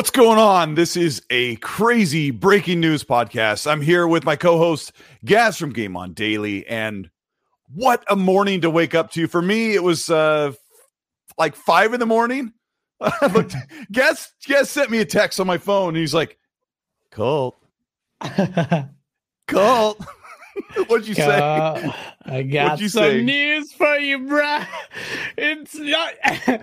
What's 0.00 0.08
going 0.08 0.38
on? 0.38 0.76
This 0.76 0.96
is 0.96 1.20
a 1.28 1.56
crazy 1.56 2.30
breaking 2.30 2.80
news 2.80 3.04
podcast. 3.04 3.70
I'm 3.70 3.82
here 3.82 4.08
with 4.08 4.24
my 4.24 4.34
co-host 4.34 4.92
Gaz 5.26 5.58
from 5.58 5.74
Game 5.74 5.94
On 5.94 6.14
Daily, 6.14 6.66
and 6.66 7.10
what 7.68 8.02
a 8.08 8.16
morning 8.16 8.62
to 8.62 8.70
wake 8.70 8.94
up 8.94 9.10
to. 9.10 9.26
For 9.26 9.42
me, 9.42 9.74
it 9.74 9.82
was 9.82 10.08
uh 10.08 10.52
like 11.36 11.54
five 11.54 11.92
in 11.92 12.00
the 12.00 12.06
morning. 12.06 12.54
I 13.02 13.26
looked, 13.26 13.54
Gaz, 13.92 14.32
Gaz 14.46 14.70
sent 14.70 14.90
me 14.90 15.00
a 15.00 15.04
text 15.04 15.38
on 15.38 15.46
my 15.46 15.58
phone, 15.58 15.88
and 15.88 15.98
he's 15.98 16.14
like, 16.14 16.38
"Colt, 17.10 17.62
Colt, 19.48 20.02
what'd 20.86 21.08
you 21.08 21.14
say?" 21.14 21.38
Uh, 21.38 21.92
I 22.24 22.42
got 22.44 22.70
what 22.70 22.80
you 22.80 22.88
some 22.88 23.02
say? 23.02 23.22
news 23.22 23.70
for 23.74 23.96
you, 23.96 24.20
bruh. 24.20 24.66
It's 25.36 25.74
not. 25.74 26.14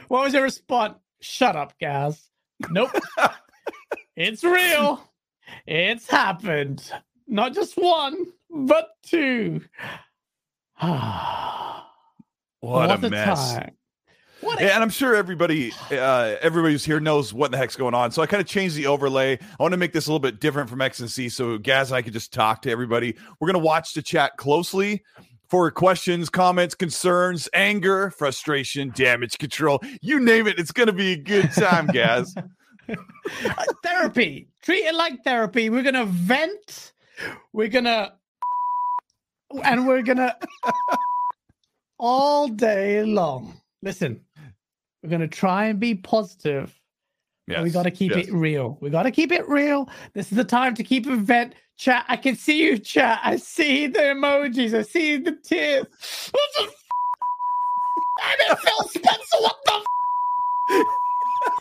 what 0.07 0.23
was 0.23 0.33
your 0.33 0.41
response? 0.41 0.95
Shut 1.21 1.55
up, 1.55 1.77
Gaz. 1.79 2.26
Nope. 2.69 2.91
it's 4.15 4.43
real. 4.43 5.03
It's 5.65 6.09
happened. 6.09 6.91
Not 7.27 7.53
just 7.53 7.77
one, 7.77 8.27
but 8.49 8.89
two. 9.03 9.61
What, 12.59 13.03
a 13.03 13.09
mess. 13.09 13.53
time. 13.53 13.77
What 14.41 14.59
a 14.59 14.73
and 14.73 14.83
I'm 14.83 14.89
sure 14.89 15.15
everybody, 15.15 15.71
uh, 15.91 16.35
everybody 16.41 16.73
who's 16.73 16.83
here 16.83 16.99
knows 16.99 17.33
what 17.33 17.51
the 17.51 17.57
heck's 17.57 17.75
going 17.75 17.93
on. 17.93 18.11
So 18.11 18.21
I 18.21 18.25
kind 18.25 18.41
of 18.41 18.47
changed 18.47 18.75
the 18.75 18.87
overlay. 18.87 19.37
I 19.37 19.63
want 19.63 19.73
to 19.73 19.77
make 19.77 19.93
this 19.93 20.07
a 20.07 20.09
little 20.09 20.19
bit 20.19 20.39
different 20.39 20.69
from 20.69 20.81
X 20.81 20.99
and 20.99 21.09
C, 21.09 21.29
so 21.29 21.57
Gaz 21.57 21.91
and 21.91 21.97
I 21.97 22.01
could 22.01 22.13
just 22.13 22.33
talk 22.33 22.63
to 22.63 22.71
everybody. 22.71 23.15
We're 23.39 23.47
gonna 23.47 23.63
watch 23.63 23.93
the 23.93 24.01
chat 24.01 24.37
closely 24.37 25.03
for 25.49 25.71
questions, 25.71 26.29
comments, 26.29 26.75
concerns, 26.75 27.47
anger, 27.53 28.11
frustration, 28.11 28.91
damage 28.95 29.37
control. 29.37 29.79
You 30.01 30.19
name 30.19 30.47
it, 30.47 30.59
it's 30.59 30.71
gonna 30.71 30.93
be 30.93 31.13
a 31.13 31.17
good 31.17 31.51
time, 31.51 31.87
Gaz. 31.87 32.35
Uh, 33.43 33.65
therapy. 33.83 34.47
Treat 34.61 34.85
it 34.85 34.95
like 34.95 35.21
therapy. 35.25 35.69
We're 35.69 35.83
gonna 35.83 36.05
vent. 36.05 36.93
We're 37.51 37.67
gonna, 37.67 38.13
and 39.63 39.85
we're 39.85 40.03
gonna 40.03 40.37
all 41.99 42.47
day 42.47 43.03
long. 43.03 43.59
Listen, 43.81 44.21
we're 45.03 45.09
gonna 45.09 45.27
try 45.27 45.65
and 45.65 45.81
be 45.81 45.95
positive. 45.95 46.73
But 47.47 47.63
we 47.63 47.69
got 47.69 47.83
to 47.83 47.91
keep 47.91 48.11
yes. 48.11 48.27
it 48.27 48.33
real. 48.33 48.77
We 48.81 48.89
got 48.89 49.03
to 49.03 49.11
keep 49.11 49.31
it 49.31 49.47
real. 49.47 49.89
This 50.13 50.31
is 50.31 50.37
the 50.37 50.43
time 50.43 50.75
to 50.75 50.83
keep 50.83 51.07
it 51.07 51.17
vent. 51.17 51.55
Chat, 51.77 52.05
I 52.07 52.17
can 52.17 52.35
see 52.35 52.63
you, 52.63 52.77
chat. 52.77 53.19
I 53.23 53.37
see 53.37 53.87
the 53.87 53.99
emojis. 53.99 54.77
I 54.77 54.81
see 54.81 55.17
the 55.17 55.33
tears. 55.33 55.85
What 56.31 56.49
the 56.57 56.63
f- 56.63 56.73
it, 58.51 58.59
Phil 58.59 58.87
Spencer, 58.89 59.37
what 59.39 59.57
the 59.65 59.85
f- 60.69 60.85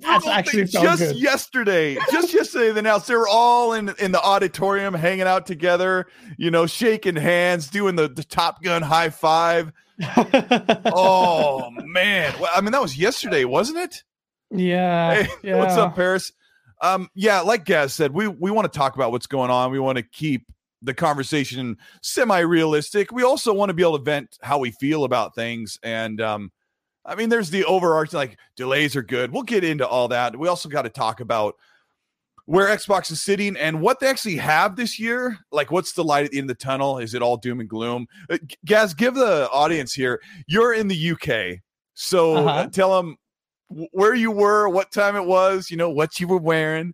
That's 0.00 0.26
actually 0.26 0.64
just 0.64 0.98
good. 0.98 1.16
yesterday, 1.16 1.96
just 2.10 2.34
yesterday, 2.34 2.72
they 2.72 2.80
announced 2.80 3.06
they 3.06 3.14
were 3.14 3.28
all 3.28 3.72
in 3.72 3.94
in 3.98 4.12
the 4.12 4.20
auditorium, 4.20 4.94
hanging 4.94 5.26
out 5.26 5.46
together, 5.46 6.06
you 6.36 6.50
know, 6.50 6.66
shaking 6.66 7.16
hands, 7.16 7.68
doing 7.68 7.96
the, 7.96 8.08
the 8.08 8.24
Top 8.24 8.62
Gun 8.62 8.82
high 8.82 9.10
five. 9.10 9.72
Oh 10.92 11.70
man, 11.70 12.34
well, 12.40 12.50
I 12.54 12.60
mean 12.60 12.72
that 12.72 12.82
was 12.82 12.96
yesterday, 12.96 13.44
wasn't 13.44 13.78
it? 13.78 14.02
yeah. 14.50 15.22
Hey, 15.22 15.28
yeah. 15.42 15.56
what's 15.58 15.74
up, 15.74 15.94
Paris? 15.94 16.32
Um, 16.82 17.08
yeah, 17.14 17.40
like 17.40 17.64
Gaz 17.64 17.92
said, 17.92 18.12
we 18.12 18.26
we 18.26 18.50
want 18.50 18.70
to 18.72 18.76
talk 18.76 18.94
about 18.94 19.12
what's 19.12 19.26
going 19.26 19.50
on. 19.50 19.70
We 19.70 19.78
want 19.78 19.98
to 19.98 20.02
keep 20.02 20.46
the 20.82 20.94
conversation 20.94 21.76
semi-realistic. 22.02 23.12
We 23.12 23.22
also 23.22 23.52
want 23.52 23.68
to 23.68 23.74
be 23.74 23.82
able 23.82 23.98
to 23.98 24.04
vent 24.04 24.38
how 24.42 24.58
we 24.58 24.70
feel 24.70 25.04
about 25.04 25.34
things. 25.34 25.78
And 25.82 26.20
um, 26.20 26.52
I 27.04 27.14
mean, 27.14 27.28
there's 27.28 27.50
the 27.50 27.64
overarching 27.64 28.18
like 28.18 28.38
delays 28.56 28.94
are 28.96 29.02
good. 29.02 29.32
We'll 29.32 29.42
get 29.42 29.64
into 29.64 29.86
all 29.86 30.08
that. 30.08 30.36
We 30.38 30.48
also 30.48 30.68
got 30.68 30.82
to 30.82 30.90
talk 30.90 31.20
about 31.20 31.54
where 32.46 32.66
Xbox 32.68 33.10
is 33.10 33.22
sitting 33.22 33.56
and 33.56 33.80
what 33.80 34.00
they 34.00 34.06
actually 34.08 34.36
have 34.36 34.76
this 34.76 34.98
year. 34.98 35.38
Like, 35.52 35.70
what's 35.70 35.92
the 35.92 36.04
light 36.04 36.24
at 36.24 36.32
the 36.32 36.38
end 36.38 36.50
of 36.50 36.58
the 36.58 36.62
tunnel? 36.64 36.98
Is 36.98 37.14
it 37.14 37.22
all 37.22 37.36
doom 37.36 37.60
and 37.60 37.68
gloom? 37.68 38.06
Uh, 38.28 38.38
Gaz, 38.64 38.92
give 38.92 39.14
the 39.14 39.48
audience 39.50 39.92
here. 39.92 40.20
You're 40.46 40.74
in 40.74 40.88
the 40.88 41.10
UK, 41.12 41.60
so 41.94 42.36
Uh-huh. 42.36 42.48
uh, 42.48 42.66
tell 42.66 42.94
them 42.96 43.16
where 43.92 44.14
you 44.14 44.32
were, 44.32 44.68
what 44.68 44.90
time 44.90 45.14
it 45.16 45.24
was, 45.24 45.70
you 45.70 45.76
know, 45.76 45.90
what 45.90 46.18
you 46.18 46.26
were 46.26 46.38
wearing, 46.38 46.92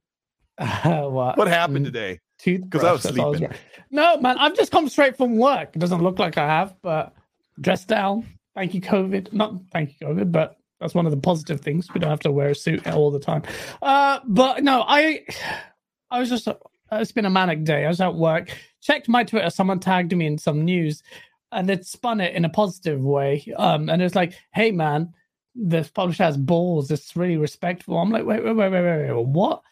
what? 0.58 1.36
what 1.38 1.48
happened 1.48 1.86
Mm, 1.86 1.92
today. 1.92 2.20
Because 2.44 2.84
I 2.84 2.92
was 2.92 3.02
that's 3.02 3.18
all 3.18 3.32
sleeping. 3.34 3.56
No, 3.90 4.18
man, 4.18 4.36
I've 4.38 4.54
just 4.54 4.70
come 4.70 4.88
straight 4.88 5.16
from 5.16 5.36
work. 5.38 5.74
It 5.74 5.78
doesn't 5.78 6.02
look 6.02 6.18
like 6.18 6.36
I 6.36 6.46
have, 6.46 6.74
but 6.82 7.14
dressed 7.60 7.88
down. 7.88 8.26
Thank 8.56 8.72
you, 8.72 8.80
COVID. 8.80 9.34
Not 9.34 9.52
thank 9.70 9.94
you, 10.00 10.06
COVID, 10.08 10.32
but 10.32 10.56
that's 10.80 10.94
one 10.94 11.04
of 11.04 11.12
the 11.12 11.18
positive 11.18 11.60
things. 11.60 11.92
We 11.92 12.00
don't 12.00 12.10
have 12.10 12.20
to 12.20 12.32
wear 12.32 12.48
a 12.48 12.54
suit 12.54 12.86
all 12.88 13.10
the 13.10 13.20
time. 13.20 13.42
Uh, 13.82 14.20
but 14.24 14.64
no, 14.64 14.82
I, 14.86 15.26
I 16.10 16.18
was 16.18 16.30
just. 16.30 16.48
It's 16.90 17.12
been 17.12 17.26
a 17.26 17.30
manic 17.30 17.64
day. 17.64 17.84
I 17.84 17.88
was 17.88 18.00
at 18.00 18.14
work. 18.14 18.50
Checked 18.80 19.08
my 19.08 19.24
Twitter. 19.24 19.50
Someone 19.50 19.78
tagged 19.78 20.16
me 20.16 20.26
in 20.26 20.38
some 20.38 20.64
news, 20.64 21.02
and 21.52 21.68
it 21.68 21.84
spun 21.84 22.20
it 22.20 22.34
in 22.34 22.46
a 22.46 22.48
positive 22.48 23.02
way. 23.02 23.44
Um, 23.58 23.90
and 23.90 24.00
it's 24.00 24.14
like, 24.14 24.32
hey, 24.54 24.70
man, 24.70 25.12
this 25.54 25.90
publisher 25.90 26.24
has 26.24 26.38
balls. 26.38 26.90
It's 26.90 27.14
really 27.14 27.36
respectful. 27.36 27.98
I'm 27.98 28.10
like, 28.10 28.24
wait, 28.24 28.42
wait, 28.42 28.56
wait, 28.56 28.70
wait, 28.70 28.82
wait, 28.82 29.12
wait 29.12 29.26
what? 29.26 29.62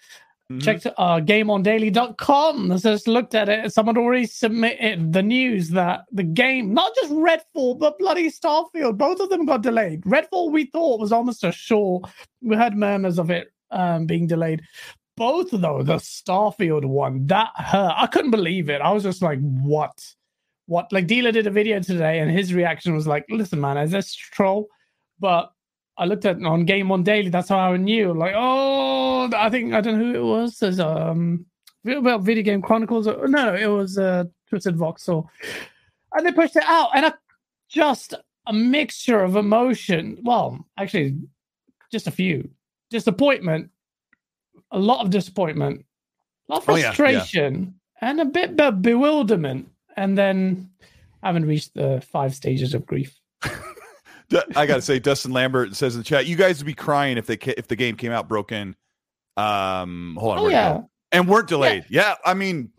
Mhm. 0.59 0.63
checked 0.63 0.87
uh, 0.87 1.21
gameondaily.com. 1.21 2.73
I 2.73 2.77
just 2.77 3.09
looked 3.09 3.35
at 3.35 3.49
it. 3.49 3.73
Someone 3.73 3.97
already 3.97 4.27
submitted 4.27 5.13
the 5.13 5.23
news 5.23 5.71
that 5.71 6.05
the 6.13 6.23
game, 6.23 6.73
not 6.75 6.93
just 6.95 7.13
Redfall, 7.13 7.79
but 7.79 7.99
bloody 7.99 8.31
Starfield, 8.31 8.99
both 8.99 9.21
of 9.21 9.31
them 9.31 9.47
got 9.47 9.63
delayed. 9.63 10.03
Redfall, 10.03 10.51
we 10.51 10.67
thought 10.67 11.01
was 11.01 11.13
almost 11.13 11.45
a 11.45 11.53
sure. 11.53 12.01
We 12.43 12.57
heard 12.57 12.77
murmurs 12.77 13.19
of 13.19 13.31
it 13.31 13.53
um, 13.71 14.07
being 14.07 14.27
delayed. 14.27 14.63
Both 15.17 15.51
though, 15.53 15.83
the 15.83 15.97
Starfield 15.97 16.85
one, 16.85 17.27
that 17.29 17.51
hurt. 17.57 17.95
I 17.97 18.07
couldn't 18.09 18.33
believe 18.33 18.69
it. 18.69 18.81
I 18.81 18.91
was 18.91 19.03
just 19.05 19.23
like, 19.23 19.39
what? 19.41 20.05
What? 20.67 20.93
Like, 20.93 21.07
Dealer 21.07 21.31
did 21.31 21.47
a 21.47 21.51
video 21.51 21.79
today, 21.81 22.19
and 22.21 22.31
his 22.31 22.53
reaction 22.55 22.95
was 22.95 23.07
like, 23.07 23.25
listen, 23.29 23.61
man, 23.61 23.77
is 23.77 23.91
this 23.93 24.15
troll? 24.15 24.67
But 25.21 25.53
I 25.97 26.07
looked 26.07 26.25
at 26.25 26.43
on 26.43 26.65
Game 26.65 26.91
On 26.91 27.03
Daily. 27.03 27.29
That's 27.31 27.49
how 27.49 27.59
I 27.73 27.77
knew. 27.77 28.13
Like, 28.13 28.35
oh, 28.37 29.31
I 29.35 29.49
think 29.51 29.73
I 29.75 29.81
don't 29.81 29.99
know 29.99 30.05
who 30.13 30.15
it 30.15 30.25
was. 30.25 30.59
There's 30.59 30.81
um, 30.81 31.47
well, 31.85 32.19
Video 32.19 32.43
Game 32.43 32.63
Chronicles. 32.63 33.07
or- 33.07 33.29
No, 33.29 33.55
it 33.55 33.67
was 33.67 33.97
uh, 33.99 34.25
Twisted 34.49 34.77
Voxel, 34.77 35.29
and 36.15 36.27
they 36.27 36.33
pushed 36.33 36.57
it 36.57 36.65
out, 36.67 36.91
and 36.95 37.07
I 37.07 37.13
just 37.69 38.15
a 38.47 38.53
mixture 38.53 39.21
of 39.23 39.37
emotion. 39.37 40.19
Well, 40.23 40.67
actually, 40.79 41.17
just 41.93 42.07
a 42.09 42.11
few 42.11 42.49
disappointment, 42.91 43.71
a 44.73 44.79
lot 44.79 45.05
of 45.05 45.11
disappointment, 45.11 45.85
a 46.49 46.53
lot 46.53 46.63
of 46.63 46.69
Oh, 46.71 46.75
yeah, 46.75 46.83
yeah. 46.83 46.93
frustration, 46.93 47.75
and 48.01 48.21
a 48.21 48.25
bit 48.25 48.61
of 48.61 48.83
bewilderment, 48.83 49.69
and 49.97 50.19
then 50.19 50.71
I 51.23 51.29
haven't 51.29 51.47
reached 51.47 51.75
the 51.75 52.03
five 52.11 52.35
stages 52.35 52.75
of 52.75 52.85
grief. 52.85 53.15
I 54.57 54.67
gotta 54.67 54.83
say, 54.83 54.99
Dustin 54.99 55.33
Lambert 55.33 55.75
says 55.77 55.95
in 55.95 56.01
the 56.01 56.05
chat, 56.05 56.27
you 56.27 56.37
guys 56.37 56.59
would 56.59 56.67
be 56.67 56.75
crying 56.75 57.19
if 57.19 57.27
they 57.27 57.37
ca- 57.37 57.55
if 57.57 57.69
the 57.69 57.77
game 57.77 57.97
came 57.97 58.13
out 58.13 58.29
broken. 58.29 58.77
Um, 59.37 60.17
hold 60.21 60.39
on, 60.39 60.45
Oh 60.45 60.49
yeah. 60.49 60.81
and 61.13 61.29
weren't 61.29 61.49
delayed. 61.49 61.85
Yeah. 61.89 62.15
I 62.25 62.35
mean, 62.35 62.71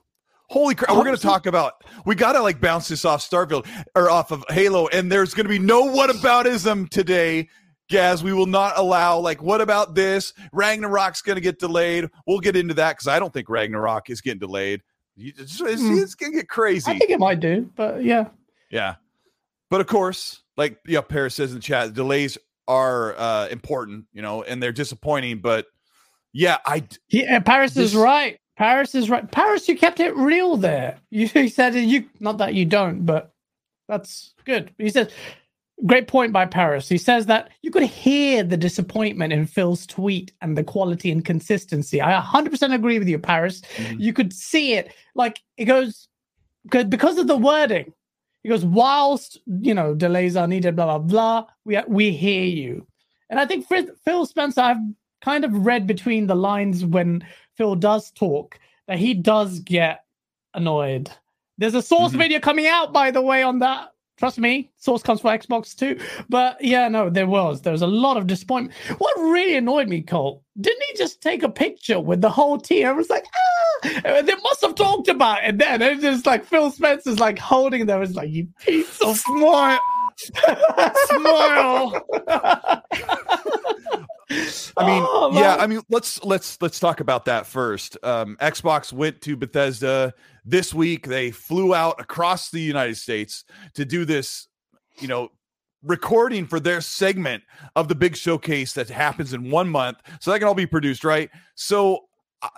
Holy 0.47 0.75
crap! 0.75 0.95
We're 0.95 1.03
going 1.03 1.15
to 1.15 1.21
talk 1.21 1.47
about. 1.47 1.73
We 2.05 2.13
got 2.13 2.33
to 2.33 2.41
like 2.41 2.61
bounce 2.61 2.87
this 2.87 3.03
off 3.03 3.27
Starfield 3.27 3.67
or 3.95 4.11
off 4.11 4.29
of 4.31 4.45
Halo, 4.49 4.87
and 4.87 5.11
there's 5.11 5.33
going 5.33 5.45
to 5.45 5.49
be 5.49 5.57
no 5.57 5.87
whataboutism 5.89 6.87
today, 6.89 7.49
Gaz. 7.89 8.23
We 8.23 8.31
will 8.31 8.45
not 8.45 8.77
allow 8.77 9.17
like 9.17 9.41
what 9.41 9.59
about 9.59 9.95
this? 9.95 10.33
Ragnarok's 10.53 11.23
going 11.23 11.35
to 11.37 11.41
get 11.41 11.57
delayed. 11.57 12.09
We'll 12.27 12.39
get 12.41 12.55
into 12.55 12.75
that 12.75 12.93
because 12.93 13.07
I 13.07 13.17
don't 13.17 13.33
think 13.33 13.49
Ragnarok 13.49 14.11
is 14.11 14.21
getting 14.21 14.37
delayed. 14.39 14.81
It's, 15.17 15.59
it's, 15.61 15.81
Hmm. 15.81 15.97
it's 15.97 16.13
going 16.13 16.33
to 16.33 16.37
get 16.37 16.47
crazy. 16.47 16.91
I 16.91 16.99
think 16.99 17.09
it 17.09 17.19
might 17.19 17.39
do, 17.39 17.71
but 17.75 18.03
yeah. 18.03 18.25
Yeah. 18.69 18.95
But 19.71 19.81
of 19.81 19.87
course, 19.87 20.43
like 20.57 20.79
yeah, 20.87 21.01
Paris 21.01 21.35
says 21.35 21.51
in 21.51 21.57
the 21.57 21.61
chat, 21.61 21.93
delays 21.93 22.37
are 22.67 23.15
uh 23.17 23.47
important, 23.49 24.05
you 24.13 24.21
know, 24.21 24.43
and 24.43 24.61
they're 24.61 24.71
disappointing, 24.71 25.39
but 25.39 25.67
yeah, 26.33 26.57
I 26.65 26.79
d- 26.79 26.97
Yeah, 27.09 27.39
Paris 27.39 27.73
This- 27.73 27.91
is 27.91 27.95
right. 27.95 28.37
Paris 28.57 28.95
is 28.95 29.09
right. 29.09 29.29
Paris, 29.31 29.67
you 29.67 29.77
kept 29.77 29.99
it 29.99 30.15
real 30.15 30.57
there. 30.57 30.97
You 31.11 31.27
he 31.27 31.47
said 31.49 31.75
you 31.75 32.05
not 32.19 32.37
that 32.39 32.53
you 32.53 32.65
don't, 32.65 33.05
but 33.05 33.33
that's 33.87 34.33
good. 34.45 34.73
He 34.77 34.89
says, 34.89 35.09
great 35.85 36.07
point 36.07 36.31
by 36.33 36.45
Paris. 36.45 36.87
He 36.89 36.97
says 36.97 37.25
that 37.27 37.49
you 37.61 37.69
could 37.69 37.83
hear 37.83 38.43
the 38.43 38.57
disappointment 38.57 39.31
in 39.33 39.45
Phil's 39.45 39.85
tweet 39.85 40.31
and 40.41 40.57
the 40.57 40.63
quality 40.63 41.11
and 41.11 41.23
consistency. 41.23 42.01
I 42.01 42.19
100% 42.19 42.73
agree 42.73 42.97
with 42.97 43.07
you, 43.09 43.19
Paris. 43.19 43.61
Mhm. 43.77 43.99
You 43.99 44.13
could 44.13 44.33
see 44.33 44.73
it. 44.73 44.91
Like 45.15 45.41
it 45.57 45.65
goes 45.65 46.07
because 46.71 47.17
of 47.19 47.27
the 47.27 47.37
wording. 47.37 47.93
He 48.45 48.49
goes, 48.49 48.63
whilst 48.63 49.39
you 49.47 49.73
know 49.73 49.95
delays 49.95 50.35
are 50.35 50.47
needed, 50.47 50.75
blah 50.75 50.85
blah 50.85 50.99
blah. 50.99 51.45
We 51.65 51.81
we 51.87 52.11
hear 52.11 52.43
you, 52.43 52.85
and 53.31 53.39
I 53.39 53.45
think 53.47 53.65
Phil 53.67 54.23
Spencer. 54.27 54.61
I've 54.61 54.77
kind 55.21 55.43
of 55.43 55.65
read 55.65 55.87
between 55.87 56.27
the 56.27 56.35
lines 56.35 56.85
when 56.85 57.25
Phil 57.57 57.73
does 57.73 58.11
talk 58.11 58.59
that 58.87 58.99
he 58.99 59.15
does 59.15 59.61
get 59.61 60.03
annoyed. 60.53 61.09
There's 61.57 61.73
a 61.73 61.81
source 61.81 62.13
Mhm. 62.13 62.19
video 62.19 62.39
coming 62.39 62.67
out, 62.67 62.93
by 62.93 63.09
the 63.09 63.21
way, 63.23 63.41
on 63.41 63.57
that. 63.59 63.89
Trust 64.17 64.39
me, 64.39 64.71
source 64.77 65.03
comes 65.03 65.19
for 65.19 65.37
Xbox 65.37 65.75
too. 65.75 65.99
But 66.29 66.63
yeah, 66.63 66.87
no, 66.87 67.09
there 67.09 67.27
was. 67.27 67.61
There 67.61 67.73
was 67.73 67.81
a 67.81 67.87
lot 67.87 68.15
of 68.15 68.27
disappointment. 68.27 68.73
What 68.97 69.13
really 69.17 69.57
annoyed 69.57 69.89
me, 69.89 70.01
Colt, 70.01 70.41
didn't 70.59 70.83
he 70.89 70.97
just 70.97 71.21
take 71.21 71.43
a 71.43 71.49
picture 71.49 71.99
with 71.99 72.21
the 72.21 72.29
whole 72.29 72.57
team? 72.57 72.87
I 72.87 72.93
was 72.93 73.09
like, 73.09 73.25
ah, 73.83 73.89
they 74.21 74.35
must 74.43 74.61
have 74.61 74.75
talked 74.75 75.09
about 75.09 75.43
it 75.43 75.57
then. 75.57 75.81
It's 75.81 76.01
just 76.01 76.25
like 76.25 76.45
Phil 76.45 76.71
Spencer's 76.71 77.19
like 77.19 77.37
holding 77.37 77.87
them. 77.87 78.01
It's 78.01 78.15
like, 78.15 78.29
you 78.29 78.47
piece 78.61 79.01
of 79.01 79.17
smile. 79.17 79.79
smile. 81.07 82.01
I 84.77 84.85
mean, 84.85 85.03
Oh, 85.07 85.31
yeah. 85.33 85.57
I 85.59 85.67
mean, 85.67 85.81
let's 85.89 86.23
let's 86.23 86.57
let's 86.61 86.79
talk 86.79 86.99
about 86.99 87.25
that 87.25 87.45
first. 87.45 87.97
Um 88.03 88.37
Xbox 88.41 88.91
went 88.93 89.21
to 89.21 89.35
Bethesda 89.35 90.13
this 90.45 90.73
week. 90.73 91.07
They 91.07 91.31
flew 91.31 91.73
out 91.73 91.99
across 91.99 92.49
the 92.49 92.61
United 92.61 92.97
States 92.97 93.43
to 93.73 93.85
do 93.85 94.05
this, 94.05 94.47
you 94.99 95.07
know, 95.07 95.29
recording 95.83 96.47
for 96.47 96.59
their 96.59 96.81
segment 96.81 97.43
of 97.75 97.87
the 97.87 97.95
big 97.95 98.15
showcase 98.15 98.73
that 98.73 98.89
happens 98.89 99.33
in 99.33 99.49
one 99.49 99.69
month. 99.69 99.97
So 100.19 100.31
that 100.31 100.39
can 100.39 100.47
all 100.47 100.55
be 100.55 100.65
produced, 100.65 101.03
right? 101.03 101.29
So, 101.55 102.05
uh, 102.41 102.49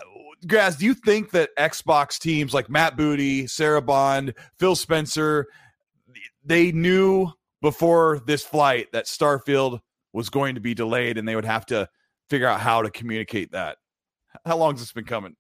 Gaz, 0.45 0.77
do 0.77 0.85
you 0.85 0.93
think 0.93 1.31
that 1.31 1.49
Xbox 1.57 2.19
teams 2.19 2.53
like 2.53 2.69
Matt 2.69 2.95
Booty, 2.95 3.47
Sarah 3.47 3.81
Bond, 3.81 4.33
Phil 4.59 4.75
Spencer, 4.75 5.47
they 6.45 6.71
knew 6.71 7.31
before 7.61 8.21
this 8.25 8.43
flight 8.43 8.87
that 8.93 9.05
Starfield 9.05 9.79
was 10.13 10.29
going 10.29 10.55
to 10.55 10.61
be 10.61 10.73
delayed 10.73 11.17
and 11.17 11.27
they 11.27 11.35
would 11.35 11.45
have 11.45 11.65
to 11.67 11.89
figure 12.29 12.47
out 12.47 12.59
how 12.59 12.81
to 12.81 12.89
communicate 12.89 13.51
that? 13.51 13.77
How 14.45 14.57
long 14.57 14.73
has 14.73 14.81
this 14.81 14.91
been 14.91 15.05
coming? 15.05 15.35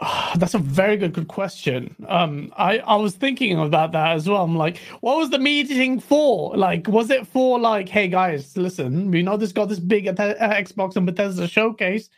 That's 0.36 0.54
a 0.54 0.58
very 0.58 0.96
good, 0.96 1.12
good 1.12 1.28
question. 1.28 1.94
Um, 2.08 2.52
I, 2.56 2.78
I 2.78 2.96
was 2.96 3.14
thinking 3.14 3.58
about 3.58 3.92
that 3.92 4.12
as 4.16 4.28
well. 4.28 4.42
I'm 4.42 4.56
like, 4.56 4.78
what 5.00 5.18
was 5.18 5.30
the 5.30 5.38
meeting 5.38 6.00
for? 6.00 6.56
Like, 6.56 6.88
was 6.88 7.10
it 7.10 7.26
for 7.26 7.58
like, 7.58 7.88
hey 7.88 8.08
guys, 8.08 8.56
listen, 8.56 9.10
we 9.10 9.22
know 9.22 9.36
this 9.36 9.52
got 9.52 9.68
this 9.68 9.78
big 9.78 10.08
uh, 10.08 10.14
Xbox 10.14 10.96
and 10.96 11.06
Bethesda 11.06 11.46
showcase. 11.46 12.08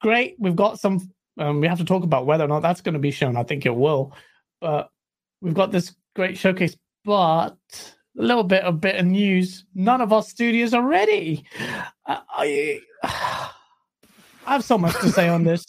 Great, 0.00 0.36
we've 0.38 0.56
got 0.56 0.80
some. 0.80 1.10
Um, 1.36 1.60
we 1.60 1.66
have 1.66 1.78
to 1.78 1.84
talk 1.84 2.04
about 2.04 2.26
whether 2.26 2.44
or 2.44 2.48
not 2.48 2.60
that's 2.60 2.80
going 2.80 2.92
to 2.92 2.98
be 3.00 3.10
shown. 3.10 3.36
I 3.36 3.42
think 3.42 3.66
it 3.66 3.74
will, 3.74 4.16
but 4.60 4.90
we've 5.40 5.54
got 5.54 5.72
this 5.72 5.94
great 6.14 6.38
showcase. 6.38 6.76
But 7.04 7.56
a 8.18 8.22
little 8.22 8.44
bit 8.44 8.62
of 8.64 8.80
bit 8.80 8.96
of 8.96 9.06
news: 9.06 9.64
none 9.74 10.00
of 10.00 10.12
our 10.12 10.22
studios 10.22 10.74
are 10.74 10.86
ready. 10.86 11.44
I, 12.06 12.20
I, 12.28 12.80
I 14.46 14.52
have 14.52 14.64
so 14.64 14.78
much 14.78 14.94
to 15.00 15.10
say 15.10 15.28
on 15.28 15.44
this. 15.44 15.66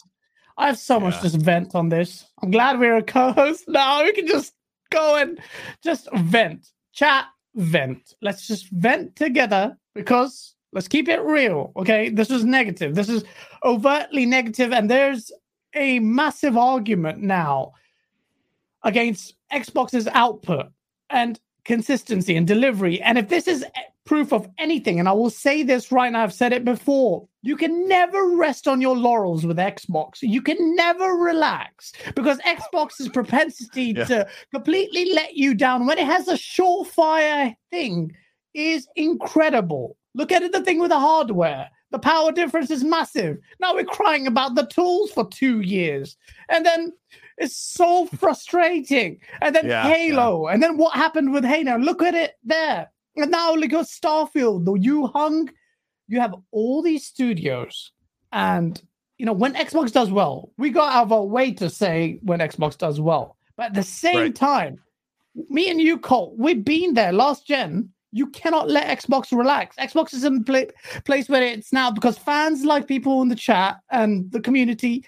I 0.58 0.66
have 0.66 0.78
so 0.78 0.98
much 1.00 1.14
Yeah. 1.22 1.30
to 1.30 1.38
vent 1.38 1.74
on 1.74 1.88
this. 1.88 2.24
I'm 2.42 2.50
glad 2.50 2.78
we're 2.78 2.96
a 2.96 3.02
co-host 3.02 3.64
now. 3.68 4.02
We 4.04 4.12
can 4.12 4.26
just 4.26 4.54
go 4.90 5.16
and 5.16 5.38
just 5.82 6.08
vent, 6.14 6.68
chat, 6.92 7.26
vent. 7.54 8.14
Let's 8.22 8.46
just 8.46 8.70
vent 8.70 9.16
together 9.16 9.76
because 9.94 10.54
let's 10.72 10.88
keep 10.88 11.08
it 11.08 11.20
real. 11.22 11.72
Okay, 11.76 12.08
this 12.08 12.30
is 12.30 12.44
negative. 12.44 12.94
This 12.94 13.08
is 13.08 13.24
overtly 13.64 14.24
negative, 14.26 14.72
and 14.72 14.90
there's 14.90 15.30
a 15.74 15.98
massive 15.98 16.56
argument 16.56 17.18
now 17.22 17.72
against 18.82 19.34
Xbox's 19.52 20.06
output 20.08 20.68
and 21.10 21.38
consistency 21.64 22.36
and 22.36 22.46
delivery. 22.46 23.00
And 23.02 23.18
if 23.18 23.28
this 23.28 23.46
is 23.48 23.64
proof 24.06 24.32
of 24.32 24.48
anything, 24.58 24.98
and 24.98 25.08
I 25.08 25.12
will 25.12 25.30
say 25.30 25.62
this 25.62 25.92
right 25.92 26.10
now, 26.10 26.22
I've 26.22 26.32
said 26.32 26.52
it 26.52 26.64
before, 26.64 27.28
you 27.42 27.56
can 27.56 27.86
never 27.86 28.34
rest 28.36 28.66
on 28.66 28.80
your 28.80 28.96
laurels 28.96 29.44
with 29.44 29.58
Xbox. 29.58 30.18
You 30.22 30.40
can 30.40 30.74
never 30.74 31.12
relax 31.12 31.92
because 32.14 32.38
Xbox's 32.38 33.08
propensity 33.08 33.92
Yeah. 33.96 34.04
to 34.04 34.28
completely 34.52 35.12
let 35.12 35.36
you 35.36 35.54
down 35.54 35.86
when 35.86 35.98
it 35.98 36.06
has 36.06 36.28
a 36.28 36.34
surefire 36.34 37.54
thing 37.70 38.12
is 38.54 38.88
incredible. 38.96 39.96
Look 40.14 40.32
at 40.32 40.42
it, 40.42 40.52
the 40.52 40.62
thing 40.62 40.78
with 40.80 40.90
the 40.90 40.98
hardware. 40.98 41.68
The 41.92 41.98
power 42.00 42.32
difference 42.32 42.70
is 42.70 42.82
massive. 42.82 43.38
Now 43.60 43.74
we're 43.74 43.84
crying 43.84 44.26
about 44.26 44.54
the 44.54 44.66
tools 44.66 45.12
for 45.12 45.28
two 45.28 45.60
years. 45.60 46.16
And 46.48 46.64
then 46.66 46.92
it's 47.38 47.56
so 47.56 48.06
frustrating. 48.18 49.20
And 49.40 49.54
then 49.54 49.66
Yeah, 49.66 49.84
Halo. 49.86 50.48
And 50.48 50.62
then 50.62 50.78
what 50.78 50.94
happened 50.94 51.32
with 51.32 51.44
Halo? 51.44 51.76
Look 51.78 52.02
at 52.02 52.14
it 52.14 52.34
there. 52.42 52.90
And 53.16 53.30
now 53.30 53.54
look 53.54 53.72
at 53.72 53.86
Starfield. 53.86 54.64
The 54.64 54.74
you 54.74 55.06
hung. 55.08 55.50
You 56.08 56.20
have 56.20 56.34
all 56.52 56.82
these 56.82 57.04
studios. 57.06 57.92
And 58.32 58.80
you 59.18 59.24
know, 59.26 59.32
when 59.32 59.54
Xbox 59.54 59.90
does 59.92 60.10
well, 60.10 60.52
we 60.58 60.70
got 60.70 60.92
out 60.94 61.04
of 61.04 61.12
our 61.12 61.24
way 61.24 61.52
to 61.54 61.70
say 61.70 62.18
when 62.22 62.40
Xbox 62.40 62.76
does 62.76 63.00
well. 63.00 63.36
But 63.56 63.66
at 63.66 63.74
the 63.74 63.82
same 63.82 64.16
Right. 64.16 64.34
time, 64.34 64.76
me 65.48 65.70
and 65.70 65.80
you, 65.80 65.96
Colt, 65.98 66.34
we've 66.36 66.62
been 66.64 66.92
there 66.94 67.12
last 67.12 67.46
gen. 67.46 67.90
You 68.12 68.26
cannot 68.28 68.68
let 68.70 68.86
Xbox 68.98 69.36
relax. 69.36 69.74
Xbox 69.76 70.12
is 70.14 70.24
in 70.24 70.36
a 70.38 70.42
pla- 70.42 71.00
place 71.04 71.28
where 71.28 71.42
it's 71.42 71.72
now 71.72 71.90
because 71.90 72.18
fans 72.18 72.64
like 72.64 72.86
people 72.86 73.22
in 73.22 73.28
the 73.28 73.34
chat 73.36 73.78
and 73.90 74.30
the 74.32 74.40
community, 74.40 75.04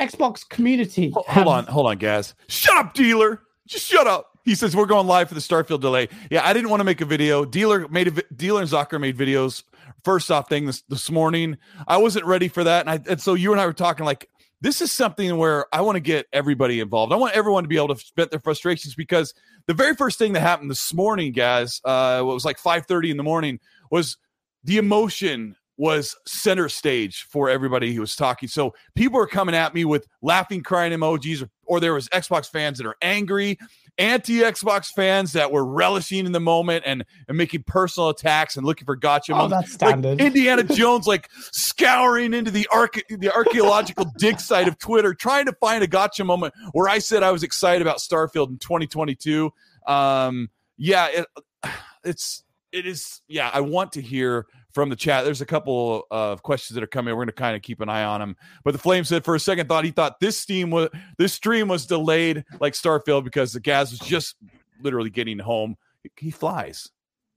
Xbox 0.00 0.48
community. 0.48 1.10
Ho- 1.10 1.24
have- 1.28 1.44
Hold 1.44 1.56
on, 1.56 1.64
hold 1.66 1.86
on, 1.88 1.98
guys. 1.98 2.34
Shut 2.48 2.76
up, 2.78 2.94
dealer. 2.94 3.42
Just 3.66 3.86
shut 3.86 4.06
up. 4.06 4.31
He 4.44 4.54
says 4.56 4.74
we're 4.74 4.86
going 4.86 5.06
live 5.06 5.28
for 5.28 5.34
the 5.34 5.40
Starfield 5.40 5.80
delay. 5.80 6.08
Yeah, 6.30 6.46
I 6.46 6.52
didn't 6.52 6.70
want 6.70 6.80
to 6.80 6.84
make 6.84 7.00
a 7.00 7.04
video. 7.04 7.44
Dealer 7.44 7.86
made 7.88 8.08
a 8.08 8.22
dealer 8.34 8.60
and 8.60 8.68
Zocker 8.70 9.00
made 9.00 9.16
videos. 9.16 9.62
First 10.04 10.30
off, 10.30 10.48
thing 10.48 10.66
this 10.66 10.82
this 10.88 11.10
morning, 11.10 11.58
I 11.86 11.98
wasn't 11.98 12.24
ready 12.24 12.48
for 12.48 12.64
that, 12.64 12.86
and 12.86 12.90
I 12.90 13.00
and 13.08 13.20
so 13.20 13.34
you 13.34 13.52
and 13.52 13.60
I 13.60 13.66
were 13.66 13.72
talking 13.72 14.04
like 14.04 14.28
this 14.60 14.80
is 14.80 14.90
something 14.90 15.36
where 15.36 15.66
I 15.72 15.80
want 15.80 15.96
to 15.96 16.00
get 16.00 16.26
everybody 16.32 16.80
involved. 16.80 17.12
I 17.12 17.16
want 17.16 17.34
everyone 17.34 17.64
to 17.64 17.68
be 17.68 17.76
able 17.76 17.94
to 17.94 18.04
vent 18.16 18.30
their 18.30 18.40
frustrations 18.40 18.94
because 18.94 19.34
the 19.66 19.74
very 19.74 19.94
first 19.94 20.18
thing 20.18 20.32
that 20.32 20.40
happened 20.40 20.70
this 20.70 20.92
morning, 20.92 21.32
guys, 21.32 21.80
uh, 21.84 22.18
it 22.20 22.24
was 22.24 22.44
like 22.44 22.58
five 22.58 22.86
thirty 22.86 23.10
in 23.10 23.16
the 23.16 23.22
morning, 23.22 23.60
was 23.90 24.16
the 24.64 24.78
emotion 24.78 25.56
was 25.78 26.14
center 26.26 26.68
stage 26.68 27.26
for 27.30 27.48
everybody 27.48 27.92
who 27.94 28.00
was 28.00 28.14
talking. 28.14 28.48
So 28.48 28.74
people 28.94 29.18
are 29.18 29.26
coming 29.26 29.54
at 29.54 29.74
me 29.74 29.84
with 29.84 30.06
laughing, 30.20 30.62
crying 30.62 30.92
emojis, 30.92 31.42
or, 31.42 31.48
or 31.64 31.80
there 31.80 31.94
was 31.94 32.08
Xbox 32.10 32.48
fans 32.48 32.78
that 32.78 32.86
are 32.86 32.96
angry, 33.02 33.58
anti-Xbox 33.98 34.86
fans 34.94 35.32
that 35.32 35.50
were 35.50 35.64
relishing 35.64 36.26
in 36.26 36.32
the 36.32 36.40
moment 36.40 36.84
and, 36.86 37.04
and 37.28 37.36
making 37.36 37.62
personal 37.66 38.10
attacks 38.10 38.56
and 38.56 38.66
looking 38.66 38.84
for 38.84 38.96
gotcha 38.96 39.32
Oh, 39.32 39.48
moments. 39.48 39.76
that's 39.76 40.04
Like. 40.04 40.20
Indiana 40.20 40.62
Jones, 40.74 41.06
like 41.06 41.30
scouring 41.52 42.34
into 42.34 42.50
the 42.50 42.66
arch- 42.72 43.02
the 43.08 43.32
archaeological 43.32 44.06
dig 44.18 44.40
site 44.40 44.68
of 44.68 44.78
Twitter, 44.78 45.14
trying 45.14 45.46
to 45.46 45.52
find 45.60 45.82
a 45.82 45.86
gotcha 45.86 46.24
moment 46.24 46.54
where 46.72 46.88
I 46.88 46.98
said 46.98 47.22
I 47.22 47.30
was 47.32 47.42
excited 47.42 47.82
about 47.82 47.98
Starfield 47.98 48.48
in 48.48 48.58
2022. 48.58 49.50
Um, 49.86 50.48
yeah, 50.76 51.08
it, 51.08 51.26
it's 52.04 52.44
it 52.72 52.86
is. 52.86 53.20
Yeah, 53.28 53.50
I 53.52 53.60
want 53.60 53.92
to 53.92 54.00
hear 54.00 54.46
from 54.72 54.88
the 54.88 54.96
chat. 54.96 55.24
There's 55.24 55.40
a 55.40 55.46
couple 55.46 56.06
of 56.10 56.42
questions 56.42 56.74
that 56.74 56.82
are 56.82 56.86
coming. 56.88 57.12
We're 57.14 57.18
going 57.24 57.26
to 57.28 57.32
kind 57.32 57.56
of 57.56 57.62
keep 57.62 57.80
an 57.80 57.88
eye 57.88 58.04
on 58.04 58.20
them. 58.20 58.36
But 58.64 58.72
the 58.72 58.78
flame 58.78 59.04
said 59.04 59.24
for 59.24 59.34
a 59.34 59.40
second 59.40 59.68
thought 59.68 59.84
he 59.84 59.90
thought 59.90 60.20
this 60.20 60.38
steam 60.38 60.70
was 60.70 60.88
this 61.18 61.32
stream 61.32 61.68
was 61.68 61.86
delayed 61.86 62.44
like 62.60 62.72
Starfield 62.74 63.24
because 63.24 63.52
the 63.52 63.60
Gaz 63.60 63.90
was 63.90 64.00
just 64.00 64.36
literally 64.80 65.10
getting 65.10 65.38
home. 65.38 65.76
He 66.16 66.30
flies. 66.30 66.88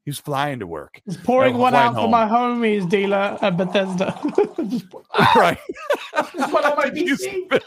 He 0.06 0.12
was 0.12 0.20
flying 0.20 0.60
to 0.60 0.68
work. 0.68 1.01
He's 1.06 1.18
pouring 1.18 1.56
Uh, 1.56 1.58
one 1.58 1.74
flying 1.74 1.88
out 1.88 1.96
for 1.96 2.08
my 2.08 2.25
homies 2.27 2.88
dealer 2.88 3.39
at 3.42 3.58
Bethesda. 3.58 4.13
Just 4.70 4.86
right. 5.36 5.58
just 6.15 6.51
put 6.51 6.63
on 6.63 6.75
my 6.77 6.89
PC. 6.92 7.18
spit- 7.18 7.63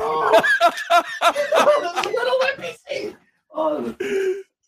Oh. 0.00 0.42
Just 0.90 2.04
put 2.04 2.16
on 2.16 2.38
my 2.40 2.52
PC. 2.58 3.16
Oh. 3.54 3.94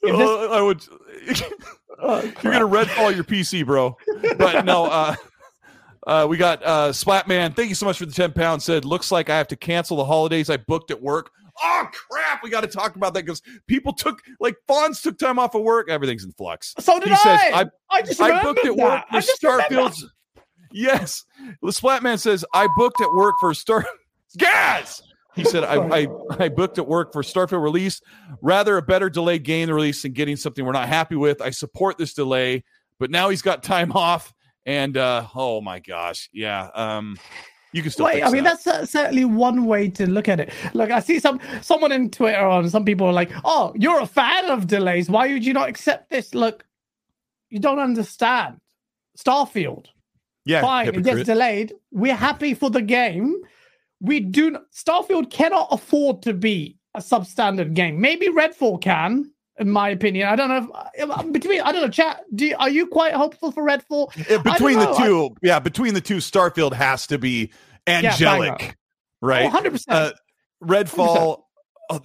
This- 0.02 0.12
Uh, 0.12 0.49
I 0.50 0.61
would. 0.62 0.85
oh, 1.99 2.23
You're 2.42 2.52
gonna 2.52 2.66
redfall 2.69 3.14
your 3.14 3.25
PC, 3.25 3.64
bro. 3.66 3.97
But 4.38 4.64
no, 4.64 4.85
uh, 4.90 5.14
uh, 6.07 6.26
we 6.28 6.37
got 6.37 6.62
uh, 6.64 6.88
Splatman. 6.90 7.54
Thank 7.54 7.69
you 7.69 7.75
so 7.75 7.87
much 7.87 7.99
for 7.99 8.07
the 8.07 8.12
ten 8.12 8.33
pounds. 8.33 8.64
Said 8.64 8.85
looks 8.85 9.12
like 9.12 9.28
I 9.30 9.37
have 9.37 9.49
to 9.49 9.57
cancel 9.57 9.97
the 9.97 10.04
holidays 10.04 10.49
I 10.50 10.57
booked 10.57 10.90
at 10.90 11.00
work. 11.02 11.30
Oh 11.62 11.88
crap! 11.92 12.42
We 12.42 12.49
got 12.49 12.62
to 12.62 12.66
talk 12.69 12.97
about 12.97 13.12
that 13.14 13.26
because 13.26 13.42
people 13.66 13.92
took 13.92 14.21
like 14.40 14.57
Fawns 14.66 15.02
took 15.02 15.19
time 15.19 15.38
off 15.38 15.54
of 15.54 15.62
work. 15.62 15.90
Everything's 15.90 16.25
in 16.25 16.33
flux. 16.33 16.75
So 16.78 16.99
did 16.99 17.11
He 17.11 17.16
says, 17.16 17.40
I. 17.52 17.62
I- 17.62 17.66
I 17.92 18.02
just 18.02 18.21
I 18.21 18.42
booked 18.42 18.64
at 18.64 18.75
work 18.76 19.02
for 19.11 19.16
I. 19.16 19.21
Starfield's. 19.21 20.07
Yes, 20.73 21.25
the 21.61 21.71
Splatman 21.73 22.19
says 22.21 22.45
I 22.54 22.69
booked 22.76 23.00
at 23.00 23.12
work 23.12 23.35
for 23.40 23.52
Star. 23.52 23.85
Gaz. 24.38 25.02
He 25.40 25.50
said 25.50 25.64
I, 25.64 25.76
I 25.76 26.06
I 26.38 26.49
booked 26.49 26.78
at 26.78 26.87
work 26.87 27.12
for 27.12 27.23
Starfield 27.23 27.62
release. 27.62 28.00
Rather 28.42 28.76
a 28.76 28.82
better 28.82 29.11
delayed 29.11 29.42
game 29.42 29.70
release 29.70 30.02
than 30.02 30.12
getting 30.12 30.37
something 30.37 30.64
we're 30.64 30.73
not 30.73 30.88
happy 30.88 31.16
with. 31.16 31.40
I 31.40 31.50
support 31.50 31.99
this 31.99 32.14
delay, 32.14 32.64
but 32.99 33.11
now 33.11 33.28
he's 33.28 33.42
got 33.42 33.62
time 33.62 33.92
off, 33.94 34.32
and 34.66 34.97
uh 34.97 35.26
oh 35.35 35.61
my 35.61 35.78
gosh, 35.78 36.28
yeah. 36.32 36.68
Um, 36.75 37.16
you 37.73 37.82
can 37.82 37.90
still. 37.92 38.06
Wait, 38.06 38.23
I 38.23 38.30
mean 38.30 38.44
that. 38.44 38.62
that's 38.64 38.66
uh, 38.66 38.87
certainly 38.87 39.25
one 39.25 39.64
way 39.64 39.88
to 39.90 40.09
look 40.11 40.28
at 40.28 40.40
it. 40.40 40.52
Look, 40.75 40.90
I 40.90 41.00
see 41.00 41.20
some 41.20 41.40
someone 41.62 41.92
in 41.92 42.11
Twitter 42.11 42.44
on 42.44 42.68
some 42.68 42.85
people 42.85 43.06
are 43.06 43.12
like, 43.12 43.30
"Oh, 43.44 43.73
you're 43.76 44.00
a 44.00 44.06
fan 44.06 44.50
of 44.50 44.66
delays. 44.66 45.09
Why 45.09 45.28
would 45.32 45.44
you 45.44 45.52
not 45.52 45.68
accept 45.68 46.11
this?" 46.11 46.35
Look, 46.35 46.64
you 47.49 47.61
don't 47.61 47.78
understand. 47.78 48.61
Starfield, 49.16 49.87
yeah. 50.44 50.62
fine, 50.62 50.88
it 50.88 51.02
gets 51.04 51.25
delayed. 51.25 51.73
We're 51.92 52.16
happy 52.16 52.54
for 52.54 52.70
the 52.70 52.82
game. 52.82 53.37
We 54.00 54.21
do. 54.21 54.50
Not, 54.50 54.62
Starfield 54.73 55.30
cannot 55.30 55.69
afford 55.71 56.23
to 56.23 56.33
be 56.35 56.78
a 56.95 57.00
substandard 57.00 57.75
game. 57.75 58.00
Maybe 58.00 58.28
Redfall 58.28 58.80
can, 58.80 59.30
in 59.59 59.71
my 59.71 59.90
opinion. 59.90 60.28
I 60.28 60.37
don't 60.37 60.49
know. 60.49 60.73
If, 60.95 61.11
uh, 61.11 61.23
between 61.25 61.61
I 61.61 61.73
don't 61.73 61.83
know. 61.83 61.88
Chat. 61.88 62.23
Do 62.35 62.47
you, 62.47 62.57
are 62.59 62.71
you 62.71 62.87
quite 62.87 63.12
hopeful 63.14 63.52
for 63.52 63.62
Redfall? 63.64 64.11
Yeah, 64.28 64.38
between 64.38 64.78
the 64.78 64.87
know, 64.87 64.95
I- 64.95 65.07
two, 65.07 65.37
yeah, 65.42 65.59
between 65.59 65.95
the 65.95 66.00
two, 66.00 66.16
Starfield 66.16 66.73
has 66.73 67.07
to 67.09 67.19
be 67.19 67.52
angelic, 67.87 68.59
banger. 68.59 68.75
right? 69.21 69.52
Oh, 69.52 69.57
100%. 69.57 69.85
uh, 69.88 70.12
Redfall. 70.64 71.42
Oh, 71.90 72.00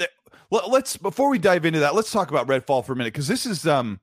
let's 0.49 0.97
before 0.97 1.29
we 1.29 1.39
dive 1.39 1.65
into 1.65 1.79
that, 1.79 1.95
let's 1.95 2.11
talk 2.11 2.29
about 2.29 2.47
Redfall 2.47 2.85
for 2.85 2.93
a 2.93 2.95
minute 2.95 3.13
because 3.13 3.27
this 3.27 3.45
is 3.45 3.67
um, 3.67 3.99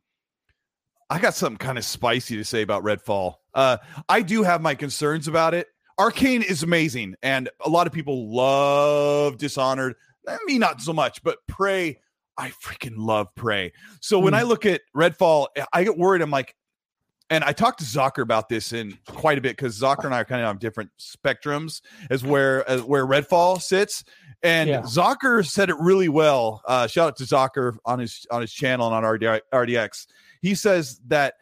I 1.08 1.18
got 1.18 1.34
something 1.34 1.58
kind 1.58 1.78
of 1.78 1.84
spicy 1.84 2.36
to 2.36 2.44
say 2.44 2.62
about 2.62 2.84
Redfall. 2.84 3.34
Uh, 3.54 3.78
I 4.08 4.22
do 4.22 4.42
have 4.42 4.60
my 4.60 4.74
concerns 4.74 5.28
about 5.28 5.54
it. 5.54 5.68
Arkane 6.10 6.42
is 6.42 6.62
amazing, 6.62 7.14
and 7.22 7.48
a 7.64 7.68
lot 7.68 7.86
of 7.86 7.92
people 7.92 8.34
love 8.34 9.38
Dishonored. 9.38 9.94
Eh, 10.28 10.36
Me 10.46 10.58
not 10.58 10.80
so 10.80 10.92
much, 10.92 11.22
but 11.22 11.38
Prey. 11.46 11.98
I 12.38 12.48
freaking 12.50 12.94
love 12.96 13.28
Prey. 13.36 13.72
So 14.00 14.18
when 14.18 14.32
Hmm. 14.32 14.38
I 14.40 14.42
look 14.42 14.64
at 14.66 14.80
Redfall, 14.96 15.46
I 15.72 15.84
get 15.84 15.98
worried. 15.98 16.22
I'm 16.22 16.30
like, 16.30 16.56
and 17.30 17.44
I 17.44 17.52
talked 17.52 17.78
to 17.80 17.84
Zocker 17.84 18.22
about 18.22 18.48
this 18.48 18.72
in 18.72 18.98
quite 19.06 19.38
a 19.38 19.40
bit 19.40 19.56
because 19.56 19.78
Zocker 19.80 20.04
and 20.04 20.14
I 20.14 20.20
are 20.20 20.24
kind 20.24 20.42
of 20.42 20.48
on 20.48 20.58
different 20.58 20.90
spectrums 20.98 21.80
as 22.10 22.22
where 22.24 22.68
as 22.68 22.82
where 22.82 23.06
Redfall 23.06 23.60
sits. 23.62 24.02
And 24.42 24.68
Yeah. 24.68 24.80
Zocker 24.82 25.46
said 25.46 25.70
it 25.70 25.76
really 25.78 26.08
well. 26.08 26.62
Uh, 26.66 26.86
shout 26.88 27.08
out 27.08 27.16
to 27.18 27.24
Zocker 27.24 27.76
on 27.84 28.00
his 28.00 28.26
on 28.30 28.40
his 28.40 28.52
channel 28.52 28.86
and 28.86 28.96
on 28.96 29.04
RD, 29.04 29.40
RDX. 29.52 30.06
He 30.40 30.54
says 30.54 31.00
that 31.06 31.34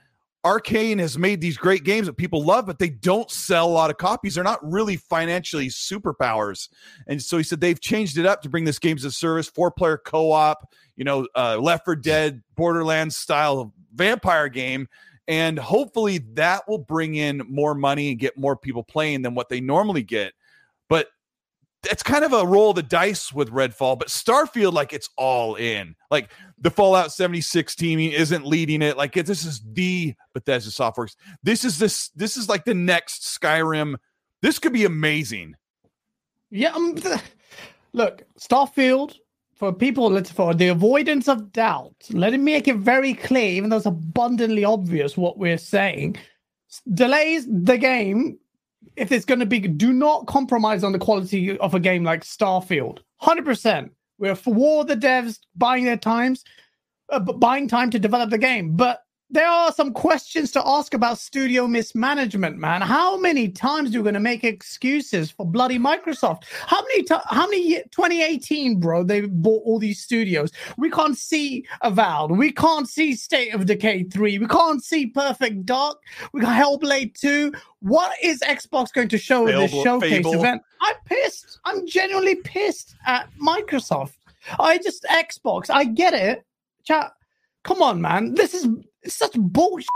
Arkane 0.44 0.98
has 1.00 1.18
made 1.18 1.40
these 1.40 1.58
great 1.58 1.84
games 1.84 2.06
that 2.06 2.16
people 2.16 2.42
love, 2.42 2.64
but 2.64 2.78
they 2.78 2.88
don't 2.88 3.30
sell 3.30 3.68
a 3.68 3.70
lot 3.70 3.90
of 3.90 3.98
copies. 3.98 4.34
They're 4.34 4.44
not 4.44 4.58
really 4.62 4.96
financially 4.96 5.68
superpowers. 5.68 6.68
And 7.06 7.20
so 7.22 7.36
he 7.36 7.42
said 7.42 7.60
they've 7.60 7.80
changed 7.80 8.16
it 8.16 8.24
up 8.24 8.40
to 8.42 8.48
bring 8.48 8.64
this 8.64 8.78
games 8.78 9.04
a 9.04 9.10
service, 9.10 9.48
four 9.48 9.70
player 9.70 9.98
co 9.98 10.32
op, 10.32 10.72
you 10.96 11.04
know, 11.04 11.26
uh, 11.34 11.58
Left 11.58 11.84
4 11.84 11.96
Dead, 11.96 12.42
Borderlands 12.56 13.16
style 13.16 13.74
vampire 13.94 14.48
game. 14.48 14.88
And 15.28 15.58
hopefully 15.58 16.18
that 16.32 16.66
will 16.66 16.78
bring 16.78 17.14
in 17.16 17.42
more 17.48 17.74
money 17.74 18.10
and 18.10 18.18
get 18.18 18.36
more 18.36 18.56
people 18.56 18.82
playing 18.82 19.22
than 19.22 19.34
what 19.34 19.48
they 19.48 19.60
normally 19.60 20.02
get. 20.02 20.32
It's 21.84 22.02
kind 22.02 22.24
of 22.24 22.32
a 22.34 22.44
roll 22.44 22.70
of 22.70 22.76
the 22.76 22.82
dice 22.82 23.32
with 23.32 23.50
Redfall, 23.50 23.98
but 23.98 24.08
Starfield, 24.08 24.74
like 24.74 24.92
it's 24.92 25.08
all 25.16 25.54
in. 25.54 25.96
Like 26.10 26.30
the 26.58 26.70
Fallout 26.70 27.10
76 27.10 27.74
teaming 27.74 28.12
isn't 28.12 28.44
leading 28.44 28.82
it. 28.82 28.98
Like 28.98 29.16
it, 29.16 29.24
this 29.24 29.44
is 29.44 29.62
the 29.72 30.14
Bethesda 30.34 30.70
Softworks. 30.70 31.16
This 31.42 31.64
is 31.64 31.78
this. 31.78 32.10
This 32.10 32.36
is 32.36 32.48
like 32.48 32.64
the 32.64 32.74
next 32.74 33.22
Skyrim. 33.22 33.94
This 34.42 34.58
could 34.58 34.74
be 34.74 34.84
amazing. 34.84 35.54
Yeah, 36.50 36.72
um, 36.72 36.96
look, 37.92 38.24
Starfield 38.38 39.16
for 39.54 39.72
people 39.72 40.10
let's 40.10 40.30
for 40.30 40.54
the 40.54 40.68
avoidance 40.68 41.28
of 41.28 41.52
doubt. 41.52 41.94
Let 42.10 42.32
me 42.32 42.38
make 42.38 42.66
it 42.66 42.76
very 42.76 43.14
clear, 43.14 43.52
even 43.52 43.70
though 43.70 43.76
it's 43.76 43.86
abundantly 43.86 44.64
obvious 44.64 45.16
what 45.16 45.38
we're 45.38 45.58
saying. 45.58 46.16
Delays 46.94 47.46
the 47.46 47.76
game 47.76 48.38
if 48.96 49.12
it's 49.12 49.24
going 49.24 49.40
to 49.40 49.46
be. 49.46 49.60
Do 49.60 49.92
not 49.92 50.26
compromise 50.26 50.84
on 50.84 50.92
the 50.92 50.98
quality 50.98 51.58
of 51.58 51.74
a 51.74 51.80
game 51.80 52.04
like 52.04 52.24
Starfield. 52.24 52.98
Hundred 53.18 53.44
percent. 53.44 53.92
We're 54.18 54.34
for 54.34 54.84
the 54.84 54.96
devs 54.96 55.38
buying 55.56 55.84
their 55.84 55.96
times, 55.96 56.44
uh, 57.10 57.20
buying 57.20 57.68
time 57.68 57.90
to 57.90 57.98
develop 57.98 58.30
the 58.30 58.38
game, 58.38 58.76
but. 58.76 59.02
There 59.32 59.46
are 59.46 59.72
some 59.72 59.92
questions 59.92 60.50
to 60.52 60.62
ask 60.66 60.92
about 60.92 61.18
studio 61.18 61.68
mismanagement, 61.68 62.58
man. 62.58 62.82
How 62.82 63.16
many 63.16 63.48
times 63.48 63.90
are 63.90 63.92
you 63.92 64.02
going 64.02 64.14
to 64.14 64.20
make 64.20 64.42
excuses 64.42 65.30
for 65.30 65.46
bloody 65.46 65.78
Microsoft? 65.78 66.44
How 66.66 66.82
many 66.82 67.04
times? 67.04 67.22
How 67.26 67.46
many? 67.46 67.60
Year, 67.60 67.82
2018, 67.92 68.80
bro. 68.80 69.04
They 69.04 69.20
bought 69.20 69.62
all 69.64 69.78
these 69.78 70.00
studios. 70.00 70.50
We 70.78 70.90
can't 70.90 71.16
see 71.16 71.64
Avowed. 71.82 72.32
We 72.32 72.50
can't 72.50 72.88
see 72.88 73.14
State 73.14 73.54
of 73.54 73.66
Decay 73.66 74.04
3. 74.04 74.38
We 74.38 74.46
can't 74.48 74.82
see 74.82 75.06
Perfect 75.06 75.64
Dark. 75.64 75.98
We 76.32 76.40
got 76.40 76.60
Hellblade 76.60 77.14
2. 77.20 77.52
What 77.80 78.12
is 78.22 78.40
Xbox 78.40 78.92
going 78.92 79.08
to 79.08 79.18
show 79.18 79.46
in 79.46 79.56
this 79.58 79.70
showcase 79.70 80.10
Fable. 80.10 80.34
event? 80.34 80.62
I'm 80.80 80.96
pissed. 81.04 81.60
I'm 81.64 81.86
genuinely 81.86 82.36
pissed 82.36 82.96
at 83.06 83.28
Microsoft. 83.40 84.14
I 84.58 84.78
just 84.78 85.04
Xbox. 85.04 85.70
I 85.70 85.84
get 85.84 86.14
it. 86.14 86.44
Chat. 86.82 87.12
Come 87.64 87.82
on, 87.82 88.00
man. 88.00 88.34
This 88.34 88.54
is 88.54 88.66
such 89.06 89.32
bullshit. 89.34 89.88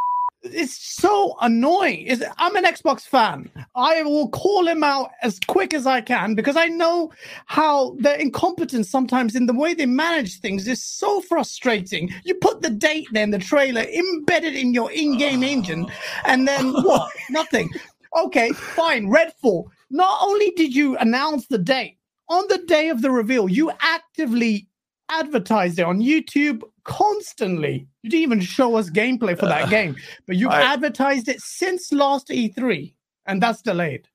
It's 0.43 0.77
so 0.77 1.37
annoying. 1.41 2.07
Is 2.07 2.23
I'm 2.37 2.55
an 2.57 2.65
Xbox 2.65 3.03
fan. 3.03 3.51
I 3.75 4.03
will 4.03 4.29
call 4.29 4.69
him 4.69 4.85
out 4.85 5.11
as 5.23 5.41
quick 5.49 5.73
as 5.73 5.87
I 5.87 6.03
can 6.03 6.35
because 6.35 6.57
I 6.57 6.67
know 6.67 7.11
how 7.47 7.97
their 7.99 8.17
incompetence 8.17 8.91
sometimes 8.91 9.35
in 9.35 9.47
the 9.47 9.55
way 9.55 9.73
they 9.73 9.87
manage 9.87 10.41
things 10.41 10.69
is 10.69 10.83
so 10.85 11.23
frustrating. 11.23 12.13
You 12.25 12.35
put 12.35 12.61
the 12.61 12.69
date 12.69 13.07
then 13.13 13.31
the 13.31 13.39
trailer 13.39 13.83
embedded 13.83 14.55
in 14.55 14.75
your 14.75 14.93
in-game 14.93 15.43
oh. 15.43 15.47
engine, 15.47 15.87
and 16.27 16.47
then 16.47 16.73
what? 16.73 17.11
Nothing. 17.31 17.71
Okay, 18.15 18.51
fine. 18.51 19.09
Redfall. 19.09 19.65
Not 19.91 20.19
only 20.21 20.51
did 20.57 20.75
you 20.75 20.99
announce 20.99 21.47
the 21.47 21.59
date 21.59 21.97
on 22.29 22.45
the 22.49 22.59
day 22.59 22.91
of 22.91 23.01
the 23.01 23.11
reveal, 23.11 23.49
you 23.49 23.73
actively 23.81 24.69
advertised 25.11 25.79
it 25.79 25.83
on 25.85 26.01
YouTube 26.01 26.63
constantly. 26.85 27.87
You 28.03 28.11
didn't 28.11 28.23
even 28.23 28.41
show 28.41 28.77
us 28.77 28.91
gameplay 28.91 29.39
for 29.39 29.47
that 29.47 29.63
uh, 29.65 29.67
game, 29.67 29.97
but 30.27 30.37
you 30.37 30.49
I- 30.49 30.63
advertised 30.73 31.29
it 31.29 31.41
since 31.41 31.93
last 31.93 32.29
E3, 32.29 32.95
and 33.27 33.43
that's 33.43 33.63
delayed. 33.63 34.09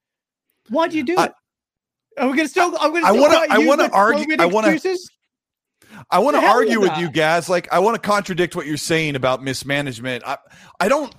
Why 0.70 0.88
do 0.88 0.98
you 0.98 1.04
do 1.04 1.16
I- 1.18 1.26
it? 1.26 1.34
Are 2.18 2.30
we 2.30 2.36
gonna 2.36 2.50
still? 2.50 2.72
We 2.72 2.78
gonna 2.78 3.06
I 3.08 3.12
wanna- 3.12 3.48
I 3.50 3.58
wanna 3.60 3.90
argue- 3.94 4.36
I 4.40 4.46
wanna- 4.46 4.74
I 6.12 6.20
want 6.20 6.36
to 6.36 6.46
argue 6.46 6.80
with 6.82 6.98
you. 6.98 7.10
Gaz. 7.10 7.50
Like 7.50 7.72
I 7.72 7.80
want 7.80 7.96
to 7.96 8.02
contradict 8.02 8.56
what 8.56 8.66
you're 8.66 8.78
saying 8.78 9.16
about 9.16 9.42
mismanagement. 9.44 10.24
I, 10.26 10.38
I 10.80 10.88
don't, 10.90 11.14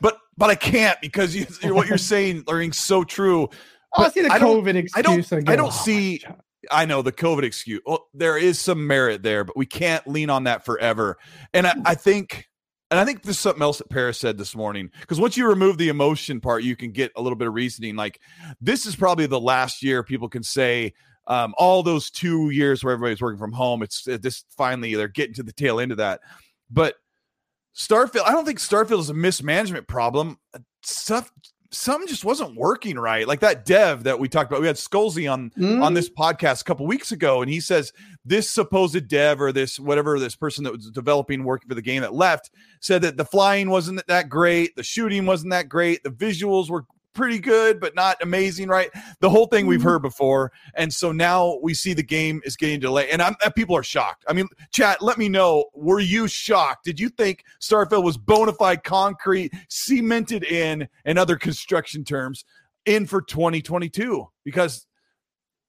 but 0.00 0.18
but 0.36 0.50
I 0.50 0.54
can't 0.54 1.00
because 1.00 1.34
you, 1.34 1.46
what 1.74 1.88
you're 1.88 1.98
saying 2.14 2.44
rings 2.48 2.78
so 2.78 3.02
true. 3.04 3.48
Oh, 3.96 4.02
I 4.02 4.04
But 4.04 4.14
see 4.14 4.22
the 4.22 4.32
I 4.32 4.38
don't- 4.38 4.62
COVID 4.64 4.74
excuse. 4.76 4.92
I 4.96 5.02
don't- 5.02 5.48
I 5.48 5.56
don't 5.56 5.68
Oh, 5.68 5.70
see- 5.70 6.20
my 6.24 6.30
God. 6.34 6.40
I 6.70 6.84
know 6.84 7.02
the 7.02 7.12
COVID 7.12 7.42
excuse. 7.42 7.80
Well, 7.84 8.08
there 8.14 8.38
is 8.38 8.58
some 8.58 8.86
merit 8.86 9.22
there, 9.22 9.44
but 9.44 9.56
we 9.56 9.66
can't 9.66 10.06
lean 10.06 10.30
on 10.30 10.44
that 10.44 10.64
forever. 10.64 11.18
And 11.52 11.66
I, 11.66 11.74
I 11.84 11.94
think, 11.94 12.48
and 12.90 13.00
I 13.00 13.04
think 13.04 13.22
there's 13.22 13.38
something 13.38 13.62
else 13.62 13.78
that 13.78 13.90
Paris 13.90 14.18
said 14.18 14.38
this 14.38 14.54
morning. 14.54 14.90
Because 15.00 15.18
once 15.18 15.36
you 15.36 15.48
remove 15.48 15.78
the 15.78 15.88
emotion 15.88 16.40
part, 16.40 16.62
you 16.62 16.76
can 16.76 16.92
get 16.92 17.12
a 17.16 17.22
little 17.22 17.36
bit 17.36 17.48
of 17.48 17.54
reasoning. 17.54 17.96
Like 17.96 18.20
this 18.60 18.86
is 18.86 18.94
probably 18.94 19.26
the 19.26 19.40
last 19.40 19.82
year 19.82 20.02
people 20.02 20.28
can 20.28 20.42
say 20.42 20.94
um, 21.26 21.54
all 21.56 21.82
those 21.82 22.10
two 22.10 22.50
years 22.50 22.82
where 22.82 22.92
everybody's 22.94 23.20
working 23.20 23.38
from 23.38 23.52
home. 23.52 23.82
It's 23.82 24.06
uh, 24.06 24.18
this 24.20 24.44
finally 24.56 24.94
they're 24.94 25.08
getting 25.08 25.34
to 25.34 25.42
the 25.42 25.52
tail 25.52 25.80
end 25.80 25.92
of 25.92 25.98
that. 25.98 26.20
But 26.70 26.96
Starfield, 27.76 28.26
I 28.26 28.32
don't 28.32 28.44
think 28.44 28.58
Starfield 28.58 29.00
is 29.00 29.10
a 29.10 29.14
mismanagement 29.14 29.88
problem. 29.88 30.38
Stuff 30.82 31.30
something 31.72 32.06
just 32.06 32.24
wasn't 32.24 32.54
working 32.54 32.98
right. 32.98 33.26
Like 33.26 33.40
that 33.40 33.64
dev 33.64 34.04
that 34.04 34.18
we 34.18 34.28
talked 34.28 34.50
about. 34.50 34.60
We 34.60 34.66
had 34.66 34.76
Scalzi 34.76 35.30
on 35.32 35.50
Mm. 35.58 35.82
on 35.82 35.94
this 35.94 36.08
podcast 36.10 36.60
a 36.60 36.64
couple 36.64 36.86
weeks 36.86 37.12
ago, 37.12 37.42
and 37.42 37.50
he 37.50 37.60
says 37.60 37.92
this 38.24 38.48
supposed 38.48 39.08
dev 39.08 39.40
or 39.40 39.52
this 39.52 39.80
whatever 39.80 40.18
this 40.18 40.36
person 40.36 40.64
that 40.64 40.72
was 40.72 40.90
developing 40.90 41.44
working 41.44 41.68
for 41.68 41.74
the 41.74 41.82
game 41.82 42.02
that 42.02 42.14
left 42.14 42.50
said 42.80 43.02
that 43.02 43.16
the 43.16 43.24
flying 43.24 43.70
wasn't 43.70 44.06
that 44.06 44.28
great, 44.28 44.76
the 44.76 44.82
shooting 44.82 45.26
wasn't 45.26 45.50
that 45.50 45.68
great, 45.68 46.02
the 46.04 46.10
visuals 46.10 46.68
were 46.70 46.84
pretty 47.14 47.38
good 47.38 47.80
but 47.80 47.94
not 47.94 48.16
amazing 48.22 48.68
right? 48.68 48.90
The 49.20 49.30
whole 49.30 49.46
thing 49.46 49.66
we've 49.66 49.80
mm-hmm. 49.80 49.88
heard 49.88 50.02
before 50.02 50.52
and 50.74 50.92
so 50.92 51.12
now 51.12 51.58
we 51.62 51.74
see 51.74 51.94
the 51.94 52.02
game 52.02 52.40
is 52.44 52.56
getting 52.56 52.80
delayed 52.80 53.10
and 53.10 53.22
I'm, 53.22 53.34
people 53.54 53.76
are 53.76 53.82
shocked. 53.82 54.24
I 54.28 54.32
mean 54.32 54.48
chat 54.72 55.02
let 55.02 55.18
me 55.18 55.28
know 55.28 55.66
were 55.74 56.00
you 56.00 56.28
shocked? 56.28 56.84
Did 56.84 56.98
you 56.98 57.08
think 57.08 57.44
starfield 57.60 58.04
was 58.04 58.16
bona 58.16 58.52
fide 58.52 58.84
concrete 58.84 59.52
cemented 59.68 60.44
in 60.44 60.88
and 61.04 61.18
other 61.18 61.36
construction 61.36 62.04
terms 62.04 62.44
in 62.86 63.06
for 63.06 63.22
2022 63.22 64.26
because 64.44 64.86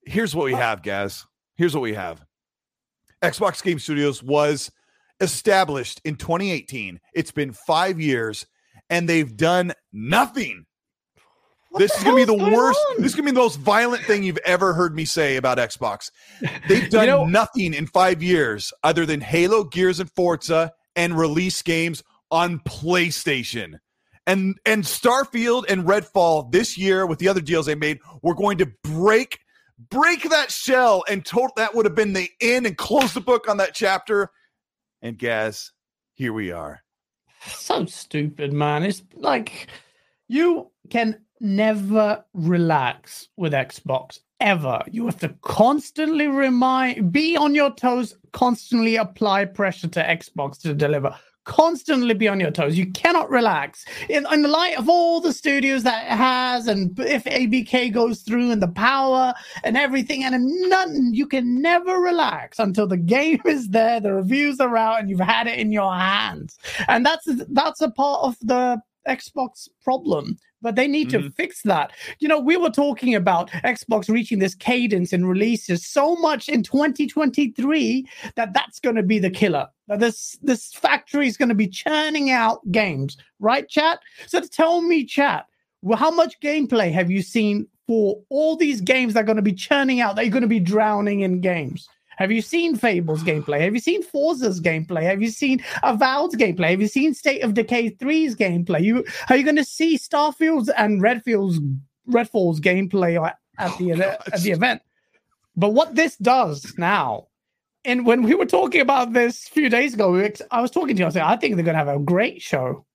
here's 0.05 0.35
what 0.35 0.45
we 0.45 0.53
have 0.53 0.81
guys. 0.81 1.25
Here's 1.55 1.75
what 1.75 1.83
we 1.83 1.93
have. 1.93 2.23
Xbox 3.21 3.63
game 3.63 3.79
studios 3.79 4.23
was 4.23 4.71
established 5.19 6.01
in 6.03 6.15
2018 6.15 6.99
it's 7.13 7.31
been 7.31 7.53
five 7.53 7.99
years 7.99 8.45
and 8.89 9.07
they've 9.07 9.37
done 9.37 9.71
nothing 9.91 10.65
this 11.77 11.95
is 11.97 12.03
gonna 12.03 12.15
be 12.15 12.23
the 12.25 12.35
going 12.37 12.53
worst. 12.53 12.79
on? 12.91 13.01
This 13.01 13.11
is 13.11 13.15
gonna 13.15 13.25
be 13.25 13.31
the 13.31 13.39
most 13.41 13.59
violent 13.59 14.03
thing 14.03 14.23
you've 14.23 14.37
ever 14.45 14.73
heard 14.73 14.95
me 14.95 15.05
say 15.05 15.35
about 15.37 15.57
Xbox. 15.57 16.11
They've 16.67 16.89
done 16.89 17.07
know- 17.07 17.25
nothing 17.25 17.73
in 17.73 17.87
five 17.87 18.21
years 18.23 18.71
other 18.83 19.05
than 19.05 19.21
Halo, 19.21 19.63
Gears, 19.63 19.99
and 19.99 20.09
Forza, 20.11 20.71
and 20.95 21.17
release 21.17 21.61
games 21.61 22.03
on 22.31 22.59
PlayStation. 22.59 23.79
And 24.25 24.55
and 24.65 24.83
Starfield 24.83 25.65
and 25.69 25.83
Redfall 25.85 26.51
this 26.51 26.77
year 26.77 27.05
with 27.05 27.19
the 27.19 27.27
other 27.27 27.41
deals 27.41 27.65
they 27.65 27.75
made, 27.75 27.99
we're 28.21 28.33
going 28.35 28.57
to 28.59 28.71
break 28.83 29.39
break 29.89 30.29
that 30.29 30.49
shell 30.51 31.03
and 31.09 31.25
total 31.25 31.51
that 31.57 31.75
would 31.75 31.85
have 31.85 31.95
been 31.95 32.13
the 32.13 32.29
end 32.39 32.65
and 32.65 32.77
close 32.77 33.13
the 33.13 33.19
book 33.19 33.49
on 33.49 33.57
that 33.57 33.73
chapter. 33.73 34.29
And 35.01 35.17
Gaz, 35.17 35.71
here 36.13 36.31
we 36.31 36.51
are. 36.51 36.81
so 37.47 37.85
stupid, 37.85 38.53
man. 38.53 38.83
It's 38.83 39.03
like 39.15 39.67
you 40.29 40.71
can 40.89 41.22
never 41.43 42.23
relax 42.33 43.29
with 43.37 43.53
Xbox 43.53 44.19
ever. 44.39 44.81
You 44.91 45.05
have 45.05 45.19
to 45.19 45.29
constantly 45.41 46.27
remind, 46.27 47.11
be 47.11 47.37
on 47.37 47.53
your 47.53 47.73
toes, 47.75 48.15
constantly 48.31 48.95
apply 48.95 49.45
pressure 49.45 49.87
to 49.89 50.03
Xbox 50.03 50.59
to 50.61 50.73
deliver. 50.73 51.15
Constantly 51.45 52.13
be 52.13 52.29
on 52.29 52.39
your 52.39 52.51
toes. 52.51 52.77
You 52.77 52.89
cannot 52.91 53.29
relax. 53.29 53.83
In, 54.07 54.25
in 54.31 54.43
the 54.43 54.47
light 54.47 54.77
of 54.77 54.87
all 54.87 55.19
the 55.19 55.33
studios 55.33 55.83
that 55.83 56.05
it 56.05 56.15
has, 56.15 56.67
and 56.67 56.97
if 56.97 57.25
ABK 57.25 57.91
goes 57.93 58.21
through 58.21 58.51
and 58.51 58.61
the 58.61 58.69
power 58.69 59.33
and 59.65 59.75
everything, 59.75 60.23
and 60.23 60.47
nothing, 60.69 61.13
you 61.13 61.27
can 61.27 61.61
never 61.61 61.99
relax 61.99 62.59
until 62.59 62.87
the 62.87 62.95
game 62.95 63.41
is 63.45 63.67
there, 63.67 63.99
the 63.99 64.13
reviews 64.13 64.61
are 64.61 64.77
out, 64.77 65.01
and 65.01 65.09
you've 65.09 65.19
had 65.19 65.47
it 65.47 65.59
in 65.59 65.73
your 65.73 65.93
hands 65.93 66.57
and 66.87 67.05
that's 67.05 67.27
that's 67.49 67.81
a 67.81 67.89
part 67.91 68.21
of 68.23 68.37
the 68.41 68.81
Xbox 69.07 69.67
problem. 69.83 70.37
But 70.63 70.75
they 70.75 70.87
need 70.87 71.09
to 71.11 71.19
Mhm. 71.19 71.35
fix 71.35 71.61
that. 71.63 71.91
You 72.19 72.27
know, 72.27 72.39
we 72.39 72.57
were 72.57 72.71
talking 72.71 73.13
about 73.13 73.51
Xbox 73.63 74.09
reaching 74.09 74.39
this 74.39 74.55
cadence 74.55 75.13
in 75.13 75.25
releases 75.25 75.85
so 75.85 76.15
much 76.15 76.49
in 76.49 76.63
2023 76.63 78.07
that 78.35 78.53
that's 78.53 78.79
going 78.79 78.95
to 78.95 79.03
be 79.03 79.19
the 79.19 79.29
killer. 79.29 79.67
That 79.87 79.99
this 79.99 80.37
this 80.41 80.71
factory 80.73 81.27
is 81.27 81.37
going 81.37 81.49
to 81.49 81.55
be 81.55 81.67
churning 81.67 82.31
out 82.31 82.59
games, 82.71 83.17
right, 83.39 83.67
chat? 83.67 83.99
So 84.25 84.39
tell 84.39 84.81
me, 84.81 85.03
chat, 85.05 85.45
well, 85.81 85.97
how 85.97 86.11
much 86.11 86.39
gameplay 86.39 86.91
have 86.91 87.11
you 87.11 87.21
seen 87.21 87.67
for 87.85 88.21
all 88.29 88.55
these 88.55 88.79
games 88.79 89.13
that 89.13 89.19
are 89.21 89.25
going 89.25 89.35
to 89.35 89.41
be 89.41 89.53
churning 89.53 89.99
out? 89.99 90.15
That 90.15 90.23
you're 90.23 90.31
going 90.31 90.41
to 90.43 90.47
be 90.47 90.59
drowning 90.61 91.19
in 91.21 91.41
games. 91.41 91.87
Have 92.17 92.31
you 92.31 92.41
seen 92.41 92.75
Fable's 92.75 93.23
gameplay? 93.23 93.61
Have 93.61 93.73
you 93.73 93.79
seen 93.79 94.03
Forza's 94.03 94.61
gameplay? 94.61 95.03
Have 95.03 95.21
you 95.21 95.29
seen 95.29 95.63
Avowed's 95.83 96.35
gameplay? 96.35 96.71
Have 96.71 96.81
you 96.81 96.87
seen 96.87 97.13
State 97.13 97.41
of 97.41 97.53
Decay 97.53 97.91
3's 97.91 98.35
gameplay? 98.35 98.83
You 98.83 99.05
are 99.29 99.35
you 99.35 99.43
going 99.43 99.55
to 99.55 99.65
see 99.65 99.97
Starfield's 99.97 100.69
and 100.69 101.01
Redfield's 101.01 101.59
Redfall's 102.07 102.59
gameplay 102.59 103.23
at, 103.25 103.37
at 103.57 103.77
the 103.77 103.91
at 103.93 104.41
the 104.41 104.51
event? 104.51 104.81
But 105.55 105.69
what 105.69 105.95
this 105.95 106.15
does 106.17 106.73
now, 106.77 107.27
and 107.85 108.05
when 108.05 108.23
we 108.23 108.35
were 108.35 108.45
talking 108.45 108.81
about 108.81 109.13
this 109.13 109.47
a 109.47 109.51
few 109.51 109.69
days 109.69 109.93
ago, 109.93 110.11
we 110.11 110.21
were 110.21 110.31
I 110.51 110.61
was 110.61 110.71
talking 110.71 110.95
to 110.95 111.01
you. 111.01 111.07
I 111.07 111.09
said, 111.09 111.23
I 111.23 111.35
think 111.35 111.55
they're 111.55 111.65
going 111.65 111.77
to 111.77 111.85
have 111.85 111.95
a 111.95 111.99
great 111.99 112.41
show. 112.41 112.85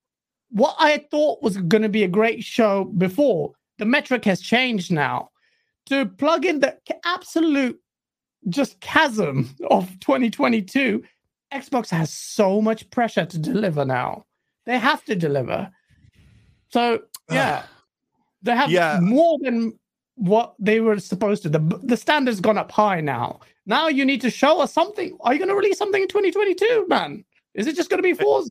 What 0.51 0.75
I 0.79 1.05
thought 1.11 1.43
was 1.43 1.57
going 1.57 1.83
to 1.83 1.89
be 1.89 2.03
a 2.03 2.07
great 2.07 2.43
show 2.43 2.85
before, 2.85 3.53
the 3.77 3.85
metric 3.85 4.25
has 4.25 4.41
changed 4.41 4.91
now. 4.91 5.29
To 5.87 6.05
plug 6.05 6.45
in 6.45 6.59
the 6.59 6.77
absolute 7.03 7.79
just 8.47 8.79
chasm 8.79 9.49
of 9.69 9.99
2022, 9.99 11.03
Xbox 11.53 11.89
has 11.89 12.13
so 12.13 12.61
much 12.61 12.89
pressure 12.91 13.25
to 13.25 13.37
deliver 13.37 13.83
now. 13.85 14.25
They 14.65 14.77
have 14.77 15.03
to 15.05 15.15
deliver. 15.15 15.71
So 16.71 17.01
yeah, 17.31 17.63
they 18.43 18.55
have 18.55 18.69
Yeah. 18.71 18.99
more 19.01 19.37
than 19.41 19.77
what 20.15 20.53
they 20.59 20.79
were 20.79 20.99
supposed 20.99 21.43
to. 21.43 21.49
The 21.49 21.59
the 21.83 21.97
standard's 21.97 22.39
gone 22.39 22.57
up 22.57 22.71
high 22.71 23.01
now. 23.01 23.39
Now 23.65 23.87
you 23.87 24.05
need 24.05 24.21
to 24.21 24.29
show 24.29 24.61
us 24.61 24.71
something. 24.73 25.17
Are 25.21 25.33
you 25.33 25.39
going 25.39 25.49
to 25.49 25.55
release 25.55 25.77
something 25.77 26.01
in 26.01 26.07
2022, 26.07 26.85
man? 26.87 27.23
Is 27.53 27.67
it 27.67 27.75
just 27.75 27.89
going 27.89 27.99
to 27.99 28.03
be 28.03 28.13
Forza? 28.13 28.49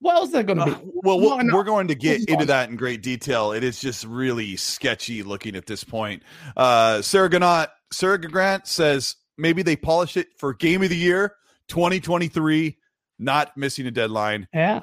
What 0.00 0.14
else 0.16 0.30
there 0.30 0.42
going 0.44 0.58
to 0.58 0.64
Uh, 0.64 0.78
be? 0.78 0.90
well, 1.02 1.20
we're, 1.20 1.52
we're 1.54 1.64
going 1.64 1.88
to 1.88 1.94
get 1.94 2.28
into 2.28 2.46
that 2.46 2.68
in 2.70 2.76
great 2.76 3.02
detail. 3.02 3.52
It 3.52 3.64
is 3.64 3.80
just 3.80 4.04
really 4.04 4.54
sketchy 4.56 5.22
looking 5.22 5.56
at 5.56 5.66
this 5.66 5.82
point. 5.82 6.22
Uh, 6.56 7.02
Sarah 7.02 7.28
Ganot, 7.28 7.68
Sarah 7.92 8.18
Grant 8.20 8.66
says 8.66 9.16
maybe 9.36 9.62
they 9.62 9.76
polish 9.76 10.16
it 10.16 10.28
for 10.36 10.52
Game 10.54 10.82
of 10.82 10.90
the 10.90 10.96
Year 10.96 11.34
2023, 11.68 12.76
not 13.18 13.56
missing 13.56 13.86
a 13.86 13.90
deadline. 13.90 14.48
Yeah. 14.52 14.82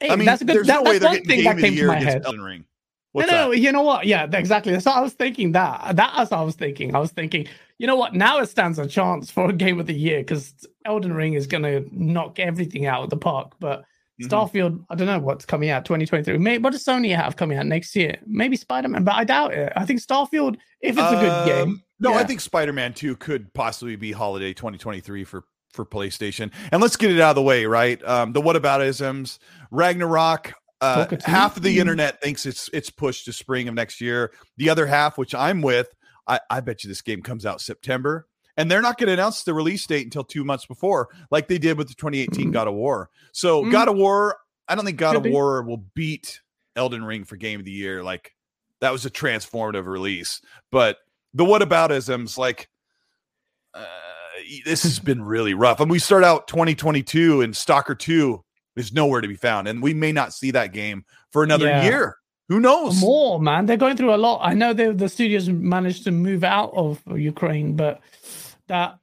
Hey, 0.00 0.10
I 0.10 0.16
mean, 0.16 0.26
that's 0.26 0.42
a 0.42 0.44
good. 0.44 0.56
there's 0.56 0.66
That, 0.66 0.82
no 0.84 0.90
way 0.90 0.98
they're 0.98 1.10
getting 1.12 1.26
thing 1.28 1.36
Game 1.38 1.44
that 1.44 1.50
of 1.52 1.56
the 1.58 1.62
came 1.62 1.72
to 1.72 1.78
Year 1.78 1.90
against 1.92 2.06
head. 2.08 2.22
Elden 2.26 2.42
Ring. 2.42 2.64
What's 3.12 3.30
no, 3.30 3.44
no, 3.44 3.50
that? 3.50 3.58
you 3.58 3.70
know 3.72 3.82
what? 3.82 4.06
Yeah, 4.06 4.26
exactly. 4.32 4.72
That's 4.72 4.86
what 4.86 4.96
I 4.96 5.00
was 5.02 5.12
thinking. 5.12 5.52
That 5.52 5.96
that's 5.96 6.30
what 6.30 6.40
I 6.40 6.42
was 6.42 6.54
thinking. 6.56 6.94
I 6.94 6.98
was 6.98 7.10
thinking, 7.10 7.46
you 7.78 7.86
know 7.86 7.96
what? 7.96 8.14
Now 8.14 8.38
it 8.40 8.46
stands 8.48 8.78
a 8.78 8.86
chance 8.86 9.30
for 9.30 9.50
a 9.50 9.52
game 9.52 9.78
of 9.78 9.86
the 9.86 9.94
year 9.94 10.20
because 10.20 10.54
Elden 10.86 11.12
Ring 11.12 11.34
is 11.34 11.46
going 11.46 11.62
to 11.62 11.86
knock 11.92 12.38
everything 12.38 12.86
out 12.86 13.02
of 13.04 13.10
the 13.10 13.16
park. 13.18 13.52
But 13.60 13.84
Mhm. 14.20 14.28
Starfield, 14.28 14.84
I 14.90 14.94
don't 14.94 15.06
know 15.06 15.18
what's 15.18 15.46
coming 15.46 15.70
out 15.70 15.84
2023. 15.86 16.36
Maybe 16.38 16.62
what 16.62 16.72
does 16.72 16.84
Sony 16.84 17.16
have 17.16 17.36
coming 17.36 17.56
out 17.58 17.66
next 17.66 17.96
year? 17.96 18.18
Maybe 18.26 18.56
Spider 18.56 18.88
Man, 18.88 19.04
but 19.04 19.14
I 19.14 19.24
doubt 19.24 19.54
it. 19.54 19.72
I 19.74 19.84
think 19.86 20.00
Starfield, 20.00 20.56
if 20.82 20.96
it's 20.98 21.12
a 21.12 21.16
good 21.16 21.46
game, 21.46 21.82
No, 22.02 22.14
I 22.14 22.24
think 22.24 22.40
Spider 22.40 22.72
Man 22.72 22.92
2 22.92 23.16
could 23.16 23.52
possibly 23.54 23.96
be 23.96 24.12
holiday 24.12 24.52
2023 24.52 25.24
for 25.24 25.44
for 25.72 25.86
PlayStation. 25.86 26.52
And 26.70 26.82
let's 26.82 26.96
get 26.96 27.10
it 27.10 27.18
out 27.20 27.30
of 27.30 27.36
the 27.36 27.42
way, 27.42 27.64
right? 27.64 28.02
Um, 28.04 28.32
the 28.34 28.42
whataboutisms, 28.42 29.38
Ragnarok. 29.70 30.52
Uh, 30.82 31.04
Talk 31.04 31.12
it 31.12 31.20
to 31.20 31.30
half 31.30 31.56
of 31.56 31.62
the 31.62 31.78
internet 31.78 32.20
thinks 32.20 32.44
it's 32.44 32.68
it's 32.72 32.90
pushed 32.90 33.24
to 33.26 33.32
spring 33.32 33.68
of 33.68 33.74
next 33.74 34.00
year. 34.00 34.32
The 34.56 34.68
other 34.68 34.86
half, 34.86 35.16
which 35.16 35.34
I'm 35.34 35.62
with, 35.62 35.88
I, 36.26 36.40
I 36.50 36.60
bet 36.60 36.82
you 36.84 36.88
this 36.88 37.02
game 37.02 37.22
comes 37.22 37.46
out 37.46 37.60
September. 37.60 38.26
And 38.58 38.70
they're 38.70 38.82
not 38.82 38.98
going 38.98 39.06
to 39.06 39.14
announce 39.14 39.44
the 39.44 39.54
release 39.54 39.86
date 39.86 40.04
until 40.04 40.24
two 40.24 40.44
months 40.44 40.66
before, 40.66 41.08
like 41.30 41.48
they 41.48 41.56
did 41.56 41.78
with 41.78 41.88
the 41.88 41.94
2018 41.94 42.50
Mhm. 42.50 42.52
God 42.52 42.68
of 42.68 42.74
War. 42.74 43.08
So, 43.32 43.64
Mhm. 43.64 43.72
God 43.72 43.88
of 43.88 43.96
War, 43.96 44.36
I 44.68 44.74
don't 44.74 44.84
think 44.84 44.98
God 44.98 45.12
Could 45.12 45.16
of 45.18 45.22
be. 45.22 45.30
War 45.30 45.62
will 45.62 45.86
beat 45.94 46.42
Elden 46.76 47.02
Ring 47.02 47.24
for 47.24 47.36
Game 47.36 47.60
of 47.60 47.64
the 47.64 47.72
Year. 47.72 48.02
Like 48.02 48.34
that 48.82 48.92
was 48.92 49.06
a 49.06 49.10
transformative 49.10 49.86
release. 49.86 50.42
But 50.70 50.98
the 51.34 51.44
whataboutisms, 51.44 52.36
like 52.38 52.68
uh, 53.74 53.84
this 54.64 54.82
has 54.82 54.98
been 54.98 55.22
really 55.22 55.54
rough. 55.54 55.80
And 55.80 55.90
we 55.90 55.98
start 55.98 56.24
out 56.24 56.46
2022 56.48 57.40
and 57.42 57.56
Stalker 57.56 57.94
2 57.94 58.42
is 58.76 58.92
nowhere 58.92 59.20
to 59.20 59.28
be 59.28 59.36
found. 59.36 59.68
And 59.68 59.82
we 59.82 59.94
may 59.94 60.12
not 60.12 60.32
see 60.32 60.50
that 60.52 60.72
game 60.72 61.04
for 61.30 61.42
another 61.42 61.66
Yeah. 61.66 61.84
year. 61.84 62.16
Who 62.48 62.60
knows? 62.60 63.00
more 63.00 63.40
man. 63.40 63.64
They're 63.66 63.76
going 63.78 63.96
through 63.96 64.14
a 64.14 64.16
lot. 64.16 64.40
I 64.42 64.52
know 64.52 64.74
the 64.74 64.92
the 64.92 65.08
studios 65.08 65.48
managed 65.48 66.04
to 66.04 66.10
move 66.10 66.44
out 66.44 66.72
of 66.74 67.00
Ukraine, 67.16 67.76
but 67.76 68.00
that 68.66 68.98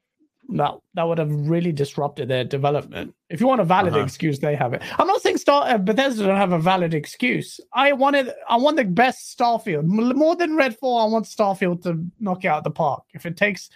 that 0.53 0.73
that 0.95 1.03
would 1.03 1.17
have 1.19 1.31
really 1.31 1.71
disrupted 1.71 2.27
their 2.27 2.43
development. 2.43 3.13
If 3.29 3.39
you 3.39 3.47
want 3.47 3.61
a 3.61 3.65
valid 3.65 3.93
Uh-huh. 3.93 4.03
excuse, 4.03 4.39
they 4.39 4.55
have 4.55 4.73
it. 4.73 4.81
I'm 4.97 5.07
not 5.07 5.21
saying 5.21 5.37
Star 5.37 5.67
uh, 5.69 5.77
Bethesda 5.77 6.23
don't 6.25 6.37
have 6.37 6.53
a 6.53 6.59
valid 6.59 6.93
excuse. 6.93 7.59
I 7.73 7.93
wanted 7.93 8.31
I 8.49 8.55
want 8.57 8.77
the 8.77 8.85
best 8.85 9.37
Starfield 9.37 9.83
more 9.85 10.35
than 10.35 10.51
Redfall. 10.57 11.01
I 11.01 11.05
want 11.05 11.25
Starfield 11.25 11.83
to 11.83 12.03
knock 12.19 12.45
it 12.45 12.47
out 12.47 12.59
of 12.59 12.63
the 12.63 12.71
park. 12.71 13.03
If 13.13 13.25
it 13.25 13.37
takes 13.37 13.69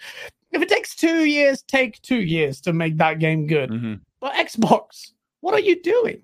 if 0.52 0.62
it 0.62 0.68
takes 0.68 0.94
two 0.94 1.24
years, 1.24 1.62
take 1.62 2.00
two 2.02 2.20
years 2.20 2.60
to 2.62 2.72
make 2.72 2.96
that 2.98 3.18
game 3.18 3.46
good. 3.46 3.70
Mhm. 3.70 4.00
But 4.20 4.34
Xbox, 4.34 5.12
what 5.40 5.54
are 5.54 5.60
you 5.60 5.80
doing? 5.82 6.22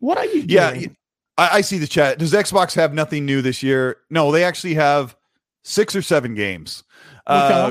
What 0.00 0.18
are 0.18 0.26
you 0.26 0.42
doing? 0.44 0.80
Yeah, 0.80 0.86
I 1.36 1.60
see 1.60 1.78
the 1.78 1.86
chat. 1.86 2.18
Does 2.18 2.32
Xbox 2.32 2.74
have 2.74 2.92
nothing 2.94 3.24
new 3.24 3.42
this 3.42 3.62
year? 3.62 3.98
No, 4.10 4.30
they 4.32 4.42
actually 4.44 4.74
have 4.74 5.16
six 5.64 5.94
or 5.96 6.02
seven 6.02 6.34
games. 6.34 6.82
Uh, 7.26 7.48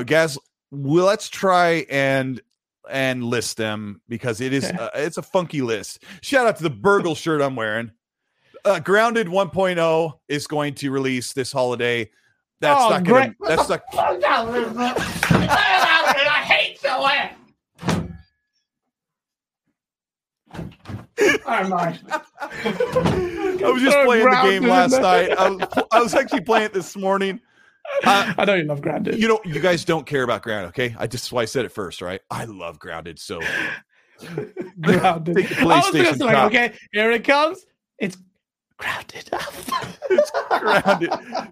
Well, 0.70 1.06
let's 1.06 1.28
try 1.28 1.86
and 1.90 2.40
and 2.90 3.22
list 3.24 3.56
them 3.58 4.00
because 4.08 4.40
it 4.40 4.52
is 4.52 4.64
uh, 4.64 4.90
it's 4.94 5.18
a 5.18 5.22
funky 5.22 5.60
list. 5.62 6.02
Shout 6.22 6.46
out 6.46 6.56
to 6.56 6.62
the 6.62 6.70
Burgle 6.70 7.14
shirt 7.14 7.42
I'm 7.42 7.54
wearing. 7.56 7.90
uh, 8.64 8.80
Grounded 8.80 9.26
1.0 9.28 10.12
is 10.28 10.46
going 10.46 10.74
to 10.76 10.90
release 10.90 11.32
this 11.32 11.52
holiday. 11.52 12.10
That's 12.60 12.80
Oh, 12.82 12.88
not 12.90 13.04
gonna. 13.04 13.34
great. 13.34 13.36
That's 13.46 13.68
not. 13.68 13.82
I 15.30 16.42
hate 16.44 16.80
the 16.82 17.00
way. 17.02 17.32
Oh 21.50 21.68
my! 21.68 21.98
I 22.40 23.70
was 23.72 23.82
just 23.82 23.96
playing 24.04 24.24
the 24.24 24.40
game 24.44 24.62
last 24.64 25.00
night. 25.00 25.30
I 25.36 25.50
was, 25.50 25.84
I 25.90 26.00
was 26.00 26.14
actually 26.14 26.42
playing 26.42 26.64
it 26.66 26.72
this 26.72 26.96
morning. 26.96 27.40
Uh, 28.04 28.32
I 28.38 28.44
know 28.44 28.54
you 28.54 28.64
love 28.64 28.80
Grounded. 28.80 29.18
you 29.18 29.28
know, 29.28 29.40
you 29.44 29.60
guys 29.60 29.84
don't 29.84 30.06
care 30.06 30.22
about 30.22 30.42
Grounded, 30.42 30.68
okay? 30.70 30.94
I 30.98 31.06
just 31.06 31.32
why 31.32 31.42
I 31.42 31.44
said 31.46 31.64
it 31.64 31.72
first, 31.72 32.00
right? 32.00 32.20
I 32.30 32.44
love 32.44 32.78
Grounded 32.78 33.18
so. 33.18 33.40
Grounded. 34.80 35.36
Take 35.36 35.48
the 35.48 35.60
I 35.60 35.76
was 35.76 35.86
PlayStation 35.86 36.20
like, 36.20 36.36
okay, 36.46 36.74
here 36.92 37.10
it 37.10 37.24
comes. 37.24 37.64
It's 37.98 38.16
Grounded. 38.78 39.30
It's 40.10 40.30
grounded, 40.48 41.10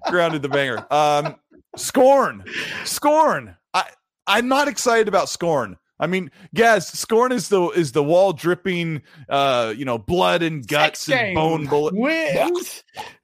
grounded 0.09 0.41
the 0.41 0.49
banger. 0.49 0.87
Um, 0.91 1.37
Scorn, 1.77 2.43
Scorn. 2.85 3.55
I 3.75 3.85
I'm 4.27 4.49
not 4.49 4.67
excited 4.67 5.09
about 5.09 5.29
Scorn. 5.29 5.77
I 5.99 6.07
mean, 6.07 6.31
Gaz, 6.55 6.87
Scorn 6.87 7.33
is 7.33 7.49
the 7.49 7.69
is 7.71 7.93
the 7.93 8.03
wall 8.03 8.33
dripping, 8.33 9.03
uh, 9.29 9.73
you 9.77 9.85
know, 9.85 9.99
blood 9.99 10.43
and 10.43 10.67
guts 10.67 11.01
Sex 11.01 11.09
and 11.09 11.29
game. 11.29 11.35
bone 11.35 11.67
bullet. 11.67 11.95
Weird. 11.95 12.53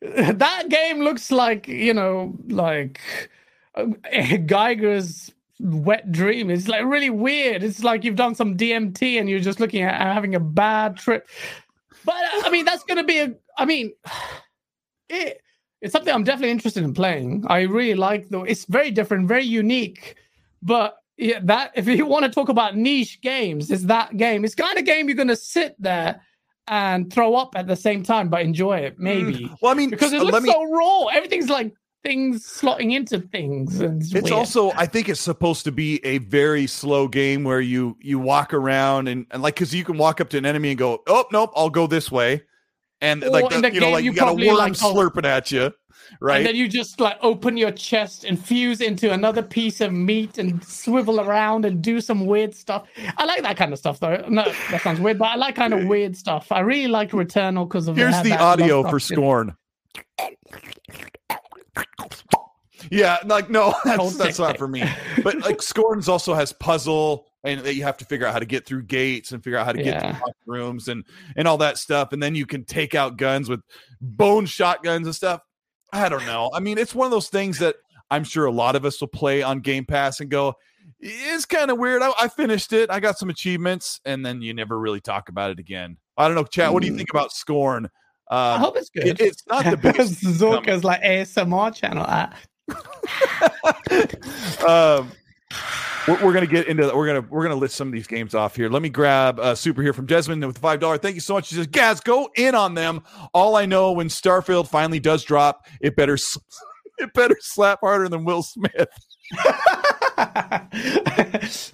that 0.39 0.69
game 0.69 1.01
looks 1.01 1.31
like 1.31 1.69
you 1.69 1.93
know, 1.93 2.35
like 2.49 3.01
uh, 3.75 3.87
Giger's 4.47 5.33
wet 5.61 6.11
dream. 6.11 6.51
It's 6.51 6.69
like 6.69 6.85
really 6.85 7.11
weird. 7.11 7.63
It's 7.63 7.85
like 7.85 8.05
you've 8.05 8.17
done 8.17 8.35
some 8.35 8.57
DMT 8.57 9.21
and 9.21 9.29
you're 9.29 9.41
just 9.41 9.61
looking 9.61 9.83
at 9.83 10.01
having 10.01 10.35
a 10.35 10.41
bad 10.41 10.97
trip. 10.97 11.29
But 12.05 12.15
uh, 12.15 12.43
I 12.45 12.51
mean, 12.51 12.65
that's 12.65 12.85
going 12.85 12.99
to 12.99 13.05
be 13.05 13.19
a. 13.19 13.35
I 13.59 13.65
mean, 13.65 13.93
it, 15.09 15.43
it's 15.81 15.93
something 15.93 16.13
I'm 16.13 16.25
definitely 16.25 16.51
interested 16.51 16.85
in 16.85 16.95
playing. 16.95 17.45
I 17.49 17.63
really 17.63 17.95
like 17.95 18.29
though. 18.29 18.45
It's 18.45 18.65
very 18.65 18.91
different, 18.91 19.29
very 19.29 19.45
unique. 19.45 20.17
But 20.63 20.97
yeah, 21.16 21.40
that 21.44 21.72
if 21.75 21.87
you 21.87 22.07
want 22.07 22.25
to 22.25 22.31
talk 22.31 22.48
about 22.48 22.77
niche 22.77 23.20
games, 23.20 23.70
it's 23.70 23.85
that 23.85 24.16
game. 24.16 24.44
It's 24.44 24.55
kind 24.55 24.79
of 24.79 24.85
game 24.85 25.09
you're 25.09 25.16
going 25.16 25.29
to 25.29 25.37
sit 25.37 25.77
there 25.79 26.22
and 26.68 27.12
throw 27.12 27.35
up 27.35 27.55
at 27.57 27.66
the 27.66 27.77
same 27.77 28.03
time, 28.03 28.29
but 28.29 28.42
enjoy 28.42 28.79
it 28.79 28.98
maybe 28.98 29.51
Well, 29.61 29.72
I 29.72 29.75
mean, 29.75 29.90
because 29.90 30.12
it 30.12 30.20
uh, 30.20 30.25
looks 30.25 30.42
me. 30.42 30.51
so 30.51 30.64
raw. 30.64 31.07
Everything's 31.07 31.51
like 31.51 31.75
things 32.03 32.44
slotting 32.44 32.92
into 32.92 33.20
things, 33.20 33.81
and 33.81 34.03
it's, 34.03 34.14
It's 34.14 34.31
also, 34.31 34.72
I 34.72 34.87
think, 34.87 35.09
it's 35.09 35.20
supposed 35.20 35.64
to 35.64 35.72
be 35.72 36.05
a 36.05 36.18
very 36.18 36.66
slow 36.66 37.09
game 37.09 37.44
where 37.44 37.61
you 37.61 37.96
you 38.01 38.18
walk 38.18 38.55
around 38.55 39.09
and, 39.09 39.27
and 39.31 39.42
like 39.42 39.55
because 39.55 39.75
you 39.75 39.85
can 39.85 39.98
walk 39.98 40.20
up 40.20 40.31
to 40.31 40.38
an 40.38 40.46
enemy 40.46 40.70
and 40.70 40.79
go, 40.79 41.03
oh 41.07 41.25
nope, 41.33 41.53
I'll 41.55 41.70
go 41.70 41.87
this 41.87 42.11
way, 42.11 42.42
and 43.03 43.23
Or 43.25 43.31
like 43.31 43.51
the, 43.51 43.61
the 43.61 43.75
you 43.75 43.81
know, 43.81 43.91
like 43.91 44.05
you 44.05 44.12
you 44.12 44.17
got 44.17 44.31
a 44.31 44.47
worm 44.47 44.57
like, 44.57 44.73
slurping 44.73 45.27
at 45.27 45.51
you, 45.53 45.73
right? 46.21 46.38
And 46.38 46.47
then 46.47 46.57
you 46.57 46.69
just 46.69 47.01
like 47.01 47.19
open 47.21 47.57
your 47.57 47.73
chest 47.73 48.25
and 48.25 48.43
fuse 48.43 48.81
into 48.81 49.12
another 49.12 49.43
piece 49.43 49.81
of 49.81 49.93
meat 49.93 50.38
and 50.38 50.65
swivel 50.65 51.21
around 51.21 51.65
and 51.65 51.83
do 51.83 52.01
some 52.01 52.25
weird 52.25 52.55
stuff. 52.55 52.87
I 53.19 53.25
like 53.25 53.43
that 53.43 53.57
kind 53.57 53.73
of 53.73 53.79
stuff 53.79 54.01
though. 54.01 54.25
No, 54.29 54.45
that 54.71 54.81
sounds 54.83 55.01
weird, 55.01 55.19
but 55.19 55.27
I 55.27 55.35
like 55.35 55.57
kind 55.57 55.75
of 55.75 55.85
weird 55.88 56.17
stuff. 56.17 56.53
I 56.53 56.61
really 56.61 56.88
like 56.88 57.11
Returnal 57.11 57.69
because 57.69 57.88
of 57.88 57.97
Here's 57.97 58.23
the 58.23 58.38
audio 58.38 58.88
for. 58.88 59.01
Scorn. 59.01 59.57
Yeah, 62.91 63.19
like 63.25 63.51
no, 63.51 63.75
that's 63.85 63.97
Cold 63.97 64.15
that's 64.15 64.37
tick 64.37 64.45
not 64.45 64.51
tick. 64.53 64.59
for 64.59 64.69
me. 64.69 64.85
But 65.25 65.41
like 65.41 65.61
Scorns 65.61 66.09
also 66.09 66.35
has 66.35 66.53
puzzle, 66.53 67.27
and 67.44 67.61
that 67.61 67.74
you 67.74 67.83
have 67.83 67.96
to 67.98 68.05
figure 68.05 68.26
out 68.26 68.33
how 68.33 68.38
to 68.38 68.44
get 68.46 68.64
through 68.66 68.83
gates 68.85 69.33
and 69.33 69.42
figure 69.42 69.59
out 69.59 69.66
how 69.66 69.72
to 69.72 69.83
get 69.83 69.94
Yeah. 70.02 70.12
to 70.12 70.18
locked 70.24 70.38
rooms 70.46 70.88
and 70.88 71.05
and 71.37 71.48
all 71.48 71.59
that 71.59 71.78
stuff. 71.78 72.12
And 72.12 72.22
then 72.22 72.35
you 72.35 72.46
can 72.46 72.64
take 72.64 72.94
out 72.94 73.16
guns 73.16 73.48
with 73.48 73.61
bone 74.00 74.46
shotguns 74.46 75.07
and 75.07 75.14
stuff. 75.14 75.40
I 75.92 76.09
don't 76.09 76.24
know. 76.26 76.50
I 76.55 76.61
mean, 76.61 76.78
it's 76.78 76.94
one 76.94 77.07
of 77.07 77.11
those 77.11 77.28
things 77.28 77.59
that 77.59 77.76
I'm 78.11 78.24
sure 78.24 78.46
a 78.46 78.50
lot 78.52 78.76
of 78.76 78.85
us 78.85 79.00
will 79.00 79.09
play 79.09 79.42
on 79.42 79.61
Game 79.61 79.85
Pass 79.85 80.20
and 80.20 80.31
go, 80.31 80.55
it's 81.00 81.44
kind 81.46 81.70
of 81.70 81.78
weird. 81.78 82.00
I, 82.02 82.12
I 82.20 82.28
finished 82.28 82.72
it. 82.72 82.90
I 82.90 83.00
got 83.00 83.18
some 83.18 83.28
achievements, 83.31 84.00
and 84.05 84.24
then 84.24 84.40
you 84.42 84.55
never 84.55 84.78
really 84.78 85.00
talk 85.00 85.28
about 85.28 85.50
it 85.50 85.59
again. 85.59 85.96
I 86.16 86.28
don't 86.28 86.35
know, 86.37 86.44
Chad. 86.44 86.72
What 86.72 86.81
do 86.83 86.87
you 86.88 86.92
Mm. 86.94 86.98
think 86.98 87.11
about 87.11 87.33
Scorn? 87.33 87.87
uh, 88.31 88.35
I 88.35 88.55
Um, 88.55 88.61
hope 88.61 88.76
it's 88.76 88.90
good. 88.90 89.07
it- 89.07 89.20
it's 89.20 89.42
not 89.48 89.64
the 89.64 89.76
biggest. 89.92 90.22
Zorka's 90.22 90.85
like 90.85 91.02
ASMR 91.02 91.70
channel. 91.74 92.07
Um, 94.66 95.11
we're, 96.09 96.25
we're 96.25 96.33
gonna 96.33 96.47
get 96.47 96.67
into 96.67 96.91
we're 96.95 97.07
gonna 97.07 97.27
we're 97.29 97.43
gonna 97.43 97.55
list 97.55 97.77
some 97.77 97.88
of 97.88 97.93
these 97.93 98.07
games 98.07 98.35
off 98.35 98.57
here. 98.57 98.69
Let 98.69 98.83
me 98.83 98.88
grab 98.88 99.38
uh, 99.38 99.55
super 99.55 99.83
here 99.83 99.93
from 99.93 100.07
Desmond 100.07 100.45
with 100.45 100.59
five 100.59 100.81
dollar. 100.81 100.99
Thank 100.99 101.15
you 101.15 101.21
so 101.21 101.35
much. 101.35 101.49
He 101.49 101.57
says, 101.57 101.67
"Gaz, 101.67 102.01
go 102.01 102.31
in 102.37 102.55
on 102.55 102.75
them." 102.75 103.03
All 103.33 103.57
I 103.57 103.67
know 103.67 103.93
when 103.93 104.09
Starfield 104.09 104.69
finally 104.69 105.01
does 105.01 105.25
drop, 105.25 105.67
it 105.81 105.97
better 105.97 106.17
it 106.99 107.12
better 107.15 107.37
slap 107.41 107.81
harder 107.81 108.09
than 108.09 108.25
Will 108.25 108.43
Smith. 108.43 108.88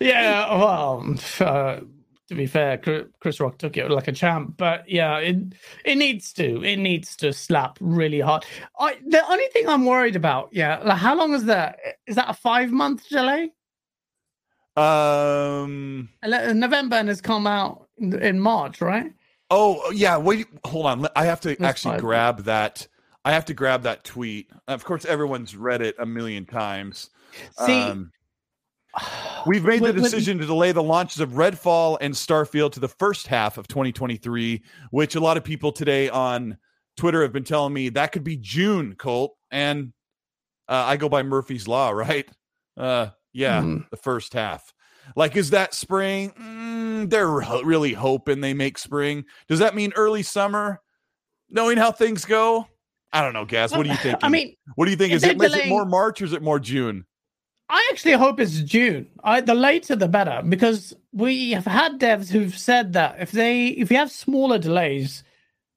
yeah, 0.01 0.55
well, 0.55 1.15
uh, 1.41 1.81
to 2.29 2.35
be 2.35 2.47
fair, 2.47 2.79
Chris 3.21 3.41
Rock 3.41 3.59
took 3.59 3.77
it 3.77 3.91
like 3.91 4.09
a 4.09 4.13
champ, 4.13 4.55
but 4.57 4.89
yeah, 4.89 5.17
it 5.19 5.37
it 5.85 5.97
needs 5.97 6.33
to, 6.35 6.63
it 6.63 6.77
needs 6.77 7.17
to 7.17 7.33
slap 7.33 7.79
really 7.81 8.21
hard. 8.21 8.45
I 8.79 8.99
the 9.07 9.27
only 9.31 9.47
thing 9.53 9.69
I'm 9.69 9.87
worried 9.87 10.17
about, 10.17 10.51
yeah, 10.53 10.79
like 10.85 10.99
how 10.99 11.17
long 11.17 11.33
is 11.33 11.45
that? 11.47 11.79
Is 12.07 12.17
that 12.17 12.29
a 12.29 12.35
five 12.35 12.71
month 12.71 13.09
delay? 13.09 13.51
Um. 14.79 16.09
November 16.25 16.97
and 16.97 17.09
has 17.09 17.21
come 17.21 17.47
out 17.47 17.89
in, 17.99 18.39
March, 18.41 18.81
right? 18.81 19.13
Oh 19.51 19.91
yeah. 19.93 20.17
Wait. 20.17 20.47
Hold 20.65 20.87
on. 20.87 21.09
I 21.17 21.25
have 21.25 21.41
to 21.43 21.49
That's 21.49 21.63
actually 21.63 21.99
grab 21.99 22.45
that. 22.45 22.87
I 23.25 23.33
have 23.33 23.45
to 23.47 23.55
grab 23.55 23.83
that 23.83 24.05
tweet. 24.05 24.51
Of 24.69 24.85
course, 24.85 25.05
everyone's 25.05 25.57
read 25.57 25.83
it 25.83 25.97
a 25.99 26.07
million 26.07 26.47
times. 26.47 27.11
See, 27.67 27.83
Um, 27.83 28.13
We've 29.47 29.65
made 29.65 29.83
the 29.83 29.93
decision 29.93 30.39
to 30.39 30.47
delay 30.47 30.73
the 30.73 30.83
launches 30.83 31.21
of 31.21 31.33
Redfall 31.33 31.99
and 32.01 32.15
Starfield 32.15 32.73
to 32.73 32.81
the 32.81 32.89
first 32.89 33.27
half 33.27 33.59
of 33.59 33.69
2023, 33.69 34.63
which 34.91 35.15
a 35.15 35.21
lot 35.21 35.37
of 35.37 35.45
people 35.45 35.73
today 35.73 36.09
on 36.09 36.57
Twitter 36.97 37.23
have 37.23 37.33
been 37.33 37.45
telling 37.45 37.73
me 37.73 37.91
that 37.91 38.13
could 38.13 38.25
be 38.25 38.37
June, 38.37 38.95
Colt. 38.97 39.37
And 39.51 39.93
uh, 40.69 40.85
I 40.87 40.97
go 40.97 41.09
by 41.09 41.23
Murphy's 41.23 41.69
Law, 41.69 41.91
right? 41.93 42.29
Uh, 42.77 43.09
yeah, 43.33 43.61
Mhm. 43.63 43.89
the 43.91 43.97
first 43.97 44.33
half. 44.33 44.73
Like, 45.17 45.37
is 45.37 45.51
that 45.51 45.75
spring? 45.75 46.31
Mm, 46.31 47.11
they're 47.11 47.29
really 47.65 47.95
hoping 47.95 48.41
they 48.41 48.55
make 48.55 48.77
spring. 48.79 49.25
Does 49.49 49.59
that 49.61 49.75
mean 49.75 49.93
early 49.97 50.23
summer? 50.23 50.81
Knowing 51.51 51.79
how 51.79 51.93
things 51.93 52.27
go, 52.27 52.67
I 53.13 53.23
don't 53.23 53.33
know, 53.33 53.47
Gaz. 53.47 53.73
What 53.73 53.85
do 53.85 53.91
you 53.91 53.97
think? 53.97 54.19
I 54.23 54.29
mean, 54.29 54.55
what 54.75 54.85
do 54.85 54.91
you 54.91 54.97
think? 54.99 55.15
Is 55.15 55.25
it, 55.25 55.41
is 55.43 55.55
it 55.55 55.69
more 55.69 55.87
March 55.87 56.21
or 56.21 56.27
is 56.27 56.33
it 56.35 56.43
more 56.43 56.59
June? 56.59 57.07
I 57.71 57.89
actually 57.91 58.13
hope 58.13 58.41
it's 58.41 58.61
June. 58.61 59.07
I, 59.25 59.41
the 59.41 59.55
later 59.55 59.95
the 59.97 60.09
better, 60.09 60.43
because 60.47 60.95
we 61.13 61.51
have 61.53 61.67
had 61.67 61.99
devs 61.99 62.31
who've 62.31 62.57
said 62.57 62.93
that 62.95 63.17
if 63.19 63.31
they 63.33 63.69
if 63.69 63.91
you 63.91 63.97
have 63.97 64.11
smaller 64.11 64.59
delays, 64.59 65.23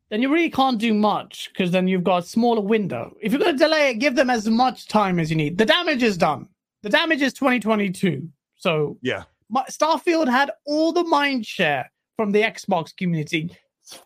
then 0.10 0.22
you 0.22 0.32
really 0.32 0.50
can't 0.50 0.78
do 0.78 0.94
much 0.94 1.50
because 1.54 1.72
then 1.72 1.88
you've 1.88 2.04
got 2.04 2.24
a 2.24 2.28
smaller 2.28 2.62
window. 2.62 3.16
If 3.22 3.32
you're 3.32 3.40
going 3.40 3.58
to 3.58 3.64
delay 3.64 3.92
it, 3.92 3.96
give 3.96 4.16
them 4.16 4.30
as 4.30 4.48
much 4.48 4.88
time 4.88 5.20
as 5.20 5.30
you 5.30 5.38
need. 5.38 5.58
The 5.58 5.66
damage 5.66 6.04
is 6.04 6.18
done. 6.18 6.48
The 6.84 6.90
damage 6.90 7.22
is 7.22 7.34
2022. 7.34 8.28
So 8.56 8.98
Yeah. 9.02 9.24
my, 9.50 9.64
Starfield 9.70 10.30
had 10.30 10.52
all 10.66 10.92
the 10.94 11.04
mind 11.04 11.46
share 11.46 11.92
from 12.18 12.32
the 12.32 12.42
Xbox 12.42 12.96
community. 12.96 13.52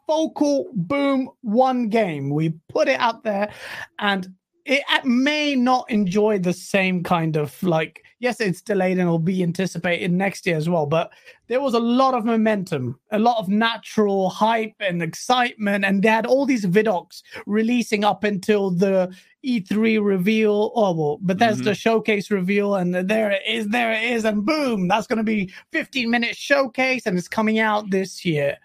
Focal 0.07 0.67
boom 0.73 1.29
one 1.41 1.89
game. 1.89 2.29
We 2.29 2.53
put 2.69 2.88
it 2.88 2.99
out 2.99 3.23
there, 3.23 3.51
and 3.99 4.33
it 4.65 4.83
may 5.03 5.55
not 5.55 5.89
enjoy 5.91 6.39
the 6.39 6.53
same 6.53 7.03
kind 7.03 7.35
of 7.35 7.61
like. 7.61 8.01
Yes, 8.19 8.39
it's 8.39 8.62
delayed 8.62 8.93
and 8.93 9.01
it'll 9.01 9.19
be 9.19 9.43
anticipated 9.43 10.12
next 10.12 10.45
year 10.45 10.56
as 10.56 10.69
well. 10.69 10.86
But 10.86 11.12
there 11.47 11.60
was 11.60 11.73
a 11.73 11.80
lot 11.80 12.13
of 12.13 12.23
momentum, 12.23 12.97
a 13.12 13.19
lot 13.19 13.39
of 13.39 13.49
natural 13.49 14.30
hype 14.30 14.75
and 14.80 15.04
excitement, 15.04 15.84
and 15.84 16.01
they 16.01 16.08
had 16.08 16.25
all 16.25 16.45
these 16.45 16.65
vidocs 16.65 17.23
releasing 17.45 18.06
up 18.06 18.23
until 18.23 18.71
the 18.71 19.13
E3 19.45 20.04
reveal. 20.04 20.71
Oh 20.75 20.93
well, 20.93 21.19
Bethesda 21.21 21.71
mm-hmm. 21.71 21.73
showcase 21.73 22.32
reveal, 22.32 22.75
and 22.75 22.95
there 22.95 23.32
it 23.32 23.41
is, 23.45 23.67
there 23.67 23.91
it 23.91 24.04
is, 24.04 24.23
and 24.23 24.45
boom, 24.45 24.88
that's 24.88 25.08
going 25.08 25.17
to 25.17 25.23
be 25.23 25.51
15 25.73 26.10
minute 26.10 26.38
showcase, 26.38 27.06
and 27.06 27.17
it's 27.17 27.28
coming 27.28 27.60
out 27.60 27.89
this 27.91 28.23
year. 28.23 28.58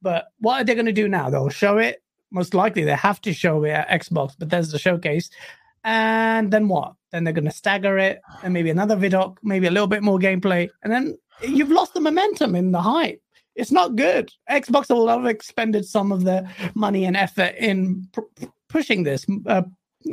But 0.00 0.26
what 0.38 0.60
are 0.60 0.64
they 0.64 0.74
going 0.74 0.86
to 0.86 0.92
do 0.92 1.08
now? 1.08 1.28
They'll 1.28 1.48
show 1.48 1.78
it. 1.78 2.02
Most 2.30 2.54
likely, 2.54 2.84
they 2.84 2.94
have 2.94 3.20
to 3.22 3.32
show 3.32 3.64
it 3.64 3.70
at 3.70 3.88
Xbox 3.88 4.34
but 4.38 4.48
there's 4.48 4.70
the 4.70 4.78
showcase, 4.78 5.28
and 5.82 6.52
then 6.52 6.68
what? 6.68 6.94
Then 7.12 7.24
they're 7.24 7.32
going 7.32 7.44
to 7.44 7.50
stagger 7.50 7.98
it, 7.98 8.22
and 8.42 8.54
maybe 8.54 8.70
another 8.70 8.96
vidoc, 8.96 9.36
maybe 9.42 9.66
a 9.66 9.70
little 9.70 9.86
bit 9.86 10.02
more 10.02 10.18
gameplay, 10.18 10.70
and 10.82 10.92
then 10.92 11.18
you've 11.42 11.70
lost 11.70 11.94
the 11.94 12.00
momentum 12.00 12.54
in 12.54 12.72
the 12.72 12.80
hype. 12.80 13.22
It's 13.54 13.70
not 13.72 13.96
good. 13.96 14.30
Xbox 14.50 14.88
will 14.88 15.08
have 15.08 15.26
expended 15.26 15.84
some 15.84 16.10
of 16.10 16.24
their 16.24 16.50
money 16.74 17.04
and 17.04 17.16
effort 17.16 17.54
in 17.58 18.08
pr- 18.12 18.20
pr- 18.36 18.46
pushing 18.68 19.02
this, 19.02 19.26
uh, 19.46 19.62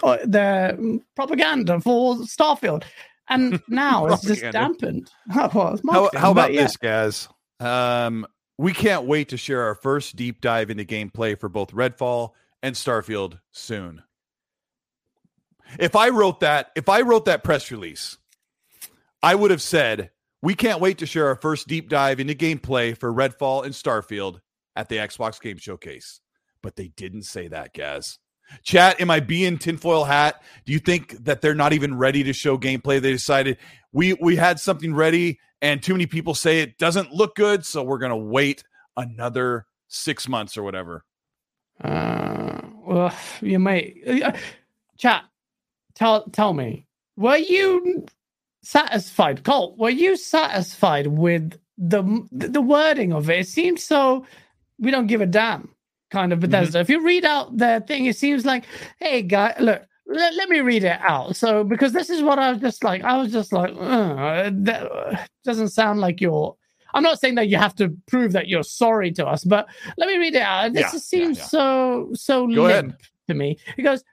uh, 0.04 0.18
the 0.26 1.00
propaganda 1.16 1.80
for 1.80 2.16
Starfield, 2.18 2.84
and 3.30 3.62
now 3.70 4.08
it's 4.08 4.24
just 4.24 4.42
Propaganda. 4.42 4.52
dampened. 4.52 5.12
well, 5.54 5.74
it's 5.74 5.82
how, 5.82 6.02
marketing, 6.02 6.20
how 6.20 6.32
about 6.32 6.54
yeah. 6.54 6.64
this, 6.64 6.78
guys? 6.78 7.30
Um, 7.62 8.28
we 8.58 8.74
can't 8.74 9.06
wait 9.06 9.30
to 9.30 9.38
share 9.38 9.64
our 9.64 9.76
first 9.76 10.18
deep 10.18 10.42
dive 10.42 10.70
into 10.70 10.84
gameplay 10.84 11.40
for 11.40 11.48
both 11.48 11.72
Redfall 11.72 12.32
and 12.62 12.76
Starfield 12.76 13.40
soon. 13.52 14.04
If 15.78 15.96
I 15.96 16.10
wrote 16.10 16.40
that, 16.40 16.72
if 16.76 16.90
I 16.90 17.02
wrote 17.02 17.26
that 17.26 17.44
press 17.44 17.72
release, 17.72 18.18
I 19.22 19.36
would 19.36 19.52
have 19.52 19.62
said, 19.62 20.12
we 20.42 20.56
can't 20.56 20.80
wait 20.80 20.98
to 21.00 21.06
share 21.06 21.28
our 21.28 21.36
first 21.36 21.68
deep 21.68 21.90
dive 21.90 22.20
into 22.20 22.34
gameplay 22.34 22.98
for 22.98 23.14
Redfall 23.14 23.66
and 23.66 23.74
Starfield 23.74 24.40
at 24.76 24.88
the 24.90 24.98
Xbox 24.98 25.42
Game 25.42 25.58
Showcase. 25.58 26.22
But 26.62 26.76
they 26.76 26.88
didn't 26.96 27.24
say 27.24 27.48
that, 27.50 27.74
Gaz. 27.74 28.20
Chat, 28.64 29.00
am 29.00 29.12
I 29.12 29.20
being 29.20 29.58
tinfoil 29.58 30.06
hat? 30.06 30.42
Do 30.66 30.74
you 30.74 30.80
think 30.80 31.24
that 31.26 31.42
they're 31.42 31.54
not 31.54 31.74
even 31.74 31.98
ready 31.98 32.24
to 32.24 32.34
show 32.34 32.58
gameplay? 32.58 33.00
They 33.00 33.12
decided 33.12 33.58
we 33.92 34.14
we 34.14 34.36
had 34.36 34.60
something 34.60 34.94
ready, 34.96 35.40
and 35.62 35.84
too 35.84 35.94
many 35.94 36.08
people 36.08 36.34
say 36.34 36.62
it 36.62 36.78
doesn't 36.80 37.12
look 37.12 37.36
good, 37.36 37.66
so 37.66 37.84
we're 37.84 38.00
gonna 38.00 38.18
wait 38.18 38.64
another 38.98 39.68
six 39.88 40.28
months 40.28 40.58
or 40.58 40.64
whatever. 40.64 41.06
Uh, 41.84 42.60
well, 42.86 43.14
you 43.42 43.60
might. 43.60 43.98
uh, 44.08 44.32
chat. 44.98 45.26
Tell 45.96 46.24
tell 46.30 46.54
me, 46.54 46.86
were 47.18 47.38
you 47.38 48.06
satisfied, 48.62 49.44
Colt? 49.44 49.78
Were 49.78 49.90
you 49.90 50.16
satisfied 50.16 51.08
with 51.08 51.60
the 51.78 52.28
the 52.32 52.62
wording 52.62 53.14
of 53.14 53.30
it? 53.30 53.40
It 53.40 53.48
seems 53.48 53.84
so. 53.84 54.26
We 54.80 54.92
don't 54.92 55.08
give 55.08 55.22
a 55.22 55.26
damn 55.26 55.70
kind 56.10 56.34
of 56.34 56.40
Bethesda. 56.40 56.80
Mm-hmm. 56.80 56.82
If 56.82 56.90
you 56.90 57.06
read 57.06 57.26
out 57.26 57.58
their 57.58 57.80
thing, 57.82 58.06
it 58.06 58.16
seems 58.16 58.46
like, 58.46 58.66
hey, 59.00 59.22
guy, 59.22 59.56
look, 59.60 59.82
let, 60.06 60.34
let 60.36 60.50
me 60.50 60.62
read 60.62 60.84
it 60.84 61.00
out. 61.02 61.36
So, 61.36 61.64
because 61.64 61.94
this 61.94 62.10
is 62.10 62.24
what 62.24 62.40
I 62.40 62.52
was 62.52 62.62
just 62.62 62.84
like, 62.84 63.04
I 63.04 63.18
was 63.18 63.32
just 63.32 63.52
like, 63.52 63.74
that 63.76 65.28
doesn't 65.44 65.70
sound 65.70 66.00
like 66.00 66.22
you're. 66.22 66.56
I'm 66.94 67.04
not 67.04 67.20
saying 67.20 67.36
that 67.36 67.50
you 67.50 67.58
have 67.58 67.76
to 67.76 67.96
prove 68.08 68.32
that 68.32 68.48
you're 68.48 68.64
sorry 68.64 69.12
to 69.12 69.28
us, 69.28 69.44
but 69.44 69.68
let 69.98 70.08
me 70.08 70.18
read 70.18 70.34
it 70.34 70.42
out. 70.42 70.74
This 70.74 70.92
yeah, 70.94 71.00
seems 71.00 71.38
yeah, 71.38 71.44
yeah. 71.44 71.48
so 71.50 72.10
so 72.14 72.48
Go 72.48 72.64
limp. 72.64 72.90
Ahead 72.90 72.98
to 73.30 73.34
me. 73.34 73.58
He 73.76 73.84
goes, 73.84 74.04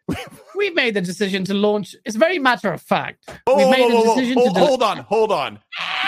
"We've 0.54 0.74
made 0.74 0.94
the 0.94 1.00
decision 1.00 1.44
to 1.46 1.54
launch. 1.54 1.96
It's 2.04 2.16
very 2.16 2.38
matter 2.38 2.72
of 2.72 2.80
fact. 2.80 3.28
Oh, 3.46 3.56
We've 3.56 3.68
made 3.68 3.90
the 3.90 4.02
decision 4.02 4.38
hold, 4.38 4.54
to 4.54 4.60
hold 4.60 4.82
on, 4.82 4.98
hold 4.98 5.32
on. 5.32 5.58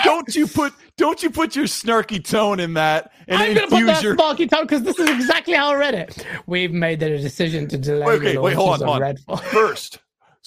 Don't 0.04 0.34
you 0.34 0.46
put 0.46 0.72
don't 0.96 1.22
you 1.22 1.30
put 1.30 1.56
your 1.56 1.64
snarky 1.64 2.22
tone 2.22 2.60
in 2.60 2.74
that 2.74 3.12
and 3.26 3.40
I'm 3.40 3.54
gonna 3.54 3.68
put 3.68 3.86
that 3.86 4.02
your... 4.02 4.16
snarky 4.16 4.48
tone 4.48 4.62
because 4.62 4.82
this 4.82 4.98
is 4.98 5.08
exactly 5.08 5.54
how 5.54 5.72
I 5.72 5.76
read 5.76 5.94
it. 5.94 6.26
We've 6.46 6.72
made 6.72 7.00
the 7.00 7.08
decision 7.08 7.66
to 7.68 7.78
delay. 7.78 8.06
Okay, 8.06 8.38
wait, 8.38 8.54
hold 8.54 8.82
on, 8.82 8.88
hold 8.88 9.02
on. 9.02 9.14
Redfall. 9.16 9.40
First, 9.44 9.98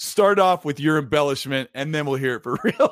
start 0.02 0.40
off 0.40 0.64
with 0.64 0.80
your 0.80 0.98
embellishment 0.98 1.70
and 1.74 1.94
then 1.94 2.04
we'll 2.04 2.16
hear 2.16 2.34
it 2.36 2.42
for 2.42 2.58
real. 2.64 2.74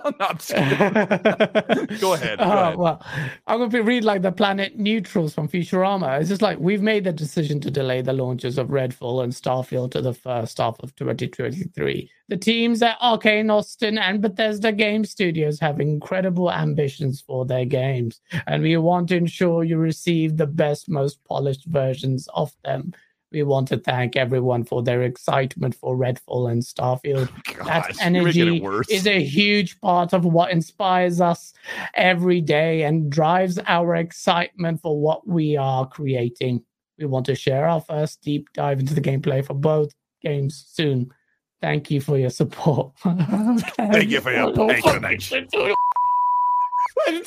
go 1.99 2.15
ahead. 2.15 2.39
Go 2.39 2.45
uh, 2.45 2.75
Well, 2.77 3.05
I'm 3.47 3.59
going 3.59 3.71
to 3.71 3.83
read 3.83 4.05
like 4.05 4.23
the 4.23 4.31
planet 4.31 4.79
neutrals 4.79 5.35
from 5.35 5.49
Futurama. 5.49 6.21
It's 6.21 6.29
just 6.29 6.41
like 6.41 6.59
we've 6.61 6.83
made 6.83 7.05
the 7.05 7.13
decision 7.13 7.61
to 7.61 7.71
delay 7.71 8.01
the 8.01 8.13
launches 8.13 8.59
of 8.59 8.69
Redfall 8.69 9.25
and 9.25 9.33
Starfield 9.33 9.91
to 9.93 10.01
the 10.01 10.15
first 10.15 10.59
half 10.59 10.79
of 10.81 10.95
2023. 10.97 12.11
The 12.29 12.37
teams 12.37 12.81
at 12.81 12.99
Arkane 13.01 13.53
Austin 13.53 13.99
and 13.99 14.23
Bethesda 14.23 14.71
Game 14.71 15.05
Studios 15.05 15.59
have 15.59 15.81
incredible 15.81 16.53
ambitions 16.53 17.21
for 17.21 17.45
their 17.45 17.65
games, 17.65 18.21
and 18.47 18.63
we 18.63 18.77
want 18.77 19.09
to 19.09 19.17
ensure 19.17 19.65
you 19.65 19.79
receive 19.79 20.37
the 20.37 20.47
best, 20.47 20.89
most 20.89 21.25
polished 21.25 21.65
versions 21.67 22.29
of 22.35 22.53
them 22.65 22.93
we 23.33 23.43
want 23.43 23.69
to 23.69 23.79
thank 23.79 24.17
everyone 24.17 24.65
for 24.65 24.83
their 24.83 25.03
excitement 25.03 25.75
for 25.75 25.97
Redfall 25.97 26.51
and 26.51 26.63
Starfield. 26.63 27.31
Gosh, 27.57 27.97
that 27.97 28.05
energy 28.05 28.63
is 28.89 29.07
a 29.07 29.23
huge 29.23 29.81
part 29.81 30.13
of 30.13 30.25
what 30.25 30.51
inspires 30.51 31.21
us 31.21 31.53
every 31.95 32.41
day 32.41 32.83
and 32.83 33.11
drives 33.11 33.59
our 33.67 33.97
excitement 33.97 34.81
for 34.81 35.01
what 35.01 35.27
we 35.27 35.57
are 35.57 35.87
creating. 35.87 36.63
We 36.99 37.07
want 37.07 37.27
to 37.27 37.35
share 37.35 37.67
our 37.67 37.81
first 37.81 38.21
deep 38.23 38.53
dive 38.53 38.81
into 38.81 38.95
the 38.95 39.01
gameplay 39.01 39.45
for 39.45 39.55
both 39.55 39.93
games 40.23 40.65
soon. 40.69 41.13
Thank 41.61 41.91
you 41.91 42.01
for 42.01 42.19
your 42.19 42.31
support. 42.31 42.93
Thank 43.03 44.11
you 44.11 44.21
for 44.21 44.33
your 44.33 44.53
patronage 44.69 45.33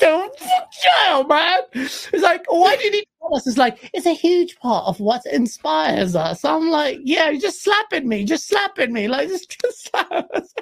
jail, 0.00 1.24
man. 1.26 1.60
It's 1.72 2.12
like, 2.12 2.44
why 2.48 2.76
do 2.76 2.84
you 2.84 2.90
need 2.92 3.02
to 3.02 3.06
tell 3.20 3.36
us? 3.36 3.46
It's 3.46 3.58
like, 3.58 3.90
it's 3.92 4.06
a 4.06 4.14
huge 4.14 4.58
part 4.58 4.86
of 4.86 5.00
what 5.00 5.22
inspires 5.26 6.16
us. 6.16 6.44
I'm 6.44 6.70
like, 6.70 7.00
yeah, 7.02 7.30
you're 7.30 7.40
just 7.40 7.62
slapping 7.62 8.08
me, 8.08 8.24
just 8.24 8.48
slapping 8.48 8.92
me. 8.92 9.08
Like, 9.08 9.28
just, 9.28 9.58
just 9.62 9.90
slap 9.90 10.10
us. 10.34 10.52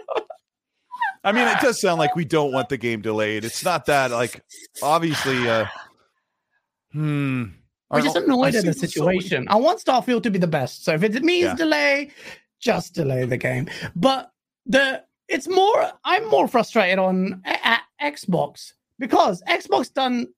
I 1.25 1.33
mean, 1.33 1.47
it 1.47 1.61
does 1.61 1.81
sound 1.81 1.99
like 1.99 2.17
we 2.17 2.25
don't 2.25 2.53
want 2.53 2.69
the 2.69 2.77
game 2.77 3.01
delayed. 3.01 3.45
It's 3.45 3.65
not 3.65 3.87
that, 3.87 4.11
like, 4.11 4.43
obviously, 4.83 5.49
uh, 5.49 5.67
hmm. 6.93 7.45
We're 7.91 8.01
just 8.01 8.17
annoyed 8.17 8.55
at 8.55 8.65
the 8.65 8.73
situation. 8.73 9.47
So 9.47 9.55
I 9.55 9.57
want 9.57 9.85
Starfield 9.85 10.23
to 10.23 10.31
be 10.31 10.38
the 10.38 10.47
best. 10.47 10.85
So 10.85 10.95
if 10.95 11.03
it 11.03 11.23
means 11.23 11.45
yeah. 11.45 11.55
delay, 11.55 12.11
just 12.59 12.95
delay 12.95 13.27
the 13.27 13.37
game. 13.37 13.69
But 13.95 14.33
the 14.65 15.05
it's 15.29 15.49
more 15.49 15.91
I'm 16.05 16.29
more 16.29 16.49
frustrated 16.49 16.99
on 16.99 17.43
at 17.45 17.83
Xbox 18.01 18.73
because 19.03 19.43
Xbox 19.49 19.93
done 19.93 20.29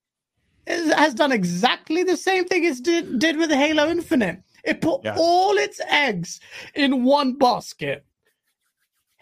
has 0.67 1.13
done 1.13 1.33
exactly 1.33 2.03
the 2.03 2.17
same 2.17 2.47
thing 2.47 2.65
it 2.65 2.83
did, 2.83 3.19
did 3.19 3.37
with 3.37 3.51
Halo 3.51 3.91
Infinite. 3.91 4.43
It 4.65 4.81
put 4.81 5.05
yeah. 5.05 5.15
all 5.19 5.59
its 5.59 5.83
eggs 5.91 6.41
in 6.75 7.05
one 7.05 7.35
basket. 7.35 8.07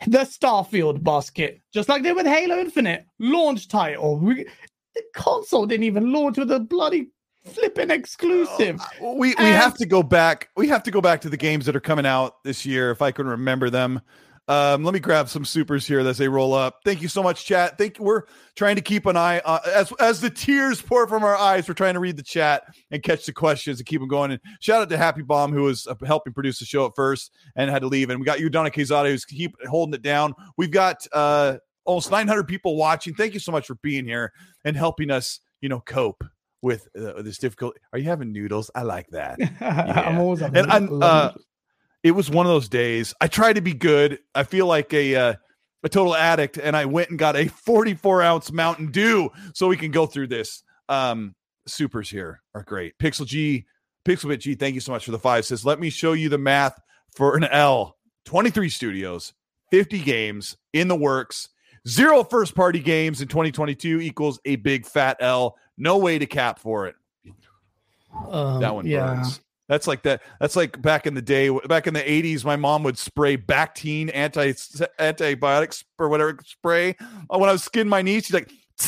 The 0.07 0.19
Starfield 0.19 1.03
basket, 1.03 1.61
just 1.75 1.89
like 1.89 2.05
they 2.05 2.11
did 2.11 2.17
with 2.17 2.27
Halo 2.27 2.59
Infinite, 2.59 3.05
launch 3.19 3.67
title. 3.67 4.17
We, 4.17 4.47
the 4.95 5.03
console 5.17 5.67
didn't 5.67 5.85
even 5.85 6.13
launch 6.13 6.39
with 6.39 6.53
a 6.53 6.61
bloody 6.61 7.09
flipping 7.45 7.91
exclusive. 7.91 8.81
Uh, 8.81 9.13
we 9.15 9.31
we 9.31 9.35
and, 9.39 9.49
have 9.49 9.77
to 9.79 9.87
go 9.87 10.05
back. 10.05 10.51
We 10.57 10.69
have 10.69 10.85
to 10.85 10.93
go 10.93 11.01
back 11.01 11.21
to 11.23 11.29
the 11.29 11.37
games 11.37 11.67
that 11.67 11.75
are 11.75 11.81
coming 11.81 12.07
out 12.07 12.45
this 12.45 12.65
year, 12.65 12.93
if 12.93 13.03
I 13.03 13.11
can 13.11 13.27
remember 13.27 13.71
them. 13.71 14.01
Um, 14.49 14.83
let 14.83 14.93
me 14.93 15.01
grab 15.01 15.29
some 15.29 15.45
supers 15.45 15.87
here 15.87 16.01
as 16.01 16.19
they 16.19 16.29
roll 16.29 16.53
up. 16.53 16.81
Thank 16.85 17.01
you 17.01 17.09
so 17.09 17.23
much, 17.23 17.45
chat. 17.45 17.79
Thank 17.79 17.99
you. 17.99 18.05
We're 18.05 18.23
trying 18.57 18.77
to 18.77 18.83
keep 18.83 19.07
an 19.07 19.17
eye 19.17 19.39
uh, 19.45 19.61
as 19.67 19.93
as 20.01 20.21
the 20.21 20.31
tears 20.31 20.83
pour 20.83 21.07
from 21.07 21.23
our 21.23 21.37
eyes. 21.37 21.69
We're 21.69 21.75
trying 21.75 21.95
to 21.95 22.01
read 22.01 22.17
the 22.17 22.25
chat 22.25 22.65
and 22.91 23.03
catch 23.03 23.25
the 23.25 23.33
questions 23.33 23.79
and 23.79 23.87
keep 23.87 24.01
them 24.01 24.09
going. 24.09 24.33
And 24.33 24.41
shout 24.61 24.83
out 24.83 24.89
to 24.89 24.99
Happy 24.99 25.23
Bomb 25.23 25.53
who 25.53 25.63
was 25.63 25.87
uh, 25.87 25.95
helping 26.05 26.33
produce 26.33 26.59
the 26.59 26.65
show 26.65 26.87
at 26.87 26.93
first 26.97 27.33
and 27.55 27.71
had 27.71 27.83
to 27.83 27.89
leave. 27.89 28.11
And 28.11 28.19
we 28.19 28.27
got 28.27 28.41
you, 28.41 28.51
Donna 28.51 28.71
Quezada, 28.71 29.09
who's 29.09 29.25
keep 29.25 29.55
holding 29.69 29.95
it 29.95 30.03
down. 30.03 30.35
We've 30.57 30.73
got 30.73 31.07
uh, 31.13 31.59
almost 31.85 32.11
900 32.11 32.49
people 32.49 32.77
watching. 32.77 33.15
Thank 33.15 33.35
you 33.35 33.41
so 33.41 33.53
much 33.53 33.67
for 33.67 33.77
being 33.77 34.05
here 34.05 34.33
and 34.65 34.77
helping 34.77 35.11
us, 35.11 35.39
you 35.61 35.69
know, 35.69 35.81
cope 35.81 36.25
with 36.63 36.89
uh, 36.97 37.23
this 37.23 37.39
difficulty. 37.39 37.79
Are 37.93 37.99
you 37.99 38.07
having 38.07 38.33
noodles? 38.33 38.71
I 38.75 38.83
like 38.83 39.09
that. 39.11 39.39
Yeah. 39.63 40.05
I'm 40.07 40.19
always 40.19 40.43
and 40.43 40.71
I'm 40.71 41.03
uh, 41.03 41.33
it 42.03 42.13
was 42.13 42.31
one 42.31 42.47
of 42.47 42.53
those 42.53 42.69
days. 42.69 43.15
I 43.21 43.29
tried 43.29 43.55
to 43.55 43.61
be 43.61 43.75
good. 43.75 44.19
I 44.35 44.45
feel 44.45 44.67
like 44.67 44.93
a 44.93 45.15
uh, 45.15 45.35
a 45.83 45.89
total 45.89 46.15
addict, 46.15 46.59
and 46.59 46.77
I 46.77 46.85
went 46.85 47.11
and 47.11 47.19
got 47.19 47.37
a 47.37 47.49
44 47.67 48.23
ounce 48.23 48.53
Mountain 48.53 48.91
Dew 48.91 49.31
so 49.55 49.69
we 49.69 49.77
can 49.77 49.91
go 49.91 50.07
through 50.07 50.29
this. 50.29 50.63
Um, 50.89 51.35
supers 51.67 52.11
here 52.11 52.43
are 52.55 52.63
great. 52.63 52.99
Pixel 52.99 53.27
G, 53.27 53.67
Pixelbit 54.05 54.41
G, 54.41 54.55
thank 54.55 54.75
you 54.75 54.81
so 54.81 54.93
much 54.93 55.05
for 55.05 55.11
the 55.13 55.19
five. 55.19 55.45
Says, 55.45 55.65
let 55.65 55.81
me 55.81 55.91
show 55.91 56.13
you 56.13 56.29
the 56.29 56.39
math 56.39 56.79
for 57.15 57.37
an 57.37 57.45
L. 57.45 57.97
23 58.25 58.69
studios, 58.69 59.33
50 59.71 60.01
games 60.01 60.57
in 60.73 60.89
the 60.89 60.97
works. 60.97 61.49
Zero 61.89 62.23
first 62.23 62.55
party 62.55 62.79
games 62.79 63.21
in 63.21 63.27
2022 63.27 64.01
equals 64.01 64.39
a 64.45 64.57
big 64.57 64.87
fat 64.87 65.17
L. 65.19 65.57
No 65.77 65.99
way 65.99 66.19
to 66.19 66.27
cap 66.27 66.61
for 66.61 66.87
it. 66.87 66.95
Um, 68.29 68.61
that 68.61 68.75
one 68.75 68.87
yeah. 68.87 69.15
burns. 69.15 69.41
That's 69.69 69.87
like 69.87 70.03
that. 70.03 70.23
That's 70.41 70.57
like 70.57 70.81
back 70.83 71.07
in 71.07 71.15
the 71.15 71.23
day, 71.23 71.49
back 71.69 71.87
in 71.87 71.95
the 71.95 72.03
80s, 72.03 72.45
my 72.45 72.57
mom 72.57 72.83
would 72.83 72.99
spray 72.99 73.37
Bactine 73.37 74.11
anti 74.13 74.53
antibiotics 74.99 75.85
or 75.99 76.09
whatever 76.09 76.39
spray. 76.45 76.97
When 77.29 77.49
I 77.49 77.53
was 77.53 77.65
skinning 77.65 77.89
my 77.89 78.03
knee, 78.03 78.21
she's 78.21 78.35
like, 78.35 78.53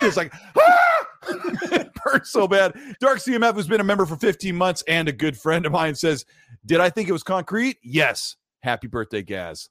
it's 0.00 0.16
like, 0.16 0.34
ah! 0.58 1.06
it 1.72 1.90
hurts 2.02 2.30
so 2.30 2.46
bad. 2.46 2.74
Dark 3.00 3.18
CMF, 3.18 3.54
who's 3.54 3.66
been 3.66 3.80
a 3.80 3.84
member 3.84 4.04
for 4.04 4.16
15 4.16 4.54
months 4.54 4.82
and 4.88 5.08
a 5.08 5.12
good 5.12 5.36
friend 5.36 5.64
of 5.64 5.72
mine, 5.72 5.94
says, 5.94 6.24
Did 6.66 6.80
I 6.80 6.90
think 6.90 7.08
it 7.08 7.12
was 7.12 7.22
concrete? 7.22 7.78
Yes. 7.82 8.36
Happy 8.62 8.86
birthday, 8.86 9.22
Gaz. 9.22 9.68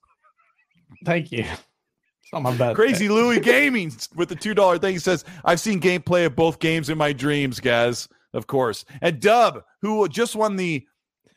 Thank 1.04 1.32
you. 1.32 1.44
It's 1.44 2.32
not 2.32 2.42
my 2.42 2.56
bad. 2.56 2.74
Crazy 2.74 3.08
Louie 3.08 3.40
Gaming 3.40 3.92
with 4.16 4.28
the 4.28 4.36
$2 4.36 4.80
thing 4.80 4.98
says, 4.98 5.24
I've 5.44 5.60
seen 5.60 5.80
gameplay 5.80 6.26
of 6.26 6.34
both 6.34 6.58
games 6.58 6.88
in 6.88 6.98
my 6.98 7.12
dreams, 7.12 7.60
Gaz 7.60 8.08
of 8.34 8.46
course. 8.46 8.84
And 9.00 9.20
Dub, 9.20 9.62
who 9.80 10.08
just 10.08 10.36
won 10.36 10.56
the 10.56 10.86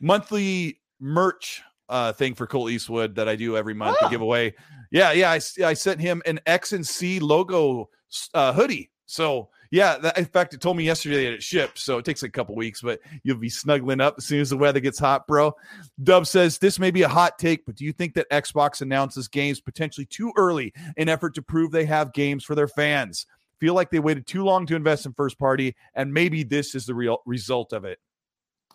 monthly 0.00 0.80
merch 1.00 1.62
uh, 1.88 2.12
thing 2.12 2.34
for 2.34 2.46
Colt 2.46 2.70
Eastwood 2.70 3.14
that 3.14 3.28
I 3.28 3.36
do 3.36 3.56
every 3.56 3.74
month 3.74 3.96
oh. 4.00 4.06
to 4.06 4.10
give 4.10 4.20
away. 4.20 4.54
Yeah, 4.90 5.12
yeah. 5.12 5.30
I, 5.30 5.40
I 5.64 5.74
sent 5.74 6.00
him 6.00 6.22
an 6.26 6.40
X 6.46 6.72
and 6.72 6.86
C 6.86 7.18
logo 7.18 7.88
uh, 8.34 8.52
hoodie. 8.52 8.90
So 9.06 9.48
yeah, 9.70 9.98
that, 9.98 10.18
in 10.18 10.24
fact, 10.24 10.54
it 10.54 10.60
told 10.60 10.76
me 10.76 10.84
yesterday 10.84 11.24
that 11.24 11.34
it 11.34 11.42
shipped. 11.42 11.78
So 11.78 11.98
it 11.98 12.04
takes 12.04 12.22
a 12.22 12.28
couple 12.28 12.54
weeks, 12.54 12.80
but 12.80 13.00
you'll 13.22 13.36
be 13.36 13.50
snuggling 13.50 14.00
up 14.00 14.14
as 14.18 14.24
soon 14.24 14.40
as 14.40 14.50
the 14.50 14.56
weather 14.56 14.80
gets 14.80 14.98
hot, 14.98 15.26
bro. 15.26 15.54
Dub 16.02 16.26
says 16.26 16.58
this 16.58 16.78
may 16.78 16.90
be 16.90 17.02
a 17.02 17.08
hot 17.08 17.38
take, 17.38 17.66
but 17.66 17.74
do 17.74 17.84
you 17.84 17.92
think 17.92 18.14
that 18.14 18.30
Xbox 18.30 18.80
announces 18.80 19.28
games 19.28 19.60
potentially 19.60 20.06
too 20.06 20.32
early 20.36 20.72
in 20.96 21.08
effort 21.08 21.34
to 21.34 21.42
prove 21.42 21.70
they 21.70 21.84
have 21.84 22.12
games 22.12 22.44
for 22.44 22.54
their 22.54 22.68
fans? 22.68 23.26
Feel 23.60 23.74
like 23.74 23.90
they 23.90 23.98
waited 23.98 24.26
too 24.26 24.44
long 24.44 24.66
to 24.66 24.76
invest 24.76 25.06
in 25.06 25.12
first 25.12 25.38
party, 25.38 25.74
and 25.94 26.12
maybe 26.12 26.42
this 26.42 26.74
is 26.74 26.86
the 26.86 26.94
real 26.94 27.18
result 27.26 27.72
of 27.72 27.84
it. 27.84 27.98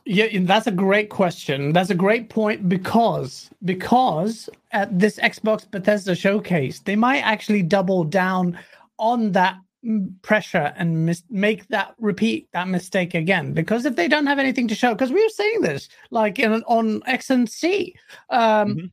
Yeah, 0.06 0.28
that's 0.42 0.68
a 0.68 0.72
great 0.72 1.10
question. 1.10 1.72
That's 1.72 1.90
a 1.90 1.96
great 1.96 2.30
point 2.30 2.68
because 2.68 3.50
because 3.64 4.50
at 4.72 5.00
this 5.00 5.18
Xbox 5.18 5.70
Bethesda 5.70 6.14
showcase, 6.14 6.80
they 6.80 6.98
might 6.98 7.22
actually 7.22 7.64
double 7.64 8.04
down 8.04 8.60
on 9.00 9.32
that 9.32 9.56
pressure 10.22 10.74
and 10.78 11.06
mis- 11.06 11.24
make 11.30 11.68
that 11.70 11.94
repeat 12.00 12.50
that 12.52 12.68
mistake 12.68 13.14
again. 13.14 13.54
Because 13.54 13.86
if 13.86 13.96
they 13.96 14.08
don't 14.10 14.28
have 14.28 14.40
anything 14.40 14.68
to 14.70 14.76
show, 14.76 14.94
because 14.94 15.12
we 15.12 15.24
were 15.24 15.30
saying 15.30 15.62
this 15.62 15.88
like 16.10 16.38
in 16.38 16.64
on 16.64 17.02
X 17.06 17.30
and 17.30 17.50
C, 17.50 17.96
um, 18.30 18.76
Mhm. 18.76 18.92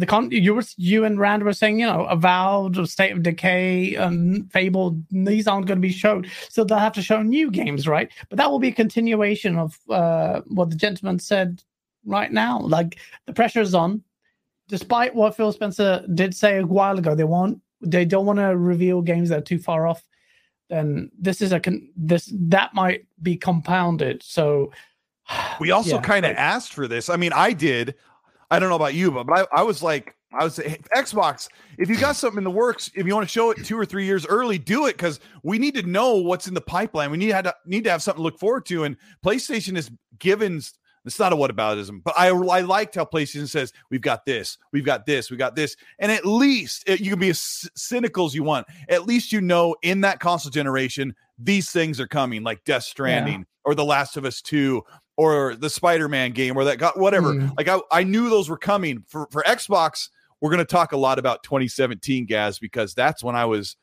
The 0.00 0.06
con 0.06 0.30
you 0.30 0.54
were 0.54 0.62
you 0.76 1.04
and 1.04 1.20
Rand 1.20 1.44
were 1.44 1.52
saying, 1.52 1.78
you 1.78 1.86
know, 1.86 2.06
Avowed, 2.06 2.78
or 2.78 2.86
State 2.86 3.12
of 3.12 3.22
Decay, 3.22 3.96
um, 3.96 4.48
Fable, 4.50 4.98
these 5.10 5.46
aren't 5.46 5.66
going 5.66 5.76
to 5.76 5.86
be 5.86 5.92
shown, 5.92 6.26
so 6.48 6.64
they'll 6.64 6.78
have 6.78 6.94
to 6.94 7.02
show 7.02 7.22
new 7.22 7.50
games, 7.50 7.86
right? 7.86 8.10
But 8.30 8.38
that 8.38 8.50
will 8.50 8.58
be 8.58 8.68
a 8.68 8.72
continuation 8.72 9.58
of 9.58 9.78
uh, 9.90 10.40
what 10.46 10.70
the 10.70 10.76
gentleman 10.76 11.18
said 11.18 11.62
right 12.06 12.32
now. 12.32 12.60
Like 12.60 12.98
the 13.26 13.34
pressure 13.34 13.60
is 13.60 13.74
on, 13.74 14.02
despite 14.68 15.14
what 15.14 15.36
Phil 15.36 15.52
Spencer 15.52 16.04
did 16.14 16.34
say 16.34 16.58
a 16.58 16.66
while 16.66 16.98
ago. 16.98 17.14
They 17.14 17.24
want 17.24 17.60
they 17.82 18.06
don't 18.06 18.26
want 18.26 18.38
to 18.38 18.56
reveal 18.56 19.02
games 19.02 19.28
that 19.28 19.38
are 19.38 19.42
too 19.42 19.58
far 19.58 19.86
off. 19.86 20.02
Then 20.70 21.10
this 21.18 21.42
is 21.42 21.52
a 21.52 21.60
con- 21.60 21.90
this 21.94 22.32
that 22.34 22.72
might 22.72 23.06
be 23.22 23.36
compounded. 23.36 24.22
So 24.22 24.72
We 25.60 25.70
also 25.70 25.96
Yeah, 25.96 26.02
kind 26.02 26.24
of 26.26 26.36
asked 26.36 26.72
for 26.72 26.88
this. 26.88 27.08
I 27.08 27.16
mean, 27.16 27.32
I 27.34 27.52
did. 27.52 27.94
I 28.50 28.58
don't 28.58 28.68
know 28.68 28.76
about 28.76 28.94
you, 28.94 29.10
but, 29.10 29.26
but 29.26 29.48
I, 29.52 29.60
I 29.60 29.62
was 29.62 29.82
like, 29.82 30.16
I 30.32 30.44
was 30.44 30.56
hey, 30.56 30.78
Xbox. 30.94 31.48
If 31.78 31.88
you 31.88 31.98
got 31.98 32.16
something 32.16 32.38
in 32.38 32.44
the 32.44 32.50
works, 32.50 32.90
if 32.94 33.06
you 33.06 33.14
want 33.14 33.28
to 33.28 33.32
show 33.32 33.50
it 33.50 33.64
two 33.64 33.78
or 33.78 33.84
three 33.84 34.04
years 34.04 34.26
early, 34.26 34.58
do 34.58 34.86
it 34.86 34.92
because 34.96 35.18
we 35.42 35.58
need 35.58 35.74
to 35.74 35.82
know 35.82 36.16
what's 36.16 36.46
in 36.46 36.54
the 36.54 36.60
pipeline. 36.60 37.10
We 37.10 37.16
need 37.16 37.28
to 37.28 37.34
have, 37.34 37.54
need 37.66 37.84
to 37.84 37.90
have 37.90 38.02
something 38.02 38.20
to 38.20 38.22
look 38.22 38.38
forward 38.38 38.66
to. 38.66 38.84
And 38.84 38.96
PlayStation 39.24 39.76
is 39.76 39.90
given. 40.18 40.62
It's 41.04 41.18
not 41.18 41.32
a 41.32 41.36
whataboutism, 41.36 42.02
but 42.04 42.14
I 42.16 42.28
I 42.28 42.60
liked 42.60 42.94
how 42.94 43.06
PlayStation 43.06 43.48
says 43.48 43.72
we've 43.90 44.02
got 44.02 44.26
this, 44.26 44.58
we've 44.70 44.84
got 44.84 45.06
this, 45.06 45.30
we 45.30 45.36
got 45.38 45.56
this, 45.56 45.74
and 45.98 46.12
at 46.12 46.26
least 46.26 46.84
it, 46.86 47.00
you 47.00 47.10
can 47.10 47.18
be 47.18 47.30
as 47.30 47.68
cynical 47.74 48.26
as 48.26 48.34
you 48.34 48.42
want. 48.42 48.66
At 48.88 49.06
least 49.06 49.32
you 49.32 49.40
know 49.40 49.74
in 49.82 50.02
that 50.02 50.20
console 50.20 50.50
generation 50.50 51.14
these 51.38 51.70
things 51.70 51.98
are 52.00 52.06
coming, 52.06 52.42
like 52.42 52.64
Death 52.64 52.82
Stranding 52.82 53.46
or 53.64 53.74
The 53.74 53.84
Last 53.84 54.18
of 54.18 54.26
Us 54.26 54.42
Two 54.42 54.84
or 55.20 55.54
the 55.54 55.68
Spider-Man 55.68 56.32
game 56.32 56.56
or 56.56 56.64
that 56.64 56.78
got 56.78 56.98
whatever. 56.98 57.34
Mm. 57.34 57.52
Like 57.58 57.68
I, 57.68 57.78
I 57.92 58.04
knew 58.04 58.30
those 58.30 58.48
were 58.48 58.56
coming 58.56 59.04
for 59.06 59.28
for 59.30 59.42
Xbox. 59.42 60.08
We're 60.40 60.48
going 60.48 60.60
to 60.60 60.64
talk 60.64 60.92
a 60.92 60.96
lot 60.96 61.18
about 61.18 61.42
2017, 61.42 62.24
Gaz, 62.24 62.58
because 62.58 62.94
that's 62.94 63.22
when 63.22 63.36
I 63.36 63.44
was 63.44 63.76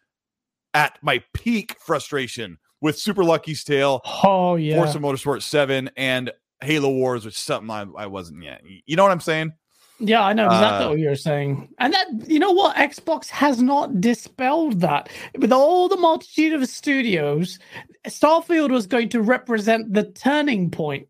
at 0.74 0.98
my 1.04 1.24
peak 1.34 1.76
frustration 1.80 2.58
with 2.82 2.98
Super 2.98 3.24
Lucky's 3.24 3.64
Tale, 3.64 4.02
oh 4.24 4.56
yeah, 4.56 4.78
Forza 4.78 4.98
Motorsport 4.98 5.44
7, 5.44 5.92
and 5.96 6.32
Halo 6.62 6.90
Wars, 6.90 7.24
which 7.24 7.36
is 7.36 7.40
something 7.40 7.70
I, 7.70 7.86
I 7.96 8.08
wasn't 8.08 8.44
yet. 8.44 8.64
You 8.88 8.96
know 8.96 9.04
what 9.04 9.12
I'm 9.12 9.20
saying? 9.20 9.54
Yeah, 10.00 10.24
I 10.24 10.34
know 10.34 10.46
exactly 10.48 10.86
Uh, 10.86 10.90
what 10.90 11.00
you're 11.00 11.16
saying. 11.16 11.70
And 11.80 11.94
that, 11.94 12.08
you 12.28 12.40
know 12.40 12.52
what? 12.52 12.76
Xbox 12.76 13.28
has 13.30 13.62
not 13.62 14.02
dispelled 14.02 14.80
that. 14.82 15.10
With 15.38 15.52
all 15.52 15.88
the 15.88 15.98
multitude 15.98 16.54
of 16.54 16.68
studios, 16.68 17.60
Starfield 18.08 18.72
was 18.72 18.86
going 18.86 19.10
to 19.10 19.22
represent 19.22 19.94
the 19.94 20.04
turning 20.04 20.70
point 20.70 21.08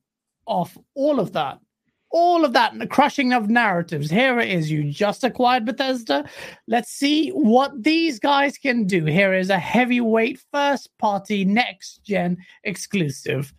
of 0.47 0.77
all 0.95 1.19
of 1.19 1.33
that. 1.33 1.60
All 2.10 2.45
of 2.45 2.53
that, 2.53 2.71
and 2.71 2.79
the 2.79 2.88
crushing 2.88 3.33
of 3.33 3.49
narratives. 3.49 4.10
Here 4.10 4.39
it 4.39 4.49
is. 4.49 4.71
You 4.71 4.89
just 4.89 5.25
acquired 5.25 5.65
Bethesda. 5.65 6.23
Let's 6.65 6.89
see 6.89 7.29
what 7.31 7.83
these 7.83 8.17
guys 8.17 8.57
can 8.57 8.86
do. 8.86 9.03
Here 9.03 9.33
is 9.33 9.49
a 9.49 9.60
heavyweight 9.60 10.39
first 10.51 10.89
party 10.99 11.43
next 11.43 12.05
gen 12.05 12.38
exclusive. 12.63 13.53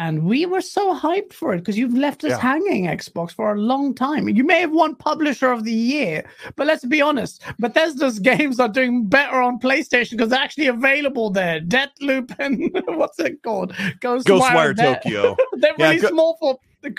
And 0.00 0.24
we 0.24 0.46
were 0.46 0.62
so 0.62 0.94
hyped 0.98 1.34
for 1.34 1.52
it 1.52 1.58
because 1.58 1.76
you've 1.76 1.92
left 1.96 2.24
us 2.24 2.30
Yeah. 2.30 2.38
hanging, 2.38 2.86
Xbox, 2.86 3.32
for 3.32 3.52
a 3.54 3.60
long 3.60 3.94
time. 3.94 4.30
You 4.30 4.44
may 4.44 4.60
have 4.62 4.72
won 4.72 4.94
Publisher 4.94 5.52
of 5.52 5.64
the 5.64 5.74
Year, 5.74 6.24
but 6.56 6.66
let's 6.66 6.86
be 6.86 7.02
honest, 7.02 7.42
Bethesda's 7.58 8.18
games 8.32 8.58
are 8.58 8.68
doing 8.68 9.06
better 9.06 9.36
on 9.42 9.58
PlayStation 9.60 10.12
because 10.12 10.30
they're 10.30 10.40
actually 10.40 10.68
available 10.68 11.28
there. 11.28 11.60
Deathloop 11.60 12.34
and 12.38 12.70
what's 12.98 13.18
it 13.18 13.42
called? 13.42 13.74
Ghostwire. 14.00 14.24
Ghostwire 14.24 14.76
Tokyo. 14.76 15.36
They're 15.60 15.74
Yeah, 15.78 15.88
released 15.90 16.08
go- 16.08 16.14
more 16.14 16.34
for 16.40 16.58
the 16.80 16.92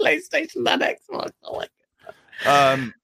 PlayStation 0.00 0.64
than 0.64 0.80
Xbox. 0.80 1.30
Oh 1.44 1.58
my 1.58 1.66
um 2.72 2.94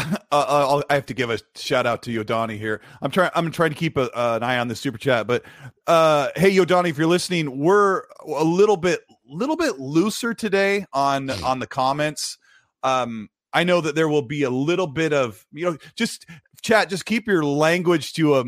uh, 0.00 0.22
I'll, 0.30 0.82
I 0.90 0.94
have 0.94 1.06
to 1.06 1.14
give 1.14 1.30
a 1.30 1.38
shout 1.56 1.86
out 1.86 2.02
to 2.02 2.10
Yodani 2.10 2.58
here. 2.58 2.80
I'm 3.02 3.10
trying. 3.10 3.30
I'm 3.34 3.50
trying 3.50 3.70
to 3.70 3.76
keep 3.76 3.96
a, 3.96 4.10
uh, 4.16 4.36
an 4.36 4.42
eye 4.42 4.58
on 4.58 4.68
the 4.68 4.76
super 4.76 4.98
chat. 4.98 5.26
But 5.26 5.44
uh, 5.86 6.28
hey, 6.36 6.54
Yodani, 6.54 6.90
if 6.90 6.98
you're 6.98 7.06
listening, 7.06 7.58
we're 7.58 8.02
a 8.26 8.44
little 8.44 8.76
bit, 8.76 9.00
little 9.28 9.56
bit 9.56 9.78
looser 9.78 10.34
today 10.34 10.86
on 10.92 11.30
on 11.30 11.58
the 11.58 11.66
comments. 11.66 12.38
Um, 12.82 13.28
I 13.52 13.64
know 13.64 13.80
that 13.80 13.94
there 13.94 14.08
will 14.08 14.22
be 14.22 14.42
a 14.42 14.50
little 14.50 14.86
bit 14.86 15.12
of 15.12 15.44
you 15.52 15.64
know, 15.64 15.76
just 15.96 16.26
chat. 16.62 16.88
Just 16.88 17.04
keep 17.04 17.26
your 17.26 17.44
language 17.44 18.12
to 18.14 18.36
a, 18.36 18.44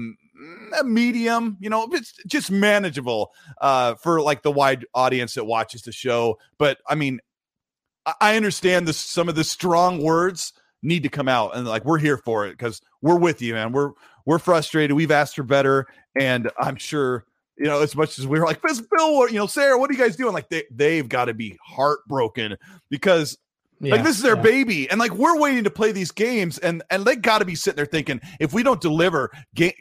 a 0.80 0.84
medium. 0.84 1.56
You 1.60 1.70
know, 1.70 1.88
it's 1.92 2.14
just 2.26 2.50
manageable 2.50 3.32
uh, 3.60 3.94
for 3.96 4.20
like 4.20 4.42
the 4.42 4.52
wide 4.52 4.86
audience 4.94 5.34
that 5.34 5.44
watches 5.44 5.82
the 5.82 5.92
show. 5.92 6.38
But 6.58 6.78
I 6.88 6.94
mean, 6.94 7.20
I- 8.06 8.36
understand. 8.36 8.92
Some 8.94 9.28
of 9.28 9.34
the 9.34 9.44
strong 9.44 10.02
words 10.02 10.52
need 10.82 11.02
to 11.04 11.08
come 11.08 11.28
out, 11.28 11.56
and 11.56 11.66
like 11.66 11.84
we're 11.84 11.98
here 11.98 12.18
for 12.18 12.46
it 12.46 12.52
because 12.52 12.80
we're 13.00 13.18
with 13.18 13.40
you, 13.40 13.54
man. 13.54 13.72
We're 13.72 13.92
we're 14.26 14.38
frustrated. 14.38 14.96
We've 14.96 15.10
asked 15.10 15.36
for 15.36 15.42
better, 15.42 15.86
and 16.18 16.50
I'm 16.58 16.76
sure 16.76 17.24
you 17.56 17.66
know 17.66 17.80
as 17.80 17.94
much 17.94 18.18
as 18.18 18.26
we 18.26 18.38
were 18.38 18.46
like, 18.46 18.62
Bill, 18.62 18.76
Bill, 18.90 19.28
you 19.28 19.36
know, 19.36 19.46
Sarah, 19.46 19.78
what 19.78 19.90
are 19.90 19.92
you 19.92 19.98
guys 19.98 20.16
doing? 20.16 20.32
Like 20.32 20.48
they 20.48 20.64
they've 20.70 21.08
got 21.08 21.26
to 21.26 21.34
be 21.34 21.58
heartbroken 21.64 22.56
because 22.90 23.38
like 23.90 24.04
this 24.04 24.16
is 24.16 24.22
their 24.22 24.36
yeah. 24.36 24.42
baby, 24.42 24.90
and 24.90 25.00
like 25.00 25.12
we're 25.12 25.38
waiting 25.38 25.64
to 25.64 25.70
play 25.70 25.90
these 25.90 26.12
games, 26.12 26.58
and 26.58 26.82
and 26.90 27.04
they 27.04 27.16
got 27.16 27.38
to 27.38 27.44
be 27.44 27.56
sitting 27.56 27.76
there 27.76 27.86
thinking 27.86 28.20
if 28.38 28.52
we 28.52 28.62
don't 28.62 28.80
deliver 28.80 29.30
game 29.54 29.72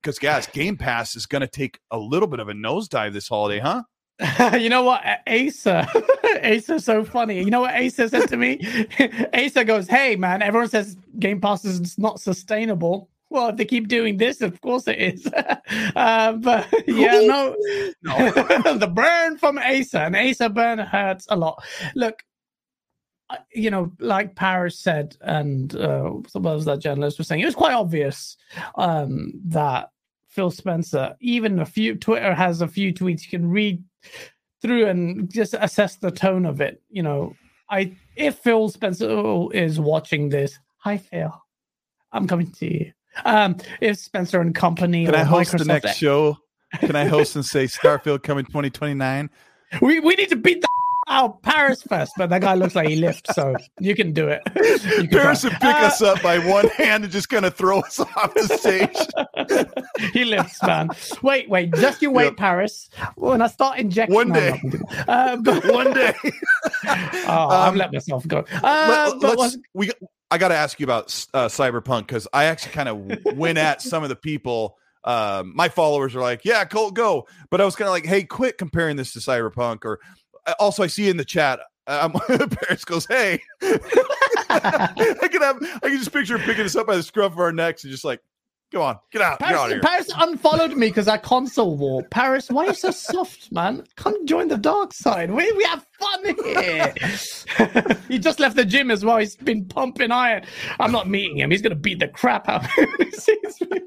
because 0.00 0.18
guys, 0.18 0.46
Game 0.46 0.76
Pass 0.76 1.16
is 1.16 1.26
going 1.26 1.40
to 1.40 1.48
take 1.48 1.80
a 1.90 1.98
little 1.98 2.28
bit 2.28 2.38
of 2.38 2.48
a 2.48 2.52
nosedive 2.52 3.12
this 3.12 3.28
holiday, 3.28 3.58
huh? 3.58 3.82
you 4.58 4.68
know 4.68 4.82
what? 4.82 5.02
Asa, 5.26 5.88
Asa's 6.44 6.84
so 6.84 7.04
funny. 7.04 7.38
You 7.38 7.50
know 7.50 7.60
what 7.60 7.74
Asa 7.74 8.08
said 8.08 8.28
to 8.28 8.36
me? 8.36 8.60
Asa 9.34 9.64
goes, 9.64 9.88
Hey, 9.88 10.16
man, 10.16 10.42
everyone 10.42 10.68
says 10.68 10.96
Game 11.18 11.40
Pass 11.40 11.64
is 11.64 11.96
not 11.98 12.20
sustainable. 12.20 13.08
Well, 13.30 13.50
if 13.50 13.56
they 13.56 13.64
keep 13.64 13.88
doing 13.88 14.16
this, 14.16 14.40
of 14.40 14.60
course 14.60 14.88
it 14.88 14.98
is. 14.98 15.26
uh, 15.94 16.32
but 16.32 16.66
yeah, 16.86 17.20
no, 17.20 17.54
the 18.02 18.90
burn 18.92 19.36
from 19.36 19.58
Asa, 19.58 20.00
and 20.00 20.16
Asa 20.16 20.48
burn 20.48 20.78
hurts 20.78 21.26
a 21.28 21.36
lot. 21.36 21.62
Look, 21.94 22.24
you 23.52 23.70
know, 23.70 23.92
like 24.00 24.34
Paris 24.34 24.78
said, 24.78 25.16
and 25.20 25.76
uh, 25.76 26.12
some 26.26 26.46
of 26.46 26.64
that 26.64 26.80
journalist 26.80 27.18
was 27.18 27.28
saying, 27.28 27.42
it 27.42 27.46
was 27.46 27.54
quite 27.54 27.74
obvious 27.74 28.36
um, 28.76 29.32
that 29.44 29.90
Phil 30.28 30.50
Spencer, 30.50 31.14
even 31.20 31.58
a 31.60 31.66
few 31.66 31.96
Twitter 31.96 32.34
has 32.34 32.60
a 32.62 32.68
few 32.68 32.92
tweets 32.92 33.24
you 33.24 33.30
can 33.30 33.48
read 33.48 33.82
through 34.62 34.86
and 34.86 35.30
just 35.30 35.54
assess 35.58 35.96
the 35.96 36.10
tone 36.10 36.44
of 36.44 36.60
it. 36.60 36.82
You 36.90 37.02
know, 37.02 37.34
I 37.70 37.96
if 38.16 38.36
Phil 38.36 38.68
Spencer 38.68 39.46
is 39.52 39.78
watching 39.78 40.28
this, 40.28 40.58
hi 40.78 40.98
Phil, 40.98 41.32
I'm 42.12 42.26
coming 42.26 42.50
to 42.52 42.66
you. 42.66 42.92
Um, 43.24 43.56
if 43.80 43.98
Spencer 43.98 44.40
and 44.40 44.54
Company 44.54 45.04
Can 45.04 45.14
I 45.14 45.24
host 45.24 45.52
the 45.52 45.58
Microsoft- 45.58 45.66
next 45.66 45.96
show? 45.96 46.36
Can 46.80 46.96
I 46.96 47.06
host 47.06 47.34
and 47.34 47.44
say 47.44 47.64
Starfield 47.64 48.22
coming 48.22 48.44
2029? 48.44 49.30
we 49.82 50.00
we 50.00 50.14
need 50.14 50.28
to 50.28 50.36
beat 50.36 50.60
the 50.60 50.68
out 51.08 51.42
Paris 51.42 51.82
first, 51.82 52.12
but 52.16 52.30
that 52.30 52.40
guy 52.42 52.54
looks 52.54 52.74
like 52.74 52.88
he 52.88 52.96
lifts, 52.96 53.34
so 53.34 53.54
you 53.80 53.94
can 53.94 54.12
do 54.12 54.28
it. 54.28 54.42
Can 54.54 55.08
Paris 55.08 55.40
try. 55.42 55.50
would 55.50 55.60
pick 55.60 55.74
Uh, 55.74 55.86
us 55.86 56.02
up 56.02 56.22
by 56.22 56.38
one 56.38 56.68
hand 56.76 57.04
and 57.04 57.12
just 57.12 57.28
kind 57.28 57.44
of 57.44 57.54
throw 57.54 57.80
us 57.80 57.98
off 58.00 58.34
the 58.34 58.48
stage. 58.48 60.10
he 60.12 60.24
lifts, 60.24 60.62
man. 60.62 60.88
Wait, 61.22 61.48
wait, 61.48 61.72
just 61.74 62.02
you 62.02 62.10
wait, 62.10 62.24
Yep. 62.24 62.36
Paris. 62.36 62.90
When 63.16 63.42
I 63.42 63.46
start 63.48 63.78
injecting, 63.78 64.14
One 64.14 64.32
day. 64.32 64.60
Uh, 65.06 65.36
but 65.40 65.64
one 65.72 65.92
day. 65.94 66.14
oh, 66.84 67.48
I've 67.48 67.72
Um, 67.72 67.76
let 67.76 67.92
myself 67.92 68.26
go. 68.26 68.44
Uh, 68.62 69.10
Let, 69.12 69.20
but 69.20 69.38
us 69.40 69.56
we 69.74 69.90
I 70.30 70.38
got 70.38 70.48
to 70.48 70.54
ask 70.56 70.78
you 70.78 70.84
about 70.84 71.06
uh, 71.32 71.46
Cyberpunk 71.48 72.00
because 72.06 72.28
I 72.32 72.44
actually 72.44 72.72
kind 72.72 72.88
of 72.88 73.36
went 73.36 73.56
at 73.58 73.80
some 73.82 74.02
of 74.02 74.08
the 74.10 74.16
people. 74.16 74.76
Um, 75.04 75.52
my 75.56 75.68
followers 75.70 76.14
are 76.16 76.20
like, 76.20 76.44
"Yeah, 76.44 76.64
Colt, 76.66 76.92
go," 76.94 77.26
but 77.50 77.60
I 77.62 77.64
was 77.64 77.76
kind 77.76 77.88
of 77.88 77.92
like, 77.92 78.04
"Hey, 78.04 78.24
quit 78.24 78.58
comparing 78.58 78.96
this 78.96 79.12
to 79.14 79.20
Cyberpunk." 79.20 79.84
Or 79.86 80.00
also, 80.58 80.82
I 80.82 80.86
see 80.88 81.08
in 81.08 81.16
the 81.16 81.24
chat, 81.24 81.60
um, 81.86 82.12
Paris 82.28 82.84
goes, 82.84 83.06
"Hey." 83.06 83.40
I 84.50 85.28
can 85.30 85.42
have, 85.42 85.58
I 85.82 85.88
can 85.88 85.98
just 85.98 86.12
picture 86.12 86.36
him 86.36 86.42
picking 86.44 86.64
us 86.64 86.76
up 86.76 86.86
by 86.86 86.96
the 86.96 87.02
scruff 87.02 87.32
of 87.32 87.38
our 87.38 87.52
necks 87.52 87.84
and 87.84 87.90
just 87.90 88.04
like, 88.04 88.20
"Go 88.72 88.82
on, 88.82 88.98
get 89.12 89.20
out, 89.22 89.38
get 89.40 89.52
out 89.52 89.54
of 89.54 89.58
Paris, 89.58 89.72
here." 89.72 89.80
Paris 89.82 90.10
unfollowed 90.16 90.76
me 90.76 90.88
because 90.88 91.08
I 91.08 91.16
console 91.18 91.76
war. 91.76 92.02
Paris, 92.10 92.50
why 92.50 92.64
are 92.64 92.68
you 92.68 92.74
so 92.74 92.90
soft, 92.90 93.50
man? 93.52 93.84
Come 93.96 94.26
join 94.26 94.48
the 94.48 94.56
dark 94.58 94.92
side. 94.92 95.30
We 95.30 95.50
we 95.52 95.64
have 95.64 95.84
fun 95.98 96.34
here. 96.44 96.94
he 98.08 98.18
just 98.18 98.40
left 98.40 98.56
the 98.56 98.64
gym 98.64 98.90
as 98.90 99.04
well. 99.04 99.18
He's 99.18 99.36
been 99.36 99.64
pumping 99.66 100.10
iron. 100.10 100.44
I'm 100.80 100.92
not 100.92 101.08
meeting 101.08 101.38
him. 101.38 101.50
He's 101.50 101.62
gonna 101.62 101.74
beat 101.74 101.98
the 101.98 102.08
crap 102.08 102.48
out 102.48 102.64
of 102.64 102.70
me 102.78 103.06
he 103.06 103.10
sees 103.12 103.60
me. 103.70 103.80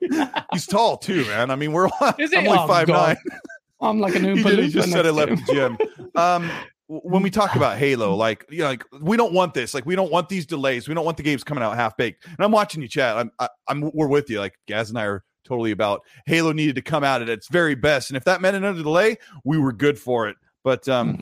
He's 0.53 0.68
tall 0.68 0.97
too, 0.97 1.26
man. 1.26 1.49
I 1.51 1.55
mean, 1.55 1.72
we're 1.72 1.88
all, 1.88 2.14
Is? 2.20 2.32
I'm 2.34 2.47
only 2.47 2.59
Oh, 2.59 2.68
five 2.68 2.88
God. 2.88 3.18
nine. 3.30 3.39
I'm 3.82 3.99
like 3.99 4.15
an 4.15 4.23
Oompa 4.23 4.38
he 4.38 4.43
Loompa 4.43 4.69
just 4.69 4.91
said 4.91 5.05
I 5.05 5.09
left 5.09 5.45
the 5.45 5.53
gym. 5.53 5.77
Um, 6.15 6.49
when 6.88 7.23
we 7.23 7.29
talk 7.29 7.55
about 7.55 7.77
Halo, 7.77 8.15
like 8.15 8.45
you 8.49 8.59
know, 8.59 8.65
like 8.65 8.84
we 9.01 9.15
don't 9.17 9.34
want 9.34 9.53
this. 9.53 9.73
Like 9.73 9.86
we 9.86 9.95
don't 9.95 10.11
want 10.11 10.29
these 10.29 10.45
delays. 10.45 10.88
We 10.88 10.93
don't 10.93 11.05
want 11.05 11.17
the 11.17 11.23
games 11.23 11.43
coming 11.43 11.63
out 11.63 11.75
half 11.75 11.95
baked. 11.95 12.25
And 12.25 12.38
I'm 12.39 12.51
watching 12.51 12.82
you 12.82 12.88
chat. 12.88 13.17
I'm 13.17 13.32
I, 13.39 13.45
am 13.69 13.84
i 13.84 13.88
am 13.88 13.91
we're 13.93 14.07
with 14.07 14.29
you. 14.29 14.39
Like 14.39 14.55
Gaz 14.67 14.89
and 14.89 14.99
I 14.99 15.05
are 15.05 15.23
totally 15.45 15.71
about 15.71 16.01
Halo 16.25 16.51
needed 16.51 16.75
to 16.75 16.82
come 16.82 17.03
out 17.03 17.21
at 17.21 17.29
its 17.29 17.47
very 17.49 17.75
best. 17.75 18.09
And 18.09 18.17
if 18.17 18.25
that 18.25 18.41
meant 18.41 18.57
another 18.57 18.84
delay, 18.84 19.17
we 19.43 19.57
were 19.57 19.73
good 19.73 19.97
for 19.97 20.27
it. 20.27 20.36
But 20.63 20.88
um 20.89 21.15
hmm. 21.15 21.21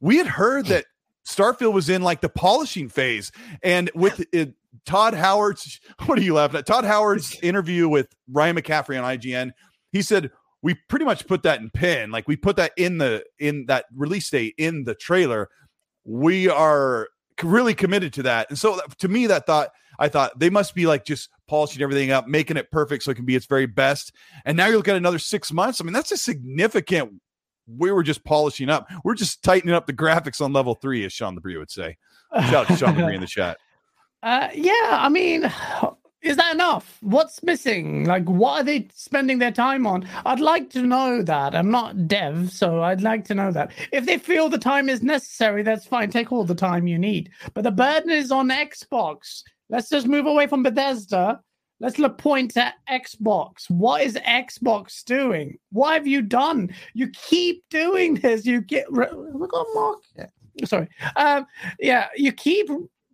we 0.00 0.18
had 0.18 0.26
heard 0.26 0.66
that 0.66 0.84
Starfield 1.26 1.72
was 1.72 1.88
in 1.88 2.02
like 2.02 2.20
the 2.20 2.28
polishing 2.28 2.88
phase, 2.88 3.32
and 3.62 3.90
with 3.94 4.24
it, 4.32 4.54
Todd 4.84 5.14
Howard's 5.14 5.80
what 6.06 6.18
are 6.18 6.22
you 6.22 6.34
laughing 6.34 6.58
at? 6.58 6.66
Todd 6.66 6.84
Howard's 6.84 7.38
interview 7.40 7.88
with 7.88 8.14
Ryan 8.30 8.56
McCaffrey 8.56 9.02
on 9.02 9.18
IGN, 9.18 9.52
he 9.92 10.02
said 10.02 10.30
we 10.62 10.74
pretty 10.88 11.04
much 11.04 11.26
put 11.26 11.42
that 11.44 11.60
in 11.60 11.70
pin, 11.70 12.10
like 12.10 12.28
we 12.28 12.36
put 12.36 12.56
that 12.56 12.72
in 12.76 12.98
the 12.98 13.24
in 13.38 13.66
that 13.66 13.86
release 13.94 14.28
date 14.30 14.54
in 14.58 14.84
the 14.84 14.94
trailer. 14.94 15.48
We 16.04 16.48
are 16.48 17.08
really 17.42 17.74
committed 17.74 18.12
to 18.14 18.22
that, 18.24 18.50
and 18.50 18.58
so 18.58 18.80
to 18.98 19.08
me, 19.08 19.26
that 19.26 19.46
thought 19.46 19.70
I 19.98 20.08
thought 20.08 20.38
they 20.38 20.50
must 20.50 20.74
be 20.74 20.86
like 20.86 21.04
just 21.04 21.28
polishing 21.48 21.82
everything 21.82 22.10
up, 22.10 22.28
making 22.28 22.56
it 22.56 22.70
perfect 22.70 23.04
so 23.04 23.10
it 23.10 23.16
can 23.16 23.26
be 23.26 23.36
its 23.36 23.46
very 23.46 23.66
best. 23.66 24.12
And 24.44 24.56
now 24.56 24.66
you 24.66 24.76
look 24.76 24.88
at 24.88 24.96
another 24.96 25.18
six 25.18 25.52
months. 25.52 25.80
I 25.80 25.84
mean, 25.84 25.92
that's 25.92 26.12
a 26.12 26.16
significant 26.16 27.20
we 27.78 27.92
were 27.92 28.02
just 28.02 28.24
polishing 28.24 28.68
up. 28.68 28.88
We're 29.04 29.14
just 29.14 29.42
tightening 29.42 29.74
up 29.74 29.86
the 29.86 29.92
graphics 29.92 30.40
on 30.40 30.52
level 30.52 30.74
three, 30.74 31.04
as 31.04 31.12
Sean 31.12 31.38
Labrie 31.38 31.58
would 31.58 31.70
say. 31.70 31.96
Shout 32.34 32.54
out 32.54 32.66
to 32.68 32.76
Sean 32.76 32.94
Labrie 32.94 33.14
in 33.14 33.20
the 33.20 33.26
chat. 33.26 33.58
Uh, 34.22 34.50
yeah, 34.52 34.74
I 34.90 35.08
mean, 35.08 35.50
is 36.22 36.36
that 36.36 36.54
enough? 36.54 36.98
What's 37.00 37.42
missing? 37.42 38.04
Like, 38.04 38.24
what 38.24 38.60
are 38.60 38.64
they 38.64 38.88
spending 38.94 39.38
their 39.38 39.50
time 39.50 39.86
on? 39.86 40.08
I'd 40.26 40.40
like 40.40 40.70
to 40.70 40.82
know 40.82 41.22
that. 41.22 41.54
I'm 41.54 41.70
not 41.70 42.08
dev, 42.08 42.50
so 42.50 42.82
I'd 42.82 43.02
like 43.02 43.24
to 43.26 43.34
know 43.34 43.52
that. 43.52 43.72
If 43.92 44.06
they 44.06 44.18
feel 44.18 44.48
the 44.48 44.58
time 44.58 44.88
is 44.88 45.02
necessary, 45.02 45.62
that's 45.62 45.86
fine. 45.86 46.10
Take 46.10 46.32
all 46.32 46.44
the 46.44 46.54
time 46.54 46.86
you 46.86 46.98
need. 46.98 47.30
But 47.54 47.64
the 47.64 47.70
burden 47.70 48.10
is 48.10 48.30
on 48.30 48.48
Xbox. 48.48 49.42
Let's 49.68 49.88
just 49.88 50.06
move 50.06 50.26
away 50.26 50.46
from 50.46 50.62
Bethesda 50.62 51.40
Let's 51.80 51.98
look 51.98 52.18
point 52.18 52.58
at 52.58 52.74
Xbox. 52.90 53.70
What 53.70 54.02
is 54.02 54.16
Xbox 54.16 55.02
doing? 55.02 55.58
What 55.72 55.94
have 55.94 56.06
you 56.06 56.20
done? 56.20 56.70
You 56.92 57.08
keep 57.08 57.64
doing 57.70 58.14
this. 58.16 58.44
You 58.44 58.60
get 58.60 58.92
look 58.92 59.52
on 59.54 59.74
market. 59.74 60.30
Sorry. 60.66 60.88
Um, 61.16 61.46
yeah, 61.78 62.08
you 62.14 62.32
keep 62.32 62.68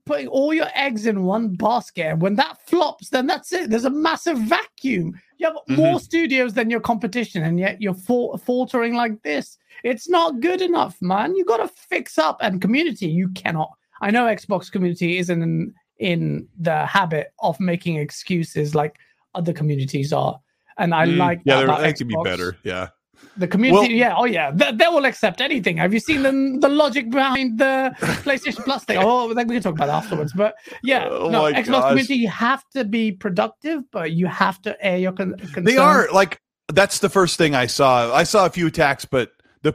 putting 0.06 0.28
all 0.28 0.54
your 0.54 0.68
eggs 0.74 1.06
in 1.06 1.24
one 1.24 1.54
basket. 1.54 2.06
And 2.06 2.22
When 2.22 2.36
that 2.36 2.58
flops, 2.66 3.10
then 3.10 3.26
that's 3.26 3.52
it. 3.52 3.68
There's 3.68 3.84
a 3.84 3.90
massive 3.90 4.38
vacuum. 4.38 5.20
You 5.38 5.46
have 5.46 5.56
mm-hmm. 5.56 5.74
more 5.74 6.00
studios 6.00 6.54
than 6.54 6.70
your 6.70 6.80
competition, 6.80 7.42
and 7.42 7.58
yet 7.58 7.82
you're 7.82 7.94
fa- 7.94 8.38
faltering 8.38 8.94
like 8.94 9.22
this. 9.22 9.58
It's 9.84 10.08
not 10.08 10.40
good 10.40 10.62
enough, 10.62 10.96
man. 11.02 11.36
You 11.36 11.44
got 11.44 11.58
to 11.58 11.68
fix 11.68 12.18
up. 12.18 12.38
And 12.40 12.62
community, 12.62 13.06
you 13.06 13.28
cannot. 13.30 13.72
I 14.00 14.10
know 14.10 14.24
Xbox 14.24 14.70
community 14.72 15.18
isn't 15.18 15.42
an 15.42 15.74
in 15.98 16.46
the 16.58 16.84
habit 16.86 17.32
of 17.40 17.58
making 17.58 17.96
excuses 17.96 18.74
like 18.74 18.96
other 19.34 19.52
communities 19.52 20.12
are. 20.12 20.38
And 20.78 20.94
I 20.94 21.06
mm, 21.06 21.16
like 21.16 21.40
yeah, 21.44 21.64
that 21.64 21.80
they 21.80 21.92
can 21.92 22.08
be 22.08 22.16
better. 22.22 22.56
Yeah. 22.62 22.88
The 23.36 23.46
community, 23.46 23.88
well, 23.88 23.90
yeah, 23.90 24.14
oh 24.16 24.24
yeah, 24.24 24.50
they, 24.50 24.72
they, 24.72 24.88
will 24.88 25.04
accept 25.04 25.40
anything. 25.40 25.76
Have 25.76 25.92
you 25.92 26.00
seen 26.00 26.22
the, 26.22 26.58
the 26.60 26.68
logic 26.68 27.10
behind 27.10 27.58
the 27.58 27.94
PlayStation 28.24 28.64
Plus 28.64 28.84
thing? 28.84 28.98
Oh, 28.98 29.28
we 29.28 29.34
can 29.34 29.62
talk 29.62 29.74
about 29.74 29.90
afterwards. 29.90 30.32
But 30.32 30.54
yeah, 30.82 31.08
oh 31.10 31.28
no, 31.28 31.42
Xbox 31.42 31.66
gosh. 31.66 31.88
community, 31.90 32.14
you 32.14 32.28
have 32.28 32.64
to 32.70 32.84
be 32.84 33.12
productive, 33.12 33.82
but 33.90 34.12
you 34.12 34.26
have 34.26 34.62
to 34.62 34.84
air 34.84 34.98
your 34.98 35.12
con- 35.12 35.36
concerns. 35.38 35.66
They 35.66 35.76
are 35.76 36.08
like 36.12 36.40
that's 36.68 36.98
the 36.98 37.08
first 37.08 37.36
thing 37.36 37.54
I 37.54 37.66
saw. 37.66 38.14
I 38.14 38.22
saw 38.24 38.46
a 38.46 38.50
few 38.50 38.66
attacks, 38.66 39.04
but 39.04 39.32
the 39.62 39.74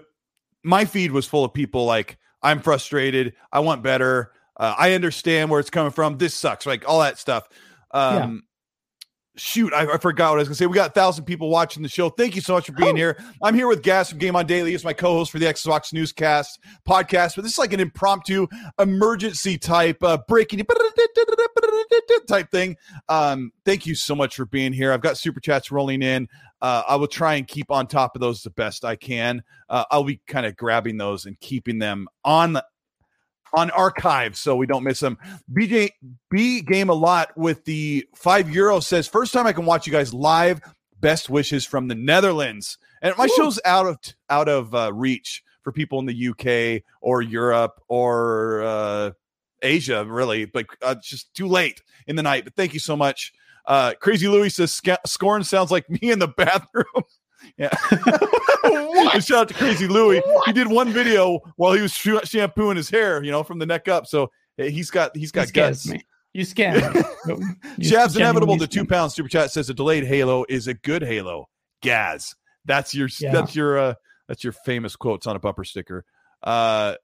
my 0.64 0.86
feed 0.86 1.12
was 1.12 1.28
full 1.28 1.46
of 1.46 1.54
people 1.54 1.86
like 1.86 2.18
I'm 2.42 2.62
frustrated. 2.62 3.36
I 3.52 3.60
want 3.60 3.84
better. 3.84 4.32
Uh, 4.58 4.76
I 4.78 4.94
understand 4.94 5.50
where 5.50 5.60
it's 5.60 5.70
coming 5.70 5.92
from. 5.92 6.18
This 6.18 6.34
sucks, 6.34 6.66
like 6.66 6.88
all 6.88 7.00
that 7.02 7.18
stuff. 7.18 7.48
Um, 7.92 8.16
yeah. 8.16 8.51
Shoot, 9.38 9.74
I, 9.74 9.94
I, 9.94 9.98
forgot 9.98 10.32
what 10.32 10.36
I 10.36 10.40
was 10.40 10.50
going 10.50 10.56
to 10.56 10.58
say. 10.58 10.66
We 10.66 10.76
got 10.76 10.90
a 10.90 10.94
thousand 10.94 11.24
people 11.24 11.50
watching 11.50 11.82
the 11.82 11.88
show. 11.90 12.10
Thank 12.10 12.36
you 12.36 12.42
so 12.42 12.54
much 12.54 12.66
for 12.66 12.74
being 12.74 12.96
oh. 12.96 12.98
here. 12.98 13.24
I'm 13.42 13.56
here 13.56 13.68
with 13.68 13.82
Gaz 13.82 14.10
from 14.10 14.20
Game 14.20 14.36
On 14.36 14.46
Daily. 14.46 14.72
He's 14.72 14.84
my 14.84 14.92
co-host 14.92 15.32
for 15.32 15.40
the 15.40 15.46
Xbox 15.46 15.94
Newscast 15.94 16.60
podcast. 16.86 17.36
But 17.36 17.44
this 17.44 17.54
is 17.54 17.58
like 17.58 17.72
an 17.72 17.80
impromptu, 17.80 18.48
emergency 18.78 19.58
type, 19.58 20.04
uh, 20.04 20.18
breaking 20.28 20.66
type 22.28 22.52
thing. 22.52 22.76
Um, 23.08 23.54
thank 23.66 23.86
you 23.86 23.96
so 23.96 24.16
much 24.16 24.36
for 24.36 24.46
being 24.46 24.74
here. 24.74 24.92
I've 24.92 25.02
got 25.02 25.18
super 25.18 25.40
chats 25.40 25.72
rolling 25.72 26.02
in. 26.02 26.28
Uh, 26.62 26.84
I 26.88 26.98
will 26.98 27.08
try 27.08 27.36
and 27.36 27.48
keep 27.48 27.72
on 27.72 27.88
top 27.88 28.16
of 28.16 28.20
those 28.20 28.44
the 28.44 28.50
best 28.50 28.84
I 28.84 28.98
can. 28.98 29.44
Uh, 29.70 29.86
I'll 29.92 30.04
be 30.04 30.20
kind 30.28 30.46
of 30.46 30.58
grabbing 30.58 30.98
those 30.98 31.26
and 31.26 31.40
keeping 31.40 31.80
them 31.80 32.08
on 32.26 32.60
on 33.54 33.70
archive 33.72 34.38
so 34.38 34.56
we 34.56 34.66
don't 34.66 34.84
miss 34.84 35.00
them. 35.00 35.18
BJ 35.52 35.90
B 36.30 36.62
game 36.62 36.90
a 36.90 36.94
lot 36.94 37.36
with 37.38 37.66
the 37.66 38.06
five 38.16 38.50
euro 38.50 38.80
says 38.80 39.08
first 39.08 39.34
time 39.34 39.48
I 39.48 39.54
can 39.54 39.66
watch 39.66 39.86
you 39.86 39.94
guys 39.94 40.14
live. 40.14 40.62
Best 41.00 41.30
wishes 41.30 41.66
from 41.66 41.88
the 41.88 41.96
Netherlands, 41.96 42.78
and 43.02 43.16
my 43.18 43.26
Ooh. 43.26 43.36
show's 43.36 43.60
out 43.66 43.88
of 43.88 43.98
out 44.30 44.48
of 44.48 44.76
uh, 44.76 44.94
reach 44.94 45.44
for 45.64 45.72
people 45.72 46.00
in 46.00 46.06
the 46.06 46.30
UK 46.30 46.84
or 47.02 47.22
Europe 47.22 47.82
or 47.88 48.62
uh, 48.64 49.12
Asia, 49.62 50.06
really, 50.06 50.46
but 50.46 50.66
uh, 50.82 50.96
just 51.02 51.34
too 51.34 51.48
late 51.48 51.82
in 52.08 52.16
the 52.16 52.24
night. 52.24 52.44
But 52.44 52.56
thank 52.56 52.74
you 52.74 52.80
so 52.80 52.96
much. 52.96 53.34
Uh, 53.66 53.94
Crazy 54.00 54.28
Louis 54.28 54.50
says 54.50 54.80
Scorn 55.06 55.44
sounds 55.44 55.72
like 55.72 55.90
me 55.90 56.12
in 56.12 56.20
the 56.20 56.28
bathroom. 56.28 56.86
Yeah. 57.62 57.70
Shout 59.20 59.32
out 59.32 59.48
to 59.50 59.54
Crazy 59.54 59.88
Louie. 59.88 60.20
What? 60.20 60.48
He 60.48 60.54
did 60.54 60.68
one 60.68 60.92
video 60.92 61.40
while 61.58 61.74
he 61.74 61.82
was 61.82 61.94
shampooing 61.94 62.78
his 62.78 62.90
hair, 62.90 63.24
you 63.24 63.32
know, 63.32 63.44
from 63.44 63.60
the 63.60 63.66
neck 63.66 63.88
up. 63.88 64.08
So 64.08 64.32
he's 64.58 64.90
got 64.90 65.16
he's 65.16 65.32
got 65.32 65.54
guts. 65.54 65.88
Me. 65.88 66.02
You 66.34 66.46
scam. 66.46 66.82
Shab's 67.82 68.16
inevitable. 68.16 68.58
The 68.58 68.68
two 68.68 68.86
pound 68.86 69.12
super 69.12 69.30
chat 69.30 69.52
says 69.52 69.70
a 69.70 69.74
delayed 69.74 70.06
Halo 70.06 70.46
is 70.50 70.68
a 70.68 70.74
good 70.74 71.04
Halo. 71.04 71.50
Gaz. 71.82 72.34
That's 72.66 72.96
your 72.96 73.10
yeah. 73.20 73.32
that's 73.32 73.56
your 73.56 73.78
uh 73.78 73.94
that's 74.28 74.44
your 74.44 74.54
famous 74.54 74.96
quotes 74.96 75.28
on 75.28 75.36
a 75.36 75.40
bumper 75.40 75.64
sticker. 75.64 76.06
Uh 76.42 76.96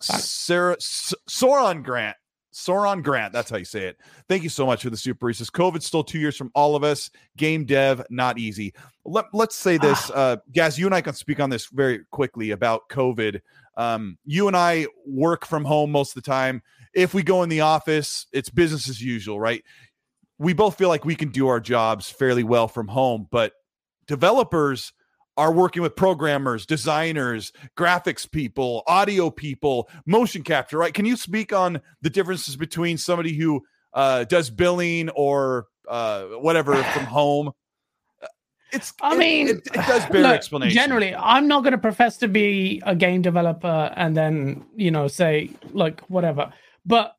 Sarah 0.00 0.74
S- 0.74 1.14
Soron 1.28 1.82
Grant 1.82 2.16
Sauron 2.58 3.04
Grant, 3.04 3.32
that's 3.32 3.50
how 3.50 3.56
you 3.56 3.64
say 3.64 3.84
it. 3.84 3.98
Thank 4.28 4.42
you 4.42 4.48
so 4.48 4.66
much 4.66 4.82
for 4.82 4.90
the 4.90 4.96
super. 4.96 5.28
He 5.28 5.34
says 5.34 5.48
COVID's 5.48 5.86
still 5.86 6.02
two 6.02 6.18
years 6.18 6.36
from 6.36 6.50
all 6.54 6.74
of 6.74 6.82
us. 6.82 7.08
Game 7.36 7.64
dev, 7.64 8.04
not 8.10 8.36
easy. 8.36 8.74
Let, 9.04 9.26
let's 9.32 9.54
say 9.54 9.78
this, 9.78 10.10
uh, 10.10 10.36
Gaz, 10.52 10.78
you 10.78 10.86
and 10.86 10.94
I 10.94 11.00
can 11.00 11.14
speak 11.14 11.38
on 11.38 11.50
this 11.50 11.66
very 11.66 12.00
quickly 12.10 12.50
about 12.50 12.88
COVID. 12.88 13.40
Um, 13.76 14.18
you 14.24 14.48
and 14.48 14.56
I 14.56 14.88
work 15.06 15.46
from 15.46 15.64
home 15.64 15.92
most 15.92 16.16
of 16.16 16.22
the 16.22 16.28
time. 16.28 16.62
If 16.94 17.14
we 17.14 17.22
go 17.22 17.44
in 17.44 17.48
the 17.48 17.60
office, 17.60 18.26
it's 18.32 18.50
business 18.50 18.88
as 18.88 19.00
usual, 19.00 19.38
right? 19.38 19.62
We 20.38 20.52
both 20.52 20.76
feel 20.76 20.88
like 20.88 21.04
we 21.04 21.14
can 21.14 21.28
do 21.28 21.46
our 21.46 21.60
jobs 21.60 22.10
fairly 22.10 22.42
well 22.42 22.66
from 22.66 22.88
home, 22.88 23.28
but 23.30 23.52
developers 24.08 24.92
are 25.38 25.52
working 25.52 25.80
with 25.80 25.94
programmers, 25.94 26.66
designers, 26.66 27.52
graphics 27.76 28.28
people, 28.28 28.82
audio 28.88 29.30
people, 29.30 29.88
motion 30.04 30.42
capture, 30.42 30.76
right? 30.76 30.92
Can 30.92 31.04
you 31.04 31.16
speak 31.16 31.52
on 31.52 31.80
the 32.02 32.10
differences 32.10 32.56
between 32.56 32.98
somebody 32.98 33.32
who 33.32 33.64
uh, 33.94 34.24
does 34.24 34.50
billing 34.50 35.08
or 35.10 35.68
uh, 35.88 36.24
whatever 36.24 36.74
from 36.74 37.04
home? 37.06 37.52
It's. 38.72 38.92
I 39.00 39.14
it, 39.14 39.18
mean, 39.18 39.48
it, 39.48 39.56
it, 39.58 39.72
does 39.86 40.04
bear 40.06 40.22
look, 40.22 40.32
explanation. 40.34 40.74
Generally, 40.74 41.14
I'm 41.14 41.46
not 41.46 41.62
going 41.62 41.72
to 41.72 41.78
profess 41.78 42.16
to 42.18 42.28
be 42.28 42.82
a 42.84 42.96
game 42.96 43.22
developer 43.22 43.92
and 43.96 44.16
then 44.16 44.66
you 44.76 44.90
know 44.90 45.06
say 45.06 45.50
like 45.70 46.00
whatever, 46.08 46.52
but 46.84 47.14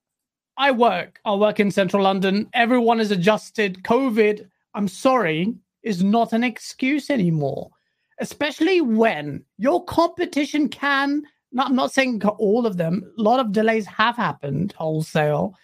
I 0.58 0.72
work. 0.72 1.22
I 1.24 1.34
work 1.36 1.60
in 1.60 1.72
central 1.72 2.04
London. 2.04 2.50
Everyone 2.54 3.00
is 3.00 3.12
adjusted. 3.12 3.82
COVID. 3.84 4.46
I'm 4.76 4.90
sorry, 4.90 5.56
is 5.82 6.04
not 6.04 6.34
an 6.34 6.44
excuse 6.44 7.10
anymore 7.10 7.72
especially 8.20 8.82
when 8.82 9.44
your 9.58 9.84
competition 9.86 10.70
can. 10.70 11.24
Not, 11.52 11.68
I'm 11.68 11.76
not 11.76 11.92
saying 11.92 12.22
all 12.24 12.66
of 12.66 12.78
them. 12.78 13.12
A 13.18 13.22
lot 13.22 13.40
of 13.40 13.52
delays 13.52 13.86
have 13.88 14.16
happened 14.16 14.74
wholesale, 14.78 15.56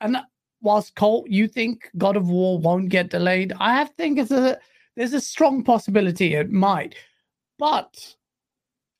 and 0.00 0.18
whilst 0.60 0.94
Colt, 0.96 1.28
you 1.28 1.48
think 1.48 1.90
God 1.96 2.16
of 2.16 2.28
War 2.28 2.58
won't 2.58 2.90
get 2.90 3.10
delayed, 3.10 3.52
I 3.58 3.74
have 3.74 3.90
think 3.96 4.18
it's 4.18 4.30
a 4.30 4.58
there's 4.96 5.12
a 5.12 5.20
strong 5.20 5.64
possibility 5.64 6.34
it 6.34 6.50
might, 6.50 6.94
but 7.58 8.14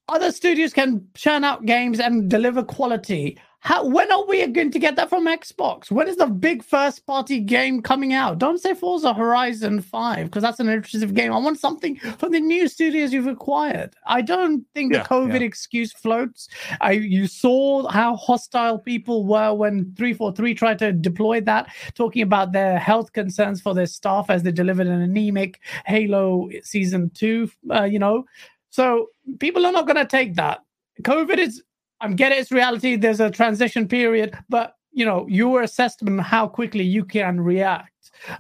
other 0.08 0.32
studios 0.32 0.72
can 0.72 1.06
churn 1.14 1.44
out 1.44 1.66
games 1.66 2.00
and 2.00 2.30
deliver 2.30 2.62
quality 2.62 3.38
how, 3.62 3.86
when 3.86 4.11
are 4.11 4.24
we 4.24 4.46
going 4.46 4.70
to 4.70 4.78
get 4.78 4.96
that 4.96 5.11
from 5.11 5.26
Xbox? 5.26 5.90
When 5.90 6.08
is 6.08 6.16
the 6.16 6.26
big 6.26 6.64
first 6.64 7.06
party 7.06 7.40
game 7.40 7.82
coming 7.82 8.14
out? 8.14 8.38
Don't 8.38 8.58
say 8.58 8.74
Forza 8.74 9.12
Horizon 9.12 9.82
5 9.82 10.26
because 10.26 10.42
that's 10.42 10.61
an 10.61 10.70
interesting 10.70 11.12
game. 11.12 11.32
I 11.32 11.38
want 11.38 11.58
something 11.58 11.96
from 12.18 12.32
the 12.32 12.40
new 12.40 12.68
studios 12.68 13.12
you've 13.12 13.26
acquired. 13.26 13.94
I 14.06 14.22
don't 14.22 14.64
think 14.74 14.94
yeah, 14.94 15.02
the 15.02 15.08
COVID 15.08 15.40
yeah. 15.40 15.46
excuse 15.46 15.92
floats. 15.92 16.48
I 16.80 16.92
you 16.92 17.26
saw 17.26 17.86
how 17.88 18.16
hostile 18.16 18.78
people 18.78 19.26
were 19.26 19.52
when 19.52 19.94
343 19.94 20.54
tried 20.54 20.78
to 20.78 20.92
deploy 20.92 21.42
that, 21.42 21.68
talking 21.94 22.22
about 22.22 22.52
their 22.52 22.78
health 22.78 23.12
concerns 23.12 23.61
for 23.61 23.74
their 23.74 23.86
staff 23.86 24.30
as 24.30 24.42
they 24.42 24.52
delivered 24.52 24.86
an 24.86 25.02
anemic 25.02 25.61
Halo 25.84 26.48
season 26.62 27.11
2, 27.11 27.50
uh, 27.72 27.84
you 27.84 27.98
know. 27.98 28.24
So 28.70 29.08
people 29.38 29.66
are 29.66 29.72
not 29.72 29.86
going 29.86 29.96
to 29.96 30.06
take 30.06 30.34
that. 30.36 30.61
COVID 31.02 31.38
is 31.38 31.62
I'm 32.01 32.16
getting 32.16 32.38
it's 32.38 32.51
reality. 32.51 32.96
There's 32.96 33.20
a 33.20 33.30
transition 33.30 33.86
period, 33.86 34.36
but 34.48 34.76
you 34.92 35.05
know 35.05 35.26
your 35.28 35.62
assessment 35.62 36.20
how 36.20 36.48
quickly 36.48 36.82
you 36.84 37.05
can 37.05 37.40
react 37.40 37.90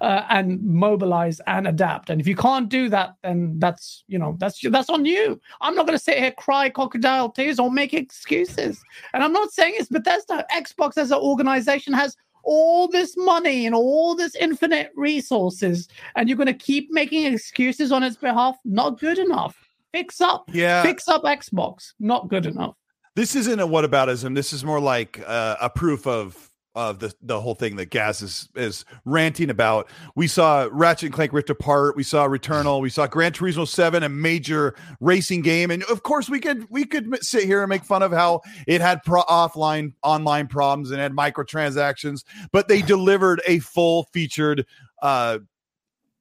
uh, 0.00 0.24
and 0.28 0.62
mobilize 0.62 1.40
and 1.46 1.66
adapt. 1.66 2.10
And 2.10 2.20
if 2.20 2.26
you 2.26 2.36
can't 2.36 2.68
do 2.68 2.88
that, 2.88 3.14
then 3.22 3.58
that's 3.58 4.04
you 4.08 4.18
know 4.18 4.36
that's 4.38 4.60
that's 4.62 4.90
on 4.90 5.04
you. 5.04 5.40
I'm 5.60 5.74
not 5.74 5.86
going 5.86 5.98
to 5.98 6.04
sit 6.04 6.18
here 6.18 6.32
cry 6.32 6.68
crocodile 6.68 7.30
tears 7.30 7.58
or 7.58 7.70
make 7.70 7.94
excuses. 7.94 8.82
And 9.14 9.22
I'm 9.22 9.32
not 9.32 9.52
saying 9.52 9.74
it's 9.76 9.88
Bethesda. 9.88 10.44
Xbox 10.52 10.96
as 10.96 11.10
an 11.10 11.18
organization 11.18 11.92
has 11.92 12.16
all 12.42 12.88
this 12.88 13.16
money 13.16 13.66
and 13.66 13.74
all 13.74 14.14
this 14.14 14.34
infinite 14.34 14.90
resources, 14.96 15.88
and 16.16 16.28
you're 16.28 16.38
going 16.38 16.46
to 16.46 16.54
keep 16.54 16.90
making 16.90 17.32
excuses 17.32 17.92
on 17.92 18.02
its 18.02 18.16
behalf. 18.16 18.56
Not 18.64 18.98
good 18.98 19.18
enough. 19.18 19.56
Fix 19.92 20.20
up. 20.20 20.48
Yeah. 20.52 20.82
Fix 20.82 21.08
up 21.08 21.24
Xbox. 21.24 21.92
Not 21.98 22.28
good 22.28 22.46
enough. 22.46 22.76
This 23.20 23.36
isn't 23.36 23.60
a 23.60 23.66
whataboutism. 23.66 24.34
This 24.34 24.54
is 24.54 24.64
more 24.64 24.80
like 24.80 25.22
uh, 25.26 25.56
a 25.60 25.68
proof 25.68 26.06
of 26.06 26.50
of 26.74 27.00
the 27.00 27.14
the 27.20 27.38
whole 27.38 27.54
thing 27.54 27.76
that 27.76 27.90
Gaz 27.90 28.22
is 28.22 28.48
is 28.54 28.86
ranting 29.04 29.50
about. 29.50 29.90
We 30.14 30.26
saw 30.26 30.70
Ratchet 30.72 31.08
and 31.08 31.12
Clank 31.12 31.34
Rift 31.34 31.50
Apart. 31.50 31.96
We 31.96 32.02
saw 32.02 32.26
Returnal. 32.26 32.80
We 32.80 32.88
saw 32.88 33.06
Gran 33.06 33.32
Turismo 33.32 33.68
Seven, 33.68 34.04
a 34.04 34.08
major 34.08 34.74
racing 35.00 35.42
game, 35.42 35.70
and 35.70 35.82
of 35.82 36.02
course 36.02 36.30
we 36.30 36.40
could 36.40 36.66
we 36.70 36.86
could 36.86 37.22
sit 37.22 37.44
here 37.44 37.62
and 37.62 37.68
make 37.68 37.84
fun 37.84 38.02
of 38.02 38.10
how 38.10 38.40
it 38.66 38.80
had 38.80 39.02
pro- 39.02 39.24
offline 39.24 39.92
online 40.02 40.46
problems 40.46 40.90
and 40.90 40.98
had 40.98 41.12
microtransactions, 41.12 42.24
but 42.52 42.68
they 42.68 42.80
delivered 42.96 43.42
a 43.46 43.58
full 43.58 44.04
featured 44.14 44.64
uh, 45.02 45.40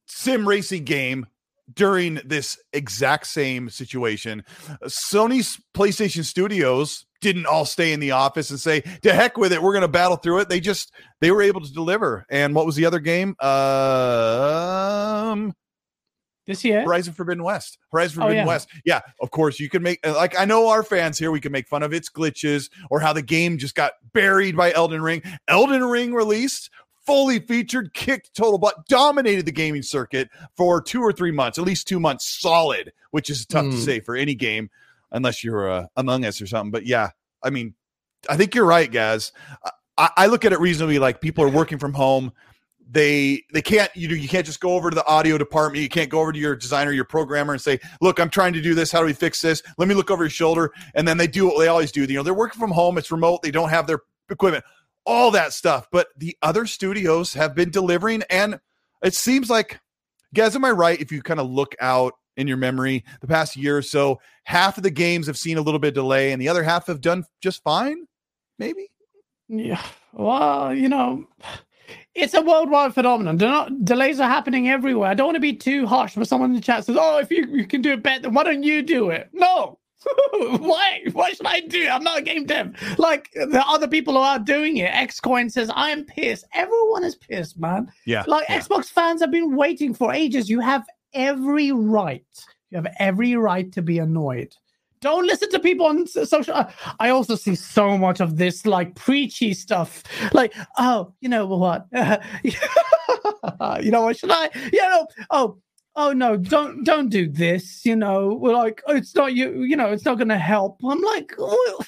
sim 0.05 0.45
racing 0.45 0.83
game 0.83 1.27
during 1.73 2.19
this 2.25 2.57
exact 2.73 3.27
same 3.27 3.69
situation. 3.69 4.43
Sony's 4.85 5.59
PlayStation 5.73 6.23
Studios 6.23 7.05
didn't 7.21 7.45
all 7.45 7.65
stay 7.65 7.91
in 7.93 7.99
the 7.99 8.11
office 8.11 8.49
and 8.49 8.59
say, 8.59 8.81
"To 9.01 9.13
heck 9.13 9.37
with 9.37 9.53
it, 9.53 9.61
we're 9.61 9.73
going 9.73 9.81
to 9.81 9.87
battle 9.87 10.17
through 10.17 10.39
it." 10.39 10.49
They 10.49 10.59
just 10.59 10.91
they 11.21 11.31
were 11.31 11.41
able 11.41 11.61
to 11.61 11.71
deliver. 11.71 12.25
And 12.29 12.55
what 12.55 12.65
was 12.65 12.75
the 12.75 12.85
other 12.85 12.99
game? 12.99 13.35
Um 13.39 14.53
this 16.47 16.65
year 16.65 16.81
Horizon 16.81 17.13
Forbidden 17.13 17.43
West. 17.43 17.77
Horizon 17.91 18.21
Forbidden 18.21 18.39
oh, 18.39 18.41
yeah. 18.41 18.47
West. 18.47 18.69
Yeah, 18.85 19.01
of 19.21 19.31
course 19.31 19.59
you 19.59 19.69
can 19.69 19.83
make 19.83 20.05
like 20.05 20.37
I 20.37 20.45
know 20.45 20.69
our 20.69 20.83
fans 20.83 21.19
here 21.19 21.31
we 21.31 21.39
can 21.39 21.51
make 21.51 21.67
fun 21.67 21.83
of 21.83 21.93
its 21.93 22.09
glitches 22.09 22.69
or 22.89 22.99
how 22.99 23.13
the 23.13 23.21
game 23.21 23.57
just 23.57 23.75
got 23.75 23.93
buried 24.13 24.57
by 24.57 24.73
Elden 24.73 25.01
Ring. 25.01 25.21
Elden 25.47 25.83
Ring 25.83 26.13
released 26.13 26.71
fully 27.09 27.39
featured, 27.39 27.91
kicked 27.95 28.35
total 28.35 28.59
butt, 28.59 28.85
dominated 28.87 29.43
the 29.43 29.51
gaming 29.51 29.81
circuit 29.81 30.29
for 30.55 30.79
two 30.79 31.01
or 31.01 31.11
three 31.11 31.31
months, 31.31 31.57
at 31.57 31.65
least 31.65 31.87
two 31.87 31.99
months 31.99 32.23
solid, 32.39 32.93
which 33.09 33.31
is 33.31 33.47
tough 33.47 33.65
mm. 33.65 33.71
to 33.71 33.77
hmm. 33.77 33.83
say 33.83 33.99
for 33.99 34.15
any 34.15 34.35
game 34.35 34.69
unless 35.11 35.43
you're 35.43 35.67
uh, 35.67 35.87
Among 35.95 36.23
Us 36.23 36.39
or 36.39 36.45
something. 36.45 36.69
But 36.69 36.85
yeah, 36.85 37.09
I 37.41 37.49
mean, 37.49 37.73
I 38.29 38.37
think 38.37 38.53
you're 38.53 38.65
right, 38.65 38.91
guys. 38.91 39.31
I, 39.97 40.11
I 40.15 40.25
look 40.27 40.45
at 40.45 40.53
it 40.53 40.59
reasonably 40.59 40.99
like 40.99 41.19
people 41.19 41.43
are 41.43 41.49
working 41.49 41.79
from 41.79 41.93
home 41.93 42.31
they 42.91 43.43
they 43.53 43.61
can't 43.61 43.95
you 43.95 44.07
know 44.07 44.15
you 44.15 44.27
can't 44.27 44.45
just 44.45 44.59
go 44.59 44.73
over 44.73 44.89
to 44.89 44.95
the 44.95 45.05
audio 45.05 45.37
department 45.37 45.83
you 45.83 45.89
can't 45.89 46.09
go 46.09 46.21
over 46.21 46.31
to 46.31 46.39
your 46.39 46.55
designer 46.55 46.91
your 46.91 47.05
programmer 47.05 47.53
and 47.53 47.61
say 47.61 47.79
look 48.01 48.19
i'm 48.19 48.31
trying 48.31 48.51
to 48.51 48.61
do 48.61 48.73
this 48.73 48.91
how 48.91 48.99
do 48.99 49.05
we 49.05 49.13
fix 49.13 49.39
this 49.41 49.61
let 49.77 49.87
me 49.87 49.93
look 49.93 50.09
over 50.09 50.23
your 50.23 50.29
shoulder 50.31 50.71
and 50.95 51.07
then 51.07 51.15
they 51.15 51.27
do 51.27 51.45
what 51.45 51.59
they 51.59 51.67
always 51.67 51.91
do 51.91 52.01
you 52.01 52.15
know 52.15 52.23
they're 52.23 52.33
working 52.33 52.59
from 52.59 52.71
home 52.71 52.97
it's 52.97 53.11
remote 53.11 53.43
they 53.43 53.51
don't 53.51 53.69
have 53.69 53.85
their 53.85 53.99
equipment 54.31 54.63
all 55.09 55.31
that 55.31 55.53
stuff. 55.53 55.87
But 55.91 56.07
the 56.15 56.37
other 56.41 56.67
studios 56.67 57.33
have 57.33 57.55
been 57.55 57.71
delivering, 57.71 58.23
and 58.29 58.59
it 59.03 59.15
seems 59.15 59.49
like, 59.49 59.79
guys, 60.33 60.55
am 60.55 60.63
I 60.63 60.71
right? 60.71 61.01
If 61.01 61.11
you 61.11 61.21
kind 61.23 61.39
of 61.39 61.49
look 61.49 61.75
out 61.81 62.13
in 62.37 62.47
your 62.47 62.57
memory, 62.57 63.03
the 63.19 63.27
past 63.27 63.57
year 63.57 63.75
or 63.75 63.81
so, 63.81 64.21
half 64.43 64.77
of 64.77 64.83
the 64.83 64.91
games 64.91 65.25
have 65.27 65.37
seen 65.37 65.57
a 65.57 65.61
little 65.61 65.79
bit 65.79 65.95
delay, 65.95 66.31
and 66.31 66.41
the 66.41 66.47
other 66.47 66.63
half 66.63 66.85
have 66.87 67.01
done 67.01 67.25
just 67.41 67.63
fine. 67.63 68.05
Maybe. 68.59 68.91
Yeah. 69.47 69.81
Well, 70.13 70.75
you 70.75 70.87
know, 70.87 71.25
it's 72.13 72.35
a 72.35 72.41
worldwide 72.41 72.93
phenomenon. 72.93 73.37
Not, 73.37 73.83
delays 73.83 74.19
are 74.19 74.29
happening 74.29 74.69
everywhere. 74.69 75.09
I 75.09 75.15
don't 75.15 75.27
want 75.27 75.37
to 75.37 75.41
be 75.41 75.55
too 75.55 75.87
harsh, 75.87 76.13
but 76.15 76.27
someone 76.27 76.51
in 76.51 76.55
the 76.55 76.61
chat 76.61 76.85
says, 76.85 76.97
"Oh, 76.99 77.17
if 77.17 77.31
you, 77.31 77.47
you 77.47 77.65
can 77.65 77.81
do 77.81 77.93
it 77.93 78.03
better, 78.03 78.29
why 78.29 78.43
don't 78.43 78.61
you 78.61 78.83
do 78.83 79.09
it?" 79.09 79.29
No, 79.33 79.78
Why? 80.31 81.01
What 81.11 81.35
should 81.35 81.45
I 81.45 81.61
do? 81.61 81.87
I'm 81.87 82.03
not 82.03 82.19
a 82.19 82.21
game 82.21 82.45
dev. 82.45 82.75
Like 82.97 83.29
the 83.33 83.63
other 83.67 83.87
people 83.87 84.13
who 84.13 84.19
are 84.19 84.39
doing 84.39 84.77
it. 84.77 84.91
Xcoin 84.91 85.51
says, 85.51 85.69
I 85.73 85.89
am 85.89 86.05
pissed. 86.05 86.45
Everyone 86.53 87.03
is 87.03 87.15
pissed, 87.15 87.59
man. 87.59 87.91
Yeah. 88.05 88.23
Like 88.27 88.47
yeah. 88.49 88.59
Xbox 88.59 88.85
fans 88.85 89.21
have 89.21 89.31
been 89.31 89.55
waiting 89.55 89.93
for 89.93 90.13
ages. 90.13 90.49
You 90.49 90.59
have 90.61 90.85
every 91.13 91.71
right. 91.71 92.25
You 92.69 92.77
have 92.77 92.87
every 92.99 93.35
right 93.35 93.71
to 93.73 93.81
be 93.81 93.99
annoyed. 93.99 94.55
Don't 95.01 95.25
listen 95.25 95.49
to 95.51 95.59
people 95.59 95.85
on 95.85 96.07
social. 96.07 96.53
Uh, 96.53 96.69
I 96.99 97.09
also 97.09 97.35
see 97.35 97.55
so 97.55 97.97
much 97.97 98.19
of 98.19 98.37
this 98.37 98.65
like 98.65 98.95
preachy 98.95 99.53
stuff. 99.53 100.03
Like, 100.33 100.53
oh, 100.77 101.13
you 101.21 101.29
know 101.29 101.45
what? 101.45 101.87
you 102.43 103.91
know 103.91 104.01
what? 104.01 104.17
Should 104.17 104.31
I? 104.31 104.49
You 104.73 104.81
know, 104.81 105.07
oh, 105.29 105.57
oh 105.95 106.13
no 106.13 106.37
don't 106.37 106.83
don't 106.83 107.09
do 107.09 107.27
this 107.27 107.85
you 107.85 107.95
know 107.95 108.33
we're 108.33 108.53
like 108.53 108.81
oh, 108.87 108.95
it's 108.95 109.15
not 109.15 109.33
you 109.33 109.63
you 109.63 109.75
know 109.75 109.91
it's 109.91 110.05
not 110.05 110.17
going 110.17 110.29
to 110.29 110.37
help. 110.37 110.79
I'm 110.83 111.01
like 111.01 111.33
oh, 111.37 111.83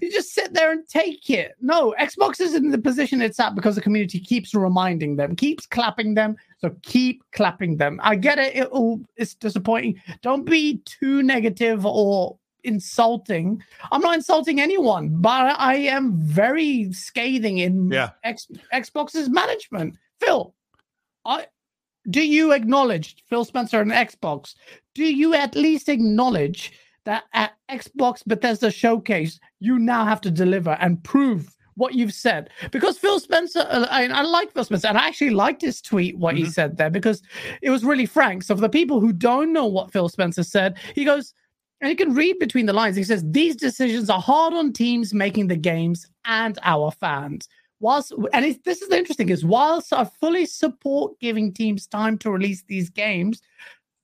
you 0.00 0.10
just 0.10 0.32
sit 0.32 0.54
there 0.54 0.72
and 0.72 0.86
take 0.88 1.30
it. 1.30 1.54
No 1.60 1.94
xbox 2.00 2.40
is 2.40 2.54
in 2.54 2.70
the 2.70 2.78
position 2.78 3.22
it's 3.22 3.40
at 3.40 3.54
because 3.54 3.74
the 3.74 3.80
community 3.80 4.20
keeps 4.20 4.54
reminding 4.54 5.16
them 5.16 5.36
keeps 5.36 5.66
clapping 5.66 6.14
them. 6.14 6.36
So 6.58 6.74
keep 6.82 7.22
clapping 7.32 7.76
them. 7.76 8.00
I 8.02 8.16
get 8.16 8.38
it 8.38 8.56
it 8.56 8.68
it's 9.16 9.34
disappointing. 9.34 10.00
Don't 10.22 10.44
be 10.44 10.78
too 10.84 11.22
negative 11.22 11.86
or 11.86 12.38
insulting. 12.64 13.62
I'm 13.92 14.00
not 14.00 14.14
insulting 14.14 14.60
anyone 14.60 15.10
but 15.20 15.58
i 15.58 15.74
am 15.74 16.16
very 16.16 16.92
scathing 16.92 17.58
in 17.58 17.90
yeah. 17.90 18.10
X, 18.24 18.48
xbox's 18.72 19.28
management. 19.28 19.96
Phil 20.20 20.54
I, 21.24 21.46
do 22.10 22.26
you 22.26 22.52
acknowledge 22.52 23.16
Phil 23.28 23.44
Spencer 23.44 23.80
and 23.80 23.90
Xbox? 23.90 24.54
Do 24.94 25.04
you 25.04 25.34
at 25.34 25.54
least 25.54 25.88
acknowledge 25.88 26.72
that 27.04 27.24
at 27.32 27.52
Xbox 27.70 28.24
Bethesda 28.24 28.70
Showcase, 28.70 29.40
you 29.60 29.78
now 29.78 30.04
have 30.04 30.20
to 30.22 30.30
deliver 30.30 30.76
and 30.80 31.02
prove 31.02 31.54
what 31.76 31.94
you've 31.94 32.14
said? 32.14 32.50
Because 32.70 32.98
Phil 32.98 33.20
Spencer, 33.20 33.66
uh, 33.68 33.86
I, 33.90 34.06
I 34.06 34.22
like 34.22 34.52
Phil 34.52 34.64
Spencer, 34.64 34.88
and 34.88 34.98
I 34.98 35.08
actually 35.08 35.30
liked 35.30 35.62
his 35.62 35.80
tweet, 35.80 36.16
what 36.18 36.34
mm-hmm. 36.34 36.44
he 36.44 36.50
said 36.50 36.76
there, 36.76 36.90
because 36.90 37.22
it 37.62 37.70
was 37.70 37.84
really 37.84 38.06
frank. 38.06 38.42
So 38.42 38.54
for 38.54 38.60
the 38.60 38.68
people 38.68 39.00
who 39.00 39.12
don't 39.12 39.52
know 39.52 39.66
what 39.66 39.92
Phil 39.92 40.08
Spencer 40.08 40.44
said, 40.44 40.78
he 40.94 41.04
goes, 41.04 41.34
and 41.80 41.90
you 41.90 41.96
can 41.96 42.14
read 42.14 42.38
between 42.38 42.66
the 42.66 42.72
lines. 42.72 42.96
He 42.96 43.04
says, 43.04 43.24
These 43.26 43.56
decisions 43.56 44.08
are 44.08 44.20
hard 44.20 44.54
on 44.54 44.72
teams 44.72 45.12
making 45.12 45.48
the 45.48 45.56
games 45.56 46.06
and 46.24 46.58
our 46.62 46.90
fans 46.92 47.48
whilst 47.84 48.12
and 48.32 48.58
this 48.64 48.80
is 48.80 48.88
the 48.88 48.96
interesting 48.96 49.28
is 49.28 49.44
whilst 49.44 49.92
I 49.92 50.04
fully 50.04 50.46
support 50.46 51.20
giving 51.20 51.52
teams 51.52 51.86
time 51.86 52.16
to 52.18 52.30
release 52.30 52.64
these 52.66 52.88
games 52.88 53.42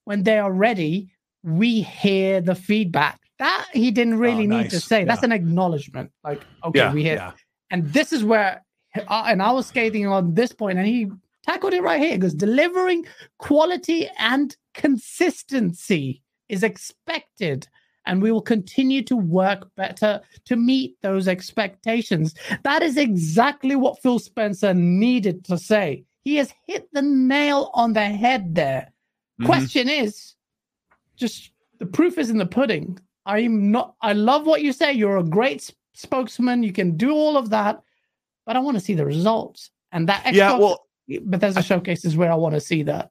when 0.04 0.22
they 0.22 0.38
are 0.38 0.52
ready, 0.52 1.08
we 1.42 1.80
hear 1.80 2.40
the 2.42 2.54
feedback. 2.54 3.18
That 3.38 3.66
he 3.72 3.90
didn't 3.90 4.14
oh, 4.14 4.18
really 4.18 4.44
oh, 4.44 4.50
nice. 4.50 4.64
need 4.64 4.70
to 4.72 4.80
say. 4.80 4.98
Yeah. 5.00 5.06
That's 5.06 5.22
an 5.22 5.32
acknowledgement. 5.32 6.12
Like, 6.22 6.42
okay, 6.62 6.78
yeah, 6.78 6.92
we 6.92 7.02
hear. 7.02 7.14
Yeah. 7.14 7.32
And 7.70 7.90
this 7.90 8.12
is 8.12 8.22
where, 8.22 8.62
and 9.08 9.42
I 9.42 9.50
was 9.52 9.66
skating 9.66 10.06
on 10.06 10.34
this 10.34 10.52
point, 10.52 10.78
and 10.78 10.86
he 10.86 11.08
tackled 11.46 11.72
it 11.72 11.82
right 11.82 12.00
here 12.00 12.16
because 12.16 12.34
delivering 12.34 13.06
quality 13.38 14.10
and 14.18 14.54
consistency 14.74 16.22
is 16.50 16.62
expected 16.62 17.66
and 18.06 18.22
we 18.22 18.32
will 18.32 18.42
continue 18.42 19.02
to 19.02 19.16
work 19.16 19.68
better 19.76 20.20
to 20.46 20.56
meet 20.56 20.96
those 21.02 21.28
expectations. 21.28 22.34
That 22.64 22.82
is 22.82 22.96
exactly 22.96 23.76
what 23.76 24.00
Phil 24.02 24.18
Spencer 24.18 24.74
needed 24.74 25.44
to 25.46 25.58
say. 25.58 26.04
He 26.22 26.36
has 26.36 26.52
hit 26.66 26.88
the 26.92 27.02
nail 27.02 27.70
on 27.74 27.92
the 27.92 28.04
head 28.04 28.54
there. 28.54 28.92
Mm-hmm. 29.40 29.46
Question 29.46 29.88
is 29.88 30.34
just 31.16 31.52
the 31.78 31.86
proof 31.86 32.18
is 32.18 32.30
in 32.30 32.38
the 32.38 32.46
pudding. 32.46 32.98
I'm 33.26 33.70
not, 33.70 33.94
I 34.00 34.12
love 34.12 34.46
what 34.46 34.62
you 34.62 34.72
say. 34.72 34.92
You're 34.92 35.18
a 35.18 35.24
great 35.24 35.70
spokesman. 35.94 36.62
You 36.62 36.72
can 36.72 36.96
do 36.96 37.12
all 37.12 37.36
of 37.36 37.50
that, 37.50 37.80
but 38.46 38.56
I 38.56 38.60
want 38.60 38.76
to 38.76 38.82
see 38.82 38.94
the 38.94 39.06
results. 39.06 39.70
And 39.92 40.08
that 40.08 40.24
Xbox, 40.24 40.34
yeah, 40.34 40.58
well, 40.58 40.86
Bethesda 41.08 41.62
showcase 41.62 42.04
is 42.04 42.16
where 42.16 42.32
I 42.32 42.36
want 42.36 42.54
to 42.54 42.60
see 42.60 42.82
that. 42.84 43.10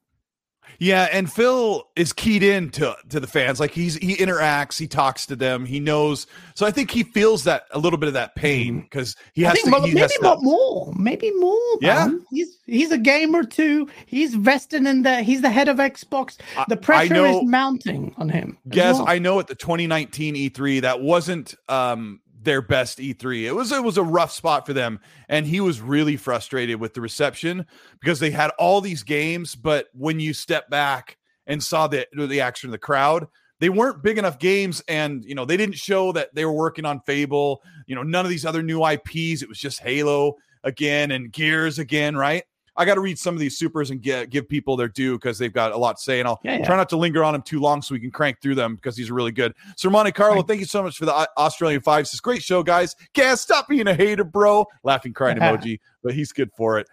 Yeah, 0.78 1.08
and 1.12 1.30
Phil 1.30 1.86
is 1.94 2.12
keyed 2.12 2.42
in 2.42 2.70
to, 2.70 2.96
to 3.10 3.20
the 3.20 3.26
fans. 3.26 3.60
Like 3.60 3.72
he's 3.72 3.96
he 3.96 4.16
interacts, 4.16 4.78
he 4.78 4.86
talks 4.86 5.26
to 5.26 5.36
them, 5.36 5.66
he 5.66 5.78
knows. 5.78 6.26
So 6.54 6.64
I 6.64 6.70
think 6.70 6.90
he 6.90 7.02
feels 7.02 7.44
that 7.44 7.66
a 7.72 7.78
little 7.78 7.98
bit 7.98 8.06
of 8.06 8.14
that 8.14 8.34
pain 8.34 8.80
because 8.80 9.14
mm-hmm. 9.14 9.30
he 9.34 9.42
has 9.42 9.60
to. 9.60 9.70
He 9.70 9.70
maybe 9.70 10.00
has 10.00 10.12
to, 10.14 10.36
more, 10.40 10.92
maybe 10.96 11.30
more. 11.32 11.58
Yeah, 11.82 12.06
man. 12.06 12.24
he's 12.30 12.56
he's 12.66 12.92
a 12.92 12.98
gamer 12.98 13.44
too. 13.44 13.88
He's 14.06 14.34
vested 14.34 14.86
in 14.86 15.02
the. 15.02 15.22
He's 15.22 15.42
the 15.42 15.50
head 15.50 15.68
of 15.68 15.76
Xbox. 15.76 16.38
The 16.68 16.76
pressure 16.78 17.12
know, 17.12 17.40
is 17.40 17.44
mounting 17.46 18.14
on 18.16 18.30
him. 18.30 18.56
Guess 18.68 18.96
well. 18.96 19.08
I 19.08 19.18
know 19.18 19.38
at 19.38 19.48
the 19.48 19.54
2019 19.54 20.34
E3 20.34 20.80
that 20.82 21.02
wasn't 21.02 21.54
um 21.68 22.20
their 22.42 22.62
best 22.62 22.98
E3. 22.98 23.44
It 23.44 23.52
was 23.52 23.72
it 23.72 23.82
was 23.82 23.98
a 23.98 24.02
rough 24.02 24.32
spot 24.32 24.66
for 24.66 24.72
them 24.72 25.00
and 25.28 25.46
he 25.46 25.60
was 25.60 25.80
really 25.80 26.16
frustrated 26.16 26.80
with 26.80 26.94
the 26.94 27.00
reception 27.00 27.66
because 28.00 28.20
they 28.20 28.30
had 28.30 28.50
all 28.58 28.80
these 28.80 29.02
games 29.02 29.54
but 29.54 29.88
when 29.92 30.20
you 30.20 30.32
step 30.32 30.70
back 30.70 31.18
and 31.46 31.62
saw 31.62 31.86
the 31.86 32.06
the 32.14 32.40
action 32.40 32.68
of 32.68 32.72
the 32.72 32.78
crowd, 32.78 33.26
they 33.60 33.68
weren't 33.68 34.02
big 34.02 34.18
enough 34.18 34.38
games 34.38 34.82
and 34.88 35.24
you 35.24 35.34
know 35.34 35.44
they 35.44 35.56
didn't 35.56 35.76
show 35.76 36.12
that 36.12 36.34
they 36.34 36.44
were 36.44 36.52
working 36.52 36.84
on 36.84 37.00
fable 37.00 37.62
you 37.86 37.94
know 37.94 38.02
none 38.02 38.24
of 38.24 38.30
these 38.30 38.46
other 38.46 38.62
new 38.62 38.80
ips 38.80 39.42
it 39.42 39.48
was 39.48 39.58
just 39.58 39.80
halo 39.80 40.34
again 40.64 41.10
and 41.10 41.32
gears 41.32 41.78
again 41.78 42.16
right 42.16 42.44
i 42.76 42.84
got 42.84 42.94
to 42.94 43.00
read 43.00 43.18
some 43.18 43.34
of 43.34 43.40
these 43.40 43.56
supers 43.58 43.90
and 43.90 44.00
get, 44.02 44.30
give 44.30 44.48
people 44.48 44.76
their 44.76 44.88
due 44.88 45.16
because 45.16 45.38
they've 45.38 45.52
got 45.52 45.72
a 45.72 45.76
lot 45.76 45.96
to 45.96 46.02
say 46.02 46.18
and 46.20 46.28
i'll 46.28 46.40
Yeah, 46.44 46.58
yeah. 46.58 46.64
try 46.66 46.76
not 46.76 46.88
to 46.90 46.96
linger 46.96 47.22
on 47.24 47.32
them 47.32 47.42
too 47.42 47.60
long 47.60 47.82
so 47.82 47.94
we 47.94 48.00
can 48.00 48.10
crank 48.10 48.40
through 48.40 48.54
them 48.54 48.74
because 48.76 48.96
these 48.96 49.10
are 49.10 49.14
really 49.14 49.32
good 49.32 49.54
sir 49.76 49.90
monte 49.90 50.12
carlo 50.12 50.36
Thank- 50.36 50.48
thank 50.48 50.60
you 50.60 50.66
so 50.66 50.82
much 50.82 50.96
for 50.98 51.04
the 51.06 51.14
uh, 51.14 51.26
australian 51.36 51.80
five 51.80 52.06
says 52.08 52.20
great 52.20 52.42
show 52.42 52.62
guys 52.62 52.94
can't 53.14 53.38
stop 53.38 53.68
being 53.68 53.86
a 53.88 53.94
hater 53.94 54.24
bro 54.24 54.66
laughing 54.84 55.12
crying 55.12 55.36
emoji 55.40 55.80
but 56.02 56.14
he's 56.14 56.32
good 56.32 56.50
for 56.56 56.78
it 56.78 56.86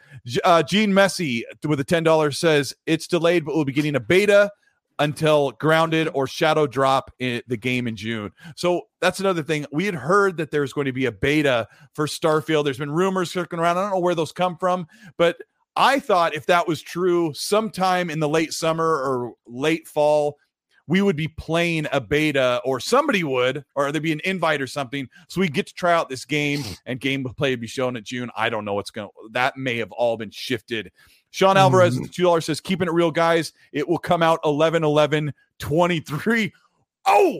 uh, 0.44 0.62
gene 0.64 0.92
messi 0.92 1.44
with 1.66 1.80
a 1.80 1.86
$10 1.86 2.36
says 2.36 2.74
it's 2.86 3.08
delayed 3.08 3.46
but 3.46 3.56
we'll 3.56 3.66
be 3.66 3.72
getting 3.74 3.96
a 3.96 4.00
beta 4.00 4.52
until 5.00 5.52
grounded 5.52 6.10
or 6.16 6.26
shadow 6.26 6.66
drop 6.66 7.12
in 7.20 7.40
the 7.48 7.56
game 7.56 7.88
in 7.88 7.96
June. 7.96 8.32
So 8.56 8.88
that's 9.00 9.20
another 9.20 9.44
thing. 9.44 9.64
We 9.72 9.86
had 9.86 9.94
heard 9.94 10.38
that 10.38 10.50
there's 10.50 10.74
going 10.74 10.86
to 10.86 10.92
be 10.92 11.06
a 11.06 11.12
beta 11.12 11.68
for 11.94 12.08
Starfield. 12.08 12.64
There's 12.64 12.80
been 12.80 12.90
rumors 12.90 13.32
circling 13.32 13.60
around. 13.62 13.78
I 13.78 13.82
don't 13.84 13.92
know 13.92 14.00
where 14.00 14.16
those 14.16 14.32
come 14.32 14.58
from, 14.58 14.88
but 15.18 15.38
I 15.78 16.00
thought 16.00 16.34
if 16.34 16.46
that 16.48 16.68
was 16.68 16.82
true, 16.82 17.32
sometime 17.36 18.10
in 18.10 18.20
the 18.20 18.28
late 18.28 18.52
summer 18.52 18.84
or 18.86 19.34
late 19.46 19.88
fall, 19.88 20.38
we 20.88 21.02
would 21.02 21.16
be 21.18 21.28
playing 21.28 21.86
a 21.92 22.00
beta 22.02 22.62
or 22.64 22.80
somebody 22.80 23.24
would, 23.24 23.64
or 23.76 23.92
there'd 23.92 24.02
be 24.02 24.14
an 24.14 24.22
invite 24.24 24.62
or 24.62 24.68
something. 24.68 25.08
So 25.28 25.42
we 25.42 25.50
get 25.50 25.68
to 25.68 25.74
try 25.74 25.94
out 25.94 26.10
this 26.10 26.26
game 26.26 26.64
and 26.86 27.00
gameplay 27.00 27.52
would 27.52 27.62
be 27.62 27.68
shown 27.68 27.96
in 27.98 28.04
June. 28.04 28.32
I 28.38 28.50
don't 28.50 28.66
know 28.66 28.74
what's 28.74 28.90
going 28.90 29.10
to, 29.10 29.30
that 29.34 29.58
may 29.58 29.78
have 29.78 29.92
all 29.92 30.18
been 30.18 30.32
shifted. 30.32 30.92
Sean 31.30 31.58
Alvarez, 31.58 32.00
Mm. 32.00 32.10
$2 32.10 32.44
says, 32.44 32.62
keeping 32.62 32.88
it 32.88 32.94
real, 32.94 33.12
guys. 33.12 33.52
It 33.74 33.88
will 33.88 33.98
come 33.98 34.24
out 34.24 34.40
11 34.46 34.84
11 34.84 35.34
23. 35.60 36.54
Oh, 37.06 37.40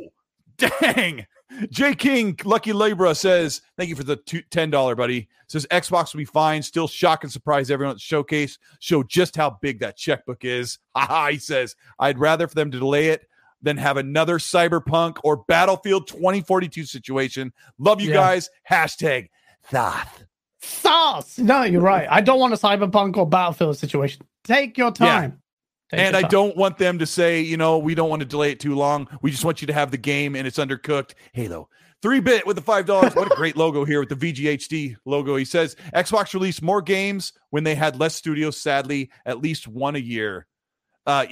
dang. 0.58 1.26
J 1.70 1.96
King, 1.96 2.38
Lucky 2.44 2.74
Libra 2.74 3.16
says, 3.16 3.62
thank 3.78 3.90
you 3.90 3.96
for 3.96 4.04
the 4.04 4.18
$10, 4.18 4.98
buddy. 4.98 5.30
Says 5.48 5.66
Xbox 5.72 6.14
will 6.14 6.20
be 6.20 6.26
fine. 6.26 6.62
Still 6.62 6.88
shock 6.88 7.24
and 7.24 7.32
surprise 7.32 7.72
everyone 7.72 7.92
at 7.92 7.96
the 7.98 8.02
showcase. 8.02 8.58
Show 8.80 9.02
just 9.04 9.36
how 9.36 9.58
big 9.62 9.80
that 9.80 9.96
checkbook 9.98 10.44
is. 10.44 10.80
Haha, 10.96 11.30
he 11.30 11.38
says, 11.38 11.76
I'd 12.00 12.20
rather 12.20 12.48
for 12.48 12.56
them 12.56 12.70
to 12.72 12.80
delay 12.80 13.08
it 13.10 13.28
than 13.62 13.78
have 13.78 13.98
another 13.98 14.38
Cyberpunk 14.40 15.18
or 15.24 15.38
Battlefield 15.48 16.08
2042 16.08 16.84
situation. 16.84 17.54
Love 17.80 18.02
you 18.02 18.10
Yeah. 18.10 18.16
guys. 18.16 18.50
Hashtag 18.70 19.30
Thoth. 19.72 20.26
Sauce. 20.60 21.40
No, 21.40 21.64
you're 21.64 21.82
right. 21.82 22.08
I 22.10 22.20
don't 22.22 22.40
want 22.40 22.54
a 22.54 22.58
cyberpunk 22.58 23.16
or 23.16 23.28
battlefield 23.28 23.78
situation. 23.78 24.26
Take 24.44 24.78
your 24.78 24.92
time. 24.92 25.42
Take 25.90 26.02
and 26.02 26.18
I 26.18 26.22
time. 26.22 26.32
don't 26.32 26.58
want 26.58 26.78
them 26.78 27.00
to 27.00 27.06
say, 27.06 27.42
you 27.42 27.56
know, 27.56 27.78
we 27.78 27.96
don't 27.96 28.10
want 28.10 28.20
to 28.20 28.26
delay 28.26 28.52
it 28.52 28.60
too 28.60 28.76
long. 28.76 29.08
We 29.22 29.32
just 29.32 29.46
want 29.46 29.62
you 29.62 29.68
to 29.68 29.74
have 29.74 29.92
the 29.92 29.98
game 29.98 30.36
and 30.36 30.46
it's 30.46 30.58
undercooked. 30.58 31.14
Halo. 31.32 31.70
Three 32.02 32.20
bit 32.20 32.46
with 32.46 32.56
the 32.58 32.62
five 32.62 32.86
dollars. 32.86 33.16
What 33.16 33.32
a 33.32 33.36
great 33.36 33.58
logo 33.58 33.84
here 33.84 34.00
with 34.00 34.10
the 34.10 34.16
VGHD 34.16 34.98
logo. 35.06 35.36
He 35.36 35.46
says 35.46 35.76
Xbox 35.96 36.34
released 36.34 36.62
more 36.62 36.82
games 36.82 37.34
when 37.50 37.64
they 37.64 37.74
had 37.74 38.00
less 38.00 38.16
studios. 38.16 38.60
Sadly, 38.60 39.10
at 39.26 39.42
least 39.42 39.68
one 39.68 39.96
a 39.96 40.00
year. 40.00 40.46
Uh, 41.08 41.26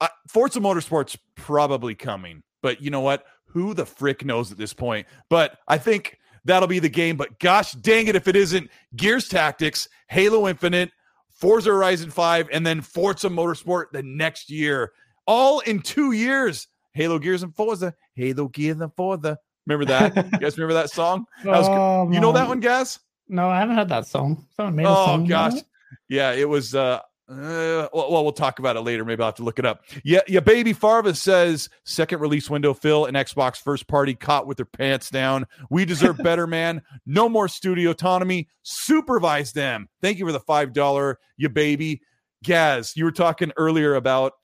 uh, 0.00 0.08
Forza 0.28 0.60
Motorsport's 0.60 1.18
probably 1.34 1.94
coming, 1.94 2.42
but 2.62 2.80
you 2.80 2.90
know 2.90 3.00
what? 3.00 3.24
Who 3.46 3.74
the 3.74 3.84
frick 3.84 4.24
knows 4.24 4.52
at 4.52 4.58
this 4.58 4.72
point? 4.72 5.06
But 5.28 5.58
I 5.68 5.78
think 5.78 6.18
that'll 6.44 6.68
be 6.68 6.78
the 6.78 6.88
game. 6.88 7.16
But 7.16 7.38
gosh 7.38 7.72
dang 7.72 8.06
it, 8.06 8.16
if 8.16 8.28
it 8.28 8.36
isn't 8.36 8.70
Gears 8.94 9.28
Tactics, 9.28 9.88
Halo 10.08 10.48
Infinite, 10.48 10.92
Forza 11.36 11.70
Horizon 11.70 12.10
5, 12.10 12.48
and 12.52 12.66
then 12.66 12.80
Forza 12.80 13.28
Motorsport 13.28 13.86
the 13.92 14.02
next 14.02 14.50
year, 14.50 14.92
all 15.26 15.60
in 15.60 15.80
two 15.80 16.12
years. 16.12 16.68
Halo 16.92 17.18
Gears 17.18 17.42
and 17.42 17.54
Forza, 17.54 17.94
Halo 18.14 18.48
Gears 18.48 18.80
and 18.80 18.92
Forza. 18.94 19.38
Remember 19.66 19.84
that? 19.86 20.16
you 20.32 20.38
guys 20.38 20.56
remember 20.56 20.74
that 20.74 20.90
song? 20.90 21.26
That 21.44 21.50
was. 21.58 21.68
Oh, 21.68 22.10
you 22.10 22.20
know 22.20 22.32
that 22.32 22.48
one, 22.48 22.60
Gaz? 22.60 22.98
No, 23.28 23.48
I 23.50 23.58
haven't 23.58 23.76
heard 23.76 23.88
that 23.90 24.06
song. 24.06 24.46
Someone 24.56 24.76
made 24.76 24.86
a 24.86 24.88
Oh 24.88 25.04
song. 25.06 25.26
about 25.30 25.52
gosh, 25.52 25.60
yeah, 26.08 26.32
it 26.32 26.48
was. 26.48 26.74
uh 26.74 27.00
uh, 27.28 27.88
well, 27.92 28.12
well, 28.12 28.22
we'll 28.22 28.32
talk 28.32 28.60
about 28.60 28.76
it 28.76 28.82
later. 28.82 29.04
Maybe 29.04 29.20
I'll 29.20 29.28
have 29.28 29.34
to 29.36 29.42
look 29.42 29.58
it 29.58 29.66
up. 29.66 29.84
Yeah, 30.04 30.20
yeah. 30.28 30.40
Baby 30.40 30.72
Farva 30.72 31.14
says 31.14 31.68
second 31.84 32.20
release 32.20 32.48
window 32.48 32.72
fill 32.72 33.06
and 33.06 33.16
Xbox 33.16 33.56
first 33.56 33.88
party 33.88 34.14
caught 34.14 34.46
with 34.46 34.58
their 34.58 34.66
pants 34.66 35.10
down. 35.10 35.46
We 35.68 35.84
deserve 35.84 36.18
better, 36.18 36.46
man. 36.46 36.82
No 37.04 37.28
more 37.28 37.48
studio 37.48 37.90
autonomy. 37.90 38.48
Supervise 38.62 39.52
them. 39.52 39.88
Thank 40.00 40.18
you 40.18 40.26
for 40.26 40.32
the 40.32 40.40
five 40.40 40.72
dollar, 40.72 41.18
you 41.36 41.48
baby. 41.48 42.00
Gaz, 42.44 42.96
you 42.96 43.04
were 43.04 43.12
talking 43.12 43.50
earlier 43.56 43.96
about 43.96 44.34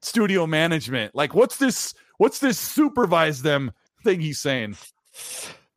studio 0.00 0.46
management. 0.46 1.16
Like, 1.16 1.34
what's 1.34 1.56
this? 1.56 1.94
What's 2.18 2.38
this 2.38 2.58
supervise 2.60 3.42
them 3.42 3.72
thing 4.04 4.20
he's 4.20 4.38
saying? 4.38 4.76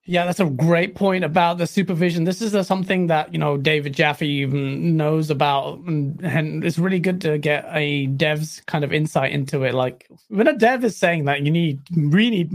Yeah, 0.10 0.26
that's 0.26 0.40
a 0.40 0.46
great 0.46 0.96
point 0.96 1.26
about 1.26 1.58
the 1.58 1.68
supervision. 1.68 2.24
This 2.24 2.42
is 2.42 2.66
something 2.66 3.08
that 3.08 3.34
you 3.34 3.40
know 3.40 3.58
David 3.58 3.94
Jaffe 3.94 4.26
even 4.26 4.96
knows 4.96 5.30
about, 5.30 5.80
and, 5.80 6.24
and 6.24 6.64
it's 6.64 6.80
really 6.80 7.00
good 7.02 7.20
to 7.22 7.38
get 7.38 7.66
a 7.74 8.06
dev's 8.08 8.62
kind 8.68 8.86
of 8.86 8.94
insight 8.94 9.34
into 9.34 9.64
it. 9.64 9.74
Like 9.74 10.08
when 10.30 10.48
a 10.48 10.58
dev 10.58 10.86
is 10.86 10.96
saying 10.96 11.26
that 11.26 11.42
you 11.42 11.52
need 11.52 11.82
really 11.94 12.50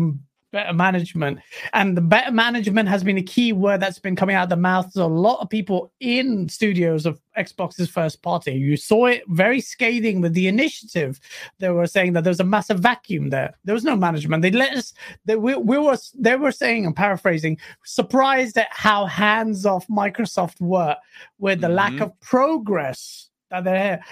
better 0.53 0.72
management, 0.72 1.40
and 1.72 1.96
the 1.96 2.00
better 2.03 2.30
management 2.30 2.88
has 2.88 3.03
been 3.03 3.18
a 3.18 3.22
key 3.22 3.53
word 3.53 3.80
that's 3.80 3.98
been 3.98 4.14
coming 4.14 4.36
out 4.36 4.44
of 4.44 4.48
the 4.50 4.57
mouths 4.57 4.96
of 4.96 5.11
a 5.11 5.14
lot 5.14 5.40
of 5.40 5.48
people 5.50 5.92
in 6.00 6.48
studios 6.48 7.07
of 7.07 7.20
Xbox's 7.36 7.88
first 7.88 8.22
party. 8.22 8.53
You 8.53 8.76
saw 8.76 9.07
it 9.07 9.22
very 9.28 9.61
scathing 9.61 10.20
with 10.20 10.34
the 10.34 10.46
initiative. 10.48 11.18
They 11.59 11.70
were 11.70 11.86
saying 11.86 12.12
that 12.12 12.24
there 12.24 12.30
was 12.30 12.40
a 12.40 12.44
massive 12.44 12.78
vacuum 12.78 13.30
there. 13.30 13.55
There 13.64 13.74
was 13.74 13.84
no 13.84 13.96
management. 13.96 14.42
They 14.42 14.50
let 14.50 14.74
us 14.74 14.92
they, 15.24 15.36
we, 15.36 15.55
we 15.57 15.78
were 15.78 15.96
they 16.14 16.36
were 16.36 16.53
saying 16.53 16.84
i'm 16.86 16.92
paraphrasing 16.94 17.59
surprised 17.84 18.59
at 18.59 18.68
how 18.70 19.07
hands 19.07 19.64
off 19.66 19.86
microsoft 19.88 20.61
were 20.61 20.96
with 21.38 21.61
the 21.61 21.68
lack 21.68 21.92
Mhm. 21.94 22.03
of 22.03 22.20
progress 22.20 22.92
that 22.92 22.92
they 22.92 23.11
had. 23.18 23.32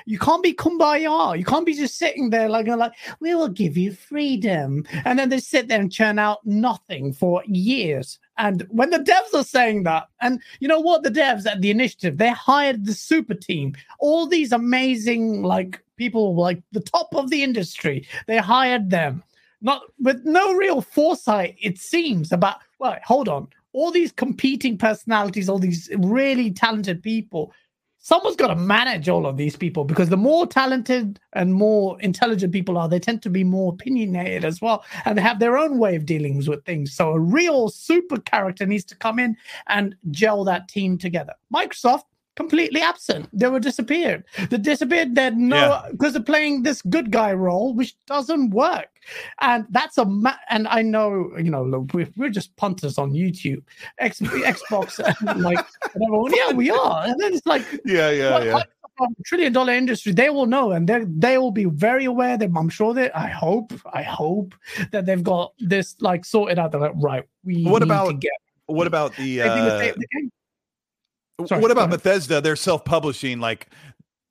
You 0.05 0.19
can't 0.19 0.43
be 0.43 0.53
kumbaya. 0.53 1.39
You 1.39 1.45
can't 1.45 1.65
be 1.65 1.75
just 1.75 1.97
sitting 1.97 2.31
there 2.31 2.49
like 2.49 2.67
like 2.67 2.93
we 3.21 3.35
will 3.35 3.49
give 3.49 3.77
you 3.77 3.93
freedom. 3.93 4.85
And 5.05 5.19
then 5.19 5.31
they 5.31 5.39
sit 5.39 5.69
there 5.69 5.81
and 5.81 5.91
churn 5.91 6.19
out 6.19 6.45
nothing 6.45 7.13
for 7.13 7.43
years. 7.47 8.19
And 8.37 8.67
when 8.71 8.91
the 8.91 8.99
devs 8.99 9.35
are 9.35 9.45
saying 9.45 9.85
that 9.85 10.09
and 10.21 10.41
you 10.61 10.69
know 10.69 10.81
what? 10.81 11.03
The 11.03 11.11
devs 11.11 11.47
at 11.47 11.61
the 11.63 11.71
initiative 11.71 12.19
they 12.19 12.31
hired 12.31 12.85
the 12.85 12.93
super 12.93 13.35
team. 13.35 13.75
All 13.99 14.27
these 14.27 14.53
amazing 14.53 15.43
like 15.43 15.83
people 15.97 16.35
like 16.35 16.63
the 16.73 16.81
top 16.81 17.15
of 17.15 17.31
the 17.31 17.43
industry 17.43 18.07
they 18.27 18.39
hired 18.39 18.91
them. 18.91 19.23
Not 19.63 19.83
with 19.99 20.25
no 20.25 20.53
real 20.53 20.83
foresight 20.83 21.57
it 21.61 21.79
seems 21.79 22.31
about 22.31 22.57
well 22.79 22.99
hold 23.05 23.29
on. 23.29 23.49
All 23.73 23.91
these 23.91 24.13
competing 24.13 24.77
personalities 24.77 25.49
all 25.49 25.59
these 25.59 25.89
really 25.97 26.51
talented 26.51 27.03
people 27.03 27.55
someone's 28.01 28.37
got 28.37 28.49
to 28.49 28.57
manage 28.57 29.09
all 29.09 29.27
of 29.27 29.37
these 29.37 29.57
people 29.57 29.85
because 29.85 30.09
the 30.09 30.17
more 30.17 30.47
talented 30.47 31.21
and 31.35 31.55
more 31.55 32.01
intelligent 32.01 32.53
people 32.53 32.79
are 32.79 32.89
they 32.89 32.99
tend 32.99 33.23
to 33.23 33.31
be 33.31 33.45
more 33.45 33.73
opinionated 33.73 34.45
as 34.45 34.61
well 34.61 34.85
and 35.05 35.17
they 35.17 35.23
have 35.23 35.39
their 35.39 35.57
own 35.57 35.79
way 35.79 35.95
of 35.97 36.07
dealing 36.07 36.43
with 36.47 36.65
things. 36.65 36.93
So 36.95 37.11
a 37.11 37.21
real 37.21 37.69
super 37.69 38.19
character 38.19 38.65
needs 38.67 38.85
to 38.85 38.97
come 38.97 39.19
in 39.19 39.37
and 39.67 39.95
gel 40.11 40.45
that 40.45 40.69
team 40.69 40.97
together. 40.97 41.35
Microsoft 41.55 42.05
completely 42.37 42.81
absent 42.81 43.29
they 43.33 43.49
were 43.49 43.61
disappeared 43.61 44.25
they 44.51 44.57
disappeared 44.57 45.15
they're 45.15 45.33
no 45.33 45.57
Yeah. 45.57 45.83
because 45.91 46.13
they're 46.15 46.23
playing 46.23 46.63
this 46.63 46.81
good 46.83 47.11
guy 47.11 47.33
role 47.33 47.75
which 47.75 47.97
doesn't 48.07 48.51
work 48.51 48.89
and 49.41 49.67
that's 49.71 49.99
a 49.99 50.05
ma- 50.05 50.37
and 50.49 50.69
I 50.69 50.83
know 50.83 51.31
you 51.37 51.51
know 51.51 51.65
look, 51.65 51.93
we're, 51.93 52.09
we're 52.17 52.31
just 52.31 52.55
punters 52.57 52.99
on 52.99 53.13
YouTube, 53.13 53.63
X, 53.99 54.21
Xbox, 54.21 54.99
and 55.29 55.41
like 55.43 55.59
and 55.95 56.03
everyone, 56.05 56.33
yeah, 56.35 56.53
we 56.53 56.71
are, 56.71 57.05
and 57.07 57.19
then 57.19 57.33
it's 57.35 57.47
like 57.47 57.63
Yeah, 57.85 58.11
yeah, 58.11 58.31
well, 58.31 58.45
yeah. 58.47 58.55
like, 58.55 58.69
um, 59.01 59.15
trillion 59.25 59.53
dollar 59.53 59.73
industry, 59.73 60.13
they 60.13 60.29
will 60.31 60.47
know, 60.47 60.73
and 60.73 60.87
they 60.89 61.05
they 61.09 61.39
will 61.39 61.51
be 61.51 61.65
very 61.65 62.05
aware. 62.05 62.37
That 62.37 62.51
I'm 62.55 62.69
sure 62.69 62.93
that 62.95 63.17
I 63.17 63.29
hope, 63.29 63.73
I 63.93 64.03
hope 64.03 64.55
that 64.93 65.07
they've 65.07 65.25
got 65.25 65.55
this 65.59 65.97
like 66.01 66.25
sorted 66.27 66.59
out. 66.59 66.71
They're 66.73 66.81
like, 66.83 66.93
right, 66.97 67.25
we 67.43 67.65
What 67.65 67.81
need 67.83 67.89
to 67.89 67.95
about 67.95 68.21
get 68.21 68.33
What 68.67 68.87
about 68.87 69.17
the? 69.17 69.39
they 69.39 69.45
the 69.49 69.51
Uh, 69.51 69.79
the 69.97 70.07
game. 70.15 70.31
Sorry, 71.47 71.61
what 71.61 71.71
about. 71.71 71.91
Bethesda? 71.91 72.41
They're 72.41 72.57
self-publishing. 72.57 73.41
Like 73.41 73.69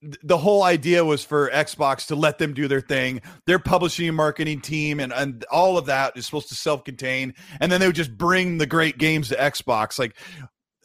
th- 0.01 0.17
the 0.23 0.37
whole 0.37 0.63
idea 0.63 1.03
was 1.03 1.23
for 1.23 1.49
Xbox 1.51 2.07
to 2.07 2.15
let 2.15 2.37
them 2.37 2.53
do 2.53 2.67
their 2.67 2.81
thing. 2.81 3.21
Their 3.45 3.59
publishing 3.59 4.07
and 4.07 4.17
marketing 4.17 4.61
team 4.61 4.99
and 4.99 5.13
and 5.13 5.45
all 5.51 5.77
of 5.77 5.85
that 5.87 6.17
is 6.17 6.25
supposed 6.25 6.49
to 6.49 6.55
self-contain, 6.55 7.33
and 7.59 7.71
then 7.71 7.79
they 7.79 7.87
would 7.87 7.95
just 7.95 8.17
bring 8.17 8.57
the 8.57 8.65
great 8.65 8.97
games 8.97 9.29
to 9.29 9.35
Xbox. 9.35 9.99
Like, 9.99 10.17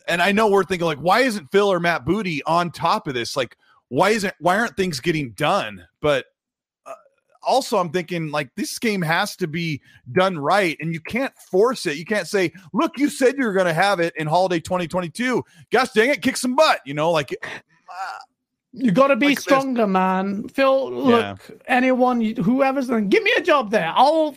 and 0.07 0.21
I 0.21 0.33
know 0.33 0.49
we're 0.49 0.65
thinking 0.65 0.87
like, 0.87 0.99
why 0.99 1.21
isn't 1.21 1.51
Phil 1.51 1.73
or 1.73 1.81
Matt 1.81 2.05
Booty 2.05 2.43
on 2.45 2.71
top 2.71 3.09
of 3.09 3.15
this? 3.15 3.37
Like, 3.37 3.57
why 3.89 4.11
isn't 4.11 4.35
why 4.41 4.59
aren't 4.59 4.77
things 4.77 5.01
getting 5.01 5.33
done? 5.33 5.87
But 6.01 6.27
also 7.47 7.79
i'm 7.79 7.91
thinking 7.91 8.31
like 8.31 8.49
this 8.57 8.79
game 8.79 9.03
has 9.03 9.37
to 9.37 9.47
be 9.47 9.81
done 10.13 10.39
right 10.39 10.77
and 10.81 10.93
you 10.93 11.01
can't 11.01 11.37
force 11.51 11.87
it 11.87 11.97
you 11.97 12.05
can't 12.05 12.27
say 12.29 12.53
look 12.73 12.99
you 12.99 13.09
said 13.09 13.37
you 13.39 13.45
were 13.45 13.53
going 13.53 13.67
to 13.67 13.73
have 13.75 14.01
it 14.01 14.15
in 14.17 14.27
holiday 14.27 14.61
2022 14.61 15.43
gosh 15.71 15.91
dang 15.91 16.11
it 16.11 16.23
kick 16.23 16.37
some 16.37 16.55
butt 16.55 16.81
you 16.85 16.95
know 16.95 17.11
like 17.11 17.35
uh, 17.43 18.19
You 18.73 18.91
got 18.91 19.09
to 19.09 19.17
be 19.17 19.27
Like 19.29 19.37
this. 19.37 19.45
stronger, 19.45 19.87
man. 19.87 20.49
Phil, 20.49 20.91
look, 20.91 21.21
Yeah. 21.23 21.37
anyone, 21.69 22.21
whoever's 22.21 22.89
going 22.89 23.09
give 23.09 23.23
me 23.23 23.33
a 23.39 23.41
job 23.41 23.71
there. 23.71 23.93
I'll. 23.95 24.35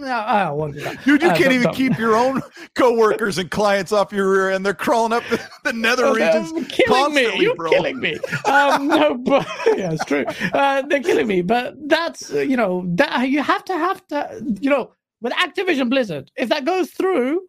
No, 0.00 0.06
I 0.06 0.50
won't 0.50 0.74
do 0.74 0.80
that. 0.80 1.04
Dude, 1.04 1.22
you 1.22 1.28
Uh, 1.28 1.32
can't 1.32 1.44
don't- 1.44 1.52
even 1.52 1.64
don't. 1.64 1.74
keep 1.76 1.98
your 1.98 2.16
own 2.16 2.40
coworkers 2.74 3.36
and 3.38 3.50
clients 3.50 3.92
off 3.92 4.12
your 4.12 4.30
rear 4.30 4.50
end. 4.50 4.64
They're 4.64 4.72
crawling 4.74 5.12
up 5.12 5.22
the, 5.28 5.40
the 5.64 5.72
nether 5.72 6.06
Oh, 6.06 6.14
regions 6.14 6.66
killing 6.68 7.14
me. 7.14 7.42
You're 7.42 7.54
bro. 7.54 7.70
killing 7.70 8.00
me. 8.00 8.18
Um, 8.46 8.86
no, 8.98 9.14
but 9.14 9.46
yeah, 9.76 9.92
it's 9.92 10.04
true. 10.04 10.24
Uh, 10.54 10.82
they're 10.82 11.02
killing 11.02 11.26
me. 11.26 11.42
But 11.42 11.74
that's 11.86 12.32
uh, 12.32 12.38
you 12.40 12.56
know 12.56 12.84
that 12.94 13.28
you 13.28 13.42
have 13.42 13.64
to 13.66 13.74
have 13.74 14.06
to 14.08 14.42
you 14.60 14.70
know 14.70 14.92
with 15.20 15.32
Activision 15.34 15.90
Blizzard, 15.90 16.30
if 16.36 16.48
that 16.48 16.64
goes 16.64 16.90
through, 16.90 17.42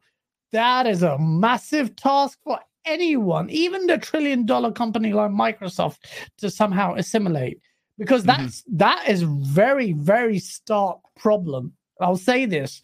that 0.52 0.88
is 0.88 1.04
a 1.04 1.18
massive 1.18 1.95
task 1.95 2.38
for 2.43 2.60
anyone, 2.86 3.49
even 3.49 3.88
the 3.88 3.97
trillion 3.97 4.45
dollar 4.45 4.72
company 4.74 5.14
like 5.14 5.32
Microsoft, 5.32 5.99
to 6.39 6.49
somehow 6.49 6.95
assimilate 6.95 7.60
because 7.97 8.24
Mhm. 8.24 8.26
that's 8.28 8.64
that 8.74 9.08
is 9.08 9.22
very 9.22 9.93
very 9.93 10.39
stark 10.39 10.99
problem. 11.16 11.74
I'll 12.02 12.18
say 12.18 12.45
this 12.45 12.82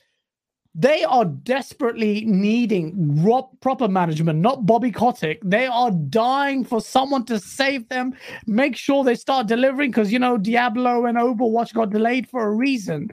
they 0.80 1.04
are 1.04 1.26
desperately 1.26 2.24
needing 2.26 3.24
ro- 3.24 3.50
proper 3.62 3.88
management, 3.88 4.40
not 4.40 4.68
Bobby 4.68 4.92
Kotick. 4.92 5.40
They 5.44 5.66
are 5.66 5.90
dying 5.90 6.64
for 6.64 6.82
someone 6.82 7.26
to 7.26 7.40
save 7.40 7.90
them, 7.90 8.14
make 8.46 8.76
sure 8.76 9.04
they 9.04 9.16
start 9.16 9.48
delivering 9.48 9.90
because, 9.90 10.12
you 10.12 10.20
know, 10.20 10.38
Diablo 10.38 11.06
and 11.06 11.18
Overwatch 11.18 11.74
got 11.74 11.90
delayed 11.90 12.30
for 12.30 12.44
a 12.46 12.52
reason. 12.52 13.10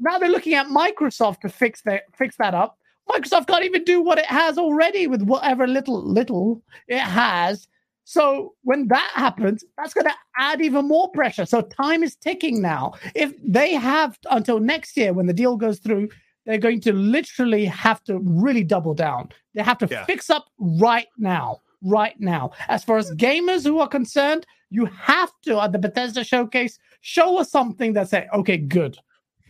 Now 0.00 0.18
they're 0.18 0.28
looking 0.28 0.54
at 0.54 0.66
Microsoft 0.66 1.42
to 1.42 1.48
fix 1.48 1.82
that, 1.82 2.02
fix 2.18 2.36
that 2.38 2.52
up. 2.52 2.78
Microsoft 3.08 3.46
can't 3.46 3.64
even 3.64 3.84
do 3.84 4.02
what 4.02 4.18
it 4.18 4.26
has 4.26 4.58
already 4.58 5.06
with 5.06 5.22
whatever 5.22 5.68
little 5.68 6.02
little 6.02 6.62
it 6.88 6.98
has. 6.98 7.68
So 8.04 8.54
when 8.62 8.88
that 8.88 9.10
happens, 9.14 9.64
that's 9.78 9.94
going 9.94 10.06
to 10.06 10.14
add 10.38 10.60
even 10.60 10.86
more 10.86 11.10
pressure. 11.10 11.46
So 11.46 11.62
time 11.62 12.02
is 12.02 12.16
ticking 12.16 12.60
now. 12.60 12.92
If 13.14 13.32
they 13.42 13.72
have 13.74 14.18
until 14.30 14.60
next 14.60 14.96
year 14.96 15.12
when 15.12 15.26
the 15.26 15.32
deal 15.32 15.56
goes 15.56 15.78
through, 15.78 16.10
they're 16.44 16.58
going 16.58 16.80
to 16.82 16.92
literally 16.92 17.64
have 17.64 18.04
to 18.04 18.18
really 18.18 18.62
double 18.62 18.92
down. 18.94 19.30
They 19.54 19.62
have 19.62 19.78
to 19.78 19.88
Yeah. 19.90 20.04
fix 20.04 20.28
up 20.28 20.46
right 20.58 21.08
now. 21.16 21.60
Right 21.82 22.18
now. 22.20 22.52
As 22.68 22.84
far 22.84 22.98
as 22.98 23.10
gamers 23.12 23.64
who 23.64 23.78
are 23.78 23.88
concerned, 23.88 24.46
you 24.70 24.84
have 24.86 25.32
to 25.44 25.60
at 25.60 25.72
the 25.72 25.78
Bethesda 25.78 26.24
showcase 26.24 26.78
show 27.00 27.38
us 27.38 27.50
something 27.50 27.94
that 27.94 28.08
say, 28.10 28.28
okay, 28.34 28.58
good. 28.58 28.98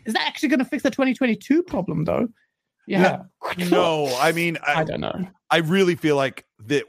Is 0.07 0.13
that 0.15 0.27
actually 0.27 0.51
going 0.51 0.59
to 0.61 0.65
fix 0.65 0.83
the 0.83 0.91
2022 0.91 1.63
problem 1.65 2.05
though? 2.05 2.29
Yeah. 2.87 3.23
No, 3.71 4.15
I 4.21 4.33
mean, 4.33 4.59
I, 4.67 4.81
I 4.81 4.85
don't 4.85 5.01
know. 5.01 5.27
I 5.51 5.59
really 5.59 5.95
feel 5.97 6.17
like 6.17 6.45
that 6.67 6.85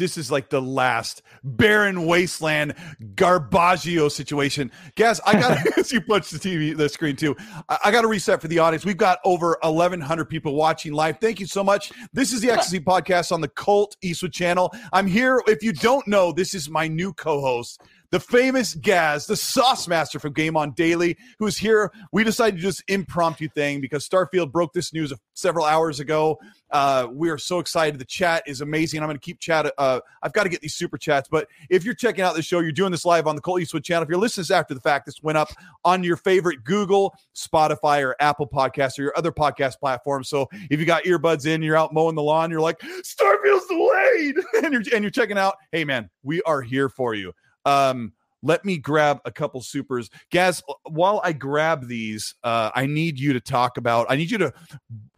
this 0.00 0.16
is 0.16 0.30
like 0.32 0.48
the 0.48 0.62
last 0.62 1.22
barren 1.44 2.06
wasteland 2.06 2.74
garbaggio 3.14 4.10
situation. 4.10 4.72
Guys, 4.96 5.20
I 5.26 5.34
got 5.34 5.58
as 5.78 5.92
you 5.92 6.00
punch 6.00 6.30
the 6.30 6.38
TV, 6.38 6.76
the 6.76 6.88
screen 6.88 7.14
too. 7.14 7.36
I, 7.68 7.78
I 7.84 7.90
got 7.90 8.00
to 8.00 8.08
reset 8.08 8.40
for 8.40 8.48
the 8.48 8.58
audience. 8.58 8.84
We've 8.84 8.96
got 8.96 9.18
over 9.24 9.58
1,100 9.62 10.24
people 10.24 10.54
watching 10.54 10.94
live. 10.94 11.18
Thank 11.20 11.38
you 11.38 11.46
so 11.46 11.62
much. 11.62 11.92
This 12.14 12.32
is 12.32 12.40
the 12.40 12.50
XC 12.50 12.80
podcast 12.80 13.30
on 13.30 13.42
the 13.42 13.48
Colt 13.48 13.96
Eastwood 14.02 14.32
channel. 14.32 14.74
I'm 14.92 15.06
here. 15.06 15.42
If 15.46 15.62
you 15.62 15.72
don't 15.72 16.06
know, 16.08 16.32
this 16.32 16.54
is 16.54 16.70
my 16.70 16.88
new 16.88 17.12
co-host. 17.12 17.82
The 18.10 18.18
famous 18.18 18.74
Gaz, 18.74 19.26
the 19.26 19.36
sauce 19.36 19.86
master 19.86 20.18
from 20.18 20.32
Game 20.32 20.56
On 20.56 20.72
Daily, 20.72 21.16
who's 21.38 21.56
here. 21.56 21.92
We 22.12 22.24
decided 22.24 22.56
to 22.56 22.62
do 22.62 22.66
this 22.66 22.82
impromptu 22.88 23.48
thing 23.48 23.80
because 23.80 24.08
Starfield 24.08 24.50
broke 24.50 24.72
this 24.72 24.92
news 24.92 25.12
several 25.34 25.64
hours 25.64 26.00
ago. 26.00 26.38
Uh, 26.72 27.06
we 27.12 27.30
are 27.30 27.38
so 27.38 27.60
excited. 27.60 28.00
The 28.00 28.04
chat 28.04 28.42
is 28.46 28.62
amazing. 28.62 29.00
I'm 29.00 29.06
going 29.06 29.16
to 29.16 29.24
keep 29.24 29.38
chat. 29.38 29.72
Uh, 29.78 30.00
I've 30.22 30.32
got 30.32 30.42
to 30.42 30.48
get 30.48 30.60
these 30.60 30.74
super 30.74 30.98
chats. 30.98 31.28
But 31.28 31.46
if 31.68 31.84
you're 31.84 31.94
checking 31.94 32.24
out 32.24 32.34
the 32.34 32.42
show, 32.42 32.58
you're 32.58 32.72
doing 32.72 32.90
this 32.90 33.04
live 33.04 33.28
on 33.28 33.36
the 33.36 33.42
Colt 33.42 33.60
Eastwood 33.60 33.84
channel. 33.84 34.02
If 34.02 34.08
you're 34.08 34.18
listening 34.18 34.56
after 34.56 34.74
the 34.74 34.80
fact, 34.80 35.06
this 35.06 35.22
went 35.22 35.38
up 35.38 35.50
on 35.84 36.02
your 36.02 36.16
favorite 36.16 36.64
Google, 36.64 37.14
Spotify, 37.34 38.04
or 38.04 38.16
Apple 38.20 38.48
podcast 38.48 38.98
or 38.98 39.02
your 39.02 39.16
other 39.16 39.30
podcast 39.30 39.78
platform. 39.78 40.24
So 40.24 40.48
if 40.68 40.80
you 40.80 40.86
got 40.86 41.04
earbuds 41.04 41.46
in, 41.46 41.62
you're 41.62 41.76
out 41.76 41.94
mowing 41.94 42.16
the 42.16 42.22
lawn, 42.22 42.50
you're 42.50 42.60
like, 42.60 42.80
Starfield's 42.80 43.66
delayed, 43.66 44.36
and 44.64 44.72
you're 44.72 44.82
and 44.94 45.04
you're 45.04 45.10
checking 45.10 45.38
out. 45.38 45.56
Hey 45.70 45.84
man, 45.84 46.10
we 46.22 46.42
are 46.42 46.60
here 46.60 46.88
for 46.88 47.14
you. 47.14 47.32
Um, 47.64 48.12
let 48.42 48.64
me 48.64 48.78
grab 48.78 49.20
a 49.24 49.30
couple 49.30 49.60
supers. 49.60 50.08
Gaz, 50.30 50.62
while 50.88 51.20
I 51.22 51.32
grab 51.32 51.88
these, 51.88 52.34
uh, 52.42 52.70
I 52.74 52.86
need 52.86 53.18
you 53.18 53.32
to 53.34 53.40
talk 53.40 53.76
about, 53.76 54.06
I 54.08 54.16
need 54.16 54.30
you 54.30 54.38
to 54.38 54.52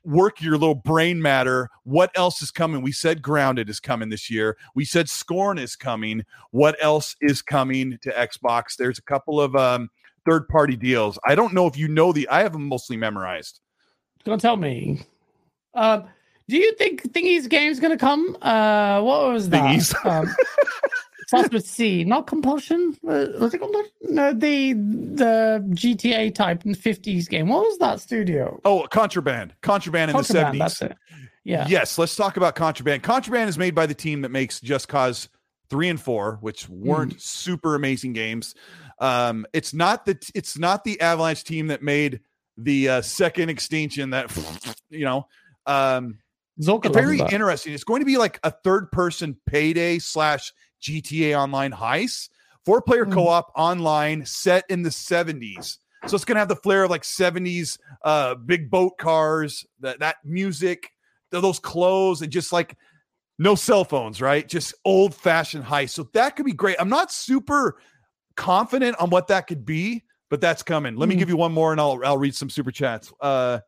work 0.04 0.42
your 0.42 0.58
little 0.58 0.74
brain 0.74 1.22
matter. 1.22 1.70
What 1.84 2.10
else 2.16 2.42
is 2.42 2.50
coming? 2.50 2.82
We 2.82 2.92
said 2.92 3.22
Grounded 3.22 3.70
is 3.70 3.78
coming 3.78 4.08
this 4.08 4.28
year. 4.28 4.56
We 4.74 4.84
said 4.84 5.08
Scorn 5.08 5.58
is 5.58 5.76
coming. 5.76 6.24
What 6.50 6.76
else 6.80 7.14
is 7.20 7.42
coming 7.42 7.98
to 8.02 8.10
Xbox? 8.10 8.76
There's 8.76 8.98
a 8.98 9.02
couple 9.02 9.40
of 9.40 9.54
um, 9.54 9.88
third 10.24 10.48
party 10.48 10.76
deals. 10.76 11.18
I 11.24 11.34
don't 11.34 11.54
know 11.54 11.66
if 11.66 11.76
you 11.76 11.88
know 11.88 12.12
the, 12.12 12.28
I 12.28 12.42
have 12.42 12.52
them 12.52 12.66
mostly 12.66 12.96
memorized. 12.96 13.60
Don't 14.24 14.40
tell 14.40 14.56
me. 14.56 15.02
Um, 15.74 16.04
do 16.48 16.56
you 16.56 16.74
think 16.74 17.02
Thingy's 17.12 17.46
game's 17.46 17.80
gonna 17.80 17.96
come? 17.96 18.36
Uh, 18.42 19.00
what 19.00 19.32
was 19.32 19.48
that? 19.50 19.62
Thingies? 19.62 20.06
Um, 20.06 20.28
starts 21.32 21.54
with 21.54 21.66
C, 21.66 22.04
not 22.04 22.26
compulsion. 22.26 22.96
Uh, 23.06 23.26
was 23.38 23.54
it 23.54 23.58
compulsion? 23.58 23.90
No, 24.02 24.32
the 24.34 24.74
the 24.74 25.64
GTA 25.70 26.34
type 26.34 26.66
in 26.66 26.74
50s 26.74 27.28
game. 27.28 27.48
What 27.48 27.62
was 27.62 27.78
that 27.78 28.00
studio? 28.00 28.60
Oh, 28.64 28.86
Contraband. 28.90 29.54
Contraband 29.62 30.10
in 30.10 30.16
Contraband, 30.16 30.54
the 30.54 30.58
70s. 30.58 30.58
That's 30.58 30.82
it. 30.82 30.96
Yeah. 31.44 31.66
Yes, 31.68 31.98
let's 31.98 32.14
talk 32.14 32.36
about 32.36 32.54
Contraband. 32.54 33.02
Contraband 33.02 33.48
is 33.48 33.58
made 33.58 33.74
by 33.74 33.86
the 33.86 33.94
team 33.94 34.22
that 34.22 34.28
makes 34.28 34.60
Just 34.60 34.88
Cause 34.88 35.28
3 35.70 35.88
and 35.88 36.00
4, 36.00 36.38
which 36.40 36.68
weren't 36.68 37.20
super 37.20 37.74
amazing 37.74 38.12
games. 38.12 38.54
Um, 38.98 39.46
it's 39.52 39.72
not 39.72 40.04
the 40.04 40.18
it's 40.34 40.58
not 40.58 40.84
the 40.84 41.00
Avalanche 41.00 41.44
team 41.44 41.68
that 41.68 41.82
made 41.82 42.20
the 42.58 42.88
uh, 42.88 43.00
second 43.00 43.48
extinction 43.48 44.10
that 44.10 44.30
you 44.90 45.06
know 45.06 45.26
um 45.64 46.18
loves 46.58 46.88
very 46.88 47.18
interesting. 47.18 47.72
It's 47.72 47.84
going 47.84 48.02
to 48.02 48.06
be 48.06 48.18
like 48.18 48.38
a 48.42 48.50
third 48.50 48.92
person 48.92 49.38
payday 49.46 49.98
slash 49.98 50.52
GTA 50.82 51.38
online 51.40 51.72
heist, 51.72 52.28
four 52.64 52.82
player 52.82 53.06
Mhm. 53.06 53.12
co 53.14 53.28
op 53.28 53.52
online 53.56 54.26
set 54.26 54.64
in 54.68 54.82
the 54.82 54.90
70s. 54.90 55.78
So 56.08 56.16
it's 56.16 56.24
going 56.24 56.34
to 56.34 56.40
have 56.40 56.48
the 56.48 56.56
flair 56.56 56.82
of 56.84 56.90
like 56.90 57.04
70s 57.04 57.78
uh, 58.02 58.34
big 58.34 58.68
boat 58.70 58.98
cars, 58.98 59.64
that, 59.80 60.00
that 60.00 60.16
music, 60.24 60.90
those 61.30 61.60
clothes, 61.60 62.22
and 62.22 62.32
just 62.32 62.52
like 62.52 62.76
no 63.38 63.54
cell 63.54 63.84
phones, 63.84 64.20
right? 64.20 64.46
Just 64.48 64.74
old 64.84 65.14
fashioned 65.14 65.64
heist. 65.64 65.90
So 65.90 66.08
that 66.12 66.34
could 66.36 66.44
be 66.44 66.52
great. 66.52 66.76
I'm 66.80 66.88
not 66.88 67.12
super 67.12 67.78
confident 68.34 68.96
on 68.98 69.10
what 69.10 69.28
that 69.28 69.46
could 69.46 69.64
be, 69.64 70.02
but 70.28 70.40
that's 70.40 70.62
coming. 70.64 70.96
Let 70.96 71.08
me 71.08 71.14
Mhm. 71.14 71.18
give 71.18 71.28
you 71.28 71.36
one 71.36 71.52
more 71.52 71.70
and 71.70 71.80
I'll, 71.80 72.00
I'll 72.04 72.18
read 72.18 72.34
some 72.34 72.50
super 72.50 72.72
chats. 72.72 73.12
Uh, 73.20 73.60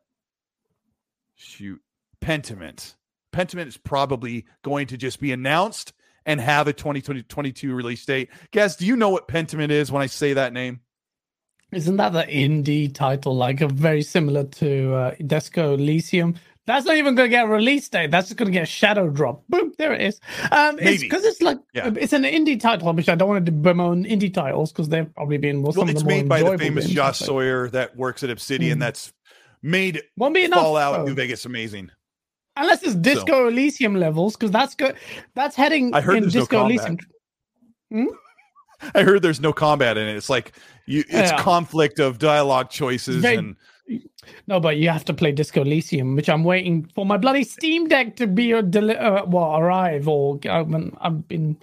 shoot. 1.37 1.81
Pentiment. 2.21 2.95
Pentiment 3.33 3.67
is 3.69 3.77
probably 3.77 4.47
going 4.63 4.87
to 4.89 4.97
just 4.97 5.21
be 5.21 5.33
announced 5.33 5.93
and 6.27 6.41
have 6.41 6.69
a 6.69 6.73
2022 6.73 7.75
release 7.75 8.05
date. 8.05 8.31
Gaz, 8.51 8.77
do 8.77 8.87
you 8.87 8.97
know 8.97 9.11
what 9.11 9.29
Pentiment 9.29 9.71
is 9.71 9.91
when 9.93 10.03
I 10.03 10.07
say 10.07 10.33
that 10.35 10.53
name? 10.53 10.81
Isn't 11.73 11.97
that 11.97 12.13
the 12.13 12.23
indie 12.23 12.93
title, 12.95 13.37
like 13.37 13.61
a 13.61 13.69
very 13.69 14.03
similar 14.03 14.45
to 14.45 14.95
uh, 14.95 15.15
Disco 15.27 15.75
Elysium? 15.75 16.37
That's 16.67 16.87
not 16.87 16.97
even 16.97 17.15
going 17.15 17.27
to 17.27 17.31
get 17.31 17.45
a 17.45 17.49
release 17.49 17.89
date. 17.91 18.11
That's 18.11 18.29
just 18.29 18.39
going 18.39 18.47
to 18.47 18.53
get 18.53 18.63
a 18.63 18.67
shadow 18.67 19.11
drop. 19.11 19.43
Boom, 19.49 19.73
there 19.77 19.93
it 19.93 20.01
is. 20.01 20.19
Um, 20.51 20.77
it's 20.77 20.85
Maybe. 20.85 20.99
because 21.03 21.25
it's 21.25 21.43
like 21.43 21.59
Yeah. 21.75 21.91
it's 21.95 22.15
an 22.15 22.23
indie 22.23 22.59
title, 22.59 22.91
which 22.95 23.09
I 23.11 23.17
don't 23.17 23.29
want 23.29 23.45
to 23.45 23.53
bemoan 23.53 24.05
indie 24.05 24.33
titles 24.33 24.73
because 24.73 24.89
they've 24.89 25.13
probably 25.15 25.37
been 25.37 25.63
well, 25.63 25.75
Well, 25.77 25.91
it's 25.91 26.01
the 26.03 26.09
more 26.09 26.17
made 26.17 26.29
by 26.29 26.43
the 26.43 26.57
famous 26.57 26.89
Josh 26.89 27.19
Sawyer 27.19 27.69
that 27.71 27.97
works 27.97 28.23
at 28.23 28.31
Obsidian. 28.31 28.79
Mhm. 28.79 28.81
That's 28.81 29.13
made 29.63 30.03
Won't 30.17 30.35
be 30.35 30.45
enough. 30.45 30.61
Fallout 30.63 30.99
though. 31.01 31.05
New 31.07 31.15
Vegas 31.15 31.45
amazing. 31.45 31.91
Unless 32.57 32.83
it's 32.85 32.95
Disco 32.95 33.49
Elysium 33.49 33.97
levels, 33.97 34.37
because 34.37 34.51
that's 34.53 34.75
good. 34.75 34.97
That's 35.35 35.57
heading 35.57 35.93
I 35.95 36.01
heard 36.01 36.17
in 36.19 36.23
there's 36.23 36.35
no 36.35 36.41
Disco 36.43 36.59
combat. 36.61 36.99
Elysium. 37.91 38.09
I 38.95 39.03
heard 39.03 39.23
there's 39.23 39.41
no 39.41 39.53
combat 39.53 39.97
in 39.97 40.07
it. 40.07 40.17
It's 40.17 40.31
like 40.31 40.53
you 40.87 41.01
it's 41.09 41.31
Yeah. 41.31 41.39
conflict 41.43 41.99
of 41.99 42.19
dialogue 42.19 42.71
choices 42.71 43.23
Very- 43.23 43.37
and 43.37 43.57
No, 44.47 44.59
but 44.61 44.77
you 44.79 44.89
have 44.89 45.05
to 45.07 45.15
play 45.15 45.33
Disco 45.33 45.63
Elysium, 45.63 46.17
which 46.17 46.29
I'm 46.31 46.45
waiting 46.45 46.89
for 46.95 47.05
my 47.05 47.17
bloody 47.19 47.45
Steam 47.45 47.89
Deck 47.89 48.17
to 48.17 48.27
be 48.27 48.53
a 48.53 48.63
deli- 48.63 48.97
uh, 48.97 49.25
well 49.27 49.57
arrive 49.57 50.09
or 50.09 50.39
I've 50.49 50.71
been, 50.71 50.97
I've 51.01 51.29
been 51.29 51.59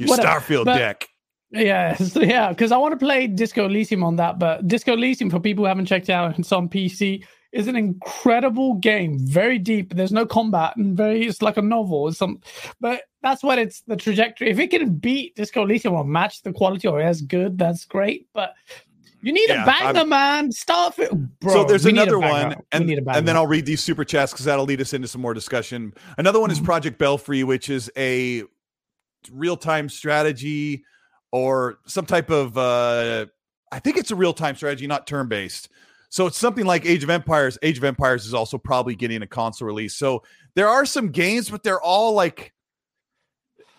your 0.00 0.08
whatever. 0.08 0.28
Starfield 0.40 0.64
But- 0.64 0.78
deck. 0.78 1.08
Yeah, 1.54 1.94
so 1.96 2.22
yeah, 2.22 2.48
because 2.48 2.72
I 2.72 2.78
want 2.78 2.92
to 2.92 2.96
play 2.96 3.26
Disco 3.26 3.66
Elysium 3.66 4.02
on 4.02 4.16
that. 4.16 4.38
But 4.38 4.66
Disco 4.66 4.94
Elysium, 4.94 5.28
for 5.28 5.38
people 5.38 5.64
who 5.64 5.68
haven't 5.68 5.84
checked 5.84 6.08
out, 6.08 6.38
it's 6.38 6.50
on 6.50 6.66
PC. 6.70 7.22
Is 7.52 7.68
an 7.68 7.76
incredible 7.76 8.74
game, 8.74 9.18
very 9.18 9.58
deep. 9.58 9.94
There's 9.94 10.12
no 10.12 10.24
combat 10.26 10.76
and 10.76 10.96
very. 10.96 11.26
It's 11.26 11.42
like 11.42 11.56
a 11.58 11.62
novel. 11.62 12.08
It's 12.08 12.18
some, 12.18 12.40
but 12.80 13.02
that's 13.22 13.42
what 13.42 13.58
it's 13.58 13.82
the 13.82 13.96
trajectory. 13.96 14.50
If 14.50 14.58
it 14.58 14.70
can 14.70 14.94
beat 14.94 15.36
Disco 15.36 15.62
Elysium 15.62 15.94
or 15.94 16.04
match 16.04 16.42
the 16.42 16.52
quality 16.52 16.88
or 16.88 17.00
as 17.00 17.20
good, 17.22 17.58
that's 17.58 17.84
great. 17.84 18.26
But 18.32 18.54
you 19.20 19.32
need 19.32 19.48
Yeah, 19.48 19.62
a 19.62 19.66
banger, 19.66 19.98
I'm- 19.98 20.08
man. 20.08 20.50
Start 20.52 20.98
it, 20.98 21.12
bro. 21.40 21.52
so 21.52 21.64
there's 21.64 21.84
we 21.84 21.92
need 21.92 21.98
a 22.00 22.02
another 22.02 22.18
one, 22.18 22.56
and, 22.72 22.90
and 22.90 23.28
then. 23.28 23.36
I'll 23.36 23.46
read 23.46 23.66
these 23.66 23.82
super 23.82 24.04
chats 24.04 24.32
because 24.32 24.46
that'll 24.46 24.64
lead 24.64 24.80
us 24.80 24.94
into 24.94 25.06
some 25.06 25.20
more 25.20 25.34
discussion. 25.34 25.92
Another 26.18 26.40
one 26.40 26.50
is 26.50 26.58
Mhm. 26.60 26.64
Project 26.64 26.98
Belfry, 26.98 27.44
which 27.44 27.68
is 27.70 27.90
a 27.96 28.42
real 29.30 29.56
time 29.56 29.88
strategy 29.88 30.82
or 31.30 31.78
some 31.86 32.04
type 32.06 32.30
of 32.30 32.58
uh 32.58 33.26
I 33.70 33.78
think 33.78 33.96
it's 33.96 34.10
a 34.10 34.16
real 34.16 34.32
time 34.34 34.56
strategy, 34.56 34.86
not 34.86 35.06
turn 35.06 35.28
based. 35.28 35.68
So 36.12 36.26
it's 36.26 36.36
something 36.36 36.66
like 36.66 36.84
Age 36.84 37.02
of 37.02 37.08
Empires. 37.08 37.56
Age 37.62 37.78
of 37.78 37.84
Empires 37.84 38.26
is 38.26 38.34
also 38.34 38.58
probably 38.58 38.94
getting 38.94 39.22
a 39.22 39.26
console 39.26 39.66
release. 39.66 39.94
So 39.94 40.22
there 40.54 40.68
are 40.68 40.84
some 40.84 41.08
games, 41.08 41.48
but 41.48 41.62
they're 41.62 41.80
all 41.80 42.12
like 42.12 42.52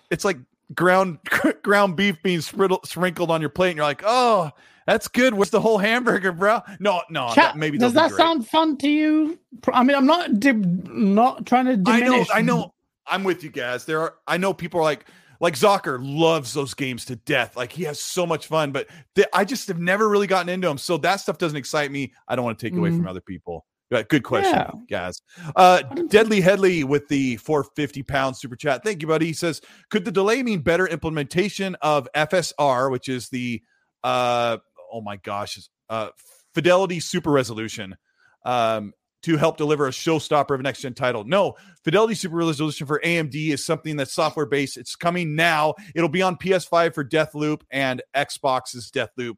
it's 0.10 0.26
like 0.26 0.38
ground 0.74 1.20
ground 1.62 1.96
beef 1.96 2.18
being 2.24 2.42
sprinkled, 2.42 2.88
sprinkled 2.88 3.30
on 3.30 3.40
your 3.40 3.52
plate, 3.52 3.70
and 3.70 3.78
you're 3.78 3.86
like, 3.86 4.02
oh, 4.04 4.50
that's 4.88 5.08
good. 5.08 5.36
What's 5.36 5.52
the 5.52 5.62
whole 5.62 5.78
hamburger, 5.78 6.32
bro? 6.32 6.62
No, 6.80 7.04
no, 7.08 7.28
Chat, 7.36 7.54
that 7.54 7.58
maybe 7.58 7.78
does 7.78 7.94
that 7.94 8.10
sound 8.10 8.48
fun 8.48 8.78
to 8.78 8.90
you? 8.90 9.38
I 9.72 9.84
mean, 9.84 9.96
I'm 9.96 10.08
not 10.08 10.40
di- 10.40 10.54
not 10.54 11.46
trying 11.46 11.66
to 11.66 11.92
I 11.92 12.00
diminish. 12.00 12.30
know, 12.30 12.34
I 12.34 12.42
know. 12.42 12.74
I'm 13.06 13.24
with 13.24 13.44
you 13.44 13.52
guys. 13.52 13.86
There 13.86 14.02
are. 14.02 14.16
I 14.28 14.38
know 14.38 14.56
people 14.56 14.80
are 14.80 14.84
like, 14.84 15.06
like 15.44 15.56
Zocker 15.56 16.00
loves 16.02 16.54
those 16.54 16.74
games 16.74 17.04
to 17.06 17.18
death. 17.18 17.58
Like 17.58 17.74
he 17.74 17.84
has 17.84 18.00
so 18.00 18.26
much 18.26 18.48
fun, 18.48 18.72
but 18.72 18.88
th- 19.16 19.28
I 19.34 19.44
just 19.44 19.68
have 19.68 19.78
never 19.78 20.08
really 20.08 20.26
gotten 20.26 20.48
into 20.48 20.70
them. 20.70 20.78
So 20.78 20.96
that 21.00 21.18
stuff 21.18 21.38
doesn't 21.38 21.58
excite 21.58 21.92
me. 21.92 22.14
I 22.30 22.38
don't 22.38 22.46
want 22.46 22.58
to 22.60 22.66
take 22.66 22.78
away 22.78 22.92
from 22.92 23.06
other 23.06 23.20
people. 23.20 23.66
But 23.92 24.08
good 24.08 24.24
question, 24.24 24.54
Yeah. 24.54 24.72
guys. 24.90 25.22
Uh, 25.54 25.82
Deadly 26.08 26.40
Headley 26.40 26.86
with 26.86 27.10
the 27.10 27.36
450 27.36 28.04
pound 28.04 28.38
super 28.38 28.56
chat. 28.56 28.86
Thank 28.86 29.02
you, 29.02 29.08
buddy. 29.10 29.26
He 29.26 29.34
says, 29.34 29.60
could 29.92 30.06
the 30.06 30.14
delay 30.14 30.42
mean 30.44 30.62
better 30.62 30.88
implementation 30.88 31.76
of 31.82 32.08
FSR, 32.16 32.90
which 32.90 33.10
is 33.10 33.28
the 33.28 33.62
uh, 34.02 34.60
oh 34.94 35.02
my 35.02 35.18
gosh, 35.18 35.60
uh, 35.90 36.08
Fidelity 36.56 37.02
Super 37.02 37.32
Resolution, 37.32 37.98
um, 38.46 38.94
to 39.24 39.38
help 39.38 39.58
deliver 39.58 39.88
a 39.88 39.92
showstopper 39.92 40.56
of 40.56 40.62
next 40.62 40.82
gen 40.82 40.94
title? 40.94 41.24
No, 41.24 41.56
Fidelity 41.84 42.16
Super 42.16 42.36
Resolution 42.36 42.88
for 42.88 43.02
AMD 43.04 43.36
is 43.50 43.66
something 43.66 43.96
that's 43.96 44.14
software 44.14 44.46
based. 44.46 44.78
It's 44.78 44.96
coming 44.96 45.36
now. 45.36 45.76
It'll 45.96 46.10
be 46.10 46.22
on 46.22 46.38
PS5 46.38 46.94
for 46.94 47.04
Deathloop 47.04 47.62
and 47.72 48.02
Xbox's 48.16 48.92
Deathloop. 48.92 49.36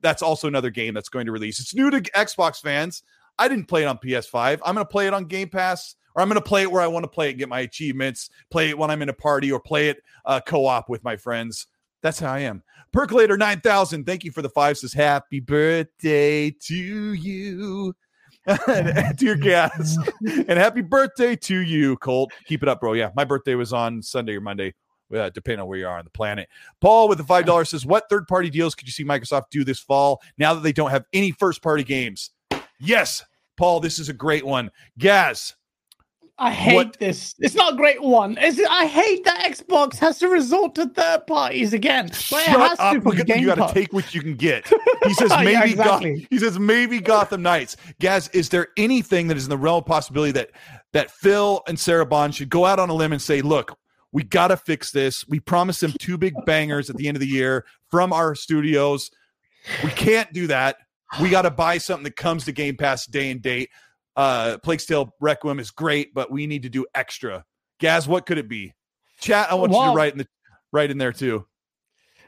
That's 0.00 0.22
also 0.22 0.48
another 0.48 0.70
game 0.70 0.94
that's 0.94 1.08
going 1.08 1.26
to 1.26 1.32
release. 1.32 1.60
It's 1.60 1.74
new 1.74 1.90
to 1.90 2.00
Xbox 2.00 2.60
fans. 2.60 3.02
I 3.38 3.48
didn't 3.48 3.66
play 3.66 3.82
it 3.82 3.86
on 3.86 3.98
PS5. 3.98 4.60
I'm 4.64 4.74
going 4.74 4.86
to 4.86 4.90
play 4.90 5.06
it 5.06 5.14
on 5.14 5.24
Game 5.24 5.48
Pass, 5.48 5.96
or 6.14 6.22
I'm 6.22 6.28
going 6.28 6.40
to 6.40 6.46
play 6.46 6.62
it 6.62 6.70
where 6.70 6.82
I 6.82 6.86
want 6.86 7.04
to 7.04 7.08
play 7.08 7.30
it, 7.30 7.34
get 7.34 7.48
my 7.48 7.60
achievements, 7.60 8.30
play 8.50 8.68
it 8.68 8.78
when 8.78 8.90
I'm 8.90 9.02
in 9.02 9.08
a 9.08 9.14
party, 9.14 9.50
or 9.50 9.60
play 9.60 9.88
it 9.88 10.02
uh, 10.24 10.40
co 10.40 10.66
op 10.66 10.88
with 10.88 11.02
my 11.04 11.16
friends. 11.16 11.66
That's 12.02 12.18
how 12.18 12.32
I 12.32 12.40
am. 12.40 12.62
Percolator 12.92 13.38
9000, 13.38 14.04
thank 14.04 14.24
you 14.24 14.32
for 14.32 14.42
the 14.42 14.48
five. 14.50 14.76
Says, 14.76 14.92
Happy 14.92 15.40
birthday 15.40 16.50
to 16.50 16.74
you. 17.14 17.94
Dear 19.16 19.36
Gaz. 19.36 19.98
and 20.26 20.58
happy 20.58 20.82
birthday 20.82 21.36
to 21.36 21.58
you, 21.58 21.96
Colt. 21.98 22.32
Keep 22.46 22.62
it 22.62 22.68
up, 22.68 22.80
bro. 22.80 22.94
Yeah, 22.94 23.10
my 23.14 23.24
birthday 23.24 23.54
was 23.54 23.72
on 23.72 24.02
Sunday 24.02 24.36
or 24.36 24.40
Monday, 24.40 24.74
uh, 25.14 25.30
depending 25.30 25.60
on 25.60 25.68
where 25.68 25.78
you 25.78 25.86
are 25.86 25.98
on 25.98 26.04
the 26.04 26.10
planet. 26.10 26.48
Paul 26.80 27.08
with 27.08 27.18
the 27.18 27.24
$5 27.24 27.66
says, 27.66 27.86
What 27.86 28.04
third 28.10 28.26
party 28.26 28.50
deals 28.50 28.74
could 28.74 28.88
you 28.88 28.92
see 28.92 29.04
Microsoft 29.04 29.44
do 29.50 29.64
this 29.64 29.78
fall 29.78 30.20
now 30.38 30.54
that 30.54 30.62
they 30.62 30.72
don't 30.72 30.90
have 30.90 31.04
any 31.12 31.30
first 31.30 31.62
party 31.62 31.84
games? 31.84 32.30
Yes, 32.80 33.24
Paul, 33.56 33.80
this 33.80 33.98
is 33.98 34.08
a 34.08 34.14
great 34.14 34.44
one. 34.44 34.70
Gaz, 34.98 35.54
I 36.42 36.50
hate 36.50 36.74
What- 36.74 36.98
this. 36.98 37.34
It's 37.38 37.54
not 37.54 37.74
a 37.74 37.76
great 37.76 38.02
one. 38.02 38.36
It's, 38.40 38.60
I 38.68 38.86
hate 38.86 39.24
that 39.24 39.44
Xbox 39.44 39.96
has 39.98 40.18
to 40.18 40.28
resort 40.28 40.74
to 40.74 40.86
third 40.88 41.26
parties 41.26 41.72
again. 41.72 42.06
But 42.30 42.40
it 42.40 42.46
has 42.48 42.68
shut 42.70 42.76
to 42.78 42.82
up. 42.82 43.02
for 43.02 43.10
Look 43.10 43.18
at- 43.20 43.26
Game 43.26 43.38
you 43.40 43.46
got 43.54 43.68
to 43.68 43.74
take 43.74 43.92
what 43.92 44.14
you 44.14 44.20
can 44.20 44.34
get. 44.34 44.70
He 45.04 45.14
says 45.14 45.30
Yeah, 45.32 45.42
maybe 45.42 45.74
Goth- 45.74 46.02
he 46.30 46.38
says 46.38 46.58
maybe 46.60 47.00
Gotham 47.00 47.42
Knights. 47.42 47.76
Gaz, 48.00 48.28
is 48.32 48.50
there 48.50 48.68
anything 48.76 49.26
that 49.28 49.36
is 49.36 49.44
in 49.44 49.50
the 49.50 49.58
realm 49.58 49.78
of 49.78 49.86
possibility 49.86 50.30
that 50.32 50.50
that 50.92 51.10
Phil 51.10 51.62
and 51.66 51.78
Sarah 51.78 52.06
Bond 52.06 52.34
should 52.36 52.48
go 52.50 52.64
out 52.64 52.78
on 52.78 52.88
a 52.88 52.94
limb 52.94 53.12
and 53.12 53.20
say, 53.20 53.40
look, 53.42 53.76
we 54.12 54.22
got 54.22 54.48
to 54.48 54.56
fix 54.56 54.92
this. 54.92 55.26
We 55.26 55.40
promised 55.40 55.80
them 55.80 55.92
two 55.98 56.18
big 56.18 56.34
bangers 56.46 56.88
at 56.90 56.96
the 56.96 57.08
end 57.08 57.16
of 57.16 57.20
the 57.20 57.26
year 57.26 57.64
from 57.90 58.12
our 58.12 58.34
studios. 58.36 59.10
We 59.82 59.90
can't 59.90 60.32
do 60.32 60.46
that. 60.48 60.76
We 61.20 61.30
got 61.30 61.42
to 61.42 61.50
buy 61.50 61.78
something 61.78 62.04
that 62.04 62.16
comes 62.16 62.44
to 62.44 62.52
Game 62.52 62.76
Pass 62.76 63.06
day 63.06 63.30
and 63.30 63.42
date. 63.42 63.70
Uh, 64.16 64.58
Plague's 64.62 64.86
Tale 64.86 65.14
Requiem 65.20 65.58
is 65.58 65.70
great, 65.70 66.12
but 66.14 66.30
we 66.30 66.46
need 66.46 66.62
to 66.64 66.68
do 66.68 66.86
extra. 66.94 67.44
Gaz, 67.80 68.06
what 68.06 68.26
could 68.26 68.38
it 68.38 68.48
be? 68.48 68.74
Chat, 69.20 69.50
I 69.50 69.54
want 69.54 69.72
you 69.72 69.82
to 69.82 69.90
write 69.92 70.12
in 70.12 70.18
the 70.18 70.28
write 70.72 70.90
in 70.90 70.98
there 70.98 71.12
too. 71.12 71.46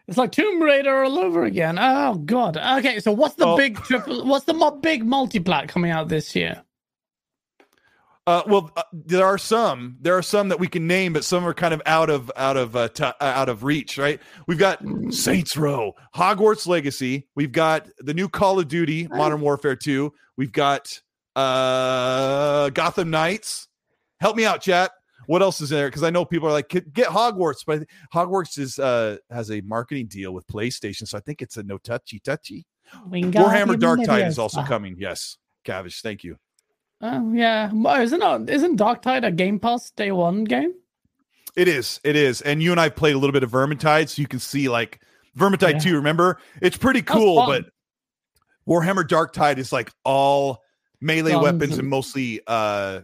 It's 0.06 0.18
like 0.18 0.32
Tomb 0.32 0.62
Raider 0.62 1.02
all 1.04 1.18
over 1.18 1.44
again. 1.44 1.78
Oh 1.80 2.14
god. 2.14 2.56
Okay, 2.56 3.00
so 3.00 3.10
what's 3.12 3.34
the 3.36 3.46
Oh. 3.46 3.56
big 3.56 3.76
triple? 3.78 4.24
What's 4.26 4.44
the 4.44 4.54
big 4.80 5.02
multiplat 5.04 5.68
coming 5.68 5.90
out 5.90 6.08
this 6.08 6.34
year? 6.36 6.62
Uh, 8.26 8.42
well, 8.46 8.70
uh, 8.76 8.82
there 8.92 9.26
are 9.26 9.36
some. 9.36 9.98
There 10.00 10.16
are 10.16 10.22
some 10.22 10.48
that 10.48 10.58
we 10.58 10.66
can 10.66 10.86
name, 10.86 11.12
but 11.12 11.24
some 11.24 11.46
are 11.46 11.52
kind 11.52 11.74
of 11.74 11.82
out 11.84 12.08
of 12.08 12.32
out 12.36 12.56
of 12.56 12.74
uh, 12.74 12.88
t- 12.88 13.04
uh, 13.04 13.14
out 13.20 13.50
of 13.50 13.64
reach. 13.64 13.98
Right? 13.98 14.18
We've 14.46 14.58
got 14.58 14.80
Saints 15.10 15.56
Row, 15.58 15.94
Hogwarts 16.14 16.66
Legacy. 16.66 17.26
We've 17.34 17.52
got 17.52 17.86
the 17.98 18.14
new 18.14 18.28
Call 18.30 18.58
of 18.58 18.68
Duty, 18.68 19.08
Modern 19.10 19.42
Warfare 19.42 19.76
Two. 19.76 20.14
We've 20.38 20.52
got 20.52 21.00
uh, 21.36 22.70
Gotham 22.70 23.10
Knights. 23.10 23.68
Help 24.20 24.36
me 24.36 24.44
out, 24.44 24.60
chat. 24.60 24.92
What 25.26 25.42
else 25.42 25.60
is 25.60 25.70
there? 25.70 25.88
Because 25.88 26.02
I 26.02 26.10
know 26.10 26.24
people 26.24 26.48
are 26.48 26.52
like, 26.52 26.68
"Get 26.68 27.08
Hogwarts," 27.08 27.64
but 27.66 27.84
Hogwarts 28.12 28.58
is 28.58 28.78
uh, 28.78 29.16
has 29.30 29.50
a 29.50 29.60
marketing 29.62 30.06
deal 30.06 30.32
with 30.32 30.46
PlayStation, 30.46 31.08
so 31.08 31.16
I 31.16 31.20
think 31.20 31.40
it's 31.40 31.56
a 31.56 31.62
no 31.62 31.78
touchy 31.78 32.20
touchy. 32.20 32.66
Warhammer 33.08 33.78
Dark 33.78 34.04
Tide 34.04 34.26
is 34.26 34.38
also 34.38 34.62
coming. 34.62 34.96
Yes, 34.98 35.38
Cavish, 35.64 36.02
thank 36.02 36.24
you. 36.24 36.36
Oh 37.00 37.32
yeah, 37.32 37.70
isn't 38.00 38.22
it, 38.22 38.50
isn't 38.50 38.76
Dark 38.76 39.02
Tide 39.02 39.24
a 39.24 39.30
Game 39.30 39.58
Pass 39.58 39.90
day 39.90 40.12
one 40.12 40.44
game? 40.44 40.74
It 41.56 41.68
is. 41.68 42.00
It 42.02 42.16
is. 42.16 42.40
And 42.40 42.62
you 42.62 42.72
and 42.72 42.80
I 42.80 42.88
played 42.88 43.14
a 43.14 43.18
little 43.18 43.32
bit 43.32 43.42
of 43.42 43.50
Vermintide, 43.50 44.08
so 44.08 44.20
you 44.20 44.28
can 44.28 44.40
see 44.40 44.68
like 44.68 45.00
Vermintide 45.38 45.74
Yeah. 45.74 45.78
2, 45.78 45.96
remember? 45.96 46.38
It's 46.60 46.76
pretty 46.76 47.02
cool, 47.02 47.46
but 47.46 47.66
Warhammer 48.68 49.06
Dark 49.06 49.32
Tide 49.32 49.58
is 49.58 49.72
like 49.72 49.90
all 50.04 50.63
melee 51.04 51.32
Guns 51.32 51.42
weapons 51.42 51.78
and 51.78 51.88
mostly 51.88 52.40
uh 52.46 53.00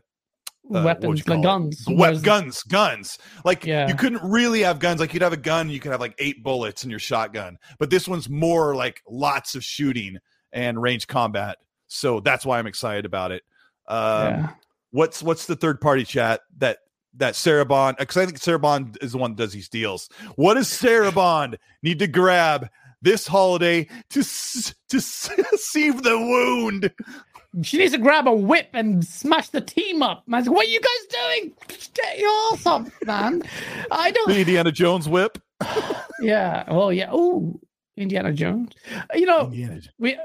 uh, 0.72 0.82
Weapons, 0.84 1.26
like 1.26 1.42
guns. 1.42 1.84
we- 1.88 2.18
guns, 2.20 2.62
guns. 2.62 3.18
Like 3.44 3.64
Yeah. 3.66 3.88
you 3.88 3.94
couldn't 3.94 4.22
really 4.22 4.60
have 4.60 4.78
guns. 4.78 5.00
Like 5.00 5.12
you'd 5.12 5.22
have 5.22 5.32
a 5.32 5.36
gun, 5.36 5.68
you 5.68 5.80
could 5.80 5.90
have 5.90 6.00
like 6.00 6.14
eight 6.18 6.44
bullets 6.44 6.84
in 6.84 6.90
your 6.90 7.00
shotgun. 7.00 7.58
But 7.80 7.90
this 7.90 8.06
one's 8.06 8.28
more 8.28 8.76
like 8.76 9.02
lots 9.08 9.56
of 9.56 9.64
shooting 9.64 10.18
and 10.52 10.80
range 10.80 11.08
combat. 11.08 11.58
So 11.88 12.20
that's 12.20 12.46
why 12.46 12.60
I'm 12.60 12.68
excited 12.68 13.04
about 13.04 13.32
it. 13.32 13.42
Um, 13.88 13.98
yeah. 14.28 14.48
what's 14.92 15.22
what's 15.24 15.46
the 15.46 15.56
third 15.56 15.80
party 15.80 16.04
chat 16.04 16.42
that 16.58 16.78
that 17.14 17.34
Sarah 17.34 17.64
Bond 17.66 17.96
because 17.98 18.16
I 18.18 18.24
think 18.26 18.38
Sarah 18.38 18.60
Bond 18.60 18.96
is 19.00 19.10
the 19.12 19.18
one 19.18 19.32
that 19.34 19.42
does 19.42 19.52
these 19.52 19.68
deals. 19.68 20.08
What 20.36 20.54
does 20.54 20.68
Sarah 20.68 21.10
Bond 21.10 21.58
need 21.82 21.98
to 21.98 22.06
grab 22.06 22.68
this 23.02 23.26
holiday 23.26 23.84
to 24.10 24.22
to 24.22 24.96
s- 24.98 25.30
sieve 25.56 26.02
the 26.04 26.16
wound? 26.16 26.92
She 27.62 27.78
needs 27.78 27.92
to 27.92 27.98
grab 27.98 28.28
a 28.28 28.32
whip 28.32 28.68
and 28.72 29.04
smash 29.04 29.48
the 29.48 29.60
team 29.60 30.02
up. 30.02 30.22
Man, 30.28 30.44
what 30.46 30.66
are 30.66 30.70
you 30.70 30.80
guys 30.80 31.18
doing? 31.40 31.52
Get 31.94 32.18
your 32.18 32.30
ass 32.52 32.64
up, 32.64 32.86
man. 33.04 33.42
I 33.90 34.12
don't. 34.12 34.28
The 34.28 34.40
Indiana 34.40 34.72
Jones 34.72 35.08
whip. 35.08 35.38
Yeah. 36.22 36.70
Well, 36.70 36.92
yeah. 36.92 37.08
Oh, 37.10 37.58
Indiana 37.96 38.30
Jones. 38.34 38.74
You 39.14 39.24
know, 39.24 39.46
Indiana. 39.46 39.80
we 39.98 40.18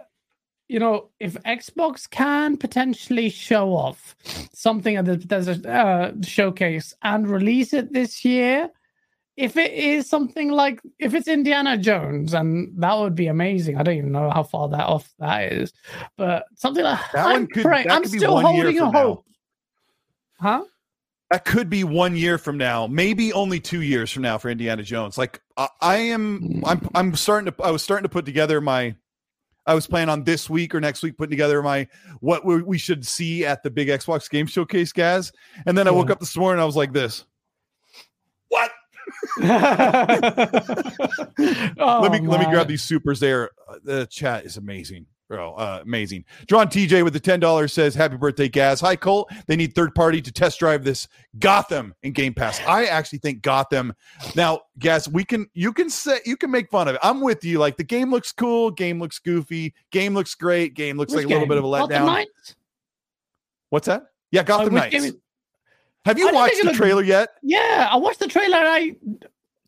you 0.68 0.80
know 0.80 1.10
if 1.20 1.36
xbox 1.44 2.10
can 2.10 2.58
potentially 2.58 3.30
show 3.30 3.70
off 3.70 4.16
something 4.52 4.96
at 4.96 5.06
the 5.06 5.18
Bethesda 5.18 5.72
uh, 5.72 6.12
showcase 6.22 6.94
and 7.04 7.30
release 7.30 7.72
it 7.72 7.94
this 7.94 8.26
year 8.26 8.70
if 9.38 9.58
it 9.58 9.72
is 9.74 10.08
something 10.10 10.50
like 10.52 10.80
if 11.00 11.14
it's 11.14 11.28
indiana 11.28 11.78
jones 11.78 12.34
and 12.34 12.72
that 12.82 12.98
would 12.98 13.16
be 13.16 13.28
amazing 13.28 13.78
i 13.78 13.84
don't 13.84 13.96
even 13.98 14.12
know 14.12 14.30
how 14.30 14.44
far 14.44 14.70
that 14.70 14.86
off 14.86 15.14
that 15.20 15.52
is 15.52 15.74
but 16.18 16.46
something 16.56 16.84
like 16.84 17.00
That 17.14 17.26
I'm 17.26 17.32
one 17.34 17.48
could- 17.48 17.64
praying- 17.64 17.88
that 17.88 17.96
i'm 17.96 18.04
could 18.04 18.12
be 18.14 18.18
still 18.20 18.40
holding 18.40 18.78
a 18.78 18.80
from 18.82 18.92
now. 18.94 19.00
hope 19.02 19.26
huh 20.40 20.64
That 21.32 21.44
could 21.46 21.70
be 21.70 21.84
one 21.84 22.16
year 22.16 22.38
from 22.38 22.58
now, 22.58 22.86
maybe 22.88 23.34
only 23.34 23.60
two 23.60 23.82
years 23.82 24.12
from 24.12 24.22
now 24.22 24.38
for 24.38 24.50
Indiana 24.50 24.84
Jones. 24.84 25.18
Like 25.18 25.42
I, 25.58 25.68
I 25.82 25.96
am, 25.98 26.40
hmm. 26.40 26.66
I'm, 26.66 26.88
I'm 26.94 27.16
starting 27.16 27.52
to. 27.52 27.64
I 27.64 27.72
was 27.72 27.82
starting 27.82 28.04
to 28.04 28.10
put 28.10 28.26
together 28.26 28.62
my. 28.62 28.96
I 29.66 29.74
was 29.74 29.88
planning 29.88 30.10
on 30.10 30.24
this 30.24 30.48
week 30.52 30.76
or 30.76 30.80
next 30.80 31.02
week 31.02 31.18
putting 31.18 31.32
together 31.32 31.64
my 31.64 31.88
what 32.20 32.46
we, 32.46 32.62
we 32.62 32.78
should 32.78 33.06
see 33.08 33.44
at 33.44 33.64
the 33.64 33.72
big 33.72 33.88
Xbox 33.88 34.30
Game 34.30 34.46
Showcase, 34.46 34.92
Gaz. 34.94 35.32
And 35.66 35.76
then 35.76 35.88
I 35.88 35.92
woke 35.92 36.12
up 36.12 36.20
this 36.20 36.38
morning, 36.38 36.62
I 36.62 36.66
was 36.66 36.76
like, 36.76 36.94
"This, 36.94 37.26
what? 38.50 38.72
Oh, 41.78 42.00
let 42.02 42.12
me 42.12 42.20
let 42.28 42.40
me 42.40 42.46
grab 42.48 42.68
these 42.68 42.82
supers 42.84 43.20
there. 43.20 43.52
Uh, 43.68 43.76
the 43.84 44.06
chat 44.08 44.46
is 44.46 44.58
amazing, 44.58 45.06
bro. 45.28 45.54
Uh, 45.54 45.80
amazing. 45.82 46.24
Drawn 46.48 46.68
TJ 46.68 47.04
with 47.04 47.14
the 47.14 47.20
ten 47.20 47.40
dollars 47.40 47.74
says, 47.74 47.94
"Happy 47.94 48.16
birthday, 48.18 48.48
Gaz." 48.48 48.80
Hi, 48.82 48.96
Colt. 48.96 49.30
They 49.48 49.56
need 49.56 49.76
third 49.76 49.94
party 49.94 50.22
to 50.22 50.32
test 50.32 50.60
drive 50.60 50.84
this 50.84 51.08
Gotham 51.40 51.94
in 52.04 52.14
Game 52.14 52.34
Pass. 52.34 52.62
I 52.62 52.86
actually 52.86 53.20
think 53.20 53.42
Gotham. 53.42 53.94
Now, 54.36 54.62
Gaz, 54.80 55.10
we 55.10 55.24
can 55.26 55.48
you 55.54 55.74
can 55.74 55.90
say 55.90 56.20
you 56.26 56.38
can 56.38 56.50
make 56.50 56.70
fun 56.72 56.88
of 56.88 56.96
it. 56.96 57.02
I'm 57.04 57.22
with 57.22 57.44
you. 57.44 57.60
Like 57.60 57.78
the 57.78 57.84
game 57.84 58.12
looks 58.12 58.32
cool, 58.32 58.72
game 58.72 59.00
looks 59.00 59.20
goofy, 59.20 59.74
game 59.92 60.14
looks 60.14 60.36
great, 60.36 60.74
game 60.74 60.98
looks 60.98 61.14
Which 61.14 61.26
like 61.26 61.32
a 61.32 61.34
little 61.34 61.48
bit 61.48 61.58
of 61.58 61.64
a 61.64 61.68
letdown. 61.68 62.26
What's 63.70 63.88
that? 63.88 64.04
Yeah, 64.32 64.44
Gotham 64.44 64.74
which 64.74 64.84
Knights. 64.84 65.04
game 65.04 65.22
Have 66.06 66.20
you 66.20 66.30
I 66.30 66.32
watched 66.32 66.58
the 66.60 66.66
looked- 66.66 66.78
trailer 66.78 67.04
yet? 67.04 67.30
Yeah, 67.42 67.90
I 67.92 67.98
watched 67.98 68.20
the 68.20 68.28
trailer. 68.28 68.58
And 68.58 68.68
I 68.68 68.96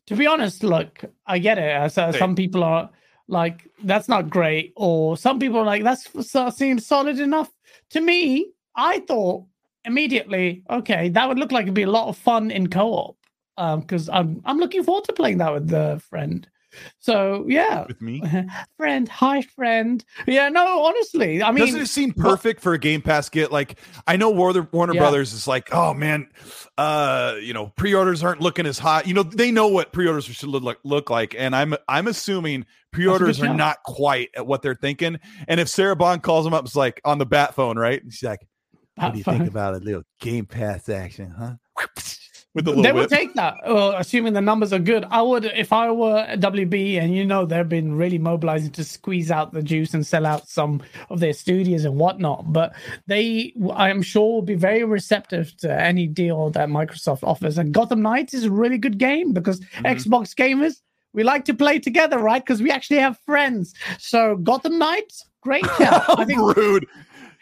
to 0.06 0.16
be 0.16 0.26
honest, 0.26 0.62
look, 0.62 1.04
I 1.26 1.38
get 1.38 1.58
it. 1.58 1.70
As, 1.70 1.98
uh, 1.98 2.12
some 2.12 2.34
people 2.34 2.64
are 2.64 2.88
like, 3.26 3.68
that's 3.84 4.08
not 4.08 4.30
great, 4.30 4.72
or 4.76 5.16
some 5.16 5.38
people 5.38 5.58
are 5.58 5.64
like, 5.66 5.82
that's 5.82 6.08
that 6.32 6.54
seems 6.54 6.86
solid 6.86 7.20
enough. 7.20 7.50
To 7.90 8.00
me, 8.00 8.52
I 8.74 9.00
thought 9.00 9.44
immediately, 9.84 10.62
okay, 10.70 11.08
that 11.10 11.28
would 11.28 11.38
look 11.38 11.52
like 11.52 11.64
it'd 11.64 11.74
be 11.74 11.82
a 11.82 11.90
lot 11.90 12.08
of 12.08 12.16
fun 12.16 12.50
in 12.50 12.68
co-op. 12.68 13.16
Because 13.56 14.08
um, 14.08 14.14
I'm 14.16 14.42
I'm 14.44 14.58
looking 14.58 14.84
forward 14.84 15.04
to 15.04 15.12
playing 15.12 15.38
that 15.38 15.52
with 15.52 15.68
the 15.68 16.00
friend. 16.08 16.48
So 16.98 17.44
yeah, 17.48 17.86
with 17.86 18.02
me, 18.02 18.22
friend. 18.76 19.08
Hi, 19.08 19.42
friend. 19.42 20.04
Yeah, 20.26 20.48
no, 20.48 20.84
honestly, 20.84 21.42
I 21.42 21.50
mean, 21.50 21.64
doesn't 21.64 21.80
it 21.80 21.86
seem 21.88 22.12
perfect 22.12 22.60
for 22.60 22.74
a 22.74 22.78
Game 22.78 23.02
Pass 23.02 23.28
get? 23.28 23.50
Like, 23.50 23.78
I 24.06 24.16
know 24.16 24.30
Warner 24.30 24.68
Warner 24.72 24.94
yeah. 24.94 25.00
Brothers 25.00 25.32
is 25.32 25.46
like, 25.46 25.72
oh 25.72 25.94
man, 25.94 26.28
uh, 26.76 27.36
you 27.40 27.54
know, 27.54 27.72
pre-orders 27.76 28.22
aren't 28.22 28.40
looking 28.40 28.66
as 28.66 28.78
hot. 28.78 29.06
You 29.06 29.14
know, 29.14 29.22
they 29.22 29.50
know 29.50 29.68
what 29.68 29.92
pre-orders 29.92 30.26
should 30.26 30.48
look 30.48 30.62
like, 30.62 30.78
look 30.84 31.10
like, 31.10 31.34
and 31.38 31.54
I'm 31.56 31.74
I'm 31.88 32.06
assuming 32.06 32.66
pre-orders 32.92 33.40
are 33.42 33.54
not 33.54 33.82
quite 33.84 34.30
at 34.36 34.46
what 34.46 34.62
they're 34.62 34.74
thinking. 34.74 35.18
And 35.46 35.60
if 35.60 35.68
Sarah 35.68 35.96
Bond 35.96 36.22
calls 36.22 36.44
them 36.44 36.54
up, 36.54 36.64
it's 36.64 36.76
like 36.76 37.00
on 37.04 37.18
the 37.18 37.26
bat 37.26 37.54
phone, 37.54 37.78
right? 37.78 38.02
And 38.02 38.12
she's 38.12 38.28
like, 38.28 38.46
"What 38.96 39.12
do 39.12 39.18
you 39.18 39.24
think 39.24 39.48
about 39.48 39.74
a 39.74 39.78
little 39.78 40.02
Game 40.20 40.46
Pass 40.46 40.88
action, 40.88 41.34
huh?" 41.36 41.54
with 42.58 42.76
the 42.76 42.82
they 42.82 42.92
would 42.92 43.08
take 43.08 43.34
that, 43.34 43.56
well, 43.66 43.92
assuming 43.92 44.32
the 44.32 44.40
numbers 44.40 44.72
are 44.72 44.78
good. 44.78 45.04
I 45.10 45.22
would, 45.22 45.44
if 45.44 45.72
I 45.72 45.90
were 45.90 46.26
WB, 46.36 47.00
and 47.00 47.14
you 47.14 47.24
know 47.24 47.46
they've 47.46 47.68
been 47.68 47.94
really 47.94 48.18
mobilizing 48.18 48.70
to 48.72 48.84
squeeze 48.84 49.30
out 49.30 49.52
the 49.52 49.62
juice 49.62 49.94
and 49.94 50.06
sell 50.06 50.26
out 50.26 50.48
some 50.48 50.82
of 51.10 51.20
their 51.20 51.32
studios 51.32 51.84
and 51.84 51.96
whatnot. 51.96 52.52
But 52.52 52.74
they, 53.06 53.54
I 53.72 53.90
am 53.90 54.02
sure, 54.02 54.34
will 54.34 54.42
be 54.42 54.54
very 54.54 54.84
receptive 54.84 55.56
to 55.58 55.72
any 55.72 56.06
deal 56.06 56.50
that 56.50 56.68
Microsoft 56.68 57.22
offers. 57.22 57.58
And 57.58 57.72
Gotham 57.72 58.02
Knights 58.02 58.34
is 58.34 58.44
a 58.44 58.50
really 58.50 58.78
good 58.78 58.98
game 58.98 59.32
because 59.32 59.60
mm-hmm. 59.60 59.86
Xbox 59.86 60.34
gamers 60.34 60.80
we 61.12 61.22
like 61.22 61.44
to 61.46 61.54
play 61.54 61.78
together, 61.78 62.18
right? 62.18 62.44
Because 62.44 62.62
we 62.62 62.70
actually 62.70 62.98
have 62.98 63.18
friends. 63.26 63.74
So 63.98 64.36
Gotham 64.36 64.78
Knights, 64.78 65.24
great. 65.40 65.64
Yeah. 65.80 66.04
I 66.08 66.24
think 66.24 66.40
rude 66.56 66.86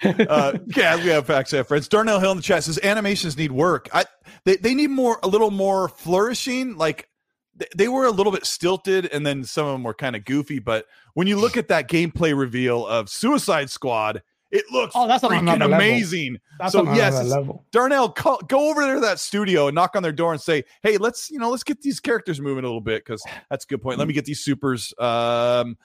uh, 0.05 0.59
yeah, 0.77 0.97
we 0.97 1.07
have 1.09 1.29
actually 1.31 1.59
have 1.59 1.69
friends. 1.69 1.89
Darnell 1.89 2.21
Hill 2.21 2.33
in 2.33 2.37
the 2.37 2.43
chat 2.43 2.65
says 2.65 2.79
animations 2.83 3.37
need 3.37 3.53
work. 3.53 3.89
I 3.93 4.05
they, 4.45 4.57
they 4.57 4.75
need 4.75 4.91
more 4.91 5.19
a 5.23 5.29
little 5.29 5.51
more 5.51 5.89
flourishing. 5.89 6.77
Like 6.77 7.09
they, 7.55 7.67
they 7.77 7.89
were 7.89 8.05
a 8.05 8.11
little 8.11 8.33
bit 8.33 8.45
stilted, 8.45 9.07
and 9.07 9.27
then 9.27 9.45
some 9.45 9.67
of 9.67 9.73
them 9.73 9.83
were 9.83 9.95
kind 9.95 10.17
of 10.17 10.25
goofy. 10.25 10.59
But 10.59 10.87
when 11.15 11.27
you 11.27 11.37
look 11.37 11.57
at 11.57 11.69
that 11.69 11.89
gameplay 11.89 12.37
reveal 12.37 12.87
of 12.87 13.09
Suicide 13.09 13.71
Squad, 13.71 14.23
it 14.51 14.65
looks 14.71 14.93
oh, 14.95 15.09
that's 15.09 15.25
freaking 15.25 15.65
amazing. 15.65 16.39
That's 16.59 16.73
so 16.73 16.85
yes, 16.95 17.35
Darnell, 17.73 18.11
call, 18.11 18.39
go 18.47 18.71
over 18.71 18.83
there 18.83 18.95
to 18.95 19.01
that 19.01 19.19
studio 19.19 19.67
and 19.69 19.75
knock 19.75 19.97
on 19.97 20.03
their 20.03 20.13
door 20.13 20.33
and 20.33 20.41
say, 20.41 20.65
"Hey, 20.83 20.99
let's 20.99 21.31
you 21.31 21.39
know 21.39 21.51
let's 21.51 21.65
get 21.65 21.83
these 21.83 22.01
characters 22.01 22.41
moving 22.41 22.65
a 22.65 22.67
little 22.67 22.81
bit 22.81 23.05
because 23.05 23.25
that's 23.51 23.65
a 23.65 23.69
good 23.69 23.83
point. 23.83 23.99
Let 23.99 24.09
me 24.09 24.15
get 24.15 24.25
these 24.25 24.41
supers." 24.41 24.95
Um, 24.99 25.77